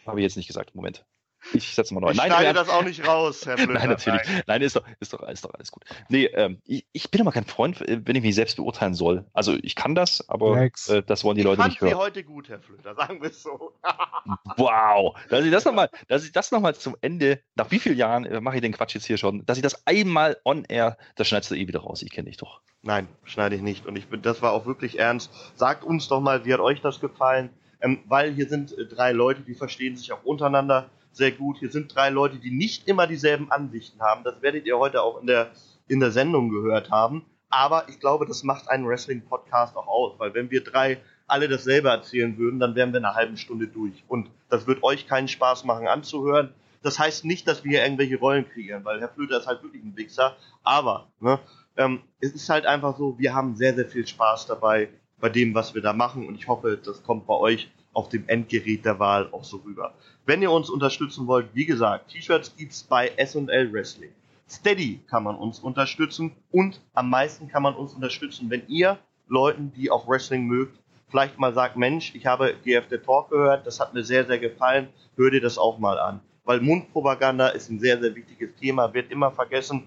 Habe 0.06 0.20
ich 0.20 0.24
jetzt 0.24 0.36
nicht 0.36 0.47
gesagt. 0.47 0.74
Moment. 0.74 1.05
Ich 1.52 1.74
setze 1.74 1.94
mal 1.94 2.01
neu. 2.01 2.10
Ich 2.10 2.16
Nein, 2.16 2.31
schneide 2.31 2.55
das 2.55 2.68
auch 2.68 2.85
nicht 2.85 3.06
raus, 3.06 3.47
Herr 3.47 3.56
Blöder. 3.56 3.73
Nein, 3.81 3.89
natürlich. 3.89 4.23
Nein, 4.47 4.62
ist, 4.62 4.77
doch, 4.77 4.85
ist, 5.01 5.12
doch, 5.12 5.23
ist 5.28 5.44
doch 5.44 5.55
alles 5.55 5.70
gut. 5.70 5.85
Nee, 6.09 6.24
ähm, 6.27 6.60
ich, 6.64 6.86
ich 6.93 7.10
bin 7.10 7.20
aber 7.20 7.32
kein 7.32 7.44
Freund, 7.44 7.81
wenn 7.81 8.16
ich 8.16 8.23
mich 8.23 8.35
selbst 8.35 8.56
beurteilen 8.56 8.94
soll. 8.94 9.24
Also 9.32 9.56
ich 9.62 9.74
kann 9.74 9.94
das, 9.94 10.28
aber 10.28 10.60
äh, 10.60 11.02
das 11.06 11.24
wollen 11.24 11.36
die 11.36 11.40
ich 11.40 11.47
Leute 11.47 11.62
nicht 11.62 11.81
hören. 11.81 11.89
Ich 11.89 11.94
fand 11.94 12.14
Sie 12.14 12.20
heute 12.20 12.24
gut, 12.24 12.48
Herr 12.48 12.60
Flöter, 12.60 12.94
sagen 12.94 13.23
wir 13.23 13.31
es 13.31 13.43
so. 13.43 13.73
wow. 14.56 15.16
Dass 15.28 15.44
ich 15.44 15.51
das 15.51 15.64
nochmal, 15.64 15.90
dass 16.09 16.24
ich 16.24 16.32
das 16.32 16.51
nochmal 16.51 16.74
zum 16.74 16.97
Ende, 17.01 17.40
nach 17.55 17.70
wie 17.70 17.78
vielen 17.78 17.97
Jahren 17.97 18.24
äh, 18.24 18.40
mache 18.40 18.56
ich 18.56 18.62
den 18.62 18.73
Quatsch 18.73 18.94
jetzt 18.94 19.06
hier 19.06 19.18
schon, 19.18 19.44
dass 19.47 19.59
ich 19.59 19.62
das 19.62 19.86
einmal 19.86 20.36
on 20.44 20.64
air, 20.64 20.97
das 21.16 21.28
schneidest 21.28 21.51
du 21.51 21.55
eh 21.55 21.68
wieder 21.68 21.81
raus. 21.81 22.02
Ich 22.02 22.10
kenne 22.10 22.28
dich 22.28 22.36
doch. 22.36 22.60
Nein, 22.82 23.09
schneide 23.24 23.56
ich 23.56 23.62
nicht. 23.62 23.86
Und 23.86 23.97
ich 23.97 24.06
bin, 24.06 24.23
das 24.23 24.43
war 24.43 24.52
auch 24.52 24.66
wirklich 24.66 24.98
ernst. 24.98 25.31
Sagt 25.56 25.85
uns 25.85 26.09
doch 26.09 26.20
mal, 26.20 26.44
wie 26.44 26.52
hat 26.52 26.60
euch 26.60 26.81
das 26.81 27.01
gefallen? 27.01 27.51
Ähm, 27.81 28.01
weil 28.06 28.32
hier 28.32 28.48
sind 28.48 28.77
äh, 28.77 28.86
drei 28.86 29.12
Leute, 29.12 29.43
die 29.43 29.55
verstehen 29.55 29.97
sich 29.97 30.12
auch 30.12 30.24
untereinander 30.24 30.89
sehr 31.16 31.32
gut. 31.32 31.59
Hier 31.59 31.70
sind 31.70 31.94
drei 31.94 32.10
Leute, 32.10 32.36
die 32.36 32.51
nicht 32.51 32.86
immer 32.88 33.06
dieselben 33.06 33.51
Ansichten 33.51 34.01
haben. 34.01 34.22
Das 34.24 34.43
werdet 34.43 34.66
ihr 34.66 34.78
heute 34.78 35.02
auch 35.02 35.20
in 35.20 35.26
der, 35.26 35.51
in 35.88 36.01
der 36.01 36.10
Sendung 36.10 36.51
gehört 36.51 36.90
haben. 36.90 37.24
Aber 37.48 37.88
ich 37.88 38.01
glaube, 38.01 38.26
das 38.26 38.43
macht 38.43 38.68
einen 38.68 38.86
Wrestling-Podcast 38.86 39.76
auch 39.76 39.86
aus, 39.86 40.18
weil 40.18 40.34
wenn 40.34 40.51
wir 40.51 40.62
drei 40.62 40.98
alle 41.26 41.48
dasselbe 41.48 41.88
erzählen 41.88 42.36
würden, 42.36 42.60
dann 42.60 42.74
wären 42.74 42.93
wir 42.93 42.98
eine 42.98 43.14
halbe 43.14 43.36
Stunde 43.36 43.66
durch. 43.66 44.05
Und 44.09 44.30
das 44.48 44.66
wird 44.66 44.82
euch 44.82 45.06
keinen 45.06 45.28
Spaß 45.28 45.64
machen 45.64 45.88
anzuhören. 45.88 46.52
Das 46.82 46.98
heißt 46.98 47.24
nicht, 47.24 47.48
dass 47.48 47.64
wir 47.64 47.70
hier 47.70 47.84
irgendwelche 47.84 48.18
Rollen 48.18 48.48
kreieren, 48.48 48.84
weil 48.84 49.01
Herr 49.01 49.09
Flöter 49.09 49.38
ist 49.38 49.47
halt 49.47 49.62
wirklich 49.62 49.82
ein 49.82 49.97
Wichser. 49.97 50.36
Aber 50.62 51.09
ne, 51.20 51.40
ähm, 51.76 52.01
es 52.20 52.32
ist 52.32 52.48
halt 52.48 52.66
einfach 52.66 52.97
so, 52.97 53.18
wir 53.18 53.34
haben 53.34 53.56
sehr, 53.56 53.74
sehr 53.74 53.86
viel 53.86 54.06
Spaß 54.06 54.47
dabei 54.47 54.88
bei 55.18 55.28
dem, 55.28 55.55
was 55.55 55.74
wir 55.74 55.82
da 55.82 55.93
machen. 55.93 56.26
Und 56.26 56.36
ich 56.36 56.47
hoffe, 56.47 56.78
das 56.82 57.02
kommt 57.02 57.26
bei 57.26 57.34
euch 57.34 57.70
auf 57.93 58.09
dem 58.09 58.28
Endgerät 58.28 58.84
der 58.84 58.98
Wahl 58.98 59.28
auch 59.32 59.44
so 59.44 59.56
rüber. 59.59 59.94
Wenn 60.26 60.42
ihr 60.42 60.50
uns 60.50 60.68
unterstützen 60.70 61.28
wollt, 61.28 61.50
wie 61.54 61.66
gesagt, 61.66 62.10
T-Shirts 62.10 62.56
gibt's 62.56 62.82
bei 62.82 63.12
S&L 63.16 63.72
Wrestling. 63.72 64.10
Steady 64.50 64.98
kann 65.08 65.22
man 65.22 65.36
uns 65.36 65.60
unterstützen 65.60 66.32
und 66.50 66.80
am 66.94 67.10
meisten 67.10 67.46
kann 67.46 67.62
man 67.62 67.76
uns 67.76 67.94
unterstützen, 67.94 68.50
wenn 68.50 68.66
ihr 68.66 68.98
Leuten, 69.28 69.72
die 69.76 69.88
auch 69.88 70.08
Wrestling 70.08 70.46
mögt, 70.46 70.80
vielleicht 71.08 71.38
mal 71.38 71.54
sagt, 71.54 71.76
Mensch, 71.76 72.12
ich 72.16 72.26
habe 72.26 72.56
GF 72.64 72.86
The 72.90 72.98
Talk 72.98 73.30
gehört, 73.30 73.68
das 73.68 73.78
hat 73.78 73.94
mir 73.94 74.02
sehr, 74.02 74.26
sehr 74.26 74.40
gefallen, 74.40 74.88
hör 75.14 75.30
dir 75.30 75.40
das 75.40 75.58
auch 75.58 75.78
mal 75.78 75.96
an. 75.96 76.18
Weil 76.42 76.60
Mundpropaganda 76.60 77.50
ist 77.50 77.70
ein 77.70 77.78
sehr, 77.78 78.00
sehr 78.00 78.16
wichtiges 78.16 78.52
Thema, 78.56 78.92
wird 78.94 79.12
immer 79.12 79.30
vergessen. 79.30 79.84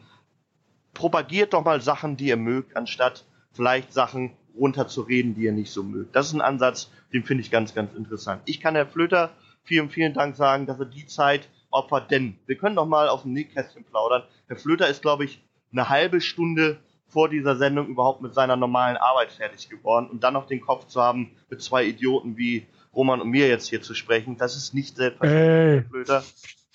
Propagiert 0.93 1.51
doch 1.53 1.65
mal 1.65 1.81
Sachen, 1.81 2.15
die 2.15 2.27
ihr 2.27 2.37
mögt, 2.37 2.77
anstatt 2.77 3.25
vielleicht 3.51 3.91
Sachen 3.91 4.31
runterzureden, 4.57 5.35
die 5.35 5.43
ihr 5.43 5.51
nicht 5.51 5.71
so 5.71 5.83
mögt. 5.83 6.15
Das 6.15 6.27
ist 6.27 6.33
ein 6.33 6.41
Ansatz, 6.41 6.89
den 7.11 7.25
finde 7.25 7.43
ich 7.43 7.51
ganz, 7.51 7.75
ganz 7.75 7.93
interessant. 7.93 8.41
Ich 8.45 8.61
kann 8.61 8.75
Herr 8.75 8.87
Flöter 8.87 9.31
vielen, 9.69 9.91
vielen 9.91 10.15
Dank 10.15 10.35
sagen, 10.35 10.65
dass 10.65 10.79
er 10.79 10.87
die 10.87 11.05
Zeit 11.05 11.47
opfert, 11.69 12.09
denn 12.09 12.39
wir 12.47 12.57
können 12.57 12.75
doch 12.75 12.87
mal 12.87 13.07
auf 13.07 13.21
dem 13.21 13.33
Nähkästchen 13.33 13.83
plaudern. 13.83 14.23
Herr 14.47 14.57
Flöter 14.57 14.89
ist, 14.89 15.03
glaube 15.03 15.25
ich, 15.25 15.43
eine 15.71 15.89
halbe 15.89 16.21
Stunde 16.21 16.79
vor 17.07 17.29
dieser 17.29 17.55
Sendung 17.55 17.87
überhaupt 17.87 18.21
mit 18.21 18.33
seiner 18.33 18.55
normalen 18.55 18.97
Arbeit 18.97 19.31
fertig 19.31 19.69
geworden 19.69 20.07
und 20.09 20.23
dann 20.23 20.33
noch 20.33 20.47
den 20.47 20.59
Kopf 20.59 20.87
zu 20.87 21.01
haben, 21.01 21.35
mit 21.51 21.61
zwei 21.61 21.85
Idioten 21.85 22.35
wie 22.35 22.65
Roman 22.95 23.21
und 23.21 23.29
mir 23.29 23.47
jetzt 23.47 23.69
hier 23.69 23.83
zu 23.83 23.93
sprechen, 23.93 24.37
das 24.37 24.55
ist 24.57 24.73
nicht 24.73 24.95
selbstverständlich, 24.95 25.83
Herr 25.83 25.89
Flöter. 25.89 26.23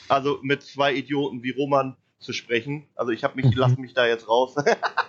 Also 0.08 0.38
mit 0.42 0.62
zwei 0.62 0.94
Idioten 0.94 1.42
wie 1.42 1.50
Roman 1.50 1.96
zu 2.20 2.32
sprechen. 2.32 2.86
Also 2.94 3.10
ich 3.10 3.24
habe 3.24 3.34
mich, 3.34 3.46
mhm. 3.46 3.60
lasse 3.60 3.80
mich 3.80 3.94
da 3.94 4.06
jetzt 4.06 4.28
raus. 4.28 4.54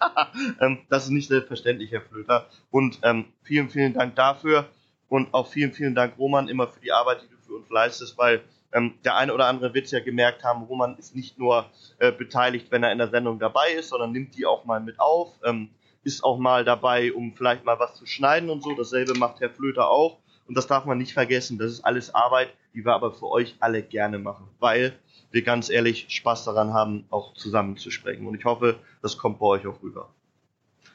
ähm, 0.60 0.80
das 0.90 1.04
ist 1.04 1.12
nicht 1.12 1.28
selbstverständlich, 1.28 1.92
Herr 1.92 2.02
Flöter. 2.02 2.48
Und 2.72 3.00
ähm, 3.04 3.26
vielen, 3.44 3.70
vielen 3.70 3.94
Dank 3.94 4.16
dafür. 4.16 4.70
Und 5.08 5.34
auch 5.36 5.48
vielen, 5.48 5.72
vielen 5.72 5.94
Dank, 5.94 6.18
Roman, 6.18 6.50
immer 6.50 6.68
für 6.68 6.80
die 6.80 6.92
Arbeit, 6.92 7.22
die 7.22 7.28
du 7.28 7.35
für 7.46 7.56
uns 7.56 7.70
leistest, 7.70 8.18
weil 8.18 8.42
ähm, 8.72 8.96
der 9.04 9.16
eine 9.16 9.34
oder 9.34 9.48
andere 9.48 9.74
wird 9.74 9.86
es 9.86 9.92
ja 9.92 10.00
gemerkt 10.00 10.44
haben, 10.44 10.64
Roman 10.64 10.98
ist 10.98 11.16
nicht 11.16 11.40
nur 11.40 11.66
äh, 12.00 12.12
beteiligt, 12.12 12.72
wenn 12.72 12.84
er 12.84 12.92
in 12.92 12.98
der 12.98 13.10
Sendung 13.10 13.40
dabei 13.40 13.72
ist, 13.72 13.90
sondern 13.90 14.12
nimmt 14.12 14.36
die 14.36 14.46
auch 14.46 14.66
mal 14.66 14.80
mit 14.80 15.00
auf, 15.00 15.32
ähm, 15.44 15.70
ist 16.04 16.24
auch 16.24 16.38
mal 16.38 16.64
dabei, 16.64 17.14
um 17.14 17.34
vielleicht 17.36 17.66
mal 17.66 17.80
was 17.80 17.96
zu 17.96 18.06
schneiden 18.06 18.50
und 18.50 18.64
so. 18.64 18.74
Dasselbe 18.76 19.14
macht 19.16 19.40
Herr 19.40 19.50
Flöter 19.50 19.90
auch. 19.90 20.20
Und 20.48 20.56
das 20.56 20.68
darf 20.68 20.86
man 20.86 21.00
nicht 21.00 21.14
vergessen. 21.14 21.58
Das 21.58 21.72
ist 21.72 21.82
alles 21.82 22.14
Arbeit, 22.14 22.54
die 22.76 22.86
wir 22.86 22.94
aber 22.94 23.12
für 23.12 23.28
euch 23.28 23.56
alle 23.60 23.82
gerne 23.82 24.20
machen, 24.20 24.48
weil 24.60 24.94
wir 25.32 25.42
ganz 25.42 25.70
ehrlich 25.70 26.06
Spaß 26.10 26.46
daran 26.46 26.74
haben, 26.74 27.06
auch 27.10 27.34
zusammen 27.34 27.78
zu 27.78 27.90
sprechen. 27.90 28.28
Und 28.28 28.36
ich 28.36 28.46
hoffe, 28.46 28.80
das 29.02 29.18
kommt 29.18 29.40
bei 29.40 29.48
euch 29.48 29.66
auch 29.66 29.82
rüber. 29.82 30.14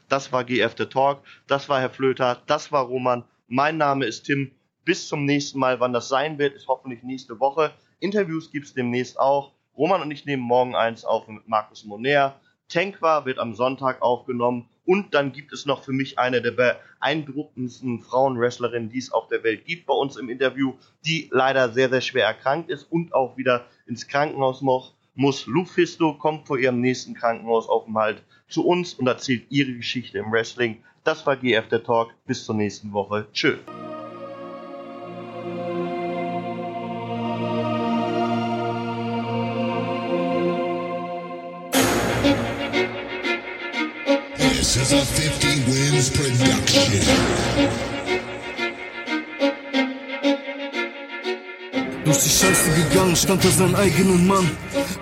Das 0.08 0.32
war 0.32 0.44
GF 0.44 0.74
The 0.78 0.86
Talk, 0.86 1.22
das 1.46 1.68
war 1.68 1.80
Herr 1.80 1.90
Flöter, 1.90 2.40
das 2.46 2.70
war 2.70 2.84
Roman. 2.84 3.24
Mein 3.48 3.76
Name 3.76 4.06
ist 4.06 4.22
Tim. 4.22 4.52
Bis 4.84 5.08
zum 5.08 5.24
nächsten 5.24 5.58
Mal. 5.58 5.80
Wann 5.80 5.92
das 5.92 6.08
sein 6.08 6.38
wird, 6.38 6.54
ist 6.54 6.68
hoffentlich 6.68 7.02
nächste 7.02 7.38
Woche. 7.40 7.72
Interviews 7.98 8.50
gibt 8.50 8.66
es 8.66 8.74
demnächst 8.74 9.18
auch. 9.18 9.52
Roman 9.76 10.02
und 10.02 10.10
ich 10.10 10.26
nehmen 10.26 10.42
morgen 10.42 10.74
eins 10.74 11.04
auf 11.04 11.28
mit 11.28 11.48
Markus 11.48 11.84
Moner. 11.84 12.34
Tankwa 12.68 13.24
wird 13.24 13.38
am 13.38 13.54
Sonntag 13.54 14.00
aufgenommen 14.00 14.68
Und 14.84 15.14
dann 15.14 15.32
gibt 15.32 15.52
es 15.52 15.66
noch 15.66 15.84
für 15.84 15.92
mich 15.92 16.18
eine 16.18 16.42
der 16.42 16.52
beeindruckendsten 16.52 18.00
Frauenwrestlerinnen, 18.00 18.90
die 18.90 18.98
es 18.98 19.12
auf 19.12 19.28
der 19.28 19.44
Welt 19.44 19.64
gibt, 19.64 19.86
bei 19.86 19.94
uns 19.94 20.16
im 20.16 20.28
Interview, 20.28 20.74
die 21.04 21.28
leider 21.30 21.72
sehr, 21.72 21.90
sehr 21.90 22.00
schwer 22.00 22.26
erkrankt 22.26 22.70
ist 22.70 22.84
und 22.90 23.12
auch 23.14 23.36
wieder 23.36 23.66
ins 23.86 24.08
Krankenhaus 24.08 24.62
muss. 24.62 25.46
Lufisto 25.46 26.14
kommt 26.14 26.46
vor 26.46 26.58
ihrem 26.58 26.80
nächsten 26.80 27.14
Krankenhausaufenthalt 27.14 28.22
zu 28.48 28.66
uns 28.66 28.94
und 28.94 29.06
erzählt 29.06 29.44
ihre 29.50 29.74
Geschichte 29.74 30.18
im 30.18 30.32
Wrestling. 30.32 30.82
Das 31.04 31.24
war 31.26 31.36
GF 31.36 31.68
der 31.68 31.84
Talk. 31.84 32.14
Bis 32.26 32.44
zur 32.44 32.56
nächsten 32.56 32.92
Woche. 32.92 33.26
Tschö. 33.32 33.58
A 44.92 45.04
50 45.04 45.66
Wins 45.66 46.10
production. 46.10 47.40
Durch 52.04 52.18
die 52.18 52.28
Scheiße 52.28 52.70
gegangen, 52.72 53.14
stand 53.14 53.44
er 53.44 53.50
seinen 53.52 53.76
eigenen 53.76 54.26
Mann. 54.26 54.50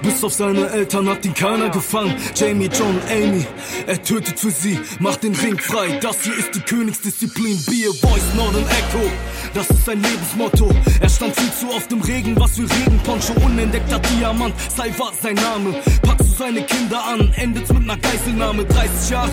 Bis 0.02 0.22
auf 0.22 0.34
seine 0.34 0.68
Eltern 0.68 1.08
hat 1.08 1.24
ihn 1.24 1.32
keiner 1.32 1.70
gefangen. 1.70 2.14
Jamie, 2.34 2.68
John, 2.68 3.00
Amy, 3.10 3.46
er 3.86 4.02
tötet 4.02 4.38
für 4.38 4.50
sie, 4.50 4.78
macht 4.98 5.22
den 5.22 5.34
Ring 5.34 5.58
frei. 5.58 5.98
Das 6.02 6.22
hier 6.22 6.36
ist 6.36 6.54
die 6.54 6.60
Königsdisziplin. 6.60 7.58
Be 7.64 7.88
a 7.88 8.06
voice, 8.06 8.34
not 8.36 8.54
an 8.54 8.64
echo. 8.68 9.10
Das 9.54 9.70
ist 9.70 9.86
sein 9.86 10.02
Lebensmotto. 10.02 10.70
Er 11.00 11.08
stand 11.08 11.34
viel 11.34 11.52
zu 11.52 11.74
oft 11.74 11.90
im 11.92 12.02
Regen, 12.02 12.38
was 12.38 12.56
für 12.56 12.68
Regenponcho. 12.70 13.32
Unentdeckter 13.42 14.00
Diamant, 14.00 14.54
sei 14.76 14.92
war 14.98 15.12
sein 15.20 15.36
Name. 15.36 15.80
Packst 16.02 16.28
du 16.28 16.36
seine 16.36 16.62
Kinder 16.62 17.02
an, 17.04 17.32
endet's 17.36 17.72
mit 17.72 17.86
ner 17.86 17.96
Geiselnahme. 17.96 18.66
30 18.66 19.10
Jahre. 19.10 19.30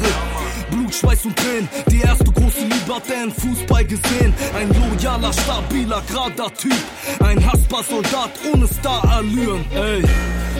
Blut, 0.76 0.94
Schweiß 0.94 1.26
und 1.26 1.38
Tränen, 1.38 1.70
die 1.90 2.02
erste 2.02 2.26
große 2.26 2.62
Liebe 2.62 2.96
hat 2.96 3.10
er 3.10 3.32
Fußball 3.32 3.86
gesehen. 3.86 4.34
Ein 4.58 4.70
loyaler, 4.70 5.32
stabiler, 5.32 6.04
gerader 6.08 6.54
Typ. 6.54 6.74
Ein 7.20 7.46
hassbar 7.46 7.84
Soldat 7.84 8.32
ohne 8.54 8.68
Starallüren. 8.68 9.66
Ey, 9.74 10.04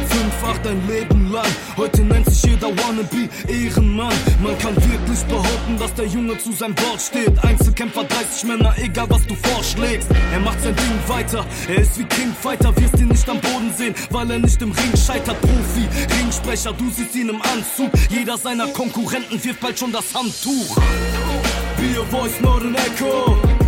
5-8 0.06 0.70
ein 0.70 0.88
Leben 0.88 1.32
lang. 1.32 1.48
Heute 1.78 2.02
nennt 2.04 2.26
sich 2.28 2.44
jeder 2.52 2.68
Wannabe 2.68 3.30
Ehrenmann. 3.48 4.14
Man 4.42 4.58
kann 4.60 4.76
wirklich 4.76 5.24
behaupten, 5.26 5.78
dass 5.80 5.94
der 5.96 6.06
Junge 6.06 6.38
zu 6.38 6.52
seinem 6.52 6.78
Wort 6.80 7.02
steht. 7.02 7.44
Einzelkämpfer, 7.44 8.04
30 8.04 8.44
Männer, 8.46 8.74
egal 8.78 9.08
was 9.10 9.26
du 9.28 9.36
vorschlägst. 9.36 10.10
Er 10.32 10.40
macht 10.40 10.62
sein 10.62 10.76
Ding 10.76 11.00
weiter. 11.08 11.46
Er 11.68 11.82
ist 11.82 11.98
wie 11.98 12.06
King 12.06 12.34
Fighter, 12.42 12.76
wirst 12.78 13.00
ihn 13.00 13.08
nicht 13.08 13.28
am 13.30 13.40
Boden 13.40 13.74
sehen, 13.76 13.96
weil 14.12 14.30
er 14.32 14.40
nicht 14.40 14.62
im 14.62 14.72
Ring 14.72 14.96
scheitert. 14.96 15.40
Profi, 15.42 15.88
Ringsprecher, 16.20 16.74
du 16.74 16.90
siehst 16.90 17.16
ihn 17.16 17.30
im 17.30 17.42
Anzug. 17.42 17.92
Jeder 18.10 18.38
seiner 18.38 18.68
Konkurrenten 18.68 19.44
wirft 19.44 19.60
bald 19.60 19.80
schon 19.80 19.92
das 19.92 20.14
Handtuch. 20.14 20.76
Be 21.78 22.00
a 22.00 22.04
voice, 22.10 22.40
not 22.42 22.62
an 22.62 22.76
echo. 22.76 23.65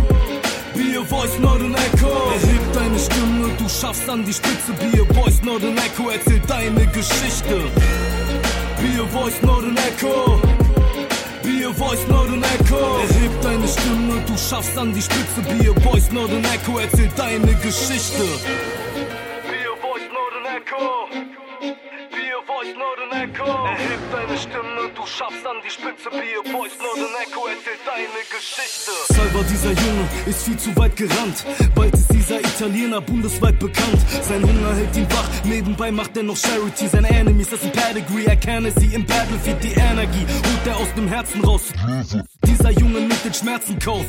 Be 0.78 0.94
a 0.94 1.00
voice, 1.02 1.36
not 1.40 1.60
an 1.60 1.74
echo. 1.74 2.06
Erheb 2.06 2.72
deine 2.72 2.98
Stimme, 3.00 3.50
du 3.58 3.68
schaffst 3.68 4.08
an 4.08 4.24
die 4.24 4.32
Spitze. 4.32 4.72
Be 4.78 5.00
a 5.00 5.04
voice, 5.12 5.42
not 5.42 5.60
an 5.64 5.76
echo. 5.76 6.08
Erzähl 6.08 6.40
deine 6.46 6.86
Geschichte. 6.86 7.68
Be 8.78 9.00
a 9.00 9.04
voice, 9.04 9.42
not 9.42 9.64
an 9.64 9.76
echo. 9.76 10.40
Be 11.42 11.64
a 11.64 11.72
voice, 11.72 12.06
not 12.06 12.28
an 12.28 12.44
echo. 12.44 13.00
Erheb 13.00 13.32
deine 13.42 13.66
Stimme, 13.66 14.22
du 14.24 14.38
schaffst 14.38 14.78
an 14.78 14.94
die 14.94 15.02
Spitze. 15.02 15.42
Be 15.42 15.68
a 15.68 15.74
voice, 15.80 16.12
not 16.12 16.30
an 16.30 16.44
echo. 16.44 16.78
Erzähl 16.78 17.10
deine 17.16 17.54
Geschichte. 17.54 18.22
Be 19.48 19.58
a 19.66 19.74
voice, 19.82 20.08
not 20.14 20.32
an 20.38 20.46
echo. 20.58 21.97
Not 22.76 22.98
an 23.00 23.22
echo. 23.22 23.44
Erheb 23.44 24.00
deine 24.12 24.36
Stimme, 24.38 24.90
du 24.94 25.06
schaffst 25.06 25.46
an 25.46 25.56
die 25.64 25.70
Spitze. 25.70 26.10
Be 26.10 26.36
a 26.36 26.42
voice, 26.52 26.76
not 26.78 26.98
an 26.98 27.14
echo. 27.22 27.46
Erzähl 27.46 27.78
deine 27.86 28.20
Geschichte. 28.28 28.90
Salva, 29.08 29.42
dieser 29.48 29.72
Junge, 29.72 30.08
ist 30.26 30.42
viel 30.44 30.58
zu 30.58 30.76
weit 30.76 30.96
gerannt. 30.96 31.44
Bald 31.74 31.94
ist 31.94 32.12
dieser 32.12 32.40
Italiener 32.40 33.00
bundesweit 33.00 33.58
bekannt. 33.58 34.00
Sein 34.22 34.42
Hunger 34.42 34.74
hält 34.74 34.96
ihn 34.96 35.06
wach, 35.10 35.28
nebenbei 35.44 35.90
macht 35.90 36.16
er 36.16 36.24
noch 36.24 36.36
Charity. 36.36 36.88
Seine 36.88 37.08
Enemies, 37.08 37.48
das 37.50 37.62
ist 37.62 37.66
ein 37.66 37.72
Pedigree. 37.72 38.24
Erkenne 38.24 38.72
sie 38.76 38.94
im 38.94 39.06
Battlefield, 39.06 39.62
die 39.62 39.72
Energie 39.72 40.26
holt 40.28 40.66
er 40.66 40.76
aus 40.76 40.92
dem 40.94 41.08
Herzen 41.08 41.44
raus. 41.44 41.72
Dieser 42.44 42.70
Junge 42.72 43.00
nimmt 43.00 43.24
den 43.24 43.34
Schmerzen 43.34 43.78
Kauf. 43.78 44.04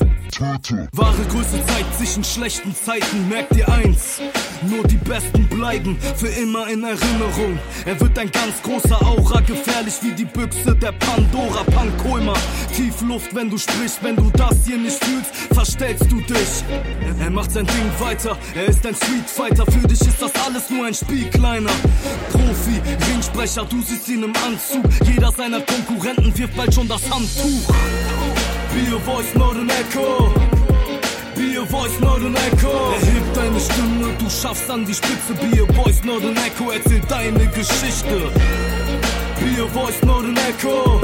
Wahre 0.94 1.24
Größe 1.26 1.66
zeigt 1.66 1.96
sich 1.96 2.18
in 2.18 2.24
schlechten 2.24 2.76
Zeiten. 2.76 3.28
Merkt 3.30 3.56
ihr 3.56 3.68
eins, 3.70 4.22
nur 4.62 4.84
die 4.88 4.98
Besten 4.98 5.48
bleiben 5.48 5.98
für 6.16 6.28
immer 6.28 6.68
in 6.68 6.84
Erinnerung. 6.84 7.60
Er 7.86 8.00
wird 8.00 8.18
ein 8.18 8.32
ganz 8.32 8.49
großer 8.64 9.02
Aura, 9.06 9.42
gefährlich 9.42 9.96
wie 10.02 10.12
die 10.12 10.26
Büchse 10.26 10.76
der 10.76 10.92
Pandora. 10.94 11.64
Pankoima, 11.64 12.34
Tiefluft, 12.76 13.34
wenn 13.36 13.50
du 13.50 13.58
sprichst, 13.58 14.04
wenn 14.04 14.16
du 14.16 14.30
das 14.32 14.66
hier 14.66 14.78
nicht 14.78 15.04
fühlst, 15.04 15.32
verstellst 15.54 16.12
du 16.12 16.22
dich. 16.22 16.64
Er, 17.02 17.26
er 17.26 17.30
macht 17.30 17.52
sein 17.52 17.66
Ding 17.66 17.92
weiter, 18.00 18.38
er 18.56 18.66
ist 18.66 18.86
ein 18.86 18.96
Street 18.96 19.30
Fighter. 19.30 19.66
Für 19.66 19.88
dich 19.88 20.02
ist 20.02 20.22
das 20.22 20.32
alles 20.46 20.70
nur 20.70 20.86
ein 20.86 20.94
Spiel, 20.94 21.30
kleiner 21.30 21.72
Profi, 22.32 22.82
Ringsprecher, 23.12 23.66
du 23.66 23.82
siehst 23.82 24.08
ihn 24.10 24.24
im 24.24 24.34
Anzug. 24.36 24.86
Jeder 25.06 25.32
seiner 25.32 25.62
Konkurrenten 25.62 26.38
wirft 26.38 26.56
bald 26.56 26.74
schon 26.74 26.88
das 26.88 27.02
Handtuch. 27.10 27.74
Be 28.74 28.96
a 28.96 29.00
voice, 29.00 29.34
not 29.36 29.56
an 29.56 29.70
echo. 29.70 30.59
Be 31.40 31.56
a 31.56 31.62
voice, 31.62 31.98
not 32.02 32.20
an 32.20 32.36
echo. 32.36 32.68
Erheb 32.68 33.34
deine 33.34 33.62
Stimme, 33.62 34.14
du 34.20 34.30
schaffst 34.30 34.70
an 34.70 34.86
die 34.86 34.94
Spitze. 34.94 35.34
Be 35.36 35.62
a 35.62 35.66
voice, 35.74 36.04
not 36.04 36.22
an 36.22 36.36
echo. 36.36 36.70
Erzähl 36.70 37.00
deine 37.08 37.48
Geschichte. 37.48 38.30
Be 39.40 39.62
a 39.62 39.66
voice, 39.68 40.04
not 40.04 40.26
an 40.26 40.36
echo. 40.36 41.00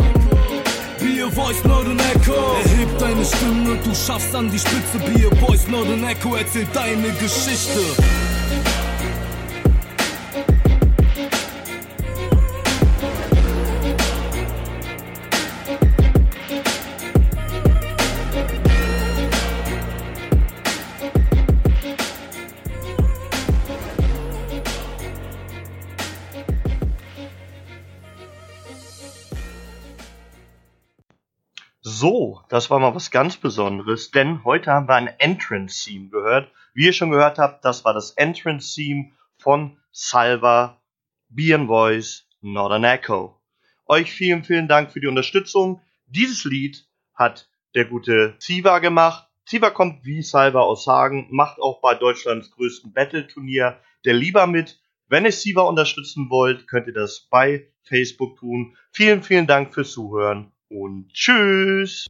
Be 0.99 1.21
a 1.23 1.29
voice, 1.29 1.63
not 1.63 1.85
an 1.85 1.99
echo. 1.99 2.33
Erheb 2.65 2.97
deine 2.99 3.23
Stimme, 3.23 3.77
du 3.81 3.95
schaffst 3.95 4.35
an 4.35 4.51
die 4.51 4.59
Spitze. 4.59 4.99
Be 4.99 5.25
a 5.25 5.35
voice, 5.35 5.69
not 5.69 5.87
an 5.87 6.03
echo. 6.03 6.35
Erzähl 6.35 6.67
deine 6.73 7.11
Geschichte. 7.13 7.79
So, 31.97 32.41
das 32.49 32.69
war 32.69 32.79
mal 32.79 32.93
was 32.93 33.09
ganz 33.09 33.37
Besonderes, 33.37 34.11
denn 34.11 34.43
heute 34.43 34.69
haben 34.69 34.89
wir 34.89 34.95
ein 34.95 35.07
Entrance-Theme 35.07 36.09
gehört. 36.09 36.51
Wie 36.73 36.87
ihr 36.87 36.91
schon 36.91 37.09
gehört 37.09 37.39
habt, 37.39 37.63
das 37.63 37.85
war 37.85 37.93
das 37.93 38.11
Entrance-Theme 38.11 39.13
von 39.37 39.77
Salva, 39.93 40.81
Be 41.29 41.57
Voice, 41.65 42.27
Not 42.41 42.73
an 42.73 42.83
Echo. 42.83 43.39
Euch 43.85 44.11
vielen, 44.11 44.43
vielen 44.43 44.67
Dank 44.67 44.91
für 44.91 44.99
die 44.99 45.07
Unterstützung. 45.07 45.79
Dieses 46.07 46.43
Lied 46.43 46.85
hat 47.13 47.47
der 47.75 47.85
gute 47.85 48.35
Ziva 48.39 48.79
gemacht. 48.79 49.29
Ziva 49.45 49.69
kommt 49.69 50.03
wie 50.03 50.21
Salva 50.21 50.59
aus 50.63 50.87
Hagen, 50.87 51.27
macht 51.31 51.61
auch 51.61 51.79
bei 51.79 51.95
Deutschlands 51.95 52.51
größten 52.51 52.91
Battle-Turnier 52.91 53.79
der 54.03 54.15
Lieber 54.15 54.47
mit. 54.47 54.81
Wenn 55.07 55.23
ihr 55.23 55.31
Siva 55.31 55.61
unterstützen 55.61 56.29
wollt, 56.29 56.67
könnt 56.67 56.87
ihr 56.87 56.93
das 56.93 57.21
bei 57.29 57.69
Facebook 57.83 58.37
tun. 58.37 58.75
Vielen, 58.91 59.23
vielen 59.23 59.47
Dank 59.47 59.73
fürs 59.73 59.93
Zuhören 59.93 60.51
und 60.69 61.07
tschüss. 61.13 62.03